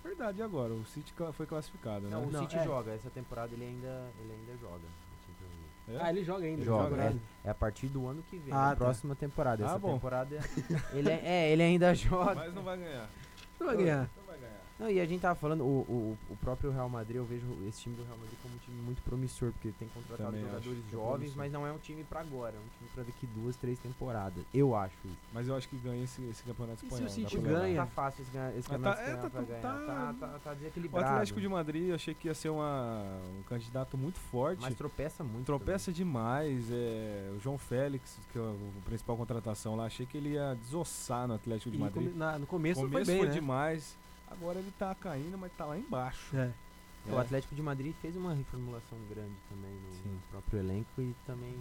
Verdade, 0.02 0.42
agora? 0.42 0.72
O 0.72 0.84
City 0.86 1.12
foi 1.34 1.44
classificado, 1.46 2.06
né? 2.06 2.10
Não, 2.10 2.24
o 2.24 2.30
Não, 2.30 2.40
City 2.40 2.56
é. 2.56 2.64
joga. 2.64 2.92
Essa 2.92 3.10
temporada 3.10 3.52
ele 3.52 3.64
ainda, 3.64 4.10
ele 4.20 4.32
ainda 4.32 4.56
joga. 4.58 4.84
É? 5.88 5.98
Ah, 6.00 6.10
ele 6.10 6.24
joga 6.24 6.44
ainda. 6.46 6.64
Joga, 6.64 6.90
joga, 6.90 7.02
é, 7.02 7.10
né? 7.10 7.20
é 7.44 7.50
a 7.50 7.54
partir 7.54 7.88
do 7.88 8.06
ano 8.06 8.22
que 8.30 8.36
vem, 8.38 8.54
Ah, 8.54 8.56
na 8.56 8.70
tá. 8.70 8.76
próxima 8.76 9.14
temporada. 9.16 9.64
Ah, 9.64 9.70
Essa 9.70 9.78
bom. 9.78 9.94
temporada 9.94 10.38
ele 10.92 11.10
é, 11.10 11.20
é, 11.24 11.50
ele 11.52 11.62
ainda 11.62 11.92
joga. 11.96 12.34
Mas 12.36 12.54
não 12.54 12.62
vai 12.62 12.78
ganhar. 12.78 13.10
Não 13.58 13.66
vai 13.66 13.76
ganhar. 13.76 14.10
Não 14.81 14.91
e 14.91 14.99
a 14.99 15.05
gente 15.05 15.20
tava 15.20 15.35
falando, 15.35 15.62
o, 15.62 15.81
o, 15.83 16.18
o 16.31 16.37
próprio 16.37 16.70
Real 16.70 16.89
Madrid, 16.89 17.16
eu 17.16 17.24
vejo 17.26 17.45
esse 17.68 17.83
time 17.83 17.95
do 17.97 18.03
Real 18.03 18.16
Madrid 18.16 18.33
como 18.43 18.55
um 18.55 18.59
time 18.59 18.81
muito 18.81 19.03
promissor, 19.03 19.53
porque 19.53 19.72
tem 19.78 19.87
contratado 19.89 20.31
Também 20.31 20.41
jogadores 20.41 20.78
é 20.89 20.91
jovens, 20.91 21.11
promissor. 21.11 21.37
mas 21.37 21.53
não 21.53 21.66
é 21.66 21.72
um 21.72 21.76
time 21.78 22.03
pra 22.03 22.20
agora, 22.20 22.57
é 22.57 22.59
um 22.59 22.68
time 22.78 22.91
pra 22.95 23.03
daqui 23.05 23.26
duas, 23.26 23.57
três 23.57 23.78
temporadas. 23.78 24.43
Eu 24.55 24.74
acho 24.74 24.97
isso. 25.05 25.16
Mas 25.35 25.47
eu 25.49 25.55
acho 25.55 25.68
que 25.68 25.76
ganha 25.76 26.03
esse, 26.03 26.22
esse 26.31 26.43
campeonato 26.45 26.78
se 26.81 26.87
o 26.87 26.89
espanhol. 26.89 27.07
dá 27.09 27.12
City 27.12 27.37
levar. 27.37 27.61
ganha? 27.61 27.76
Tá 27.83 27.87
fácil 27.89 28.22
esse, 28.22 28.31
esse 28.31 28.39
Mas 28.39 28.66
campeonato 28.68 28.97
tá- 28.97 29.03
é, 29.03 29.05
espanhol 29.12 29.22
tá- 29.22 29.31
pra 29.31 29.43
ganhar. 29.43 29.61
tá- 29.61 29.70
Tá, 29.70 30.14
tá, 30.28 30.39
tá 30.39 30.53
O 30.53 30.55
desequilibrado. 30.57 31.07
Atlético 31.07 31.41
de 31.43 31.49
Madrid 31.49 31.89
eu 31.91 31.95
achei 31.95 32.14
que 32.14 32.28
ia 32.28 32.35
ser 32.35 32.49
uma, 32.49 33.03
um 33.39 33.43
candidato 33.43 33.99
muito 33.99 34.18
forte. 34.18 34.62
Mas 34.62 34.74
tropeça 34.74 35.22
muito. 35.22 35.45
Tropeça 35.45 35.93
demais. 35.93 36.70
É, 36.70 37.31
o 37.37 37.39
João 37.41 37.59
Félix, 37.59 38.18
que 38.33 38.39
é 38.39 38.41
o, 38.41 38.45
o 38.55 38.83
principal 38.87 39.14
contratação 39.14 39.76
lá, 39.76 39.85
achei 39.85 40.07
que 40.07 40.16
ele 40.16 40.31
ia 40.31 40.55
desossar 40.55 41.28
no 41.28 41.35
Atlético 41.35 41.70
de 41.70 41.76
E 41.76 41.81
Madrid. 41.81 42.05
come- 42.09 42.16
na- 42.18 42.39
no 42.39 42.47
começo, 42.47 42.81
começo 42.81 43.05
foi 43.05 43.14
bem, 43.18 43.26
né? 43.26 43.31
demais. 43.35 43.95
Agora 44.31 44.59
ele 44.59 44.72
tá 44.78 44.95
caindo, 44.95 45.37
mas 45.37 45.53
tá 45.57 45.64
lá 45.64 45.76
embaixo. 45.78 46.37
É. 46.37 46.51
O 47.07 47.16
Atlético 47.18 47.55
de 47.55 47.62
Madrid 47.62 47.95
fez 48.03 48.14
uma 48.14 48.35
reformulação 48.35 48.99
grande 49.09 49.33
também 49.49 49.72
no, 50.05 50.20
próprio 50.31 50.59
elenco 50.61 51.01
e 51.01 51.14
também 51.26 51.55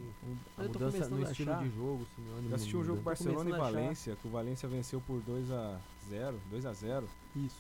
a 0.58 0.64
Eu 0.64 0.68
mudança 0.68 1.08
no 1.10 1.24
estilo 1.24 1.52
achar- 1.54 1.64
de 1.64 1.76
jogo. 1.76 2.06
Simeone 2.16 2.50
Eu 2.50 2.56
assisti 2.56 2.76
o 2.76 2.84
jogo 2.84 2.98
muda. 2.98 3.04
Barcelona 3.06 3.50
e 3.50 3.54
Valência, 3.54 4.16
que 4.18 4.28
o 4.28 4.32
Valência 4.32 4.68
venceu 4.68 5.00
por 5.02 5.22
2 5.22 5.50
a 5.50 5.80
0 6.10 6.38
2 6.52 6.66
a 6.66 6.74
0 6.74 7.08
Isso. 7.38 7.56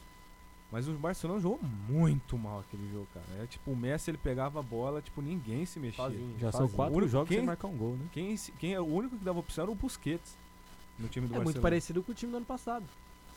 Mas 0.71 0.87
o 0.89 0.93
Barcelona 0.93 1.39
jogou 1.39 1.59
muito 1.87 2.37
mal 2.37 2.59
aquele 2.59 2.87
jogo, 2.91 3.07
cara. 3.13 3.25
É 3.41 3.47
tipo, 3.47 3.71
o 3.71 3.75
Messi 3.75 4.11
ele 4.11 4.17
pegava 4.19 4.59
a 4.59 4.61
bola, 4.61 5.01
tipo, 5.01 5.21
ninguém 5.21 5.65
se 5.65 5.79
mexia. 5.79 6.03
Sozinho. 6.03 6.37
Já 6.37 6.51
são 6.51 6.67
quatro 6.67 6.93
O 6.93 6.97
único- 6.97 7.11
jogos 7.11 7.29
quem- 7.29 7.37
sem 7.37 7.45
marcar 7.45 7.67
um 7.69 7.77
gol, 7.77 7.95
né? 7.95 8.05
Quem, 8.11 8.35
quem 8.59 8.73
é 8.73 8.79
o 8.79 8.85
único 8.85 9.17
que 9.17 9.23
dava 9.23 9.39
opção 9.39 9.63
era 9.63 9.71
o 9.71 9.75
Busquets 9.75 10.37
no 10.99 11.07
time 11.07 11.27
do 11.27 11.33
É 11.33 11.37
muito 11.37 11.45
Barcelona. 11.45 11.61
parecido 11.63 12.03
com 12.03 12.11
o 12.11 12.15
time 12.15 12.29
do 12.31 12.37
ano 12.37 12.45
passado. 12.45 12.85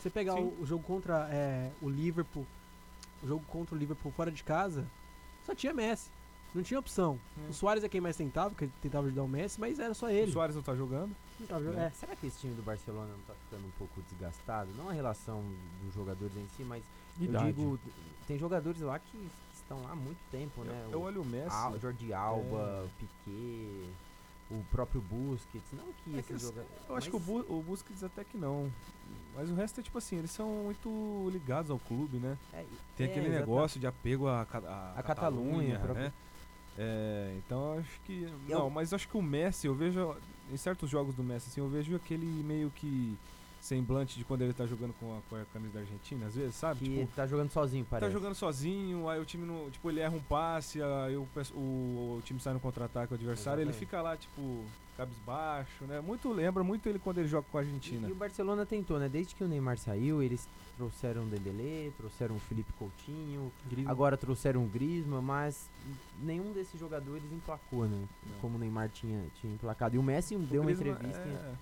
Você 0.03 0.11
pegar 0.11 0.35
o, 0.35 0.61
o 0.61 0.67
jogo 0.67 0.83
contra 0.83 1.29
é, 1.31 1.71
o 1.81 1.89
Liverpool, 1.89 2.45
o 3.23 3.27
jogo 3.29 3.45
contra 3.49 3.75
o 3.75 3.79
Liverpool 3.79 4.11
fora 4.13 4.33
de 4.33 4.43
casa, 4.43 4.85
só 5.47 5.55
tinha 5.55 5.73
Messi. 5.73 6.11
Não 6.55 6.63
tinha 6.63 6.79
opção. 6.81 7.19
É. 7.47 7.51
O 7.51 7.55
Soares 7.55 7.83
é 7.85 7.89
quem 7.89 8.01
mais 8.01 8.17
tentava, 8.17 8.51
porque 8.51 8.65
ele 8.65 8.73
tentava 8.83 9.07
ajudar 9.07 9.23
o 9.23 9.29
Messi, 9.29 9.59
mas 9.61 9.79
era 9.79 9.95
só 9.95 10.07
O 10.07 10.11
ele. 10.11 10.33
Soares 10.33 10.55
não 10.57 10.63
tá 10.63 10.75
jogando. 10.75 11.15
Não 11.41 11.47
tava 11.47 11.63
jogando- 11.65 11.81
É. 11.81 11.87
é. 11.87 11.91
Será 11.91 12.15
que 12.17 12.27
esse 12.27 12.41
time 12.41 12.53
do 12.55 12.63
Barcelona 12.63 13.11
não 13.11 13.21
tá 13.21 13.33
ficando 13.45 13.67
um 13.67 13.71
pouco 13.79 14.03
desgastado? 14.11 14.69
Não 14.77 14.89
a 14.89 14.93
relação 14.93 15.43
dos 15.85 15.95
jogadores 15.95 16.37
em 16.37 16.47
si, 16.57 16.63
mas 16.65 16.83
Idade. 17.21 17.47
eu 17.47 17.53
digo, 17.53 17.81
tem 18.27 18.39
jogadores 18.39 18.81
lá 18.83 18.99
que, 18.99 19.11
que 19.17 19.31
estão 19.55 19.81
lá 19.83 19.93
há 19.93 19.97
muito 19.97 20.19
tempo, 20.31 20.63
né? 20.65 20.89
Eu 20.93 20.99
O 20.99 21.03
olho 21.05 21.23
o 21.23 21.25
Messi. 21.25 21.55
Al- 21.57 21.79
Jordi 21.79 22.13
Alba, 22.13 22.87
Piquet, 22.99 23.89
o 24.61 24.65
próprio 24.71 25.01
Busquets, 25.01 25.73
não 25.73 25.85
que 26.05 26.15
É 26.17 26.19
eles- 26.29 26.43
jogadores... 26.43 26.69
Eu 26.89 26.97
acho 26.97 27.11
que 27.11 27.17
o, 27.17 27.21
Bu, 27.21 27.41
o 27.49 27.63
Busquets 27.63 28.05
até 28.05 28.23
que 28.25 28.37
não. 28.37 28.71
Mas 29.35 29.49
o 29.51 29.55
resto 29.55 29.81
é 29.81 29.83
tipo 29.83 29.97
assim, 29.99 30.17
eles 30.19 30.31
são 30.31 30.49
muito 30.65 31.29
ligados 31.33 31.71
ao 31.71 31.79
clube, 31.79 32.19
né? 32.19 32.37
É, 32.53 32.65
Tem 32.97 33.07
é, 33.07 33.11
aquele 33.11 33.29
negócio 33.31 33.81
de 33.81 33.87
apego 33.87 34.29
à, 34.29 34.43
A 34.97 35.03
Catalunha, 35.03 35.79
né? 35.79 36.13
É, 36.79 37.35
então 37.39 37.79
acho 37.79 38.01
que. 38.05 38.23
Eu- 38.49 38.59
Não, 38.59 38.71
mas 38.71 38.93
acho 38.93 39.09
que 39.09 39.17
o 39.17 39.23
Messi, 39.23 39.67
eu 39.67 39.75
vejo. 39.75 40.17
Em 40.51 40.57
certos 40.57 40.91
jogos 40.91 41.15
do 41.15 41.23
Messi, 41.23 41.49
assim, 41.49 41.61
eu 41.61 41.69
vejo 41.69 41.95
aquele 41.97 42.27
meio 42.27 42.71
que 42.71 43.17
semblante 43.63 44.19
de 44.19 44.25
quando 44.25 44.43
ele 44.43 44.53
tá 44.53 44.67
jogando 44.67 44.93
com 44.99 45.17
a, 45.17 45.21
com 45.31 45.37
a 45.37 45.45
camisa 45.53 45.75
da 45.75 45.81
Argentina, 45.81 46.27
às 46.27 46.35
vezes, 46.35 46.55
sabe? 46.57 46.81
Que 46.81 46.99
Tipo, 47.01 47.15
tá 47.15 47.27
jogando 47.29 47.51
sozinho, 47.51 47.85
tá 47.85 47.91
parece. 47.93 48.13
jogando 48.13 48.35
sozinho, 48.35 49.09
aí 49.09 49.21
o 49.21 49.25
time 49.25 49.47
não. 49.47 49.71
Tipo, 49.71 49.89
ele 49.89 50.01
erra 50.01 50.17
um 50.17 50.21
passe, 50.21 50.81
aí 50.83 51.17
o, 51.17 51.27
o, 51.55 52.17
o 52.19 52.23
time 52.25 52.41
sai 52.41 52.53
no 52.55 52.61
contra-ataque 52.61 53.13
o 53.13 53.17
adversário, 53.17 53.61
ele 53.63 53.71
Exatamente. 53.71 53.87
fica 53.87 54.03
lá, 54.03 54.17
tipo, 54.17 54.65
cabisbaixo, 54.97 55.85
né? 55.85 56.01
Muito 56.01 56.31
lembra 56.33 56.65
muito 56.65 56.89
ele 56.89 56.99
quando 56.99 57.19
ele 57.19 57.29
joga 57.29 57.47
com 57.53 57.59
a 57.59 57.63
E, 57.63 57.67
Argentina. 57.67 58.09
e 58.09 58.13
o 58.13 58.15
Barcelona 58.17 58.67
tentou, 58.67 58.99
né? 58.99 59.09
Desde 59.09 59.35
que 59.35 59.45
o 59.45 59.49
Neymar 59.49 59.79
saiu, 59.79 60.21
eles 60.23 60.49
trouxeram 60.77 61.23
o 61.23 61.27
Dembélé, 61.27 61.91
trouxeram 61.97 62.35
o 62.35 62.41
Felipe 62.41 62.73
Coutinho, 62.73 63.53
Griezmann. 63.71 63.91
agora 63.93 64.17
trouxeram 64.17 64.65
o 64.65 64.67
Griezmann, 64.69 65.23
mas 65.23 65.69
nenhum 66.21 66.53
desses 66.53 66.81
jogadores 66.81 67.31
emplacou, 67.33 67.85
né? 67.87 68.03
Não. 68.27 68.39
Como 68.41 68.57
o 68.57 68.59
Neymar 68.59 68.89
tinha, 68.89 69.23
tinha 69.41 69.53
emplacado. 69.53 69.95
E 69.95 69.99
o 69.99 70.03
Messi 70.03 70.35
O 70.35 70.41
deu 70.41 70.63
uma 70.63 70.73
Griezmann, 70.73 70.95
entrevista, 70.95 71.21
é, 71.23 71.53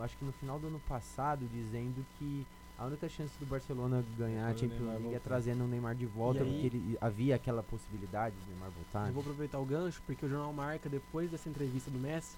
acho 0.00 0.16
que 0.16 0.24
no 0.24 0.32
final 0.32 0.58
do 0.58 0.66
ano 0.68 0.80
passado, 0.88 1.46
dizendo 1.52 2.04
que 2.18 2.46
a 2.78 2.84
única 2.86 3.08
chance 3.08 3.32
do 3.40 3.46
Barcelona 3.46 4.04
ganhar 4.18 4.46
a 4.48 4.50
Champions 4.56 4.80
League 5.02 5.14
é 5.14 5.18
trazendo 5.18 5.64
o 5.64 5.66
Neymar 5.68 5.94
de 5.94 6.04
volta, 6.06 6.42
aí- 6.42 6.50
porque 6.52 6.66
ele, 6.76 6.98
havia 7.00 7.34
aquela 7.36 7.62
possibilidade 7.62 8.34
do 8.36 8.50
Neymar 8.50 8.70
voltar. 8.70 9.08
Eu 9.08 9.14
vou 9.14 9.22
aproveitar 9.22 9.58
o 9.58 9.64
gancho, 9.64 10.02
porque 10.06 10.26
o 10.26 10.28
jornal 10.28 10.52
Marca, 10.52 10.88
depois 10.88 11.30
dessa 11.30 11.48
entrevista 11.48 11.90
do 11.90 11.98
Messi, 11.98 12.36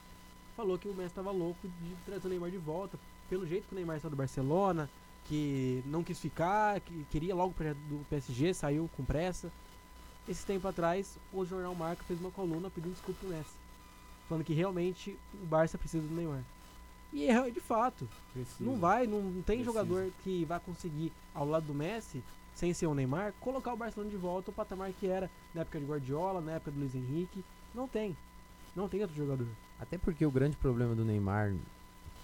falou 0.57 0.79
que 0.79 0.89
o 0.89 0.95
Messi 0.95 1.15
tava 1.15 1.31
louco 1.33 1.67
de 1.67 1.95
trazer 2.07 2.27
o 2.27 2.31
Neymar 2.31 2.51
de 2.51 2.59
volta. 2.59 2.99
Pelo 3.29 3.47
jeito 3.47 3.67
que 3.69 3.75
o 3.75 3.77
Neymar 3.77 4.01
saiu 4.01 4.11
do 4.11 4.17
Barcelona, 4.17 4.89
que 5.27 5.83
não 5.87 6.03
quis 6.05 6.19
ficar, 6.19 6.81
que 6.81 7.05
queria 7.11 7.35
logo 7.35 7.53
do 7.89 8.05
PSG, 8.09 8.55
saiu 8.55 8.89
com 8.97 9.05
pressa. 9.05 9.51
Esse 10.29 10.45
tempo 10.47 10.67
atrás, 10.69 11.19
o 11.33 11.45
jornal 11.45 11.75
Marca 11.75 12.03
fez 12.05 12.21
uma 12.21 12.31
coluna 12.31 12.71
pedindo 12.71 12.93
desculpa 12.93 13.21
pro 13.21 13.29
Messi. 13.31 13.53
Falando 14.29 14.45
que 14.45 14.53
realmente 14.55 15.19
o 15.43 15.47
Barça 15.47 15.77
precisa 15.79 16.07
do 16.07 16.15
Neymar. 16.15 16.43
E 17.13 17.27
é 17.29 17.51
de 17.51 17.61
fato. 17.61 18.09
precisa. 18.33 18.63
Não 18.65 18.77
vai, 18.77 19.07
não, 19.07 19.21
não 19.23 19.43
tem 19.43 19.59
Precisa. 19.59 19.65
jogador 19.65 20.11
que 20.23 20.45
vai 20.45 20.61
conseguir, 20.61 21.13
ao 21.35 21.47
lado 21.49 21.67
do 21.67 21.75
Messi, 21.75 22.23
sem 22.55 22.75
ser 22.75 22.87
o 22.87 22.95
Neymar, 22.95 23.33
colocar 23.41 23.73
o 23.73 23.77
Barcelona 23.77 24.11
de 24.11 24.17
volta 24.17 24.51
ao 24.51 24.55
patamar 24.55 24.93
que 24.93 25.07
era 25.07 25.31
na 25.55 25.63
época 25.63 25.79
de 25.81 25.87
Guardiola, 25.87 26.41
na 26.41 26.53
época 26.53 26.71
do 26.71 26.81
Luiz 26.81 26.95
Henrique. 26.95 27.45
Não 27.75 27.89
tem. 27.89 28.17
Não 28.77 28.89
tem 28.89 29.01
outro 29.01 29.17
jogador. 29.17 29.47
Até 29.81 29.97
porque 29.97 30.25
o 30.27 30.31
grande 30.31 30.57
problema 30.57 30.95
do 30.95 31.05
Neymar, 31.05 31.55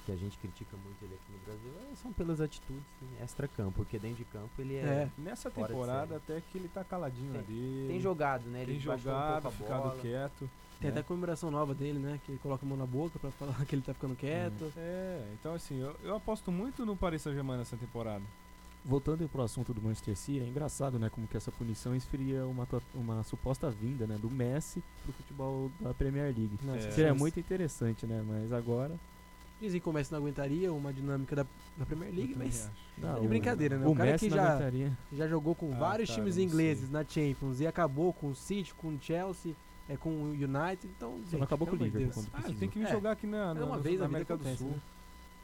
que 0.05 0.13
a 0.13 0.17
gente 0.17 0.37
critica 0.39 0.77
muito 0.85 1.03
ele 1.03 1.15
aqui 1.15 1.33
no 1.33 1.39
Brasil, 1.47 1.73
é- 1.91 1.97
são 1.97 2.13
pelas 2.13 2.41
atitudes 2.41 2.83
extra-campo, 3.23 3.73
porque 3.77 3.99
dentro 3.99 4.19
de 4.19 4.25
campo 4.25 4.51
ele 4.59 4.77
é. 4.77 4.81
É. 4.83 5.11
Nessa 5.17 5.51
temporada 5.51 6.17
até 6.17 6.43
que 6.53 6.59
ele 6.59 6.69
tá 6.69 6.85
caladinho 6.85 7.33
Tem- 7.33 7.41
ali. 7.41 7.85
Tem 7.89 8.01
jogado, 8.01 8.45
né? 8.51 8.65
tem 8.65 8.75
Ele 8.75 8.79
um 8.79 8.81
jogado, 8.81 9.43
pouco 9.43 9.49
a 9.49 9.51
ficado 9.53 9.83
bola. 9.83 9.99
quieto. 10.01 10.51
Tem 10.81 10.91
né? 10.91 10.99
até 10.99 11.03
comemoração 11.07 11.51
nova 11.51 11.75
dele, 11.75 11.99
né? 11.99 12.21
Que 12.25 12.33
ele 12.33 12.39
coloca 12.39 12.65
a 12.65 12.69
mão 12.69 12.77
na 12.77 12.87
boca 12.87 13.19
pra 13.19 13.31
falar 13.31 13.55
que 13.67 13.75
ele 13.75 13.83
tá 13.83 13.95
ficando 13.95 14.15
quieto. 14.17 14.73
É, 14.77 15.23
então 15.41 15.55
assim, 15.55 15.81
eu, 15.81 15.95
eu 16.03 16.17
aposto 16.17 16.51
muito 16.53 16.85
no 16.85 16.97
Paris 16.97 17.23
Saint-Germain 17.23 17.59
nessa 17.59 17.77
temporada. 17.77 18.23
Voltando 18.87 19.27
pro 19.31 19.41
assunto 19.41 19.73
do 19.73 19.81
Manchester 19.81 20.15
City, 20.15 20.41
é 20.41 20.47
engraçado, 20.47 20.99
né, 20.99 21.09
como 21.09 21.27
que 21.27 21.37
essa 21.39 21.51
punição 21.51 21.97
esfria 21.97 22.45
uma, 22.45 22.69
uma 22.95 23.23
suposta 23.23 23.71
vinda, 23.71 24.07
né, 24.07 24.19
do 24.21 24.31
Messi 24.31 24.83
pro 25.03 25.13
futebol 25.15 25.71
da 25.81 25.95
Premier 25.95 26.27
League. 26.27 26.59
Nossa, 26.63 26.89
É. 26.89 26.91
Seria 26.91 27.15
muito 27.15 27.41
interessante, 27.41 28.05
né, 28.07 28.23
mas 28.29 28.53
agora... 28.53 28.95
Dizem 29.59 29.81
que 29.81 29.89
o 29.89 29.93
Messi 29.93 30.13
não 30.13 30.19
aguentaria 30.19 30.71
uma 30.71 30.93
dinâmica 30.93 31.35
da, 31.35 31.47
da 31.79 31.87
Premier 31.87 32.13
League, 32.13 32.35
mas. 32.37 32.69
Não, 32.99 33.21
de 33.21 33.29
brincadeira, 33.29 33.79
né? 33.79 33.87
O, 33.87 33.93
O 33.93 33.97
cara 33.97 34.11
Messi 34.11 34.29
que 34.29 34.35
já- 34.35 34.49
aguentaria. 34.51 34.93
já 35.13 35.29
jogou 35.29 35.55
com 35.55 35.73
Ah, 35.73 35.79
vários 35.79 36.11
cara, 36.11 36.21
times 36.21 36.37
não 36.37 36.43
ingleses 36.43 36.83
sei. 36.85 36.93
na 36.93 37.05
Champions 37.09 37.61
e 37.61 37.67
acabou 37.67 38.13
com 38.13 38.31
o 38.31 38.35
City, 38.35 38.75
com 38.75 38.89
o 38.89 38.99
Chelsea, 39.01 39.55
é, 39.89 39.97
com 39.97 40.09
o 40.11 40.31
United, 40.31 40.87
então. 40.97 41.17
Gente, 41.25 41.37
não 41.37 41.43
acabou 41.45 41.67
com 41.69 41.75
o 41.77 41.79
Liverpool 41.79 42.25
Ah, 42.33 42.43
tem 42.43 42.69
que 42.69 42.79
vir 42.79 42.87
É. 42.87 42.91
jogar 42.93 43.13
aqui 43.13 43.27
na, 43.27 43.51
É 43.51 43.55
na, 43.55 43.65
uma 43.67 43.77
na 43.77 43.83
vez 43.83 43.87
a 43.87 43.91
vida 43.91 44.05
América 44.07 44.37
do 44.37 44.41
acontece, 44.41 44.59
Sul. 44.63 44.71
né? 44.73 44.81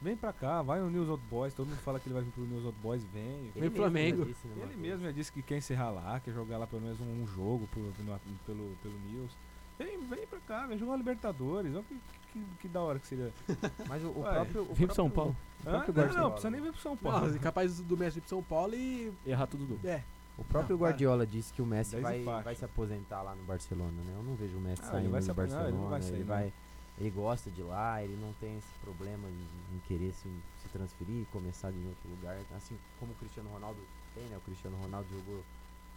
Vem 0.01 0.15
pra 0.17 0.33
cá, 0.33 0.63
vai 0.63 0.79
no 0.79 0.89
News 0.89 1.07
Old 1.09 1.21
Boys, 1.29 1.53
todo 1.53 1.67
mundo 1.67 1.77
fala 1.81 1.99
que 1.99 2.07
ele 2.07 2.15
vai 2.15 2.23
vir 2.23 2.31
pro 2.31 2.43
News 2.43 2.65
Old 2.65 2.77
Boys, 2.81 3.03
vem. 3.13 3.51
Vem 3.55 3.69
Flamengo. 3.69 4.25
disse, 4.25 4.47
né, 4.47 4.63
Ele 4.63 4.75
mesmo 4.75 5.03
já 5.05 5.11
disse 5.11 5.31
que 5.31 5.43
quer 5.43 5.57
encerrar 5.57 5.91
lá, 5.91 6.19
quer 6.19 6.31
jogar 6.33 6.57
lá 6.57 6.65
pelo 6.65 6.81
menos 6.81 6.99
um, 6.99 7.21
um 7.21 7.27
jogo 7.27 7.67
por- 7.71 7.83
no- 7.83 8.19
pelo, 8.47 8.75
pelo 8.81 8.99
News. 9.11 9.31
Vem, 9.77 9.99
vem 9.99 10.25
pra 10.25 10.39
cá, 10.39 10.65
vem 10.65 10.77
jogar 10.79 10.95
Libertadores. 10.97 11.73
Olha 11.75 11.83
que, 11.83 11.99
que, 12.33 12.43
que 12.61 12.67
da 12.67 12.81
hora 12.81 12.97
que 12.97 13.05
seria. 13.05 13.31
Mas 13.87 14.03
o, 14.03 14.07
o 14.07 14.21
Ué, 14.21 14.33
próprio. 14.33 14.61
o 14.63 14.73
Vem 14.73 14.87
pro 14.87 14.95
São 14.95 15.09
Paulo. 15.09 15.35
Próprio 15.63 15.93
Não, 15.93 16.13
não, 16.23 16.31
precisa 16.31 16.49
nem 16.49 16.61
vir 16.61 16.71
pro 16.71 16.81
São 16.81 16.97
Paulo. 16.97 17.27
Não, 17.27 17.35
é 17.35 17.39
capaz 17.39 17.79
do 17.79 17.95
Messi 17.95 18.17
ir 18.17 18.21
pro 18.21 18.29
São 18.29 18.41
Paulo 18.41 18.73
e. 18.73 19.13
Errar 19.25 19.45
tudo 19.45 19.65
do. 19.65 19.87
É. 19.87 20.03
O 20.41 20.43
próprio 20.43 20.75
Não. 20.75 20.81
Guardiola 20.83 21.25
disse 21.27 21.53
que 21.53 21.61
o 21.61 21.65
Messi 21.65 21.99
vai, 21.99 22.23
vai 22.23 22.55
se 22.55 22.65
aposentar 22.65 23.21
lá 23.21 23.35
no 23.35 23.43
Barcelona, 23.43 23.91
né? 24.03 24.13
Eu 24.17 24.23
não 24.23 24.35
vejo 24.35 24.57
o 24.57 24.61
Messi 24.61 24.81
Ah, 24.81 24.85
ele 24.85 24.91
saindo 24.93 25.11
vai 25.11 25.21
do 25.21 25.33
Barcelona. 25.33 25.67
ele 25.69 25.77
não 25.77 25.87
vai 25.89 25.99
ele, 25.99 26.09
sair, 26.09 26.19
não. 26.19 26.25
vai, 26.25 26.53
ele 26.97 27.09
gosta 27.11 27.51
de 27.51 27.61
lá, 27.61 28.03
ele 28.03 28.17
não 28.19 28.33
tem 28.33 28.57
esse 28.57 28.73
problema 28.83 29.27
em, 29.29 29.75
em 29.75 29.79
querer 29.87 30.11
se, 30.13 30.27
se 30.61 30.67
transferir 30.69 31.21
e 31.21 31.25
começar 31.31 31.71
em 31.71 31.87
outro 31.87 32.09
lugar. 32.09 32.37
Assim 32.57 32.75
como 32.99 33.11
o 33.11 33.15
Cristiano 33.15 33.49
Ronaldo 33.51 33.79
tem, 34.15 34.23
né? 34.25 34.37
O 34.37 34.41
Cristiano 34.41 34.75
Ronaldo 34.81 35.07
jogou 35.09 35.43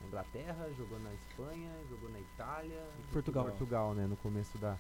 na 0.03 0.09
Inglaterra, 0.09 0.69
jogou 0.77 1.01
na 1.01 1.13
Espanha, 1.15 1.71
jogou 1.89 2.11
na 2.11 2.21
Itália, 2.21 2.83
e 3.01 3.13
Portugal. 3.13 3.45
Portugal, 3.47 3.95
né? 3.95 4.07
No 4.07 4.17
começo 4.19 4.59
da, 4.59 4.77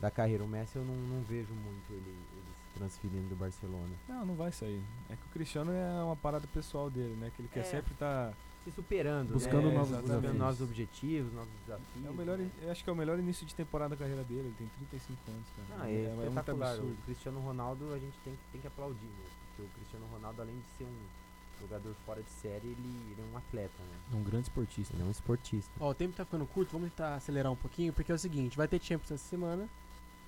da 0.00 0.10
carreira. 0.10 0.44
O 0.44 0.48
Messi 0.48 0.76
eu 0.76 0.84
não, 0.84 0.94
não 0.94 1.22
vejo 1.24 1.52
muito 1.52 1.90
ele, 1.92 2.10
ele 2.32 2.44
se 2.72 2.78
transferindo 2.78 3.28
do 3.28 3.34
Barcelona. 3.36 3.92
Não, 4.08 4.24
não 4.24 4.34
vai 4.36 4.52
sair. 4.52 4.82
É 5.10 5.16
que 5.16 5.26
o 5.26 5.30
Cristiano 5.32 5.72
é 5.72 6.02
uma 6.04 6.16
parada 6.16 6.46
pessoal 6.54 6.88
dele, 6.88 7.16
né? 7.16 7.32
Que 7.34 7.42
ele 7.42 7.48
quer 7.52 7.60
É. 7.60 7.64
sempre 7.64 7.92
estar. 7.92 8.32
Se 8.70 8.76
superando, 8.76 9.32
Buscando 9.32 9.68
né? 9.68 9.74
novos 9.74 9.88
Buscando 9.90 10.06
desafios. 10.20 10.36
novos 10.38 10.60
objetivos, 10.60 11.32
novos 11.32 11.50
desafios. 11.66 12.06
É 12.06 12.10
o 12.10 12.14
melhor, 12.14 12.38
né? 12.38 12.50
eu 12.62 12.70
acho 12.70 12.84
que 12.84 12.90
é 12.90 12.92
o 12.92 12.96
melhor 12.96 13.18
início 13.18 13.46
de 13.46 13.54
temporada 13.54 13.90
da 13.90 13.96
carreira 13.96 14.22
dele. 14.24 14.40
Ele 14.48 14.54
tem 14.58 14.68
35 14.88 15.18
anos, 15.30 15.46
cara. 15.68 15.82
Ah, 15.82 15.90
é, 15.90 16.08
muito 16.14 16.28
espetacular. 16.28 16.70
absurdo. 16.70 16.92
O 16.92 17.04
Cristiano 17.04 17.40
Ronaldo 17.40 17.92
a 17.94 17.98
gente 17.98 18.16
tem, 18.24 18.32
que- 18.34 18.40
tem 18.52 18.60
que 18.60 18.66
aplaudir, 18.66 19.04
né? 19.06 19.24
Porque 19.56 19.62
o 19.62 19.68
Cristiano 19.74 20.06
Ronaldo, 20.12 20.42
além 20.42 20.54
de 20.56 20.64
ser 20.78 20.84
um, 20.84 21.20
Jogador 21.60 21.94
fora 22.06 22.22
de 22.22 22.30
série, 22.30 22.68
ele, 22.68 23.12
ele 23.12 23.20
é 23.20 23.34
um 23.34 23.36
atleta, 23.36 23.74
né? 23.82 23.96
É 24.14 24.16
um 24.16 24.22
grande 24.22 24.44
esportista. 24.44 24.94
Ele 24.94 25.02
é 25.02 25.04
um 25.04 25.10
esportista. 25.10 25.70
Ó, 25.78 25.90
o 25.90 25.94
tempo 25.94 26.16
tá 26.16 26.24
ficando 26.24 26.46
curto, 26.46 26.72
vamos 26.72 26.88
tentar 26.88 27.16
acelerar 27.16 27.52
um 27.52 27.56
pouquinho, 27.56 27.92
porque 27.92 28.10
é 28.10 28.14
o 28.14 28.18
seguinte, 28.18 28.56
vai 28.56 28.66
ter 28.66 28.80
Champions 28.82 29.10
essa 29.10 29.28
semana. 29.28 29.68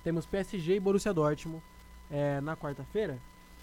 Temos 0.03 0.27
PSG 0.27 0.75
e 0.75 0.79
Borussia 0.79 1.11
Dortmund 1.11 1.59
é, 2.11 2.39
na 2.39 2.55
quarta-feira. 2.55 3.17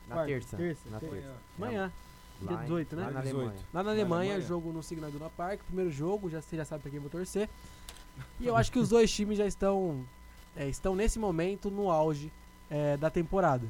Na 0.08 0.16
Quarta, 0.16 0.32
terça. 0.32 0.56
terça, 0.56 0.90
Na 0.90 0.98
terça. 0.98 1.14
terça. 1.14 1.36
Amanhã. 1.56 1.92
Dia 2.40 2.56
em- 2.56 2.60
18, 2.62 2.96
né? 2.96 3.04
lá 3.04 3.10
na 3.10 3.20
Alemanha. 3.20 3.54
Lá 3.72 3.82
na 3.82 3.90
Alemanha, 3.90 4.30
Alemanha. 4.32 4.40
jogo 4.48 4.72
no 4.72 4.82
Signal 4.82 5.10
Iduna 5.10 5.30
Park. 5.30 5.60
Primeiro 5.64 5.90
jogo, 5.90 6.28
já, 6.30 6.40
você 6.40 6.56
já 6.56 6.64
sabe 6.64 6.82
pra 6.82 6.90
quem 6.90 7.00
vou 7.00 7.10
torcer. 7.10 7.48
E 8.38 8.46
eu 8.46 8.56
acho 8.56 8.70
que 8.72 8.78
os 8.78 8.88
dois 8.90 9.10
times 9.12 9.38
já 9.38 9.46
estão, 9.46 10.04
é, 10.56 10.68
estão 10.68 10.94
nesse 10.96 11.18
momento 11.18 11.70
no 11.70 11.90
auge 11.90 12.32
é, 12.70 12.96
da 12.96 13.10
temporada. 13.10 13.66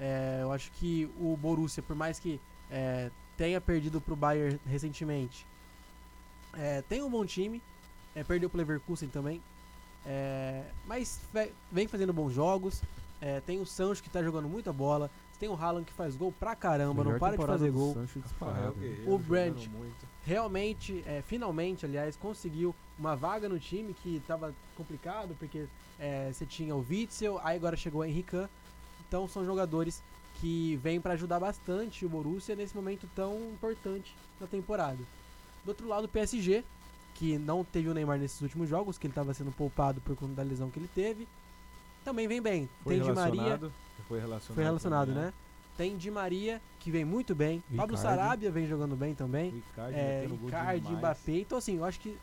É, 0.00 0.38
eu 0.42 0.52
acho 0.52 0.70
que 0.72 1.08
o 1.20 1.36
Borussia, 1.36 1.82
por 1.82 1.94
mais 1.96 2.18
que 2.18 2.40
é, 2.70 3.10
tenha 3.36 3.60
perdido 3.60 4.00
pro 4.00 4.16
Bayern 4.16 4.58
recentemente, 4.66 5.46
é, 6.54 6.82
tem 6.82 7.02
um 7.02 7.10
bom 7.10 7.24
time. 7.24 7.62
É, 8.14 8.22
perdeu 8.22 8.50
pro 8.50 8.58
Leverkusen 8.58 9.08
também. 9.08 9.40
É, 10.04 10.64
mas 10.86 11.20
ve- 11.32 11.52
vem 11.70 11.86
fazendo 11.86 12.12
bons 12.12 12.32
jogos. 12.32 12.82
É, 13.20 13.40
tem 13.40 13.60
o 13.60 13.64
Sancho 13.66 14.02
que 14.02 14.10
tá 14.10 14.22
jogando 14.22 14.48
muita 14.48 14.72
bola. 14.72 15.10
Tem 15.42 15.48
o 15.48 15.56
Haaland 15.56 15.84
que 15.84 15.92
faz 15.92 16.14
gol 16.14 16.30
pra 16.30 16.54
caramba, 16.54 17.02
não 17.02 17.14
Melhor 17.14 17.18
para 17.18 17.36
de 17.36 17.44
fazer 17.44 17.72
gol. 17.72 17.96
Rafael 18.38 18.72
Guerreiro 18.74 19.12
O 19.12 19.18
Brandt 19.18 19.68
muito. 19.70 20.06
realmente, 20.24 21.02
é, 21.04 21.20
finalmente, 21.26 21.84
aliás, 21.84 22.14
conseguiu 22.14 22.72
uma 22.96 23.16
vaga 23.16 23.48
no 23.48 23.58
time 23.58 23.92
que 23.92 24.18
estava 24.18 24.54
complicado, 24.76 25.34
porque 25.40 25.66
é, 25.98 26.30
você 26.32 26.46
tinha 26.46 26.76
o 26.76 26.86
Witzel, 26.88 27.40
aí 27.42 27.56
agora 27.56 27.76
chegou 27.76 28.02
o 28.02 28.04
Henrique. 28.04 28.46
Então 29.08 29.26
são 29.26 29.44
jogadores 29.44 30.00
que 30.40 30.76
vêm 30.76 31.00
para 31.00 31.14
ajudar 31.14 31.40
bastante 31.40 32.06
o 32.06 32.08
Borussia 32.08 32.54
nesse 32.54 32.76
momento 32.76 33.10
tão 33.12 33.50
importante 33.52 34.14
da 34.38 34.46
temporada. 34.46 34.98
Do 35.64 35.70
outro 35.70 35.88
lado, 35.88 36.04
o 36.04 36.08
PSG, 36.08 36.62
que 37.16 37.36
não 37.36 37.64
teve 37.64 37.88
o 37.88 37.94
Neymar 37.94 38.16
nesses 38.16 38.40
últimos 38.40 38.68
jogos, 38.68 38.96
que 38.96 39.08
ele 39.08 39.10
estava 39.10 39.34
sendo 39.34 39.50
poupado 39.50 40.00
por 40.02 40.14
conta 40.14 40.34
da 40.34 40.44
lesão 40.44 40.70
que 40.70 40.78
ele 40.78 40.90
teve. 40.94 41.26
Também 42.04 42.26
vem 42.28 42.40
bem. 42.42 42.68
Foi 42.82 42.94
Tem 42.98 43.02
Di 43.02 43.12
Maria, 43.12 43.58
Foi 44.08 44.18
relacionado. 44.20 44.54
foi 44.54 44.64
relacionado, 44.64 45.08
também, 45.08 45.22
né? 45.24 45.32
Tem 45.76 45.96
Di 45.96 46.10
Maria, 46.10 46.60
que 46.78 46.90
vem 46.90 47.04
muito 47.04 47.34
bem. 47.34 47.62
Pablo 47.76 47.96
Icardi. 47.96 48.00
Sarabia 48.20 48.50
vem 48.50 48.66
jogando 48.66 48.94
bem 48.94 49.14
também. 49.14 49.50
O 49.50 49.58
Icardi 50.48 50.88
é. 50.88 50.96
Mbappé. 50.96 51.32
Então, 51.38 51.58
assim, 51.58 51.76
eu 51.76 51.84
acho 51.84 51.98
que 52.00 52.16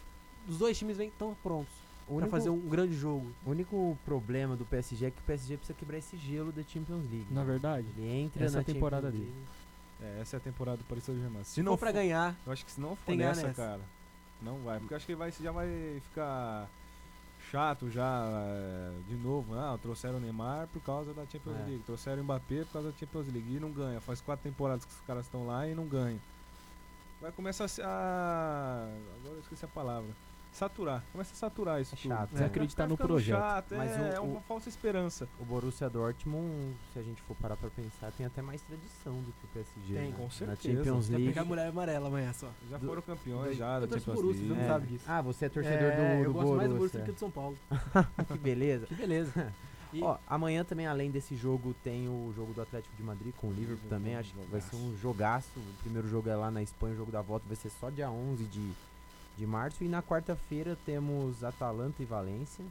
os 0.47 0.57
dois 0.57 0.77
times 0.77 0.97
vêm 0.97 1.11
tão 1.17 1.35
prontos 1.41 1.73
O 2.07 2.17
pra 2.17 2.27
fazer 2.27 2.49
um 2.49 2.59
grande 2.59 2.93
jogo. 2.95 3.31
O 3.45 3.51
único 3.51 3.97
problema 4.05 4.55
do 4.55 4.65
PSG 4.65 5.07
é 5.07 5.11
que 5.11 5.19
o 5.19 5.23
PSG 5.23 5.57
precisa 5.57 5.77
quebrar 5.77 5.97
esse 5.97 6.15
gelo 6.17 6.51
da 6.51 6.61
Champions 6.63 7.03
League. 7.09 7.27
Na 7.31 7.43
verdade, 7.43 7.87
ele 7.97 8.07
entra 8.07 8.45
essa 8.45 8.55
na 8.57 8.61
é 8.61 8.63
temporada 8.63 9.07
Champions 9.07 9.25
dele. 9.27 9.35
League. 10.01 10.17
É, 10.17 10.21
essa 10.21 10.35
é 10.35 10.37
a 10.37 10.41
temporada 10.41 10.77
do 10.77 10.83
Paris 10.85 11.03
Saint-Germain. 11.03 11.43
Se 11.43 11.51
Se 11.55 11.63
não 11.63 11.73
for 11.73 11.79
pra 11.79 11.91
ganhar, 11.91 12.35
Eu 12.45 12.53
acho 12.53 12.65
que 12.65 12.71
se 12.71 12.79
não 12.79 12.95
for 12.95 13.15
nessa, 13.15 13.47
nessa. 13.47 13.61
cara, 13.61 13.81
não 14.41 14.59
vai. 14.59 14.79
Porque 14.79 14.93
eu 14.93 14.97
acho 14.97 15.05
que 15.05 15.15
vai, 15.15 15.31
já 15.31 15.51
vai 15.51 15.67
ficar 16.05 16.69
chato 17.49 17.89
já 17.89 18.25
é, 18.25 18.91
de 19.07 19.15
novo. 19.15 19.53
Ah, 19.57 19.77
trouxeram 19.81 20.17
o 20.17 20.19
Neymar 20.19 20.67
por 20.67 20.81
causa 20.81 21.13
da 21.13 21.25
Champions 21.25 21.55
É. 21.61 21.63
League. 21.65 21.83
Trouxeram 21.85 22.21
o 22.21 22.23
Mbappé 22.23 22.63
por 22.65 22.73
causa 22.73 22.91
da 22.91 22.97
Champions 22.97 23.27
League. 23.33 23.55
E 23.55 23.59
não 23.59 23.71
ganha. 23.71 23.99
Faz 24.01 24.21
quatro 24.21 24.43
temporadas 24.43 24.85
que 24.85 24.91
os 24.91 25.01
caras 25.01 25.25
estão 25.25 25.45
lá 25.47 25.67
e 25.67 25.73
não 25.75 25.85
ganham. 25.87 26.19
Vai 27.21 27.31
começar 27.31 27.65
a, 27.65 27.67
se- 27.67 27.81
a. 27.81 28.87
Agora 29.19 29.35
eu 29.35 29.39
esqueci 29.41 29.65
a 29.65 29.67
palavra. 29.67 30.09
Saturar. 30.51 31.03
Começa 31.11 31.31
a 31.33 31.35
saturar 31.35 31.81
isso 31.81 31.93
É 31.95 31.97
tudo. 31.97 32.07
chato, 32.09 32.29
Vai 32.31 32.41
né? 32.49 32.87
no 32.87 32.97
projeto. 32.97 33.37
Chato, 33.39 33.75
Mas 33.75 33.91
é, 33.91 33.99
o- 34.01 34.13
é 34.13 34.19
o- 34.19 34.23
uma 34.23 34.41
falsa 34.41 34.67
esperança. 34.67 35.27
O 35.39 35.45
Borussia 35.45 35.89
Dortmund, 35.89 36.75
se 36.91 36.99
a 36.99 37.03
gente 37.03 37.21
for 37.21 37.35
parar 37.37 37.55
pra 37.55 37.69
pensar, 37.69 38.11
tem 38.11 38.25
até 38.25 38.41
mais 38.41 38.61
tradição 38.61 39.13
do 39.21 39.31
que 39.31 39.45
o 39.45 39.47
PSG. 39.53 39.93
Tem, 39.93 40.09
né? 40.09 40.15
com 40.17 40.23
Na 40.23 40.29
certeza. 40.29 40.77
Champions 40.77 41.07
vai 41.07 41.17
League. 41.17 41.29
pegar 41.33 41.41
a 41.41 41.45
mulher 41.45 41.67
amarela 41.67 42.07
amanhã 42.07 42.33
só. 42.33 42.49
Já 42.69 42.77
Do- 42.77 42.87
foram 42.87 43.01
campeões 43.01 43.45
dois- 43.45 43.57
já 43.57 43.75
eu 43.79 43.87
da 43.87 43.99
Champions 43.99 44.15
Borussia, 44.15 44.41
League. 44.41 44.55
você 44.55 44.61
não 44.61 44.67
sabe 44.67 44.87
disso. 44.87 45.05
Ah, 45.07 45.21
você 45.21 45.45
é 45.45 45.49
torcedor 45.49 45.77
É, 45.91 45.95
do, 45.95 46.01
eu 46.01 46.23
do 46.25 46.33
gosto 46.33 46.55
mais 46.55 46.69
do 46.69 46.75
Borussia 46.75 46.77
Borussia. 46.77 46.99
do 46.99 47.05
que 47.05 47.11
do 47.11 47.19
São 47.19 47.31
Paulo. 47.31 47.57
que 48.27 48.37
beleza. 48.39 48.85
Que 48.87 48.95
beleza. 48.95 49.53
E- 49.93 50.01
Ó, 50.03 50.17
amanhã 50.27 50.63
também, 50.65 50.87
além 50.87 51.09
desse 51.11 51.35
jogo, 51.35 51.73
tem 51.83 52.07
o 52.09 52.33
jogo 52.35 52.53
do 52.53 52.61
Atlético 52.61 52.95
de 52.95 53.03
Madrid 53.03 53.33
com 53.37 53.47
o 53.47 53.53
Liverpool 53.53 53.89
também. 53.89 54.15
Acho 54.15 54.33
que 54.33 54.45
vai 54.51 54.61
ser 54.61 54.75
um 54.75 54.95
jogaço. 54.97 55.49
O 55.57 55.83
primeiro 55.83 56.07
jogo 56.09 56.27
é 56.29 56.35
lá 56.35 56.51
na 56.51 56.61
Espanha, 56.61 56.93
o 56.95 56.97
jogo 56.97 57.11
da 57.11 57.21
volta 57.21 57.45
vai 57.47 57.55
ser 57.55 57.69
só 57.69 57.89
dia 57.89 58.09
11 58.11 58.43
de, 58.45 58.71
de 59.39 59.47
março. 59.47 59.83
E 59.83 59.87
na 59.87 60.03
quarta-feira 60.03 60.77
temos 60.85 61.43
Atalanta 61.43 62.01
e 62.03 62.05
Valência. 62.05 62.63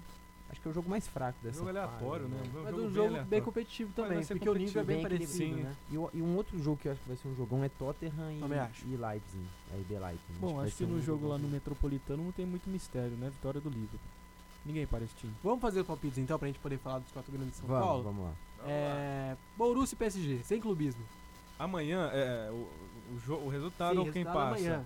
Acho 0.50 0.60
que 0.62 0.68
é 0.68 0.70
o 0.70 0.74
jogo 0.74 0.88
mais 0.88 1.06
fraco 1.06 1.38
dessa 1.42 1.58
Jogo 1.58 1.68
aleatório, 1.68 2.26
fase, 2.26 2.34
né? 2.34 2.42
Um 2.54 2.62
Mas 2.62 2.70
jogo 2.70 2.82
um 2.82 2.84
bem 2.86 2.94
jogo 2.94 2.94
bem 2.94 3.06
aleatório. 3.08 3.44
competitivo 3.44 3.92
também, 3.94 4.24
porque 4.24 4.48
o 4.48 4.54
nível 4.54 4.80
é 4.80 4.84
bem 4.84 5.02
competitivo, 5.02 5.28
parecido, 5.32 5.54
bem 5.56 5.64
né? 5.64 5.76
E, 5.90 5.94
e 5.94 6.22
um 6.22 6.36
outro 6.36 6.58
jogo 6.62 6.78
que 6.78 6.88
eu 6.88 6.92
acho 6.92 7.00
que 7.02 7.08
vai 7.08 7.16
ser 7.18 7.28
um 7.28 7.36
jogão 7.36 7.62
é 7.64 7.68
Tottenham 7.68 8.32
e, 8.32 8.54
acho. 8.54 8.86
e 8.86 8.96
Leipzig. 8.96 9.46
É 9.74 9.80
IB 9.80 9.98
Leipzig. 9.98 10.38
Bom, 10.40 10.58
acho 10.60 10.70
ser 10.70 10.86
que 10.86 10.90
um 10.90 10.96
no 10.96 11.02
jogo 11.02 11.28
lá 11.28 11.36
no. 11.36 11.48
Metropolitano 11.48 12.24
não 12.24 12.32
tem 12.32 12.46
muito 12.46 12.68
mistério, 12.70 13.10
né? 13.18 13.28
Vitória 13.28 13.60
do 13.60 13.68
Liverpool. 13.68 14.00
Ninguém 14.64 14.86
para 14.86 15.04
esse 15.04 15.14
time. 15.16 15.34
Vamos 15.44 15.60
fazer 15.60 15.80
os 15.80 15.86
palpites 15.86 16.16
então 16.18 16.38
pra 16.38 16.48
gente 16.48 16.58
poder 16.60 16.78
falar 16.78 17.00
dos 17.00 17.12
quatro 17.12 17.30
grandes 17.30 17.52
de 17.52 17.58
São 17.58 17.68
Vamos, 17.68 17.84
Paulo? 17.84 18.02
vamos 18.04 18.24
lá. 18.24 18.32
É, 18.66 19.36
Borussia 19.56 19.94
e 19.94 19.98
PSG, 19.98 20.40
sem 20.44 20.60
clubismo. 20.60 21.02
Amanhã, 21.58 22.08
é, 22.12 22.50
o, 22.50 22.68
o, 23.32 23.32
o 23.44 23.48
resultado 23.48 23.92
Sim, 23.92 23.98
ou 23.98 24.04
quem 24.04 24.22
resultado 24.24 24.34
passa? 24.34 24.54
amanhã. 24.56 24.84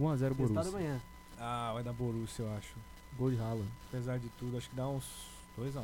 1x0 0.00 0.08
Resultado 0.20 0.36
Borussia. 0.36 0.70
amanhã. 0.78 1.00
Ah, 1.38 1.70
vai 1.74 1.82
dar 1.82 1.92
Borussia, 1.92 2.44
eu 2.44 2.52
acho. 2.56 2.74
Gol 3.18 3.30
de 3.30 3.38
Haaland. 3.40 3.68
Apesar 3.88 4.18
de 4.18 4.28
tudo, 4.38 4.56
acho 4.58 4.68
que 4.70 4.76
dá 4.76 4.86
uns 4.88 5.04
2x1. 5.58 5.82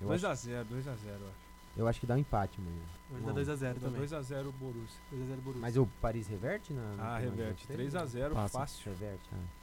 Eu 0.00 0.08
2x0, 0.08 0.30
acho, 0.30 0.48
2x0, 0.48 0.86
eu 0.86 1.26
acho. 1.28 1.34
eu 1.76 1.88
acho 1.88 2.00
que 2.00 2.06
dá 2.06 2.14
um 2.14 2.18
empate 2.18 2.58
amanhã. 2.58 2.82
Vai 3.10 3.20
um. 3.32 3.34
2x0 3.36 3.74
Dá 3.74 3.80
também. 3.80 4.00
2x0 4.02 4.52
Borussia. 4.58 5.00
2x0 5.12 5.36
Borussia. 5.42 5.60
Mas 5.60 5.76
o 5.76 5.86
Paris 6.00 6.26
reverte 6.26 6.72
na. 6.72 6.94
na 6.96 7.02
Ah, 7.04 7.18
reverte. 7.18 7.66
vocês? 7.66 7.92
3x0, 7.94 8.32
Passa. 8.34 8.58
fácil. 8.58 8.92
Reverte, 8.92 9.28
ah. 9.32 9.60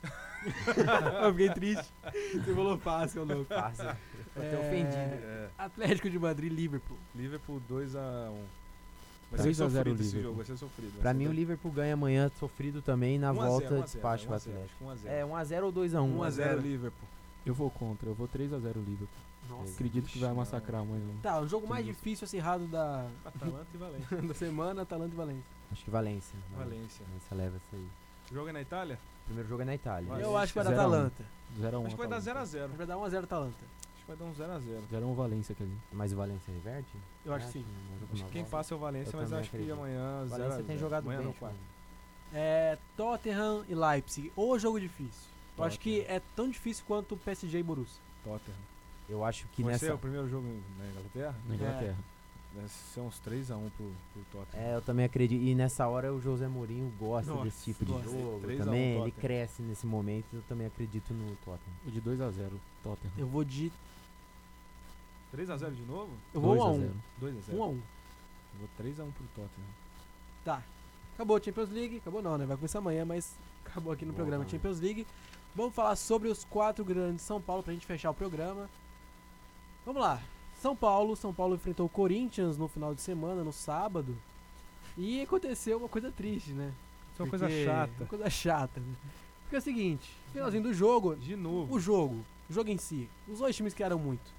eu 1.24 1.32
fiquei 1.32 1.50
triste. 1.50 1.92
Você 2.32 2.54
falou 2.54 2.78
fácil, 2.78 3.24
louco. 3.24 3.46
Fácil. 3.46 3.84
Tô 4.34 4.40
até 4.40 4.54
É, 4.54 4.58
ofendido. 4.60 5.24
É, 5.24 5.48
Atlético 5.58 6.08
de 6.08 6.18
Madrid, 6.18 6.52
Liverpool. 6.52 6.96
Liverpool 7.14 7.60
2x1. 7.68 8.44
Vai 9.30 9.40
3 9.40 9.56
ser 9.56 9.62
a 9.62 9.68
0 9.68 9.76
sofrido 9.90 9.94
esse 10.00 10.02
Liverpool. 10.04 10.22
jogo, 10.22 10.36
vai 10.36 10.46
ser 10.46 10.56
sofrido. 10.56 10.92
vai 10.92 11.00
Pra 11.02 11.10
ser 11.12 11.18
mim, 11.18 11.26
o. 11.26 11.32
Liverpool 11.32 11.72
ganha 11.72 11.94
amanhã, 11.94 12.30
sofrido 12.38 12.80
também. 12.80 13.18
Na 13.18 13.30
1 13.30 13.30
a 13.30 13.34
0, 13.34 13.46
volta, 13.50 13.66
1 13.66 13.68
a 13.68 13.70
0, 13.70 13.82
despacha 13.82 14.26
o 14.26 14.30
1 14.30 14.34
a 14.34 14.38
0, 14.38 14.56
Atlético. 14.56 14.84
1 14.84 14.90
a 14.90 14.94
0. 14.96 15.14
É, 15.14 15.22
1x0 15.24 15.62
ou 15.64 15.72
2x1? 15.72 16.00
1 16.16 16.22
a 16.22 16.30
0 16.30 16.60
Liverpool. 16.60 17.08
Eu 17.44 17.54
vou 17.54 17.70
contra, 17.70 18.08
eu 18.08 18.14
vou 18.14 18.26
3x0 18.28 18.74
Liverpool. 18.74 19.08
Nossa. 19.48 19.72
Acredito 19.72 20.06
que 20.08 20.18
vai 20.18 20.32
massacrar 20.32 20.82
amanhã. 20.82 21.02
Tá, 21.22 21.40
o 21.40 21.48
jogo 21.48 21.66
mais 21.66 21.84
difícil 21.84 22.24
acirrado 22.26 22.66
da, 22.66 23.06
Atalanta 23.24 23.66
e 23.72 23.76
Valência. 23.78 24.16
da 24.22 24.34
semana, 24.34 24.82
Atalanta 24.82 25.14
e 25.14 25.16
Valência. 25.16 25.44
Acho 25.72 25.84
que 25.84 25.90
Valência. 25.90 26.36
né? 26.36 26.56
Valência. 26.58 27.04
Valência 27.06 27.36
leva 27.36 27.56
essa 27.56 27.76
aí. 27.76 27.88
O 28.30 28.34
jogo 28.34 28.48
é 28.48 28.52
na 28.52 28.60
Itália? 28.60 28.98
O 29.22 29.24
primeiro 29.26 29.48
jogo 29.48 29.62
é 29.62 29.64
na 29.64 29.74
Itália. 29.74 30.12
Eu 30.20 30.36
acho 30.36 30.52
que 30.52 30.58
vai 30.58 30.64
dar 30.64 30.70
0 30.70 30.80
a 30.80 30.84
1. 30.84 30.88
Atalanta. 30.88 31.24
0x1. 31.60 31.86
Acho 31.86 31.94
que 31.96 32.00
vai 32.00 32.08
dar 32.08 32.18
0x0. 32.20 32.40
Acho 32.42 32.70
que 32.72 32.76
vai 32.78 32.86
dar 32.86 32.96
1x0 32.96 33.24
Atalanta. 33.24 33.64
Acho 33.64 33.86
que 33.86 33.87
vai 34.08 34.16
dar 34.16 34.24
um 34.24 34.32
0x0. 34.32 34.80
0x1 34.90 35.14
Valência, 35.14 35.54
quer 35.54 35.64
dizer. 35.64 35.78
Mas 35.92 36.12
o 36.12 36.16
Valência 36.16 36.52
reverte? 36.52 36.88
Eu 37.24 37.32
acho 37.34 37.44
É, 37.44 37.46
que 37.46 37.52
sim. 37.52 37.64
jogo 38.00 38.12
Acho 38.14 38.24
que 38.24 38.30
quem 38.32 38.44
passa 38.44 38.74
é 38.74 38.76
o 38.76 38.80
Valência, 38.80 39.14
Eu 39.16 39.20
mas 39.20 39.32
acho 39.32 39.50
que 39.50 39.56
acredito. 39.56 39.72
amanhã 39.74 40.22
0x0. 40.22 40.24
O 40.24 40.28
Valência 40.28 40.64
tem 40.64 40.78
jogado 40.78 41.04
amanhã 41.04 41.20
bem. 41.20 41.34
não. 41.40 41.52
É 42.32 42.76
Tottenham 42.96 43.64
e 43.68 43.74
Leipzig. 43.74 44.32
Ou 44.36 44.58
jogo 44.58 44.80
difícil. 44.80 45.28
Eu 45.56 45.64
acho 45.64 45.78
que 45.80 46.00
é 46.02 46.20
tão 46.36 46.48
difícil 46.48 46.84
quanto 46.86 47.14
o 47.14 47.18
PSG 47.18 47.58
e 47.58 47.62
Borussia. 47.62 48.00
Tottenham. 48.24 48.58
Eu 49.08 49.24
acho 49.24 49.46
que 49.48 49.62
Vai 49.62 49.78
ser 49.78 49.86
nessa. 49.86 49.94
o 49.94 49.98
primeiro 49.98 50.28
jogo 50.28 50.46
na 50.78 50.86
Inglaterra? 50.86 51.34
Na 51.48 51.54
Inglaterra. 51.54 51.96
Deve 52.54 52.68
ser 52.68 53.00
uns 53.00 53.18
3x1 53.20 53.70
pro, 53.76 53.92
pro 54.12 54.22
Tottenham. 54.40 54.62
É, 54.64 54.74
eu 54.76 54.82
também 54.82 55.04
acredito. 55.04 55.42
E 55.42 55.54
nessa 55.54 55.86
hora 55.88 56.12
o 56.12 56.20
José 56.20 56.46
Mourinho 56.48 56.92
gosta 56.98 57.30
Nossa, 57.30 57.44
desse 57.44 57.64
tipo 57.64 57.84
de 57.84 57.92
gosta. 57.92 58.10
jogo. 58.10 58.40
3 58.40 58.60
a 58.60 58.62
1 58.62 58.66
Também 58.66 58.82
ele 58.90 58.98
Tottenham. 58.98 59.20
cresce 59.20 59.62
nesse 59.62 59.86
momento. 59.86 60.26
Eu 60.32 60.42
também 60.48 60.66
acredito 60.66 61.12
no 61.14 61.34
Tottenham. 61.36 61.76
O 61.86 61.90
de 61.90 62.00
2x0, 62.00 62.50
Tottenham. 62.82 63.12
Eu 63.16 63.26
vou 63.26 63.42
de. 63.44 63.72
3x0 65.34 65.74
de 65.74 65.82
novo? 65.82 66.10
Eu 66.34 66.40
vou 66.40 66.56
2 66.56 66.62
a 66.62 66.72
1x1. 66.72 66.80
0. 66.80 66.94
2x0. 67.22 67.54
1x1. 67.54 67.58
Eu 67.60 68.58
vou 68.60 68.68
3x1 68.80 69.12
pro 69.12 69.26
Tottenham. 69.34 69.68
Tá. 70.44 70.62
Acabou 71.14 71.36
a 71.36 71.40
Champions 71.42 71.70
League. 71.70 71.96
Acabou 71.98 72.22
não, 72.22 72.38
né? 72.38 72.46
Vai 72.46 72.56
começar 72.56 72.78
amanhã, 72.78 73.04
mas 73.04 73.36
acabou 73.64 73.92
aqui 73.92 74.04
no 74.04 74.12
Boa, 74.12 74.24
programa? 74.24 74.48
Champions 74.48 74.80
League. 74.80 75.06
Vamos 75.54 75.74
falar 75.74 75.96
sobre 75.96 76.28
os 76.28 76.44
quatro 76.44 76.84
grandes 76.84 77.16
de 77.16 77.22
São 77.22 77.40
Paulo 77.40 77.62
pra 77.62 77.72
gente 77.72 77.86
fechar 77.86 78.10
o 78.10 78.14
programa. 78.14 78.68
Vamos 79.84 80.00
lá. 80.00 80.22
São 80.60 80.76
Paulo. 80.76 81.16
São 81.16 81.32
Paulo 81.34 81.54
enfrentou 81.54 81.86
o 81.86 81.88
Corinthians 81.88 82.56
no 82.56 82.68
final 82.68 82.94
de 82.94 83.00
semana, 83.00 83.42
no 83.42 83.52
sábado. 83.52 84.16
E 84.96 85.20
aconteceu 85.20 85.78
uma 85.78 85.88
coisa 85.88 86.10
triste, 86.10 86.52
né? 86.52 86.72
Isso 87.12 87.22
é 87.22 87.24
uma 87.24 87.30
coisa 87.30 87.48
chata. 87.48 87.92
Uma 88.00 88.06
coisa 88.06 88.30
chata, 88.30 88.80
né? 88.80 88.94
Porque 89.42 89.56
é 89.56 89.58
o 89.60 89.62
seguinte, 89.62 90.10
finalzinho 90.32 90.62
do 90.62 90.74
jogo, 90.74 91.16
De 91.16 91.34
novo. 91.34 91.74
o 91.74 91.80
jogo, 91.80 92.22
o 92.50 92.52
jogo 92.52 92.68
em 92.68 92.76
si, 92.76 93.08
os 93.26 93.38
dois 93.38 93.56
times 93.56 93.72
criaram 93.72 93.98
muito. 93.98 94.37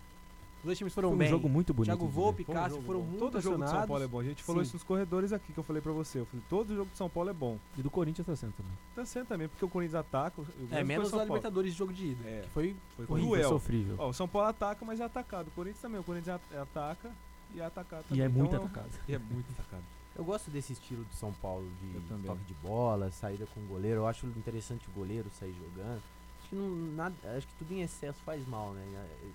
Os 0.60 0.66
dois 0.66 0.78
times 0.78 0.94
foram 0.94 1.10
Foi 1.10 1.16
um 1.16 1.20
bem. 1.20 1.30
jogo 1.30 1.48
muito 1.50 1.74
bonito. 1.74 1.96
Thiago. 1.96 2.08
Volpe 2.08 2.46
e 2.48 2.52
um 2.52 2.54
Cássio 2.54 2.72
jogo 2.76 2.84
foram 2.86 3.00
bom. 3.00 3.06
muito 3.08 3.20
Todo 3.20 3.42
jogo 3.42 3.64
de 3.64 3.70
São. 3.70 3.88
Paulo 3.88 4.04
é 4.04 4.08
bom. 4.08 4.20
A 4.20 4.24
gente 4.24 4.44
falou 4.44 4.62
Sim. 4.62 4.68
isso 4.68 4.76
nos 4.76 4.84
corredores 4.84 5.32
aqui 5.32 5.54
que 5.54 5.58
eu 5.60 5.64
falei 5.64 5.82
pra 5.82 5.92
você. 5.94 6.20
Eu 6.20 6.26
falei, 6.26 6.44
todo 6.50 6.76
jogo 6.76 6.92
de 6.92 6.98
São 6.98 7.10
Paulo 7.10 7.30
é 7.30 7.34
bom. 7.34 7.58
E 7.78 7.82
do 7.82 7.90
Corinthians 7.90 8.28
tá 8.28 8.36
sendo 8.36 8.54
também. 8.54 8.72
Tá 8.96 9.06
sendo 9.06 9.26
também, 9.28 9.48
porque 9.48 9.64
o 9.64 9.70
Corinthians 9.70 9.96
ataca. 9.96 10.42
É, 10.72 10.84
menos 10.84 11.14
a. 11.14 11.24
Libertadores 11.24 11.72
de 11.72 11.78
jogo 11.78 11.94
de 11.94 12.08
ida, 12.08 12.28
É. 12.30 12.42
que 12.42 12.50
foi 12.50 12.76
Foi 12.96 13.06
horrível, 13.08 13.30
cruel. 13.32 13.50
sofrível. 13.50 13.96
Ó, 13.98 14.10
o 14.10 14.14
São 14.14 14.28
Paulo 14.28 14.50
ataca, 14.50 14.84
mas 14.86 15.00
é 15.00 15.04
atacado. 15.06 15.48
O 15.48 15.52
Corinthians 15.52 15.82
também. 15.82 16.00
O 16.00 16.04
Corinthians 16.04 16.36
at- 16.36 16.58
ataca 16.62 17.10
e 17.56 17.62
é 17.62 17.66
atacado 17.66 18.02
E 18.06 18.10
também. 18.10 18.24
é 18.26 18.28
muito 18.28 18.54
Então, 18.56 18.66
atacado. 18.66 18.90
E 19.08 19.14
é 19.16 19.18
muito 19.18 19.50
atacado. 19.52 19.84
Eu 20.16 20.26
gosto 20.26 20.52
desse 20.52 20.74
estilo 20.74 21.06
de 21.06 21.16
São 21.16 21.32
Paulo, 21.32 21.66
de 21.82 22.26
toque 22.28 22.44
de 22.44 22.54
bola, 22.56 23.10
saída 23.12 23.46
com 23.54 23.62
o 23.62 23.64
goleiro. 23.68 24.02
Eu 24.02 24.08
acho 24.08 24.26
interessante 24.28 24.86
o 24.90 24.92
goleiro 24.92 25.30
sair 25.40 25.54
jogando. 25.54 26.02
Acho 26.50 26.56
que, 26.56 26.56
não, 26.56 26.70
nada, 26.96 27.16
acho 27.38 27.48
que 27.48 27.54
tudo 27.60 27.74
em 27.74 27.82
excesso 27.82 28.18
faz 28.26 28.48
mal, 28.48 28.72
né? 28.72 28.84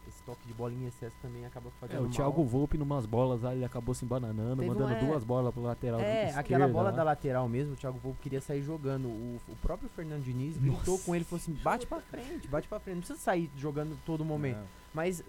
Esse 0.09 0.21
toque 0.25 0.45
de 0.49 0.53
bola 0.53 0.73
em 0.73 0.87
excesso 0.87 1.15
também 1.23 1.47
acaba 1.47 1.69
É, 1.69 1.73
fazendo 1.81 2.01
o 2.01 2.03
mal. 2.05 2.11
Thiago 2.11 2.45
Volpe 2.45 2.77
numas 2.77 3.07
bolas 3.07 3.43
lá, 3.43 3.55
ele 3.55 3.65
acabou 3.65 3.95
se 3.95 4.05
embananando, 4.05 4.57
Teve 4.57 4.69
mandando 4.69 4.95
é, 4.95 5.01
duas 5.01 5.23
bolas 5.23 5.55
pro 5.55 5.62
lateral 5.62 6.01
É, 6.01 6.25
esquerda 6.25 6.41
aquela 6.41 6.69
bola 6.69 6.91
lá. 6.91 6.97
da 6.97 7.03
lateral 7.05 7.49
mesmo, 7.49 7.75
o 7.75 7.77
Thiago 7.77 7.99
Volpe 7.99 8.19
queria 8.21 8.41
sair 8.41 8.62
jogando. 8.62 9.07
O, 9.07 9.41
o 9.49 9.57
próprio 9.62 9.89
Fernando 9.91 10.25
Diniz 10.25 10.57
gritou 10.57 10.99
com 10.99 11.15
ele 11.15 11.23
e 11.23 11.25
falou 11.27 11.41
assim: 11.41 11.53
bate 11.62 11.87
pra 11.87 12.01
frente, 12.01 12.49
bate 12.49 12.67
pra 12.67 12.81
frente. 12.81 12.97
Não 12.97 13.03
precisa 13.03 13.21
sair 13.21 13.49
jogando 13.57 13.97
todo 14.05 14.25
momento. 14.25 14.57
Não. 14.59 14.85
Mas 14.93 15.23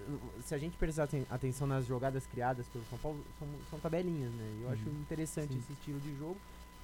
se 0.43 0.53
a 0.55 0.57
gente 0.57 0.75
prestar 0.77 1.03
aten- 1.03 1.25
atenção 1.29 1.67
nas 1.67 1.86
jogadas 1.86 2.25
criadas 2.27 2.67
pelo 2.67 2.83
São 2.86 2.97
Paulo, 2.99 3.19
são, 3.39 3.47
são 3.69 3.79
tabelinhas, 3.79 4.31
né? 4.33 4.55
E 4.59 4.63
eu 4.63 4.69
acho 4.71 4.83
Uhum. 4.88 5.01
interessante 5.01 5.53
Sim. 5.53 5.59
esse 5.59 5.73
estilo 5.73 5.99
de 5.99 6.15
jogo. 6.17 6.38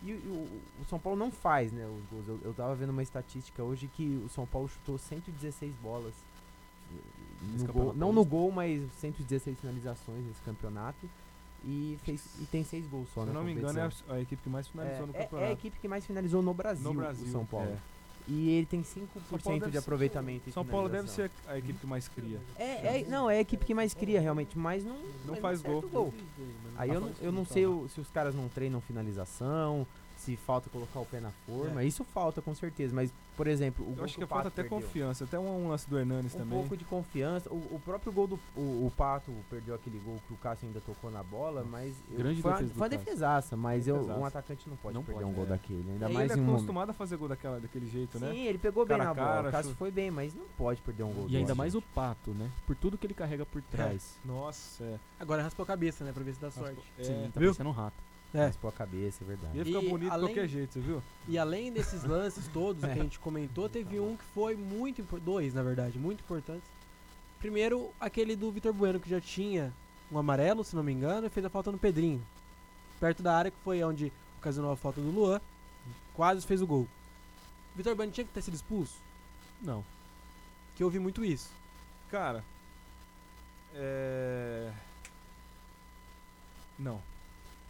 E, 0.04 0.10
e 0.10 0.14
o, 0.14 0.82
o 0.82 0.86
São 0.90 0.98
Paulo 1.00 1.18
não 1.18 1.30
faz, 1.32 1.72
né? 1.72 1.86
Os 1.86 2.04
gols. 2.10 2.28
Eu, 2.28 2.40
eu 2.50 2.54
tava 2.54 2.74
vendo 2.76 2.90
uma 2.90 3.04
estatística 3.04 3.62
hoje 3.64 3.88
que 3.88 4.22
o 4.26 4.30
São 4.30 4.46
Paulo 4.48 4.68
chutou 4.68 4.98
116 4.98 5.74
bolas. 5.76 6.14
eh, 6.92 7.58
No 7.60 7.74
gol, 7.74 7.94
não 7.94 8.12
no 8.14 8.26
gol, 8.26 8.52
mas 8.52 8.82
116 9.00 9.60
finalizações 9.60 10.26
nesse 10.26 10.42
campeonato. 10.42 11.10
E, 11.64 12.00
fez, 12.04 12.24
e 12.40 12.46
tem 12.46 12.64
6 12.64 12.88
gols 12.88 13.08
só 13.14 13.22
Se 13.22 13.28
eu 13.30 13.34
na 13.34 13.40
não 13.40 13.46
me 13.46 13.52
engano, 13.54 13.78
é 13.78 13.84
a, 13.84 14.14
a 14.16 14.20
equipe 14.22 14.42
que 14.42 14.50
mais 14.50 14.68
finalizou 14.68 15.06
no 15.06 15.14
É- 15.14 15.18
é, 15.18 15.22
campeonato. 15.24 15.46
é 15.46 15.50
a 15.50 15.54
equipe 15.54 15.80
que 15.80 15.88
mais 15.88 16.04
finalizou 16.06 16.42
no 16.42 16.54
Brasil, 16.56 16.84
No 16.84 16.94
Brasil, 16.96 17.28
o 17.28 17.32
São 17.32 17.46
Paulo. 17.46 17.68
é. 17.68 17.78
E 18.28 18.50
ele 18.50 18.66
tem 18.66 18.82
5% 18.82 19.08
São 19.30 19.40
Paulo 19.40 19.60
deve 19.60 19.72
de 19.72 19.78
aproveitamento. 19.78 20.52
São 20.52 20.66
Paulo 20.66 20.90
deve 20.90 21.10
ser 21.10 21.30
a 21.48 21.58
equipe 21.58 21.80
que 21.80 21.88
mais 21.88 22.08
cria. 22.08 22.40
É, 22.58 23.00
é- 23.02 23.06
não, 23.08 23.30
é 23.30 23.38
a 23.38 23.42
equipe 23.42 23.66
que 23.66 23.74
mais 23.74 23.94
cria 23.94 24.20
realmente, 24.22 24.58
mas 24.58 24.84
não, 24.84 24.96
Não 25.26 25.34
mas 25.34 25.40
faz 25.40 25.62
gol. 25.62 25.80
o 25.94 26.14
Aí 26.78 26.90
eu, 26.90 27.00
não- 27.02 27.12
eu 27.22 27.32
não 27.32 27.46
sei 27.46 27.66
o- 27.66 27.88
se 27.90 28.00
os 28.00 28.10
caras 28.10 28.34
não 28.36 28.48
treinam 28.48 28.80
finalização, 28.82 29.86
se 30.22 30.36
falta 30.38 30.70
colocar 30.70 31.00
o 31.00 31.06
pé 31.06 31.20
na 31.20 31.32
forma. 31.46 31.84
Isso 31.84 32.04
falta 32.04 32.42
com 32.42 32.54
certeza, 32.54 32.94
mas, 32.94 33.12
por 33.36 33.48
exemplo, 33.48 33.84
o 33.86 33.90
Eu 33.90 33.96
gol 33.96 34.06
acho 34.06 34.14
que 34.14 34.20
que 34.20 34.26
o 34.26 34.28
falta 34.28 34.44
Pato 34.46 34.60
até 34.62 34.70
perdeu, 34.70 34.88
confiança. 34.88 35.24
Até 35.24 35.40
um, 35.40 35.66
um 35.66 35.70
lance 35.70 35.90
do 35.90 35.98
Hernanes 35.98 36.36
Um 36.36 36.38
também. 36.38 36.60
pouco 36.60 36.78
de 36.78 36.86
confiança. 36.86 37.50
O, 37.52 37.56
o 37.76 37.82
próprio 37.84 38.12
gol 38.12 38.28
do 38.28 38.40
o, 38.56 38.86
o 38.86 38.94
Pato 38.96 39.32
perdeu 39.50 39.74
aquele 39.74 39.98
gol 40.00 40.22
que 40.28 40.34
o 40.34 40.38
Cássio 40.38 40.68
ainda 40.68 40.80
tocou 40.82 41.10
na 41.10 41.24
bola, 41.24 41.64
mas 41.64 41.96
eu- 42.12 42.18
Grande 42.20 42.42
foi, 42.42 42.52
uma, 42.52 42.58
defesa 42.58 42.74
foi 42.76 42.82
uma 42.84 42.90
defesaça, 42.90 43.58
mas 43.58 43.88
eu- 43.88 43.96
um 43.96 44.00
Defesaça. 44.02 44.28
atacante 44.28 44.70
não 44.70 44.78
pode 44.78 44.94
Não 44.96 45.04
perder 45.04 45.22
pode, 45.22 45.32
um 45.32 45.34
gol 45.36 45.46
é. 45.46 45.48
daquele, 45.48 45.92
ainda 45.92 46.10
E 46.10 46.14
mais 46.14 46.32
ele 46.32 46.40
é 46.40 46.44
um 46.44 46.46
momento. 46.46 46.56
acostumado 46.60 46.90
a 46.92 46.94
fazer 46.94 47.18
gol 47.18 47.28
daquela, 47.28 47.60
daquele 47.60 47.90
jeito, 47.90 48.20
né? 48.20 48.32
Sim, 48.32 48.46
ele 48.46 48.58
pegou 48.60 48.86
bem 48.86 48.98
Cara 48.98 49.04
na 49.06 49.12
a 49.12 49.14
bola. 49.16 49.28
cara, 49.38 49.48
o 49.50 49.52
Cássio 49.52 49.76
foi 49.76 49.90
bem, 49.92 50.12
mas 50.12 50.36
não 50.36 50.46
pode 50.58 50.82
perder 50.82 51.04
um 51.04 51.12
gol 51.14 51.28
E 51.28 51.36
ainda 51.38 51.56
mais 51.56 51.74
o 51.76 51.82
Pato, 51.82 52.32
né? 52.32 52.50
Por 52.68 52.76
tudo 52.76 52.98
que 52.98 53.08
ele 53.08 53.14
carrega 53.16 53.46
por 53.46 53.62
trás. 53.64 54.20
Nossa, 54.24 54.84
é. 54.84 55.00
Agora 55.20 55.42
raspou 55.42 55.64
a 55.64 55.68
cabeça, 55.68 56.04
né? 56.04 56.12
Pra 56.14 56.24
ver 56.24 56.34
se 56.36 56.40
dá 56.42 56.52
sorte. 56.52 56.80
É. 57.00 57.04
Sim, 57.04 57.24
tá 57.34 57.40
parecendo 57.40 57.70
um 57.70 57.74
rato. 57.74 58.11
É. 58.34 58.46
Raspou 58.46 58.70
a 58.70 58.74
cabeça, 58.74 59.24
é 59.24 59.28
verdade. 59.28 59.58
Ia 59.58 59.66
ficar 59.66 59.84
E 59.84 59.90
bonito 59.90 60.08
de 60.10 60.16
além- 60.16 60.28
qualquer 60.28 60.48
jeito, 60.48 60.74
você 60.74 60.80
viu? 60.80 61.04
E 61.28 61.38
além 61.38 61.72
desses 61.72 62.04
lances 62.06 62.48
todos 62.48 62.82
É. 62.86 62.94
que 62.94 63.00
a 63.00 63.04
gente 63.04 63.20
comentou, 63.20 63.68
teve 63.68 64.00
um 64.00 64.16
que 64.16 64.24
foi 64.24 64.56
muito 64.56 65.02
importante. 65.02 65.26
Dois, 65.26 65.54
na 65.54 65.62
verdade, 65.62 66.00
muito 66.00 66.22
importantes. 66.22 66.70
Primeiro, 67.40 67.92
aquele 68.00 68.36
do 68.36 68.50
Vitor 68.52 68.72
Bueno, 68.72 69.00
que 69.00 69.10
já 69.10 69.20
tinha 69.20 69.74
um 70.12 70.18
amarelo, 70.18 70.64
se 70.64 70.76
não 70.76 70.84
me 70.84 70.92
engano, 70.94 71.28
e 71.28 71.30
fez 71.30 71.46
a 71.46 71.50
falta 71.50 71.72
no 71.72 71.78
Pedrinho. 71.78 72.22
Perto 73.00 73.22
da 73.22 73.36
área, 73.36 73.52
que 73.52 73.58
foi 73.64 73.84
onde 73.84 74.12
ocasionou 74.40 74.72
a 74.72 74.78
falta 74.78 75.02
do 75.02 75.10
Luan. 75.12 75.42
Quase 76.14 76.46
fez 76.48 76.62
o 76.62 76.68
gol. 76.68 76.88
Vitor 77.76 77.96
Bueno 77.96 78.12
tinha 78.12 78.26
que 78.26 78.32
ter 78.32 78.42
sido 78.42 78.54
expulso? 78.54 78.96
Não. 79.62 79.84
Que 80.76 80.84
eu 80.84 80.90
vi 80.90 81.00
muito 81.00 81.26
isso. 81.26 81.50
Cara, 82.10 82.44
é. 83.74 84.72
Não. 86.80 87.02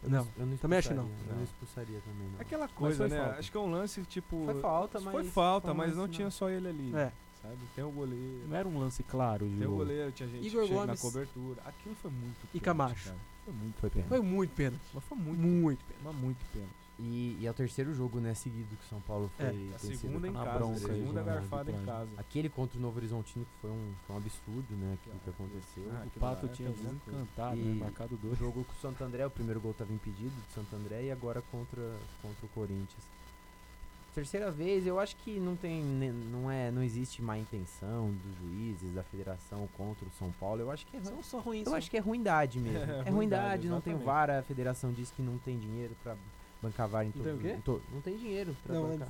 Eu 0.02 0.10
Não, 0.10 0.28
eu 0.36 0.46
não 0.46 0.56
também 0.56 0.78
acho 0.80 0.92
não. 0.94 1.04
expulsaria, 1.04 1.30
Eu 1.30 1.36
Não. 1.36 1.44
expulsaria 1.44 2.00
também, 2.00 2.28
não. 2.32 2.40
Aquela 2.40 2.68
coisa, 2.68 2.96
foi 2.96 3.08
né? 3.08 3.22
falta. 3.24 3.38
Acho 3.38 3.50
que 3.52 3.56
é 3.56 3.60
um 3.60 3.70
lance 3.70 4.02
tipo. 4.02 4.44
Foi 4.44 4.60
falta, 4.60 5.00
Foi 5.00 5.12
mas 5.22 5.32
falta, 5.32 5.66
foi 5.68 5.74
um 5.74 5.76
mas 5.78 5.90
não 5.96 6.02
não. 6.02 6.08
tinha 6.08 6.30
só 6.30 6.50
ele 6.50 6.68
ali. 6.68 6.94
É. 6.96 7.12
Sabe? 7.40 7.56
Tem 7.74 7.84
o 7.84 7.90
goleiro. 7.90 8.46
Não 8.48 8.56
era 8.56 8.68
um 8.68 8.78
lance 8.78 9.02
claro 9.02 9.48
de 9.48 9.56
Tem 9.56 9.66
o 9.66 9.70
gol. 9.70 9.78
goleiro, 9.78 10.12
tinha 10.12 10.28
gente 10.28 10.46
Igor 10.46 10.62
chega 10.64 10.74
na 10.80 10.86
Gomes. 10.86 11.00
cobertura. 11.00 11.62
Aquilo 11.64 11.94
foi 11.96 12.10
muito 12.10 12.36
E 12.54 12.60
pênalti, 12.60 12.64
Camacho. 12.64 13.04
cara. 13.06 13.16
Foi 13.44 13.54
muito 13.54 13.74
Foi 13.80 13.90
pênalti. 13.90 14.08
Foi 14.08 14.20
muito 14.22 14.54
pênalti. 14.54 14.82
Mas 14.94 15.04
foi 15.04 15.18
muito, 15.18 15.40
Muito 15.40 15.84
pênalti. 15.84 16.04
mas 16.04 16.14
muito 16.16 16.44
pênalti. 16.52 16.72
E, 16.98 17.38
e 17.40 17.46
é 17.46 17.50
o 17.50 17.54
terceiro 17.54 17.92
jogo, 17.94 18.20
né, 18.20 18.34
seguido 18.34 18.76
que 18.76 18.84
o 18.84 18.88
São 18.88 19.00
Paulo 19.00 19.30
foi 19.36 19.46
É, 19.46 19.74
A 19.74 19.78
segunda 19.78 20.28
em 20.28 20.30
na 20.30 20.44
casa, 20.44 20.58
bronca 20.58 20.74
aí, 20.92 20.98
segunda 21.00 21.24
já, 21.24 21.34
garfada 21.34 21.70
em 21.72 21.84
casa. 21.84 22.10
Aquele 22.18 22.48
contra 22.48 22.78
o 22.78 22.80
Novo 22.82 22.98
Horizontino 22.98 23.44
que 23.44 23.50
foi 23.60 23.70
um, 23.70 23.92
foi 24.06 24.14
um 24.14 24.18
absurdo, 24.18 24.74
né, 24.76 24.94
aquilo 25.00 25.18
que 25.24 25.30
aconteceu. 25.30 25.90
Ah, 25.92 26.06
O 26.14 26.20
Pato 26.20 26.46
é 26.46 26.48
tinha 26.50 26.70
desencantado, 26.70 27.56
E- 27.58 27.62
né? 27.62 27.74
Marcado 27.80 28.14
O 28.14 28.18
dois. 28.18 28.38
jogo 28.38 28.62
com 28.64 28.72
o 28.72 28.76
Santo 28.76 29.02
André, 29.02 29.26
o 29.26 29.30
primeiro 29.30 29.58
gol 29.60 29.72
estava 29.72 29.92
impedido 29.92 30.30
do 30.30 30.54
Santo 30.54 30.76
André 30.76 31.04
e 31.04 31.10
agora 31.10 31.42
contra, 31.50 31.82
contra 32.20 32.46
o 32.46 32.48
Corinthians. 32.50 33.10
Terceira 34.14 34.50
vez, 34.50 34.86
eu 34.86 35.00
acho 35.00 35.16
que 35.16 35.40
não 35.40 35.56
tem, 35.56 35.82
ne- 35.82 36.12
não 36.12 36.50
é, 36.50 36.70
não 36.70 36.82
existe 36.82 37.22
má 37.22 37.38
intenção 37.38 38.10
dos 38.22 38.36
juízes, 38.36 38.92
da 38.92 39.02
federação 39.02 39.66
contra 39.74 40.04
o 40.06 40.10
São 40.18 40.30
Paulo. 40.32 40.60
Eu 40.60 40.70
acho 40.70 40.86
que 40.86 40.98
é, 40.98 41.02
São 41.02 41.22
só 41.22 41.40
ruins. 41.40 41.64
eu 41.64 41.70
só. 41.72 41.78
acho 41.78 41.90
que 41.90 41.96
é 41.96 42.00
ruindade 42.00 42.60
mesmo. 42.60 42.76
É, 42.78 42.82
É, 42.82 42.86
ruindade, 42.86 43.10
ruindade, 43.10 43.68
não 43.70 43.80
tem 43.80 43.94
exatamente. 43.94 44.04
VAR, 44.04 44.30
a 44.30 44.42
federação 44.42 44.92
diz 44.92 45.10
que 45.10 45.22
não 45.22 45.38
tem 45.38 45.58
dinheiro 45.58 45.96
pra 46.02 46.14
bancar 46.62 46.88
VAR 46.88 47.04
em 47.04 47.06
Não 47.06 47.12
tem 47.12 47.22
todos 47.22 47.38
o 47.38 47.42
quê? 47.42 47.58
to- 47.64 47.82
Não 47.92 48.00
tem 48.00 48.16
dinheiro 48.16 48.56
pra 48.64 48.74
Não, 48.74 48.88
bancar. 48.88 49.08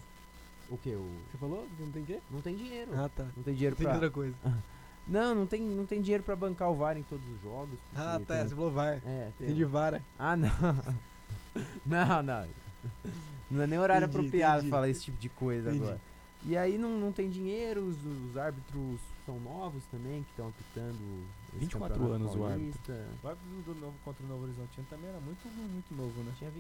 O 0.71 0.79
que? 0.79 0.91
O, 0.91 1.07
Você 1.31 1.39
falou? 1.39 1.67
Não 1.79 1.91
tem 1.91 2.05
quê? 2.05 2.19
não 2.31 2.41
tem 2.41 2.57
dinheiro. 2.57 2.91
Ah, 2.95 3.09
tá. 3.15 3.25
Não 3.37 3.43
tem 3.43 3.55
dinheiro 3.55 3.75
Entendi 3.75 3.85
pra. 3.85 3.93
outra 3.95 4.11
coisa. 4.11 4.35
Não, 5.05 5.35
não 5.35 5.47
tem, 5.47 5.61
não 5.61 5.85
tem 5.85 6.01
dinheiro 6.01 6.23
pra 6.23 6.37
bancar 6.37 6.71
o 6.71 6.77
VAR 6.77 6.97
em 6.97 7.03
todos 7.03 7.27
os 7.29 7.43
jogos. 7.43 7.77
Ah, 7.93 8.21
tá. 8.25 8.37
tem- 8.37 8.49
Você 8.49 8.55
falou 8.55 8.71
vai. 8.71 9.03
É, 9.05 9.31
tem- 9.37 9.49
Entendi 9.49 9.65
vara. 9.65 10.01
Ah, 10.17 10.37
não. 10.37 10.49
não, 11.85 12.23
não. 12.23 12.47
Não 13.51 13.63
é 13.63 13.67
nem 13.67 13.79
horário 13.81 14.05
Entendi, 14.05 14.19
apropriado 14.19 14.59
entendi. 14.59 14.71
falar 14.71 14.89
esse 14.89 15.03
tipo 15.03 15.19
de 15.19 15.29
coisa 15.29 15.71
Entendi. 15.71 15.83
agora. 15.85 16.01
E 16.47 16.57
aí 16.57 16.79
não, 16.79 16.99
não 17.01 17.11
tem 17.11 17.29
dinheiro, 17.29 17.81
os, 17.83 17.97
os 18.31 18.37
árbitros 18.37 19.01
são 19.27 19.41
novos 19.41 19.83
também, 19.91 20.23
que 20.23 20.31
estão 20.31 20.49
apitando. 20.49 20.97
esse 21.51 21.59
24 21.65 21.95
campeonato 21.99 22.23
anos 22.25 22.37
o 22.37 22.45
árbitro. 22.45 22.81
paulista. 22.87 23.09
O 23.25 23.29
árbitro 23.29 23.75
do 23.75 23.81
novo 23.81 23.95
contra 24.05 24.25
o 24.25 24.29
Novo 24.29 24.45
Horizontino 24.45 24.87
também 24.89 25.09
era 25.11 25.19
muito, 25.21 25.49
muito 25.49 25.95
novo, 25.97 26.23
né? 26.23 26.33
Tinha 26.39 26.51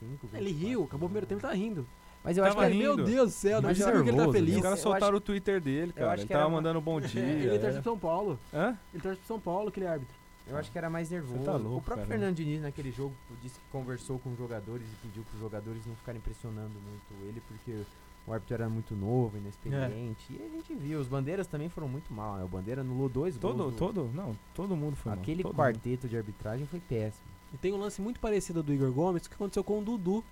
25, 0.00 0.36
Ele 0.36 0.44
24. 0.52 0.68
riu, 0.68 0.84
acabou 0.84 1.06
o 1.06 1.08
primeiro 1.10 1.26
tempo 1.26 1.40
e 1.40 1.42
tá 1.42 1.52
rindo. 1.52 1.86
Mas 2.22 2.38
eu 2.38 2.44
acho 2.44 2.54
que 2.56 2.60
Tava 2.62 2.70
ele, 2.74 2.82
Meu. 2.82 2.96
Deus 2.96 3.30
do 3.32 3.34
céu, 3.36 3.60
não 3.60 3.68
Mas 3.68 3.76
sei 3.76 3.86
porque 3.86 3.98
ele 3.98 4.10
tá 4.10 4.16
nervoso, 4.16 4.32
feliz. 4.38 4.50
Os 4.50 4.56
Eu 4.56 4.62
caras 4.62 4.78
acho 4.78 4.82
soltaram 4.82 5.16
o 5.16 5.20
Twitter 5.20 5.60
dele, 5.60 5.90
eu 5.90 5.92
cara. 5.94 6.06
acho 6.12 6.20
Ele 6.22 6.26
que 6.26 6.32
tava 6.32 6.40
era 6.44 6.48
uma- 6.48 6.56
mandando 6.56 6.80
bom 6.80 6.98
dia. 7.02 7.20
Ele 7.22 7.58
torce 7.58 7.66
é. 7.78 7.80
pro 7.80 7.82
São 7.82 7.98
Paulo. 7.98 8.38
Hã? 8.52 8.78
Ele 8.94 9.02
torce 9.02 9.18
pro 9.18 9.26
São 9.26 9.40
Paulo, 9.40 9.68
aquele 9.68 9.86
árbitro. 9.86 10.14
eu 10.46 10.56
acho 10.56 10.70
que 10.72 10.78
era 10.78 10.88
mais 10.88 11.10
nervoso. 11.10 11.44
tá 11.44 11.52
louco, 11.56 11.76
o 11.78 11.82
próprio 11.82 12.06
cara. 12.06 12.18
Fernando 12.18 12.34
Diniz 12.36 12.62
naquele 12.62 12.90
jogo 12.90 13.14
disse 13.42 13.58
que 13.60 13.66
conversou 13.70 14.18
com 14.18 14.30
os 14.32 14.38
jogadores 14.38 14.86
e 14.90 15.06
pediu 15.06 15.22
para 15.22 15.34
os 15.34 15.40
jogadores 15.40 15.84
não 15.86 15.94
ficarem 15.96 16.20
pressionando 16.20 16.72
muito 16.80 17.26
ele, 17.28 17.42
porque 17.46 17.82
o 18.26 18.32
árbitro 18.32 18.54
era 18.54 18.68
muito 18.70 18.94
novo, 18.96 19.36
inexperiente. 19.36 20.24
E 20.30 20.42
a 20.42 20.48
gente 20.48 20.74
viu, 20.74 20.98
os 21.00 21.06
bandeiras 21.06 21.46
também 21.46 21.68
foram 21.68 21.88
muito 21.88 22.10
mal, 22.10 22.36
né? 22.36 22.44
O 22.44 22.48
Bandeira 22.48 22.80
anulou 22.80 23.06
dois 23.06 23.36
Todo, 23.36 23.56
gols. 23.58 23.72
do- 23.74 23.78
todo, 23.78 24.10
não, 24.14 24.34
todo 24.54 24.74
mundo 24.74 24.96
foi 24.96 25.12
mal, 25.12 25.20
Aquele 25.20 25.42
todo 25.42 25.52
mundo. 25.52 25.58
quarteto 25.60 26.08
de 26.08 26.16
arbitragem 26.16 26.66
foi 26.66 26.80
péssimo. 26.80 27.33
E 27.54 27.56
tem 27.56 27.72
um 27.72 27.76
lance 27.78 28.02
muito 28.02 28.18
parecido 28.18 28.62
do 28.62 28.74
Igor 28.74 28.90
Gomes 28.90 29.26
que 29.28 29.34
aconteceu 29.34 29.62
com 29.62 29.78
o 29.78 29.82
Dudu 29.84 30.24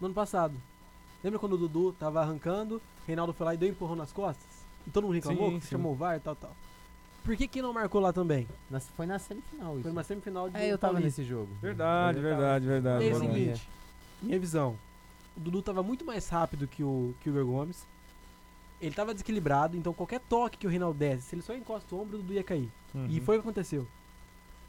no 0.00 0.06
ano 0.06 0.14
passado. 0.14 0.54
Lembra 1.22 1.38
quando 1.38 1.52
o 1.52 1.58
Dudu 1.58 1.92
tava 1.92 2.20
arrancando, 2.22 2.76
o 2.76 3.06
Reinaldo 3.06 3.32
foi 3.32 3.44
lá 3.46 3.54
e 3.54 3.56
deu 3.58 3.68
um 3.68 3.72
empurrão 3.72 3.94
nas 3.96 4.10
costas? 4.12 4.46
E 4.86 4.90
todo 4.90 5.04
mundo 5.04 5.14
reclamou, 5.14 5.50
Sim, 5.50 5.58
que 5.60 5.66
sim. 5.66 5.70
chamou 5.72 5.92
o 5.92 5.94
VAR 5.94 6.16
e 6.16 6.20
tal, 6.20 6.34
tal. 6.34 6.54
Por 7.22 7.36
que 7.36 7.48
que 7.48 7.62
não 7.62 7.72
marcou 7.72 8.00
lá 8.00 8.12
também? 8.12 8.46
Na- 8.70 8.80
foi 8.80 9.06
na 9.06 9.18
semifinal 9.18 9.74
isso. 9.74 9.82
Foi 9.82 9.92
uma 9.92 10.04
semifinal 10.04 10.50
de 10.50 10.56
É, 10.58 10.70
eu 10.70 10.76
tava 10.78 11.00
nesse 11.00 11.24
jogo. 11.24 11.48
Verdade, 11.60 12.18
tava- 12.18 12.28
verdade, 12.28 12.64
É 12.66 12.68
verdade. 12.68 13.04
o 13.06 13.10
verdade. 13.18 13.32
seguinte, 13.34 13.68
minha 14.20 14.38
visão. 14.38 14.76
O 15.36 15.40
Dudu 15.40 15.62
tava 15.62 15.82
muito 15.82 16.04
mais 16.04 16.28
rápido 16.28 16.66
que 16.68 16.84
o, 16.84 17.14
que 17.20 17.28
o 17.30 17.32
Igor 17.32 17.46
Gomes. 17.46 17.86
Ele 18.80 18.94
tava 18.94 19.14
desequilibrado, 19.14 19.76
então 19.76 19.94
qualquer 19.94 20.20
toque 20.20 20.58
que 20.58 20.66
o 20.66 20.70
Reinaldo 20.70 20.98
desse, 20.98 21.22
se 21.28 21.34
ele 21.34 21.42
só 21.42 21.54
encosta 21.54 21.94
o 21.94 22.00
ombro, 22.02 22.18
o 22.18 22.20
Dudu 22.20 22.34
ia 22.34 22.44
cair. 22.44 22.70
Uhum. 22.94 23.06
E 23.08 23.20
foi 23.20 23.36
o 23.36 23.40
que 23.40 23.48
aconteceu. 23.48 23.86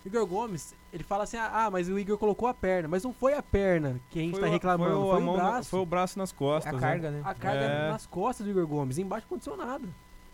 O 0.05 0.07
Igor 0.07 0.25
Gomes, 0.27 0.75
ele 0.93 1.03
fala 1.03 1.23
assim: 1.23 1.35
ah, 1.37 1.67
mas 1.71 1.89
o 1.89 1.97
Igor 1.97 2.15
colocou 2.17 2.47
a 2.47 2.53
perna. 2.53 2.87
Mas 2.87 3.03
não 3.03 3.11
foi 3.11 3.33
a 3.33 3.41
perna 3.41 3.99
que 4.11 4.19
a 4.19 4.21
gente 4.21 4.33
Foi 4.33 4.41
tá 4.41 4.47
o- 4.47 4.51
reclamando, 4.51 4.91
foi, 4.91 4.99
o- 5.01 5.09
foi, 5.11 5.19
o 5.19 5.25
mão 5.25 5.37
na- 5.37 5.43
braço. 5.43 5.69
foi 5.69 5.79
o 5.79 5.85
braço 5.85 6.19
nas 6.19 6.31
costas. 6.31 6.71
A 6.71 6.75
né? 6.75 6.81
carga, 6.81 7.09
né? 7.11 7.21
A 7.25 7.33
carga 7.33 7.59
É. 7.63 7.89
nas 7.89 8.05
costas 8.05 8.45
do 8.45 8.51
Igor 8.51 8.67
Gomes. 8.67 8.97
Embaixo 8.99 9.25
não 9.29 9.35
aconteceu 9.35 9.57
nada. 9.57 9.83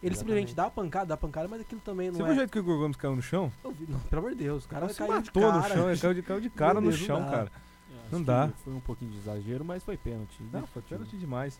Ele 0.03 0.13
Exatamente. 0.13 0.17
simplesmente 0.17 0.55
dá 0.55 0.65
a 0.65 0.69
pancada, 0.71 1.05
dá 1.05 1.13
a 1.13 1.17
pancada, 1.17 1.47
mas 1.47 1.61
aquilo 1.61 1.79
também 1.85 2.07
não 2.07 2.15
Você 2.15 2.21
é. 2.23 2.25
viu 2.25 2.33
o 2.33 2.37
jeito 2.37 2.51
que 2.51 2.59
o 2.59 2.61
Igor 2.61 2.79
Gomes 2.79 2.97
caiu 2.97 3.15
no 3.15 3.21
chão? 3.21 3.51
Vi- 3.63 3.85
não, 3.87 3.99
pelo 3.99 4.19
amor 4.19 4.31
de 4.31 4.37
Deus, 4.43 4.65
o 4.65 4.67
cara 4.67 4.81
caiu 4.93 5.21
de 5.21 5.31
cara. 5.31 5.53
no 5.57 5.63
chão, 5.69 5.89
ele 5.89 5.99
caiu 5.99 6.13
de, 6.15 6.21
caiu 6.23 6.41
de 6.41 6.49
cara 6.49 6.73
no 6.81 6.89
Deus, 6.89 6.99
não 6.99 7.05
chão, 7.07 7.21
dá. 7.21 7.29
cara. 7.31 7.51
Acho 8.03 8.11
Não 8.11 8.23
dá. 8.23 8.49
Foi 8.65 8.73
um 8.73 8.79
pouquinho 8.81 9.11
de 9.11 9.17
exagero, 9.19 9.63
mas 9.63 9.83
foi 9.83 9.95
pênalti. 9.95 10.35
Não, 10.51 10.65
foi 10.67 10.81
pênalti 10.81 11.15
demais. 11.17 11.57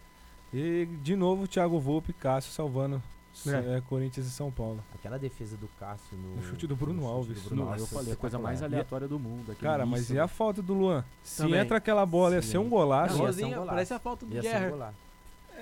E 0.53 0.85
de 1.01 1.15
novo 1.15 1.43
o 1.43 1.47
Thiago 1.47 1.79
Volpe 1.79 2.09
e 2.11 2.13
Cássio 2.13 2.51
salvando 2.51 3.01
É. 3.47 3.77
é, 3.77 3.81
Corinthians 3.81 4.27
e 4.27 4.29
São 4.31 4.51
Paulo. 4.51 4.83
Aquela 4.93 5.17
defesa 5.17 5.57
do 5.57 5.67
Cássio 5.79 6.17
no. 6.17 6.39
O 6.39 6.43
chute 6.43 6.67
do 6.67 6.75
Bruno 6.75 6.93
no 6.93 7.01
chute 7.01 7.13
Alves. 7.13 7.41
do 7.43 7.49
Bruno 7.49 7.61
Nossa, 7.65 7.77
eu 7.77 7.81
Alves 7.81 7.93
falei, 7.93 8.13
a 8.13 8.15
coisa 8.15 8.37
mais 8.39 8.55
espetacular. 8.55 8.77
aleatória 8.79 9.07
do 9.07 9.19
mundo. 9.19 9.55
Cara, 9.59 9.85
mas 9.85 10.09
e 10.09 10.19
a 10.19 10.27
falta 10.27 10.61
do 10.61 10.73
Luan? 10.73 11.03
Se 11.23 11.43
Também. 11.43 11.59
entra 11.59 11.77
aquela 11.77 12.05
bola, 12.05 12.35
ia 12.35 12.41
ser 12.41 12.57
um 12.57 12.69
golaço. 12.69 13.17
Não, 13.17 13.25
ia 13.27 13.33
ser 13.33 13.45
um 13.45 13.65
parece 13.65 13.93
a 13.93 13.99
falta 13.99 14.25
do 14.25 14.37
um 14.37 14.41
Guerra. 14.41 14.93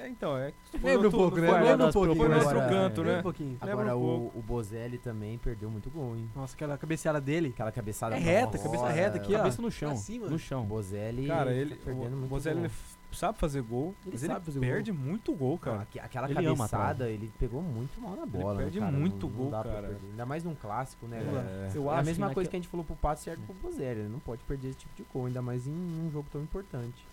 É, 0.02 0.08
então, 0.08 0.38
é. 0.38 0.54
Lembra 0.82 1.10
um 1.10 1.12
pouco, 1.12 1.38
né? 1.40 1.48
Foi 1.48 1.60
Lembra 1.60 1.74
um 1.84 1.88
no 1.88 1.94
pouquinho. 1.94 2.16
foi 2.16 2.30
no 2.30 2.36
outro 2.36 2.50
Agora, 2.50 2.70
canto, 2.70 3.04
né? 3.04 3.24
um 3.26 3.58
Agora 3.60 3.98
o, 3.98 4.32
o 4.34 4.42
Bozelli 4.42 4.98
também 4.98 5.38
perdeu 5.38 5.70
muito 5.70 5.90
gol, 5.90 6.16
hein? 6.16 6.30
Nossa, 6.34 6.56
aquela 6.56 6.78
cabeceada 6.78 7.20
dele. 7.20 7.50
Aquela 7.50 7.72
cabeçada 7.72 8.16
É 8.16 8.20
reta, 8.20 8.58
cabeça 8.58 8.88
reta 8.88 9.18
aqui, 9.18 9.34
ó. 9.36 9.38
Cabeça 9.40 9.62
no 9.62 9.70
chão. 9.70 9.94
No 10.30 10.40
chão. 10.40 10.64
O 10.64 10.66
Bozelli 10.66 11.28
Cara, 11.28 11.46
tá 11.50 11.52
ele, 11.52 11.76
perdendo 11.76 12.14
o 12.14 12.18
muito 12.18 12.30
Bozelli 12.30 12.62
sabe 13.12 13.38
fazer 13.40 13.62
gol, 13.62 13.96
Ele 14.06 14.12
mas 14.14 14.22
sabe 14.22 14.34
ele 14.36 14.46
fazer 14.46 14.60
perde 14.60 14.92
muito 14.92 15.34
gol, 15.34 15.52
Não, 15.52 15.58
cara. 15.58 15.82
aque- 15.82 16.00
aquela 16.00 16.30
Ele 16.30 16.46
ama 16.46 16.70
cabeçada, 16.70 17.10
ele 17.10 17.32
pegou 17.40 17.62
muito 17.62 18.00
mal 18.00 18.16
na 18.16 18.26
bola. 18.26 18.54
né, 18.54 18.64
perde 18.64 18.80
cara? 18.80 18.92
muito 18.92 19.28
Não- 19.28 19.34
não 19.36 19.38
gol, 19.50 19.50
pra 19.62 19.64
cara. 19.72 20.00
Ainda 20.12 20.26
mais 20.26 20.44
num 20.44 20.56
clássico, 20.56 21.06
né? 21.08 21.18
É. 21.20 21.66
é 21.66 21.68
acho 21.68 21.90
a 21.90 22.04
mesma 22.04 22.28
que 22.30 22.34
coisa 22.36 22.48
naque- 22.48 22.50
que 22.52 22.56
a 22.56 22.60
gente 22.60 22.68
falou 22.70 22.86
pro 22.86 22.96
Pato 22.96 23.22
serve 23.22 23.42
pro 23.46 23.56
Bozelli. 23.56 24.02
Ele 24.02 24.10
não 24.10 24.20
pode 24.20 24.44
perder 24.44 24.70
esse 24.70 24.78
tipo 24.80 24.96
de 24.96 25.04
gol, 25.12 25.26
ainda 25.26 25.42
mais 25.42 25.66
em 25.68 25.72
um 25.72 26.10
jogo 26.12 26.28
tão 26.32 26.42
importante. 26.42 27.04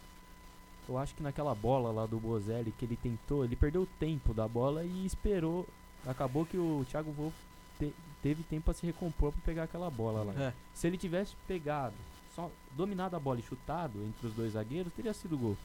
Eu 0.88 0.96
acho 0.98 1.14
que 1.14 1.22
naquela 1.22 1.54
bola 1.54 1.90
lá 1.90 2.06
do 2.06 2.18
Bozelli 2.18 2.70
que 2.70 2.84
ele 2.84 2.96
tentou, 2.96 3.44
ele 3.44 3.56
perdeu 3.56 3.82
o 3.82 3.86
tempo 3.98 4.32
da 4.32 4.46
bola 4.46 4.84
e 4.84 5.04
esperou. 5.04 5.66
Acabou 6.06 6.46
que 6.46 6.56
o 6.56 6.84
Thiago 6.88 7.10
Wolff 7.10 7.36
te- 7.78 7.92
teve 8.22 8.42
tempo 8.44 8.66
pra 8.66 8.74
se 8.74 8.86
recompor 8.86 9.32
pra 9.32 9.40
pegar 9.44 9.64
aquela 9.64 9.90
bola 9.90 10.22
lá. 10.22 10.32
É. 10.40 10.52
Se 10.72 10.86
ele 10.86 10.96
tivesse 10.96 11.34
pegado, 11.48 11.94
só 12.36 12.48
dominado 12.76 13.16
a 13.16 13.18
bola 13.18 13.40
e 13.40 13.42
chutado 13.42 13.98
entre 14.04 14.28
os 14.28 14.32
dois 14.34 14.52
zagueiros, 14.52 14.92
teria 14.92 15.12
sido 15.12 15.36
gol. 15.36 15.56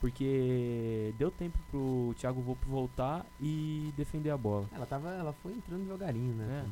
Porque 0.00 1.12
deu 1.18 1.30
tempo 1.30 1.58
pro 1.70 2.14
Thiago 2.18 2.40
Volpe 2.40 2.64
voltar 2.66 3.26
e 3.40 3.92
defender 3.96 4.30
a 4.30 4.36
bola. 4.36 4.68
Ela, 4.72 4.86
tava, 4.86 5.10
ela 5.10 5.32
foi 5.42 5.52
entrando 5.52 5.82
devagarinho, 5.84 6.34
né? 6.34 6.64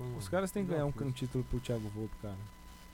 É. 0.00 0.02
um- 0.02 0.16
Os 0.16 0.28
caras 0.28 0.50
têm 0.50 0.64
que 0.64 0.70
ganhar 0.72 0.86
um, 0.86 0.92
um 1.00 1.10
título 1.12 1.44
pro 1.44 1.60
Thiago 1.60 1.86
Volpe, 1.94 2.14
cara. 2.20 2.36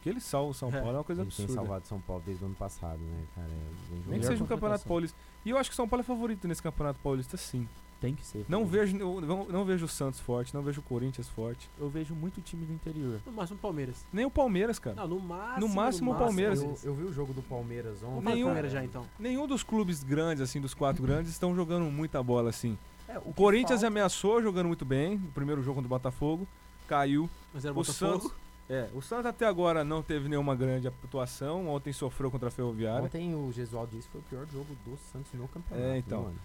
Que 0.02 0.09
ele 0.09 0.20
salva 0.20 0.50
o 0.50 0.55
São 0.55 0.68
É. 0.68 0.72
Paulo 0.80 0.90
é 0.90 0.98
uma 0.98 1.05
coisa 1.05 1.22
Ele 1.22 1.30
tem 1.30 1.44
absurda. 1.44 1.60
salvado 1.62 1.86
São 1.86 2.00
Paulo 2.00 2.22
desde 2.24 2.42
o 2.42 2.46
ano 2.46 2.55
passado, 2.56 2.98
né, 2.98 3.24
cara? 3.34 3.48
É, 3.48 4.10
Nem 4.10 4.20
que 4.20 4.26
seja 4.26 4.42
um 4.44 4.46
campeonato 4.46 4.86
paulista. 4.86 5.16
E 5.44 5.50
eu 5.50 5.59
acho 5.59 5.70
que 5.70 5.74
o 5.74 5.76
São 5.76 5.88
Paulo 5.88 6.00
é 6.02 6.05
favorito 6.05 6.46
nesse 6.48 6.62
campeonato 6.62 6.98
paulista, 7.00 7.36
sim. 7.36 7.68
Tem 8.01 8.15
que 8.15 8.25
ser. 8.25 8.45
Não 8.49 8.65
vejo, 8.65 8.97
não, 8.97 9.45
não 9.47 9.65
vejo 9.65 9.87
o 9.87 9.89
Santos 9.89 10.20
forte, 10.20 10.55
não 10.55 10.62
vejo 10.62 10.81
o 10.81 10.85
Corinthians 10.85 11.29
forte. 11.29 11.69
Eu 11.79 11.89
vejo 11.89 12.15
muito 12.15 12.41
time 12.41 12.65
do 12.65 12.73
interior. 12.73 13.20
No 13.27 13.33
máximo 13.33 13.59
Palmeiras. 13.59 14.07
Nem 14.12 14.25
o 14.25 14.31
Palmeiras, 14.31 14.79
cara. 14.79 14.95
Não, 14.95 15.09
no 15.09 15.20
máximo. 15.20 15.69
No 15.69 15.75
máximo 15.75 16.12
o 16.12 16.15
Palmeiras. 16.15 16.62
Eu, 16.62 16.79
eu 16.85 16.95
vi 16.95 17.03
o 17.05 17.12
jogo 17.12 17.33
do 17.33 17.43
Palmeiras 17.43 18.01
ontem. 18.05 18.23
Do 18.23 18.31
Nenhum- 18.31 18.47
Palmeiras 18.47 18.70
já 18.73 18.85
então. 18.85 19.05
Nenhum 19.19 19.49
dos 19.49 19.65
clubes 19.65 20.05
grandes, 20.05 20.41
assim, 20.41 20.61
dos 20.61 20.75
quatro 20.75 21.03
grandes, 21.05 21.33
estão 21.33 21.55
jogando 21.57 21.85
muita 21.91 22.23
bola, 22.23 22.51
assim. 22.51 22.79
É, 23.09 23.19
O 23.19 23.33
Corinthians 23.33 23.83
ameaçou 23.83 24.41
jogando 24.41 24.66
muito 24.69 24.85
bem, 24.85 25.16
o 25.16 25.33
primeiro 25.33 25.61
jogo 25.62 25.77
contra 25.77 25.87
o 25.87 25.91
Botafogo, 25.91 26.47
caiu. 26.87 27.29
Mas 27.53 27.65
era 27.65 27.73
O 27.73 27.75
Botafogo. 27.75 28.20
Santos, 28.20 28.33
é, 28.70 28.89
o 28.95 29.01
Santos 29.03 29.27
até 29.27 29.45
agora 29.47 29.83
não 29.83 30.03
teve 30.03 30.29
nenhuma 30.29 30.55
grande 30.55 30.87
atuação, 30.87 31.66
ontem 31.69 31.93
sofreu 31.93 32.31
contra 32.31 32.49
a 32.49 32.51
Ferroviária. 32.53 33.07
Ontem 33.07 33.35
o 33.35 33.51
Gesualdo 33.51 33.97
disse 33.97 34.07
que 34.09 34.12
foi 34.12 34.20
o 34.20 34.25
pior 34.25 34.47
jogo 34.53 34.77
do 34.85 34.97
Santos 35.11 35.33
no 35.33 35.49
campeonato. 35.49 35.89
É, 35.89 35.99
então. 35.99 36.23
mano? 36.25 36.37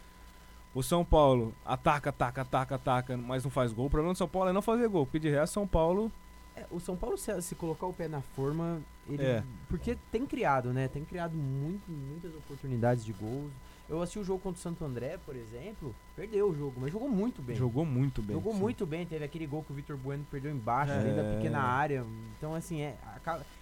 O 0.73 0.81
São 0.81 1.05
Paulo 1.05 1.53
ataca, 1.63 2.09
ataca, 2.09 2.41
ataca, 2.41 2.75
ataca, 2.75 3.17
mas 3.17 3.43
não 3.43 3.51
faz 3.51 3.71
gol. 3.71 3.85
O 3.85 3.89
problema 3.89 4.13
do 4.13 4.17
São 4.17 4.27
Paulo 4.27 4.49
é 4.49 4.53
não 4.53 4.61
fazer 4.61 4.87
gol, 4.87 5.05
porque 5.05 5.19
de 5.19 5.29
resto 5.29 5.53
São 5.53 5.67
Paulo 5.67 6.11
É, 6.55 6.65
o 6.71 6.79
São 6.79 6.95
Paulo, 6.95 7.17
se, 7.17 7.41
se 7.41 7.55
colocar 7.55 7.85
o 7.87 7.93
pé 7.93 8.07
na 8.07 8.21
forma, 8.21 8.81
ele. 9.07 9.23
É. 9.23 9.43
Porque 9.67 9.97
tem 10.11 10.25
criado, 10.25 10.71
né? 10.73 10.87
Tem 10.87 11.03
criado 11.03 11.35
muito, 11.35 11.89
muitas 11.91 12.33
oportunidades 12.35 13.03
de 13.05 13.11
gols. 13.13 13.51
Eu 13.89 14.01
assisti 14.01 14.17
o 14.19 14.23
jogo 14.23 14.39
contra 14.39 14.57
o 14.59 14.61
Santo 14.61 14.83
André, 14.85 15.19
por 15.25 15.35
exemplo, 15.35 15.93
perdeu 16.15 16.49
o 16.49 16.55
jogo, 16.55 16.73
mas 16.79 16.91
jogou 16.91 17.09
muito 17.09 17.41
bem. 17.41 17.55
jogou 17.55 17.85
muito 17.85 18.21
bem. 18.21 18.35
Jogou 18.35 18.53
sim. 18.53 18.59
muito 18.59 18.85
bem, 18.85 19.05
teve 19.05 19.25
aquele 19.25 19.45
gol 19.45 19.61
que 19.61 19.71
o 19.71 19.75
Vitor 19.75 19.97
Bueno 19.97 20.25
perdeu 20.31 20.51
embaixo, 20.51 20.93
É. 20.93 20.99
ali 20.99 21.11
da 21.11 21.23
pequena 21.35 21.59
área. 21.59 22.05
Então, 22.37 22.55
assim, 22.55 22.81
é, 22.81 22.95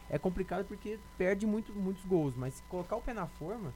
é 0.10 0.20
complicado 0.20 0.66
porque 0.66 1.00
perde 1.18 1.46
muito, 1.48 1.74
muitos 1.74 2.06
gols. 2.06 2.34
Mas 2.38 2.54
se 2.56 2.64
colocar 2.70 2.96
o 2.98 3.02
pé 3.02 3.14
na 3.14 3.26
forma, 3.26 3.74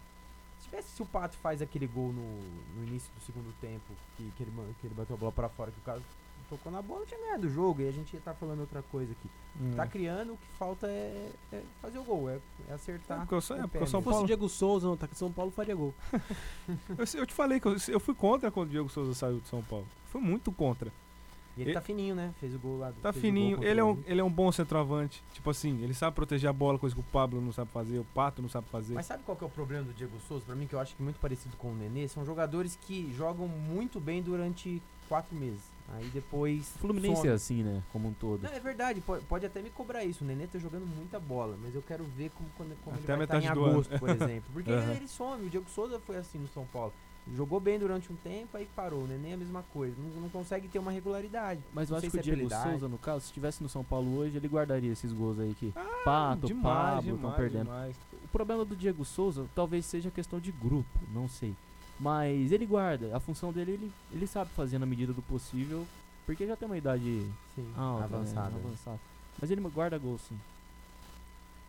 tivesse 0.66 0.90
se 0.90 1.02
o 1.02 1.06
Pato 1.06 1.36
faz 1.38 1.62
aquele 1.62 1.88
gol 1.88 2.12
no, 2.12 2.40
no 2.76 2.88
início 2.88 3.12
do 3.14 3.22
segundo 3.22 3.54
tempo, 3.62 3.94
que, 4.18 4.32
que, 4.38 4.44
ele, 4.44 4.52
que 4.82 4.88
ele 4.88 4.94
bateu 4.96 5.16
a 5.16 5.20
bola 5.20 5.32
pra 5.32 5.50
fora, 5.50 5.72
que 5.72 5.80
o 5.80 5.84
cara 5.84 6.02
tocou 6.50 6.72
na 6.72 6.80
bola, 6.82 7.06
tinha 7.08 7.20
ganhado 7.20 7.48
o 7.48 7.50
jogo. 7.50 7.82
E 7.82 7.88
a 7.88 7.92
gente 7.92 8.14
ia 8.14 8.20
estar 8.20 8.34
falando 8.36 8.60
outra 8.60 8.84
coisa 8.84 9.12
aqui. 9.12 9.30
Hum. 9.60 9.74
Tá 9.76 9.88
criando, 9.88 10.34
o 10.34 10.38
que 10.38 10.48
falta 10.60 10.86
é, 10.88 11.32
é 11.52 11.64
fazer 11.82 11.98
o 11.98 12.04
gol, 12.04 12.30
é, 12.30 12.40
é 12.70 12.74
acertar. 12.74 13.18
É, 13.18 13.20
porque 13.22 13.34
eu 13.36 13.42
sou- 13.42 13.56
é, 13.58 13.60
o 13.60 13.62
porque 13.64 13.78
pé 13.80 13.84
eu 13.84 13.88
sou 13.88 14.00
Se 14.00 14.04
fosse 14.04 14.14
Paulo- 14.14 14.24
o 14.24 14.28
Diego 14.28 14.50
Souza 14.50 14.88
no 14.88 14.94
ataque 14.94 15.14
de 15.14 15.20
São 15.20 15.32
Paulo, 15.32 15.52
faria 15.52 15.74
gol. 15.76 15.94
Eu, 16.98 17.20
eu 17.22 17.26
te 17.26 17.34
falei 17.34 17.60
que 17.60 17.68
eu, 17.68 17.76
eu 17.88 18.00
fui 18.00 18.14
contra 18.14 18.52
quando 18.52 18.68
o 18.68 18.72
Diego 18.72 18.90
Souza 18.90 19.14
saiu 19.14 19.40
do 19.40 19.48
São 19.48 19.62
Paulo. 19.64 19.88
Fui 20.12 20.22
muito 20.22 20.52
contra. 20.52 20.92
E 21.58 21.62
ele 21.62 21.70
ele- 21.70 21.74
tá 21.74 21.82
fininho, 21.82 22.14
né? 22.16 22.34
Fez 22.40 22.54
o 22.54 22.60
gol 22.60 22.80
lá. 22.80 22.92
Tá 23.02 23.14
fez 23.14 23.24
o 23.24 23.28
gol 23.28 23.32
fininho, 23.32 23.64
ele 23.64 23.80
é, 23.80 23.84
um, 23.84 24.04
ele 24.06 24.20
é 24.22 24.24
um 24.24 24.30
bom 24.32 24.52
centroavante. 24.52 25.24
Tipo 25.34 25.50
assim, 25.50 25.82
ele 25.84 25.94
sabe 25.94 26.14
proteger 26.16 26.50
a 26.50 26.54
bola, 26.54 26.78
coisa 26.78 26.94
que 26.96 27.02
o 27.02 27.06
Pablo 27.06 27.40
não 27.42 27.52
sabe 27.54 27.72
fazer, 27.72 27.98
o 28.00 28.06
Pato 28.14 28.42
não 28.42 28.50
sabe 28.50 28.68
fazer. 28.70 28.94
Mas 28.94 29.06
sabe 29.06 29.24
qual 29.24 29.38
que 29.38 29.44
é 29.44 29.48
o 29.48 29.50
problema 29.50 29.84
do 29.86 29.94
Diego 29.94 30.18
Souza? 30.28 30.44
Pra 30.46 30.56
mim, 30.56 30.68
que 30.68 30.76
eu 30.76 30.80
acho 30.80 30.96
que 30.96 31.02
é 31.02 31.04
muito 31.04 31.20
parecido 31.20 31.56
com 31.58 31.72
o 31.72 31.76
Nenê, 31.76 32.08
são 32.08 32.26
jogadores 32.26 32.78
que 32.82 33.14
jogam 33.16 33.48
muito 33.48 34.00
bem 34.00 34.22
durante 34.22 34.82
quatro 35.08 35.36
meses. 35.36 35.74
Aí 35.94 36.10
depois. 36.12 36.74
O 36.76 36.80
Fluminense 36.80 37.18
some. 37.18 37.30
é 37.30 37.32
assim, 37.34 37.64
né? 37.64 37.84
Como 37.94 38.08
um 38.10 38.14
todo. 38.14 38.42
Não, 38.42 38.50
é 38.52 38.60
verdade, 38.60 39.00
pode, 39.02 39.24
pode 39.26 39.46
até 39.46 39.62
me 39.62 39.70
cobrar 39.70 40.04
isso. 40.04 40.24
O 40.24 40.28
Nenê 40.28 40.48
tá 40.48 40.58
jogando 40.58 40.86
muita 40.88 41.20
bola, 41.20 41.56
mas 41.62 41.76
eu 41.76 41.82
quero 41.84 42.04
ver 42.18 42.32
como, 42.32 42.50
quando, 42.58 42.76
como 42.84 42.96
Até 42.98 43.14
a 43.14 43.16
ele 43.16 43.18
vai 43.18 43.26
estar 43.26 43.38
em 43.38 43.42
metade 43.42 43.60
do 43.60 43.64
ano. 43.66 43.74
agosto, 43.76 44.00
por 44.00 44.10
exemplo. 44.10 44.50
Porque 44.52 44.72
Aham. 44.72 44.94
ele 44.94 45.08
some. 45.08 45.46
O 45.46 45.50
Diego 45.50 45.70
Souza 45.70 46.00
foi 46.00 46.18
assim 46.18 46.40
no 46.40 46.48
São 46.48 46.66
Paulo. 46.66 46.92
Jogou 47.34 47.60
bem 47.60 47.80
durante 47.80 48.12
um 48.14 48.16
tempo, 48.18 48.56
aí 48.56 48.68
parou. 48.76 49.04
O 49.04 49.08
Nenê 49.08 49.32
é 49.32 49.34
a 49.34 49.38
mesma 49.38 49.64
coisa. 49.74 49.96
Não, 49.98 50.22
não 50.22 50.30
consegue 50.30 50.68
ter 50.68 50.78
uma 50.78 50.92
regularidade. 50.92 51.60
Mas 51.74 51.90
eu 51.90 51.94
Não 51.94 51.98
acho 52.00 52.12
que 52.12 52.18
o 52.18 52.20
é 52.20 52.22
Diego 52.24 52.38
pela 52.38 52.50
idade. 52.52 52.70
Souza, 52.70 52.88
no 52.88 52.98
caso, 53.00 53.22
se 53.22 53.26
estivesse 53.28 53.64
no 53.64 53.70
São 53.70 53.84
Paulo 53.84 54.16
hoje, 54.18 54.38
ele 54.38 54.48
guardaria 54.48 54.92
esses 54.92 55.12
gols 55.12 55.40
aí 55.40 55.56
que 55.56 55.74
Ah, 55.76 56.02
Pato, 56.06 56.46
demais, 56.48 56.96
Pablo 56.96 57.16
estão 57.16 57.32
perdendo. 57.32 57.64
demais. 57.64 57.96
O 58.24 58.28
problema 58.28 58.64
do 58.64 58.76
Diego 58.76 59.04
Souza 59.04 59.48
talvez 59.56 59.86
seja 59.88 60.12
questão 60.12 60.40
de 60.40 60.52
grupo, 60.52 61.00
não 61.14 61.28
sei. 61.28 61.56
Mas 62.00 62.52
ele 62.52 62.66
guarda, 62.66 63.16
a 63.16 63.20
função 63.20 63.52
dele 63.52 63.72
ele, 63.72 63.92
ele 64.12 64.28
sabe 64.28 64.52
fazer 64.52 64.78
na 64.78 64.86
medida 64.86 65.12
do 65.14 65.22
possível, 65.24 65.86
porque 66.26 66.46
já 66.46 66.56
tem 66.56 66.68
uma 66.68 66.78
idade 66.78 67.26
Sim, 67.56 67.68
alta, 67.76 68.00
né, 68.02 68.06
avançada. 68.06 68.56
avançada. 68.56 69.00
Mas 69.42 69.50
ele 69.50 69.62
guarda 69.62 69.98
gol 69.98 70.18
sim. 70.20 70.38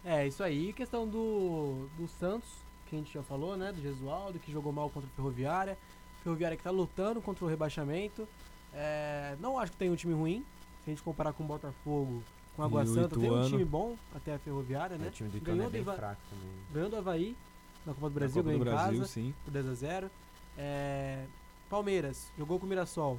É, 0.05 0.27
isso 0.27 0.43
aí. 0.43 0.73
Questão 0.73 1.07
do, 1.07 1.87
do 1.97 2.07
Santos, 2.21 2.49
que 2.89 2.97
a 2.97 2.99
gente 2.99 3.13
já 3.13 3.23
falou, 3.23 3.57
né? 3.57 3.73
Do 3.73 3.81
Gesualdo, 3.81 4.39
que 4.39 4.51
jogou 4.51 4.73
mal 4.73 4.89
contra 4.91 5.09
a 5.09 5.17
Ferroviária. 5.17 5.77
Ferroviária 6.23 6.57
que 6.57 6.63
tá 6.63 6.71
lutando 6.71 7.21
contra 7.21 7.45
o 7.45 7.49
rebaixamento. 7.49 8.27
É, 8.73 9.37
não 9.41 9.59
acho 9.59 9.73
que 9.73 9.79
tem 9.79 9.91
um 9.91 9.97
time 9.97 10.15
ruim. 10.15 10.45
Se 10.85 10.91
a 10.91 10.93
gente 10.93 11.03
comparar 11.03 11.33
com 11.33 11.45
o 11.45 11.47
Botafogo, 11.47 12.23
com 12.55 12.63
a 12.63 12.67
Água 12.67 12.83
o 12.83 12.87
Santa, 12.87 13.19
tem 13.19 13.31
um 13.31 13.47
time 13.49 13.65
bom 13.65 13.97
até 14.15 14.35
a 14.35 14.39
Ferroviária, 14.39 14.97
né? 14.97 15.09
O 15.09 15.11
time 15.11 15.29
do 15.29 15.37
Ituano 15.37 15.57
Ganhou 15.59 15.69
é 15.69 15.73
bem 15.73 15.83
do 15.83 15.93
fraco 15.93 16.21
também. 16.31 16.49
Ganhou 16.73 16.91
do 16.91 16.97
Havaí 16.97 17.37
na 17.85 17.95
Copa 17.95 18.09
do 18.09 18.15
Brasil, 18.15 18.43
Copa 18.43 18.55
do 18.55 18.59
ganhou 18.59 18.61
em 18.61 18.77
Brasil, 18.77 19.01
casa 19.01 19.13
sim. 19.13 19.35
por 19.45 19.51
10 19.51 19.69
a 19.69 19.75
0 19.75 20.11
É, 20.59 21.25
Palmeiras, 21.69 22.31
jogou 22.39 22.59
com 22.59 22.67
o 22.67 22.69
Mirassol. 22.69 23.19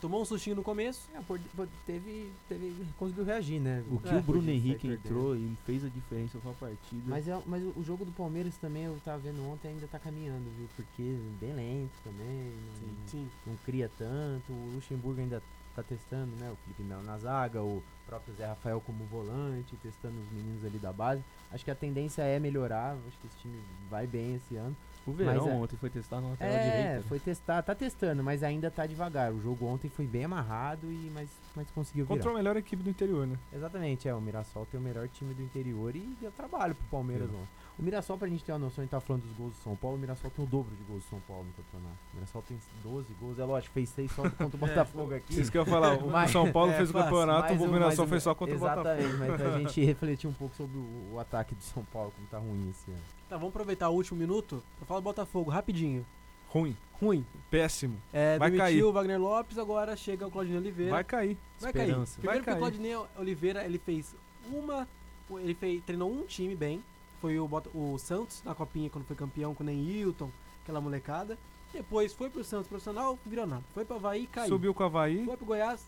Tomou 0.00 0.22
um 0.22 0.24
sustinho 0.24 0.56
no 0.56 0.62
começo. 0.62 1.08
É, 1.14 1.20
por- 1.20 1.38
por- 1.54 1.68
teve, 1.86 2.32
teve, 2.48 2.74
conseguiu 2.98 3.24
reagir, 3.24 3.60
né? 3.60 3.84
O 3.90 3.98
que 3.98 4.08
É, 4.08 4.16
o 4.16 4.22
Bruno 4.22 4.50
Henrique 4.50 4.88
entrou 4.88 5.36
e 5.36 5.54
fez 5.66 5.84
a 5.84 5.88
diferença 5.88 6.38
pra 6.38 6.52
partida. 6.52 7.02
Mas, 7.06 7.28
é, 7.28 7.38
mas 7.46 7.62
o 7.76 7.82
jogo 7.84 8.04
do 8.04 8.12
Palmeiras 8.12 8.56
também, 8.56 8.84
eu 8.84 8.98
tava 9.04 9.18
vendo 9.18 9.44
ontem, 9.46 9.68
ainda 9.68 9.86
tá 9.86 9.98
caminhando, 9.98 10.44
viu? 10.56 10.66
Porque 10.74 11.18
bem 11.38 11.52
lento 11.52 11.92
também, 12.02 12.52
não, 12.82 13.06
Sim. 13.06 13.28
não 13.46 13.56
cria 13.64 13.90
tanto. 13.98 14.50
O 14.52 14.72
Luxemburgo 14.74 15.20
ainda 15.20 15.42
tá 15.76 15.82
testando, 15.82 16.34
né? 16.36 16.50
O 16.50 16.56
Felipe 16.64 16.82
Melo 16.82 17.02
na 17.02 17.18
zaga, 17.18 17.62
o 17.62 17.82
próprio 18.06 18.34
Zé 18.34 18.46
Rafael 18.46 18.80
como 18.80 19.04
volante, 19.04 19.76
testando 19.82 20.16
os 20.18 20.32
meninos 20.32 20.64
ali 20.64 20.78
da 20.78 20.92
base. 20.92 21.22
Acho 21.52 21.64
que 21.64 21.70
a 21.70 21.74
tendência 21.74 22.22
é 22.22 22.38
melhorar, 22.40 22.96
acho 23.06 23.18
que 23.18 23.26
esse 23.26 23.36
time 23.38 23.60
vai 23.90 24.06
bem 24.06 24.34
esse 24.36 24.56
ano. 24.56 24.74
O 25.10 25.12
Verão 25.14 25.44
mas 25.44 25.46
é- 25.46 25.56
ontem 25.56 25.76
foi 25.76 25.90
testar 25.90 26.20
na 26.20 26.28
lateral 26.28 26.52
É, 26.54 26.82
direita. 26.86 27.08
foi 27.08 27.18
testar, 27.18 27.62
tá 27.62 27.74
testando, 27.74 28.22
mas 28.22 28.42
ainda 28.42 28.70
tá 28.70 28.86
devagar. 28.86 29.32
O 29.32 29.40
jogo 29.40 29.66
ontem 29.66 29.88
foi 29.88 30.06
bem 30.06 30.24
amarrado, 30.24 30.90
e 30.90 31.10
mas, 31.14 31.28
mas 31.54 31.70
conseguiu 31.70 32.04
virar. 32.06 32.16
Contra 32.16 32.30
a 32.30 32.34
melhor 32.34 32.56
equipe 32.56 32.82
do 32.82 32.90
interior, 32.90 33.26
né? 33.26 33.36
Exatamente, 33.52 34.08
é. 34.08 34.14
O 34.14 34.20
Mirassol 34.20 34.66
tem 34.66 34.78
o 34.80 34.82
melhor 34.82 35.08
time 35.08 35.34
do 35.34 35.42
interior 35.42 35.94
e 35.94 36.16
deu 36.20 36.30
trabalho 36.30 36.74
pro 36.74 36.84
Palmeiras 36.90 37.28
Deu. 37.28 37.38
ontem. 37.38 37.48
O 37.80 37.82
Mirassol, 37.82 38.18
pra 38.18 38.28
gente 38.28 38.44
ter 38.44 38.52
uma 38.52 38.58
noção, 38.58 38.82
a 38.82 38.84
gente 38.84 38.90
tá 38.90 39.00
falando 39.00 39.22
dos 39.22 39.32
gols 39.32 39.54
do 39.56 39.62
São 39.62 39.74
Paulo, 39.74 39.96
o 39.96 39.98
Mirassol 40.00 40.30
tem 40.30 40.44
o 40.44 40.48
dobro 40.48 40.76
de 40.76 40.82
gols 40.84 41.02
do 41.02 41.08
São 41.08 41.18
Paulo 41.20 41.44
no 41.44 41.52
campeonato. 41.52 41.96
O 42.12 42.16
Mirassol 42.16 42.42
tem 42.42 42.58
12 42.82 43.14
gols, 43.18 43.38
é 43.38 43.44
lógico, 43.44 43.72
fez 43.72 43.88
6 43.88 44.12
só 44.12 44.22
contra 44.28 44.46
o 44.56 44.58
Botafogo 44.60 45.14
aqui. 45.14 45.40
Isso 45.40 45.50
que 45.50 45.56
eu 45.56 45.62
ia 45.62 45.66
falar, 45.66 45.94
o 45.96 46.10
Mas- 46.10 46.30
São 46.30 46.52
Paulo 46.52 46.72
é, 46.72 46.76
fez 46.76 46.90
o 46.90 46.92
campeonato, 46.92 47.54
o 47.54 47.68
Mirassol 47.72 48.04
mas 48.04 48.10
fez 48.10 48.22
só 48.22 48.34
contra 48.34 48.54
o 48.54 48.58
Botafogo. 48.58 48.86
Exatamente, 48.88 49.16
mas 49.18 49.40
pra 49.40 49.58
gente 49.58 49.84
refletir 49.84 50.26
um 50.28 50.32
pouco 50.34 50.54
sobre 50.56 50.76
o, 50.76 51.14
o 51.14 51.18
ataque 51.18 51.54
do 51.54 51.62
São 51.62 51.82
Paulo, 51.84 52.12
como 52.14 52.28
tá 52.28 52.36
ruim 52.36 52.68
esse 52.68 52.90
ano. 52.90 53.00
Tá, 53.30 53.36
vamos 53.38 53.48
aproveitar 53.48 53.88
o 53.88 53.94
último 53.94 54.18
minuto 54.20 54.62
pra 54.76 54.86
falar 54.86 55.00
do 55.00 55.04
Botafogo, 55.04 55.50
rapidinho. 55.50 56.04
Ruim, 56.48 56.76
Ruim. 57.00 57.24
péssimo. 57.50 57.96
É, 58.12 58.36
Vai 58.38 58.50
demitiu 58.50 58.66
cair. 58.66 58.84
o 58.84 58.92
Wagner 58.92 59.18
Lopes, 59.20 59.56
agora 59.56 59.96
chega 59.96 60.26
o 60.26 60.30
Claudinei 60.30 60.58
Oliveira. 60.60 60.90
Vai 60.90 61.04
cair. 61.04 61.38
Vai 61.58 61.72
cair. 61.72 61.82
Esperança. 61.88 62.20
Primeiro 62.20 62.26
Vai 62.26 62.36
que 62.36 62.42
o 62.42 62.44
cair. 62.44 62.58
Claudinei 62.58 63.08
Oliveira, 63.16 63.64
ele 63.64 63.78
fez 63.78 64.14
uma... 64.52 64.86
Ele 65.30 65.54
fez, 65.54 65.80
treinou 65.84 66.12
um 66.12 66.24
time 66.26 66.56
bem. 66.56 66.82
Foi 67.20 67.38
o, 67.38 67.48
o 67.74 67.98
Santos 67.98 68.42
na 68.44 68.54
Copinha, 68.54 68.88
quando 68.90 69.04
foi 69.04 69.14
campeão 69.16 69.54
com 69.54 69.62
o 69.62 69.66
Neilton, 69.66 70.30
aquela 70.62 70.80
molecada. 70.80 71.36
Depois 71.72 72.12
foi 72.12 72.28
pro 72.30 72.42
Santos 72.42 72.66
profissional, 72.66 73.18
virou 73.24 73.46
nada. 73.46 73.62
Foi 73.74 73.84
pro 73.84 73.96
Havaí, 73.96 74.26
caiu. 74.26 74.48
Subiu 74.48 74.74
com 74.74 74.82
o 74.82 74.86
Havaí. 74.86 75.24
Foi 75.24 75.36
pro 75.36 75.46
Goiás, 75.46 75.86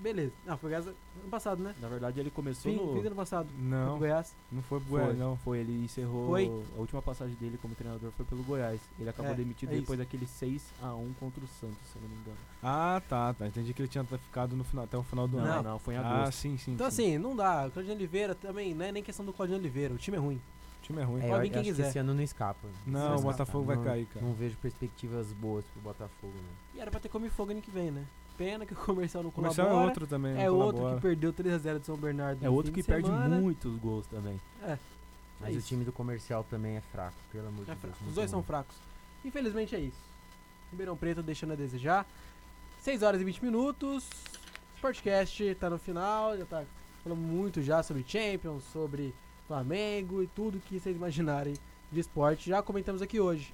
Beleza. 0.00 0.32
Ah, 0.46 0.56
foi 0.56 0.70
Goiás 0.70 0.86
ano 0.86 0.94
passado, 1.28 1.60
né? 1.60 1.74
Na 1.80 1.88
verdade, 1.88 2.20
ele 2.20 2.30
começou 2.30 2.70
Fim, 2.70 2.78
no... 2.78 2.94
fim 2.94 3.00
do 3.00 3.06
ano 3.08 3.16
passado. 3.16 3.48
Foi 3.48 3.64
Não, 3.64 3.88
pro 3.90 3.98
Goiás. 3.98 4.32
não 4.52 4.62
foi 4.62 4.78
pro 4.78 4.88
Foi, 4.90 5.00
Goiás, 5.00 5.18
não. 5.18 5.36
foi, 5.38 5.58
ele 5.58 5.84
encerrou. 5.84 6.28
Foi? 6.28 6.46
A 6.76 6.78
última 6.80 7.02
passagem 7.02 7.34
dele 7.34 7.58
como 7.60 7.74
treinador 7.74 8.12
foi 8.12 8.24
pelo 8.24 8.44
Goiás. 8.44 8.80
Ele 8.96 9.10
acabou 9.10 9.32
É, 9.32 9.34
demitido 9.34 9.72
é 9.72 9.76
depois 9.76 9.98
daquele 9.98 10.24
6x1 10.24 11.14
contra 11.18 11.42
o 11.44 11.48
Santos, 11.48 11.78
se 11.92 11.96
eu 11.96 12.02
não 12.02 12.08
me 12.10 12.14
engano. 12.14 12.36
Ah, 12.62 13.02
tá, 13.08 13.34
tá. 13.34 13.48
Entendi 13.48 13.74
que 13.74 13.82
ele 13.82 13.88
tinha 13.88 14.04
ficado 14.04 14.54
no 14.54 14.62
final, 14.62 14.84
até 14.84 14.96
o 14.96 15.02
final 15.02 15.26
do 15.26 15.36
Não, 15.38 15.44
ano. 15.44 15.62
não, 15.64 15.78
foi 15.80 15.94
em 15.94 15.98
Ah, 15.98 16.22
agosto. 16.22 16.38
sim, 16.38 16.56
sim. 16.56 16.74
Então 16.74 16.88
sim. 16.92 17.02
assim, 17.14 17.18
não 17.18 17.34
dá. 17.34 17.66
O 17.66 17.70
Claudinho 17.72 17.96
Oliveira 17.96 18.36
também, 18.36 18.74
não 18.74 18.84
é 18.84 18.92
nem 18.92 19.02
questão 19.02 19.26
do 19.26 19.32
Claudinho 19.32 19.58
Oliveira. 19.58 19.92
O 19.94 19.98
time 19.98 20.16
é 20.16 20.20
ruim. 20.20 20.40
Time 20.88 21.00
é 21.00 21.04
ruim. 21.04 21.22
É, 21.22 21.28
Pode 21.28 21.42
vir 21.42 21.50
quem 21.50 21.60
acho 21.60 21.64
que 21.70 21.76
quiser. 21.76 21.88
esse 21.90 21.98
ano 21.98 22.14
não 22.14 22.22
escapa. 22.22 22.66
Não, 22.86 23.16
o 23.16 23.20
Botafogo 23.20 23.64
não- 23.72 23.76
vai 23.76 23.84
cair, 23.84 24.06
cara. 24.06 24.24
Não 24.26 24.32
vejo 24.34 24.56
perspectivas 24.56 25.32
boas 25.34 25.64
pro 25.66 25.80
Botafogo, 25.82 26.32
né? 26.34 26.48
E 26.74 26.80
era 26.80 26.90
pra 26.90 26.98
ter 26.98 27.08
come 27.08 27.28
fogo 27.30 27.52
ano 27.52 27.60
que 27.62 27.70
vem, 27.70 27.90
né? 27.92 28.04
Pena 28.36 28.64
que 28.66 28.72
o 28.72 28.76
comercial 28.76 29.22
não 29.22 29.30
O 29.30 29.32
comercial 29.32 29.66
é 29.66 29.70
colabora. 29.70 29.88
outro 29.90 30.06
também. 30.06 30.32
É 30.40 30.46
não 30.46 30.56
outro 30.56 30.72
colabora. 30.78 30.96
que 30.96 31.02
perdeu 31.02 31.32
3x0 31.32 31.78
de 31.80 31.86
São 31.86 31.96
Bernardo. 31.96 32.44
É 32.44 32.48
outro 32.50 32.72
que 32.72 32.80
de 32.82 32.86
perde 32.86 33.10
muitos 33.10 33.76
gols 33.78 34.06
também. 34.06 34.40
É. 34.62 34.78
Mas 35.40 35.54
É 35.54 35.58
o 35.58 35.62
time 35.62 35.84
do 35.84 35.92
comercial 35.92 36.44
também 36.50 36.76
é 36.76 36.80
fraco, 36.80 37.16
pelo 37.30 37.46
amor 37.48 37.64
de 37.64 37.70
É 37.70 37.74
Deus. 37.74 37.80
fraco. 37.80 37.96
Os 38.08 38.14
dois 38.14 38.30
são 38.30 38.42
fracos. 38.42 38.76
Infelizmente 39.24 39.74
é 39.76 39.80
isso. 39.80 39.98
Ribeirão 40.70 40.96
Preto 40.96 41.22
deixando 41.22 41.52
a 41.52 41.56
desejar. 41.56 42.06
6 42.80 43.02
horas 43.02 43.20
e 43.20 43.24
20 43.24 43.42
minutos. 43.44 44.08
Sportcast 44.76 45.54
tá 45.56 45.68
no 45.68 45.78
final. 45.78 46.36
Já 46.36 46.44
tá 46.44 46.64
falando 47.02 47.18
muito 47.20 47.60
já 47.62 47.82
sobre 47.82 48.04
Champions, 48.06 48.62
sobre 48.72 49.14
Flamengo 49.48 50.22
e 50.22 50.26
tudo 50.28 50.60
que 50.60 50.78
vocês 50.78 50.94
imaginarem 50.94 51.54
de 51.90 51.98
esporte. 51.98 52.50
Já 52.50 52.62
comentamos 52.62 53.00
aqui 53.00 53.18
hoje. 53.18 53.52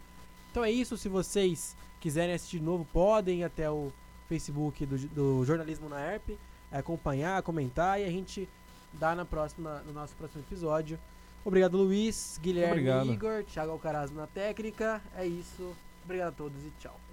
Então 0.51 0.65
é 0.65 0.71
isso. 0.71 0.99
Se 0.99 1.09
vocês 1.09 1.77
quiserem 2.01 2.35
assistir 2.35 2.59
de 2.59 2.65
novo, 2.65 2.87
podem 2.93 3.41
ir 3.41 3.45
até 3.45 3.71
o 3.71 3.93
Facebook 4.29 4.85
do, 4.85 4.99
do 5.09 5.45
Jornalismo 5.45 5.89
na 5.89 6.13
ERP, 6.13 6.37
acompanhar, 6.71 7.41
comentar 7.43 8.01
e 8.01 8.05
a 8.05 8.11
gente 8.11 8.49
dá 8.93 9.15
na 9.15 9.25
próxima, 9.25 9.83
no 9.87 9.93
nosso 9.93 10.15
próximo 10.17 10.43
episódio. 10.43 10.99
Obrigado, 11.45 11.77
Luiz, 11.77 12.39
Guilherme, 12.43 12.73
Obrigado. 12.73 13.13
Igor, 13.13 13.45
Thiago 13.45 13.73
Alcaraz 13.73 14.11
na 14.11 14.27
técnica. 14.27 15.01
É 15.17 15.27
isso. 15.27 15.75
Obrigado 16.05 16.29
a 16.29 16.33
todos 16.33 16.65
e 16.65 16.73
tchau. 16.81 17.04